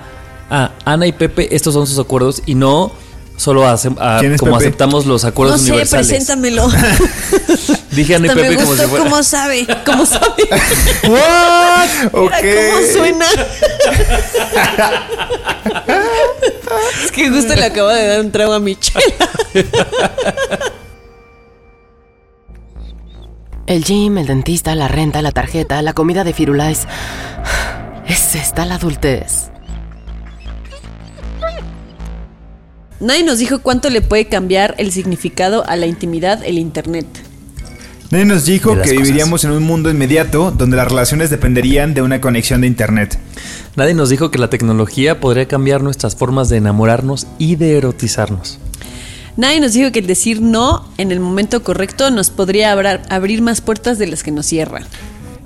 a 0.50 0.72
Ana 0.86 1.06
y 1.06 1.12
Pepe, 1.12 1.54
estos 1.54 1.74
son 1.74 1.86
sus 1.86 1.98
acuerdos 1.98 2.42
y 2.46 2.54
no 2.54 2.92
solo 3.42 3.66
a- 3.66 3.76
¿Quién 4.20 4.32
es 4.32 4.40
como 4.40 4.52
Pepe? 4.52 4.66
aceptamos 4.68 5.04
los 5.06 5.22
no 5.24 5.28
acuerdos 5.28 5.60
sé, 5.60 5.70
universales. 5.70 6.06
preséntamelo. 6.08 6.68
Dije 7.90 8.14
Ana 8.16 8.26
y 8.26 8.30
me 8.34 8.42
Pepe 8.42 8.56
como 8.56 8.74
si 8.76 8.82
fuera. 8.82 9.04
cómo 9.04 9.22
sabe, 9.22 9.66
cómo 9.84 10.06
sabe. 10.06 10.24
Ok. 12.12 12.32
Mira 12.42 12.60
cómo 12.72 12.86
suena. 12.92 13.26
es 17.04 17.12
que 17.12 17.28
justo 17.30 17.54
le 17.54 17.64
acabo 17.64 17.88
de 17.88 18.06
dar 18.06 18.20
un 18.20 18.30
trago 18.32 18.52
a 18.54 18.60
mi 18.60 18.76
chela. 18.76 19.28
El 23.66 23.84
gym, 23.84 24.18
el 24.18 24.26
dentista, 24.26 24.74
la 24.74 24.88
renta, 24.88 25.22
la 25.22 25.32
tarjeta, 25.32 25.80
la 25.82 25.92
comida 25.92 26.24
de 26.24 26.32
Firulais. 26.32 26.86
Es 28.06 28.34
esta 28.34 28.64
la 28.66 28.74
adultez. 28.76 29.50
Nadie 33.02 33.24
nos 33.24 33.38
dijo 33.38 33.58
cuánto 33.58 33.90
le 33.90 34.00
puede 34.00 34.26
cambiar 34.26 34.76
el 34.78 34.92
significado 34.92 35.66
a 35.66 35.74
la 35.74 35.86
intimidad 35.86 36.40
el 36.44 36.56
internet. 36.56 37.04
Nadie 38.12 38.26
nos 38.26 38.44
dijo 38.44 38.74
que 38.76 38.82
cosas. 38.82 38.92
viviríamos 38.92 39.42
en 39.42 39.50
un 39.50 39.64
mundo 39.64 39.90
inmediato 39.90 40.52
donde 40.52 40.76
las 40.76 40.86
relaciones 40.86 41.28
dependerían 41.28 41.94
de 41.94 42.02
una 42.02 42.20
conexión 42.20 42.60
de 42.60 42.68
internet. 42.68 43.18
Nadie 43.74 43.94
nos 43.94 44.08
dijo 44.08 44.30
que 44.30 44.38
la 44.38 44.50
tecnología 44.50 45.18
podría 45.18 45.48
cambiar 45.48 45.82
nuestras 45.82 46.14
formas 46.14 46.48
de 46.48 46.58
enamorarnos 46.58 47.26
y 47.38 47.56
de 47.56 47.76
erotizarnos. 47.76 48.60
Nadie 49.36 49.58
nos 49.58 49.72
dijo 49.72 49.90
que 49.90 49.98
el 49.98 50.06
decir 50.06 50.40
no 50.40 50.88
en 50.96 51.10
el 51.10 51.18
momento 51.18 51.64
correcto 51.64 52.08
nos 52.12 52.30
podría 52.30 52.70
abrir 52.70 53.42
más 53.42 53.60
puertas 53.62 53.98
de 53.98 54.06
las 54.06 54.22
que 54.22 54.30
nos 54.30 54.46
cierra. 54.46 54.82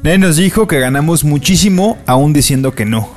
Nadie 0.03 0.19
nos 0.19 0.37
dijo 0.37 0.67
que 0.69 0.79
ganamos 0.79 1.25
muchísimo 1.25 1.97
aún 2.05 2.35
diciendo 2.35 2.75
que 2.75 2.85
no. 2.85 3.09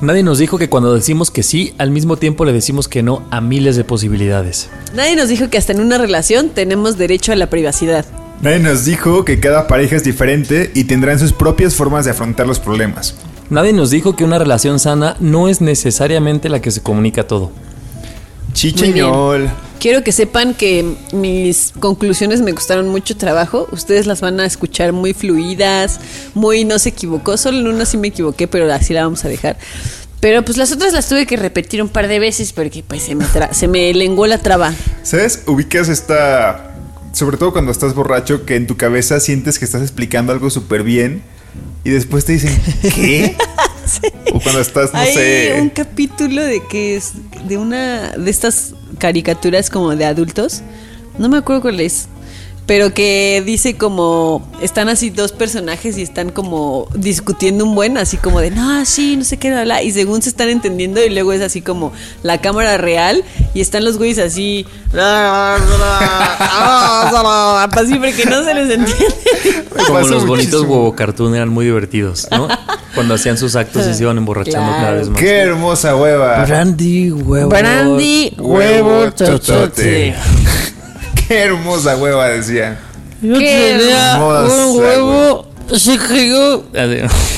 Nadie 0.00 0.22
nos 0.22 0.38
dijo 0.38 0.58
que 0.58 0.68
cuando 0.68 0.94
decimos 0.94 1.30
que 1.30 1.42
sí, 1.42 1.74
al 1.78 1.90
mismo 1.90 2.16
tiempo 2.16 2.44
le 2.44 2.52
decimos 2.52 2.88
que 2.88 3.02
no 3.02 3.22
a 3.30 3.40
miles 3.40 3.76
de 3.76 3.84
posibilidades. 3.84 4.68
Nadie 4.94 5.16
nos 5.16 5.28
dijo 5.28 5.48
que 5.48 5.58
hasta 5.58 5.72
en 5.72 5.80
una 5.80 5.98
relación 5.98 6.50
tenemos 6.50 6.98
derecho 6.98 7.32
a 7.32 7.36
la 7.36 7.48
privacidad. 7.48 8.04
Nadie 8.42 8.58
nos 8.58 8.84
dijo 8.84 9.24
que 9.24 9.40
cada 9.40 9.66
pareja 9.66 9.96
es 9.96 10.04
diferente 10.04 10.70
y 10.74 10.84
tendrán 10.84 11.18
sus 11.18 11.32
propias 11.32 11.74
formas 11.74 12.04
de 12.04 12.10
afrontar 12.10 12.46
los 12.46 12.58
problemas. 12.58 13.14
Nadie 13.50 13.72
nos 13.72 13.90
dijo 13.90 14.16
que 14.16 14.24
una 14.24 14.38
relación 14.38 14.78
sana 14.80 15.16
no 15.20 15.48
es 15.48 15.60
necesariamente 15.60 16.48
la 16.48 16.60
que 16.60 16.70
se 16.70 16.82
comunica 16.82 17.26
todo. 17.26 17.52
Chicheñol. 18.54 19.50
Quiero 19.78 20.02
que 20.02 20.12
sepan 20.12 20.54
que 20.54 20.94
mis 21.12 21.74
conclusiones 21.78 22.40
me 22.40 22.54
costaron 22.54 22.88
mucho 22.88 23.16
trabajo. 23.18 23.68
Ustedes 23.70 24.06
las 24.06 24.22
van 24.22 24.40
a 24.40 24.46
escuchar 24.46 24.92
muy 24.94 25.12
fluidas, 25.12 26.00
muy 26.32 26.64
no 26.64 26.78
se 26.78 26.88
equivocó. 26.90 27.36
Solo 27.36 27.58
en 27.58 27.66
una 27.66 27.84
sí 27.84 27.98
me 27.98 28.08
equivoqué, 28.08 28.48
pero 28.48 28.72
así 28.72 28.94
la 28.94 29.02
vamos 29.02 29.24
a 29.26 29.28
dejar. 29.28 29.58
Pero 30.20 30.42
pues 30.42 30.56
las 30.56 30.72
otras 30.72 30.94
las 30.94 31.06
tuve 31.06 31.26
que 31.26 31.36
repetir 31.36 31.82
un 31.82 31.90
par 31.90 32.08
de 32.08 32.18
veces 32.18 32.54
porque 32.54 32.82
pues 32.82 33.02
se 33.02 33.14
me, 33.14 33.26
tra- 33.26 33.52
se 33.52 33.68
me 33.68 33.92
lenguó 33.92 34.26
la 34.26 34.38
traba. 34.38 34.72
¿Sabes? 35.02 35.42
Ubicas 35.46 35.90
esta... 35.90 36.70
Sobre 37.12 37.36
todo 37.36 37.52
cuando 37.52 37.70
estás 37.70 37.94
borracho, 37.94 38.46
que 38.46 38.56
en 38.56 38.66
tu 38.66 38.76
cabeza 38.78 39.20
sientes 39.20 39.58
que 39.58 39.66
estás 39.66 39.82
explicando 39.82 40.32
algo 40.32 40.48
súper 40.48 40.82
bien 40.82 41.22
y 41.84 41.90
después 41.90 42.24
te 42.24 42.32
dicen, 42.32 42.58
¿qué? 42.82 43.36
O 44.32 44.40
cuando 44.40 44.60
estás, 44.60 44.92
no 44.92 44.98
Hay 44.98 45.14
sé... 45.14 45.58
un 45.60 45.68
capítulo 45.70 46.42
de 46.42 46.62
que 46.66 46.96
es 46.96 47.12
de 47.46 47.56
una 47.58 48.10
de 48.12 48.30
estas 48.30 48.74
caricaturas 48.98 49.70
como 49.70 49.94
de 49.94 50.04
adultos. 50.04 50.62
No 51.18 51.28
me 51.28 51.36
acuerdo 51.38 51.62
cuál 51.62 51.78
es. 51.80 52.08
pero 52.66 52.94
que 52.94 53.42
dice 53.44 53.76
como 53.76 54.48
están 54.62 54.88
así 54.88 55.10
dos 55.10 55.32
personajes 55.32 55.98
y 55.98 56.02
están 56.02 56.30
como 56.30 56.88
discutiendo 56.94 57.64
un 57.66 57.74
buen, 57.74 57.98
así 57.98 58.16
como 58.16 58.40
de 58.40 58.50
no, 58.50 58.84
sí, 58.86 59.16
no 59.16 59.24
sé 59.24 59.36
qué, 59.36 59.50
bla, 59.50 59.64
bla", 59.64 59.82
y 59.82 59.92
según 59.92 60.22
se 60.22 60.30
están 60.30 60.48
entendiendo 60.48 61.04
y 61.04 61.10
luego 61.10 61.32
es 61.34 61.42
así 61.42 61.60
como 61.60 61.92
la 62.22 62.40
cámara 62.40 62.78
real 62.78 63.22
y 63.52 63.60
están 63.60 63.84
los 63.84 63.98
güeyes 63.98 64.18
así, 64.18 64.66
así 67.76 67.94
porque 67.96 68.24
no 68.24 68.42
se 68.44 68.54
les 68.54 68.70
entiende. 68.70 69.14
Como 69.86 70.00
los 70.00 70.26
bonitos 70.26 70.62
huevo 70.62 70.94
cartoon 70.96 71.34
eran 71.34 71.50
muy 71.50 71.66
divertidos, 71.66 72.26
¿no? 72.30 72.48
Cuando 72.94 73.14
hacían 73.14 73.36
sus 73.36 73.56
actos 73.56 73.86
y 73.88 73.94
se 73.94 74.02
iban 74.02 74.18
emborrachando 74.18 74.68
Claro. 74.68 74.82
cada 74.84 74.92
vez 74.98 75.08
más. 75.08 75.20
Qué 75.20 75.36
hermosa 75.38 75.96
hueva. 75.96 76.44
Brandy, 76.44 77.10
huevo. 77.10 77.48
Brandy, 77.50 78.34
Huevo 78.38 79.10
totote. 79.12 80.14
Qué 81.28 81.38
hermosa 81.40 81.96
hueva, 81.96 82.28
decían. 82.28 82.78
Yo 83.22 83.38
¿Qué? 83.38 83.76
tenía 83.78 84.12
Hermosa, 84.14 84.66
un 84.66 84.78
huevo, 84.78 85.48
se 85.76 85.96
cayó. 85.96 86.64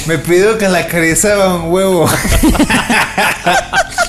Me 0.07 0.19
pidió 0.19 0.59
que 0.59 0.69
la 0.69 0.81
acariciaba 0.81 1.55
un 1.55 1.73
huevo. 1.73 2.07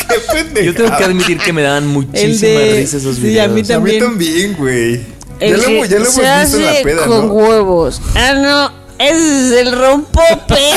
Qué 0.10 0.16
pendejo. 0.34 0.66
Yo 0.66 0.74
tengo 0.74 0.98
que 0.98 1.04
admitir 1.04 1.38
que 1.38 1.54
me 1.54 1.62
daban 1.62 1.84
El 1.84 1.90
muchísima 1.90 2.60
de- 2.60 2.74
risa 2.80 2.98
esos 2.98 3.16
sí, 3.18 3.22
videos. 3.22 3.46
a 3.46 3.48
mí 3.50 3.60
A 3.60 3.64
mí 3.64 3.68
también. 3.68 4.00
también, 4.04 4.56
güey. 4.58 5.02
Ya 5.40 5.50
lo, 5.50 5.58
ya 5.58 5.70
lo 5.70 5.74
hemos 5.76 5.88
se 5.88 6.22
visto 6.22 6.22
en 6.22 6.26
la 6.26 6.42
hace 6.42 6.82
peda, 6.84 7.06
con 7.06 7.28
¿no? 7.28 7.34
huevos. 7.34 8.02
Ah, 8.16 8.34
no, 8.34 8.72
ese 9.00 9.48
es 9.48 9.52
el 9.68 9.72
rompope. 9.78 10.72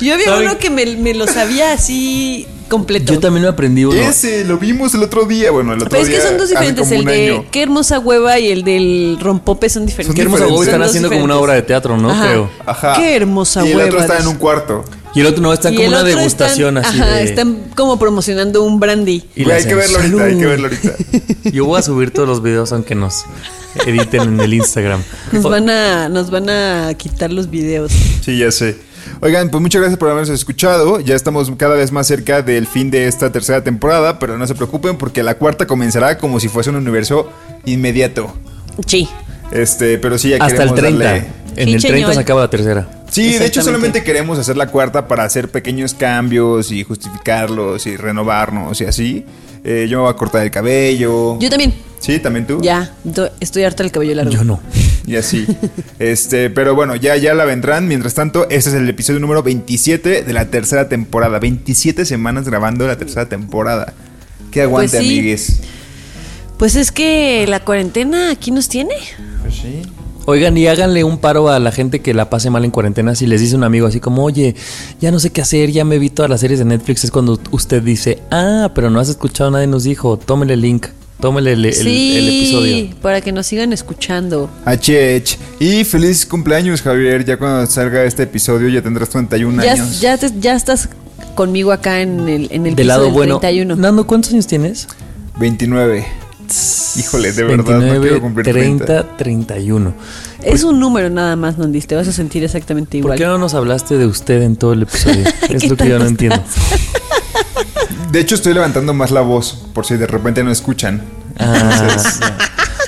Yo 0.00 0.14
había 0.14 0.26
¿Saben? 0.26 0.48
uno 0.48 0.58
que 0.58 0.70
me, 0.70 0.84
me 0.96 1.14
lo 1.14 1.26
sabía 1.26 1.72
así 1.72 2.46
completo. 2.68 3.12
Yo 3.14 3.20
también 3.20 3.42
me 3.44 3.48
aprendí 3.48 3.84
uno. 3.84 3.94
Ese, 3.98 4.44
lo 4.44 4.58
vimos 4.58 4.92
el 4.94 5.02
otro 5.02 5.24
día. 5.24 5.50
Bueno, 5.50 5.72
el 5.72 5.78
otro 5.78 5.90
Pero 5.90 6.02
es 6.02 6.08
que 6.08 6.16
día, 6.16 6.26
son 6.28 6.36
dos 6.36 6.48
diferentes. 6.48 6.90
El 6.90 7.04
de 7.04 7.30
año. 7.30 7.44
qué 7.50 7.62
hermosa 7.62 7.98
hueva 8.00 8.38
y 8.38 8.50
el 8.50 8.64
del 8.64 9.18
rompope 9.20 9.68
son 9.70 9.86
diferentes. 9.86 10.14
Qué 10.14 10.22
hermosa 10.22 10.44
diferentes. 10.44 10.66
están 10.68 10.80
Son 10.80 10.88
haciendo 10.88 11.08
como 11.08 11.24
una 11.24 11.34
diferentes. 11.34 11.42
obra 11.44 11.54
de 11.54 11.62
teatro, 11.62 11.96
¿no? 11.96 12.10
Ajá. 12.10 12.26
Creo. 12.28 12.50
Ajá. 12.66 12.94
Qué 12.96 13.16
hermosa 13.16 13.64
Y 13.66 13.70
el 13.72 13.80
otro 13.80 13.98
hueva, 13.98 14.02
está 14.02 14.18
en 14.18 14.26
un 14.28 14.36
cuarto. 14.36 14.84
Y 15.14 15.20
el 15.20 15.26
otro 15.26 15.42
no, 15.42 15.52
está 15.52 15.70
Y 15.70 15.76
como 15.76 15.86
el 15.88 15.94
una 15.94 16.02
degustación 16.02 16.76
están- 16.78 16.92
así 16.92 17.00
ajá, 17.00 17.14
de... 17.16 17.22
están 17.24 17.56
como 17.76 17.98
promocionando 17.98 18.62
un 18.64 18.80
brandy. 18.80 19.24
y 19.36 19.48
hay 19.50 19.64
que 19.64 19.74
verlo 19.74 19.98
ahorita, 19.98 20.24
hay 20.24 20.36
que 20.38 20.46
verlo 20.46 20.68
ahorita. 20.68 20.94
Yo 21.52 21.64
voy 21.66 21.78
a 21.78 21.82
subir 21.82 22.10
todos 22.10 22.28
los 22.28 22.42
videos 22.42 22.72
aunque 22.72 22.94
nos 22.94 23.24
editen 23.86 24.22
en 24.22 24.40
el 24.40 24.54
Instagram. 24.54 25.02
Nos 25.32 25.44
van 25.44 25.70
a, 25.70 26.08
nos 26.08 26.30
van 26.30 26.48
a 26.50 26.94
quitar 26.96 27.32
los 27.32 27.48
videos. 27.50 27.92
Sí, 28.22 28.38
ya 28.38 28.50
sé. 28.50 28.76
Oigan, 29.20 29.50
pues 29.50 29.60
muchas 29.62 29.80
gracias 29.80 29.98
por 29.98 30.08
habernos 30.10 30.30
escuchado. 30.30 30.98
Ya 31.00 31.14
estamos 31.14 31.50
cada 31.56 31.76
vez 31.76 31.92
más 31.92 32.06
cerca 32.06 32.42
del 32.42 32.66
fin 32.66 32.90
de 32.90 33.06
esta 33.06 33.30
tercera 33.30 33.62
temporada, 33.62 34.18
pero 34.18 34.36
no 34.38 34.46
se 34.46 34.54
preocupen 34.54 34.96
porque 34.96 35.22
la 35.22 35.36
cuarta 35.36 35.66
comenzará 35.66 36.18
como 36.18 36.40
si 36.40 36.48
fuese 36.48 36.70
un 36.70 36.76
universo 36.76 37.30
inmediato. 37.64 38.34
Sí. 38.86 39.08
Este, 39.52 39.98
pero 39.98 40.18
sí, 40.18 40.30
ya 40.30 40.36
Hasta 40.36 40.64
el 40.64 40.74
queremos 40.74 40.98
30. 40.98 41.04
darle- 41.04 41.26
En 41.56 41.68
el 41.68 41.80
30 41.80 41.88
señor. 41.88 42.14
se 42.14 42.20
acaba 42.20 42.40
la 42.42 42.50
tercera. 42.50 42.88
Sí, 43.10 43.34
de 43.38 43.46
hecho 43.46 43.62
solamente 43.62 44.02
queremos 44.02 44.38
hacer 44.38 44.56
la 44.56 44.66
cuarta 44.68 45.06
para 45.08 45.24
hacer 45.24 45.48
pequeños 45.50 45.94
cambios 45.94 46.72
y 46.72 46.82
justificarlos 46.84 47.86
y 47.86 47.96
renovarnos 47.96 48.80
y 48.80 48.84
así. 48.84 49.24
Eh, 49.62 49.86
yo 49.88 49.98
me 49.98 50.02
voy 50.04 50.12
a 50.12 50.16
cortar 50.16 50.42
el 50.42 50.50
cabello. 50.50 51.38
Yo 51.38 51.48
también. 51.48 51.72
Sí, 52.00 52.18
también 52.18 52.46
tú. 52.46 52.60
Ya, 52.60 52.92
estoy 53.40 53.62
harta 53.64 53.82
del 53.82 53.92
cabello 53.92 54.14
largo. 54.14 54.30
Yo 54.32 54.44
no. 54.44 54.60
Y 55.06 55.16
así. 55.16 55.46
este, 55.98 56.48
pero 56.48 56.74
bueno, 56.74 56.96
ya, 56.96 57.14
ya 57.16 57.34
la 57.34 57.44
vendrán. 57.44 57.86
Mientras 57.88 58.14
tanto, 58.14 58.44
este 58.48 58.70
es 58.70 58.74
el 58.76 58.88
episodio 58.88 59.20
número 59.20 59.42
27 59.42 60.22
de 60.22 60.32
la 60.32 60.46
tercera 60.46 60.88
temporada. 60.88 61.38
27 61.38 62.06
semanas 62.06 62.48
grabando 62.48 62.86
la 62.86 62.96
tercera 62.96 63.28
temporada. 63.28 63.92
¿Qué 64.50 64.62
aguante, 64.62 64.96
Pues 64.96 65.02
sí. 65.04 65.10
amigues? 65.12 65.60
Pues 66.58 66.74
es 66.76 66.90
que 66.90 67.44
la 67.48 67.60
cuarentena 67.60 68.30
aquí 68.30 68.50
nos 68.50 68.68
tiene. 68.70 68.94
Pues 69.42 69.56
sí. 69.56 69.82
Oigan, 70.26 70.56
y 70.56 70.66
háganle 70.66 71.04
un 71.04 71.18
paro 71.18 71.50
a 71.50 71.58
la 71.58 71.70
gente 71.70 72.00
que 72.00 72.14
la 72.14 72.30
pase 72.30 72.48
mal 72.48 72.64
en 72.64 72.70
cuarentena. 72.70 73.14
Si 73.14 73.26
les 73.26 73.42
dice 73.42 73.56
un 73.56 73.64
amigo 73.64 73.86
así 73.86 74.00
como, 74.00 74.24
oye, 74.24 74.54
ya 75.00 75.10
no 75.10 75.18
sé 75.20 75.30
qué 75.30 75.42
hacer, 75.42 75.70
ya 75.70 75.84
me 75.84 75.98
vi 75.98 76.08
todas 76.08 76.30
las 76.30 76.40
series 76.40 76.58
de 76.60 76.64
Netflix. 76.64 77.04
Es 77.04 77.10
cuando 77.10 77.38
usted 77.50 77.82
dice, 77.82 78.22
ah, 78.30 78.70
pero 78.74 78.88
no 78.88 79.00
has 79.00 79.10
escuchado, 79.10 79.50
nadie 79.50 79.66
nos 79.66 79.84
dijo. 79.84 80.16
Tómele 80.16 80.54
el 80.54 80.62
link, 80.62 80.86
tómele 81.20 81.52
el, 81.52 81.66
el- 81.66 81.74
sí, 81.74 82.16
el 82.16 82.28
episodio. 82.28 82.96
para 83.02 83.20
que 83.20 83.32
nos 83.32 83.46
sigan 83.46 83.74
escuchando. 83.74 84.48
HH. 84.64 85.36
Y 85.60 85.84
feliz 85.84 86.24
cumpleaños, 86.24 86.80
Javier. 86.80 87.24
Ya 87.26 87.36
cuando 87.38 87.66
salga 87.66 88.02
este 88.04 88.22
episodio 88.22 88.70
ya 88.70 88.80
tendrás 88.80 89.10
31 89.10 89.62
Ya, 89.62 89.72
años. 89.72 90.00
ya, 90.00 90.16
te- 90.16 90.32
ya 90.40 90.54
estás 90.56 90.88
conmigo 91.34 91.70
acá 91.70 92.00
en 92.00 92.28
el, 92.30 92.48
en 92.50 92.64
el 92.66 92.74
Del 92.74 92.86
piso 92.86 92.88
lado 92.88 93.04
del 93.04 93.12
bueno. 93.12 93.40
31. 93.40 93.76
Nando, 93.76 94.06
¿cuántos 94.06 94.32
años 94.32 94.46
tienes? 94.46 94.88
29. 95.38 96.06
Híjole, 96.96 97.32
de 97.32 97.44
verdad, 97.44 97.80
no 97.80 98.00
quiero 98.00 98.20
cumplir 98.20 98.44
30. 98.46 98.84
30, 98.86 99.16
31. 99.16 99.94
es 100.42 100.62
un 100.64 100.78
número 100.78 101.10
nada 101.10 101.36
más, 101.36 101.58
Nondis. 101.58 101.86
Te 101.86 101.94
vas 101.94 102.06
a 102.08 102.12
sentir 102.12 102.44
exactamente 102.44 102.98
¿Por 102.98 103.06
igual. 103.06 103.18
qué 103.18 103.24
no 103.24 103.38
nos 103.38 103.54
hablaste 103.54 103.98
de 103.98 104.06
usted 104.06 104.42
en 104.42 104.56
todo 104.56 104.72
el 104.72 104.82
episodio? 104.82 105.24
es 105.50 105.62
¿Qué 105.62 105.68
lo 105.68 105.76
que 105.76 105.88
yo 105.88 105.98
no 105.98 106.06
entiendo. 106.06 106.42
De 108.10 108.20
hecho, 108.20 108.36
estoy 108.36 108.54
levantando 108.54 108.94
más 108.94 109.10
la 109.10 109.22
voz 109.22 109.66
por 109.72 109.86
si 109.86 109.96
de 109.96 110.06
repente 110.06 110.44
no 110.44 110.50
escuchan. 110.50 111.02
Ah, 111.38 111.80
Entonces. 111.82 112.20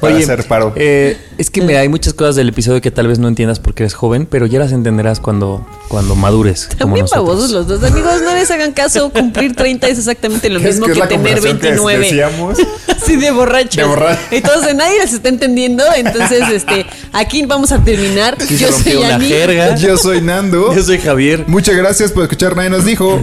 Para 0.00 0.14
Oye, 0.14 0.24
hacer 0.24 0.44
paro. 0.46 0.72
eh, 0.76 1.16
es 1.38 1.50
que 1.50 1.60
mira, 1.62 1.80
hay 1.80 1.88
muchas 1.88 2.14
cosas 2.14 2.36
del 2.36 2.48
episodio 2.48 2.80
que 2.80 2.90
tal 2.90 3.06
vez 3.08 3.18
no 3.18 3.28
entiendas 3.28 3.60
porque 3.60 3.82
eres 3.82 3.94
joven, 3.94 4.26
pero 4.26 4.46
ya 4.46 4.58
las 4.58 4.72
entenderás 4.72 5.20
cuando, 5.20 5.66
cuando 5.88 6.14
madures. 6.14 6.66
como 6.66 6.78
También 6.78 7.04
nosotros. 7.04 7.26
babosos 7.26 7.50
los 7.50 7.66
dos. 7.68 7.82
Amigos, 7.90 8.22
no 8.22 8.34
les 8.34 8.50
hagan 8.50 8.72
caso. 8.72 9.10
Cumplir 9.10 9.54
30 9.56 9.88
es 9.88 9.98
exactamente 9.98 10.48
lo 10.50 10.60
¿Qué 10.60 10.68
es- 10.68 10.74
mismo 10.76 10.86
es 10.86 10.92
que 10.94 11.06
tener 11.06 11.38
conversación 11.40 11.58
que 11.58 11.66
29. 11.68 12.04
decíamos? 12.04 12.58
Sí, 13.06 13.16
de 13.16 13.30
borrachos. 13.30 13.76
De 13.76 13.84
borrachos. 13.84 14.24
Entonces 14.32 14.74
nadie 14.74 14.98
les 14.98 15.12
está 15.12 15.28
entendiendo. 15.28 15.84
Entonces, 15.94 16.42
este, 16.52 16.86
aquí 17.12 17.44
vamos 17.46 17.70
a 17.70 17.78
terminar. 17.84 18.34
Aquí 18.40 18.56
Yo 18.56 18.72
soy 18.72 19.02
Ani. 19.04 19.30
Yo 19.78 19.96
soy 19.96 20.20
Nando. 20.22 20.74
Yo 20.74 20.82
soy 20.82 20.98
Javier. 20.98 21.44
Muchas 21.46 21.76
gracias 21.76 22.10
por 22.10 22.24
escuchar. 22.24 22.56
Nadie 22.56 22.70
nos 22.70 22.84
dijo. 22.84 23.20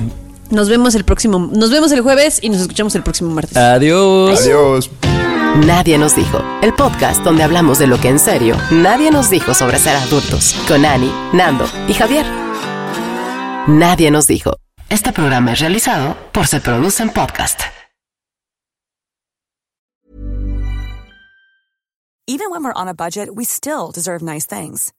Nos 0.52 0.70
vemos 0.70 0.94
el 0.96 1.04
próximo, 1.04 1.50
nos 1.52 1.72
vemos 1.72 1.92
el 1.92 2.02
jueves 2.02 2.38
y 2.42 2.50
nos 2.50 2.62
escuchamos 2.62 2.94
el 2.96 3.02
próximo 3.04 3.32
martes. 3.32 3.58
Adiós. 3.58 4.40
Adiós. 4.42 5.33
Nadie 5.56 6.00
nos 6.00 6.16
dijo. 6.16 6.40
El 6.64 6.74
podcast 6.74 7.24
donde 7.24 7.44
hablamos 7.44 7.78
de 7.78 7.86
lo 7.86 8.00
que 8.00 8.10
en 8.10 8.18
serio 8.18 8.58
nadie 8.72 9.12
nos 9.12 9.30
dijo 9.30 9.54
sobre 9.54 9.78
ser 9.78 9.96
adultos. 9.96 10.56
Con 10.68 10.84
Ani, 10.84 11.12
Nando 11.32 11.66
y 11.88 11.94
Javier. 11.94 12.26
Nadie 13.68 14.10
nos 14.10 14.26
dijo. 14.26 14.56
Este 14.90 15.14
programa 15.14 15.54
es 15.54 15.60
realizado 15.60 16.18
por 16.34 16.48
Se 16.48 16.60
Producen 16.60 17.12
Podcast. 17.12 17.62
Even 22.26 22.50
when 22.50 22.64
we're 22.64 22.74
on 22.74 22.88
a 22.88 22.94
budget, 22.94 23.30
we 23.32 23.44
still 23.44 23.92
deserve 23.92 24.24
nice 24.24 24.48
things. 24.48 24.92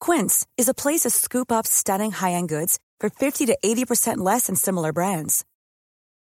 Quince 0.00 0.46
is 0.56 0.68
a 0.68 0.74
place 0.74 1.00
to 1.00 1.10
scoop 1.10 1.50
up 1.50 1.66
stunning 1.66 2.12
high-end 2.12 2.48
goods 2.48 2.78
for 3.00 3.10
50 3.10 3.46
to 3.46 3.56
80% 3.64 4.18
less 4.18 4.46
than 4.46 4.54
similar 4.54 4.92
brands. 4.92 5.44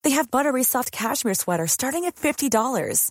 They 0.02 0.12
have 0.12 0.30
buttery 0.30 0.62
soft 0.62 0.92
cashmere 0.92 1.34
sweaters 1.34 1.72
starting 1.72 2.04
at 2.04 2.14
$50, 2.14 3.10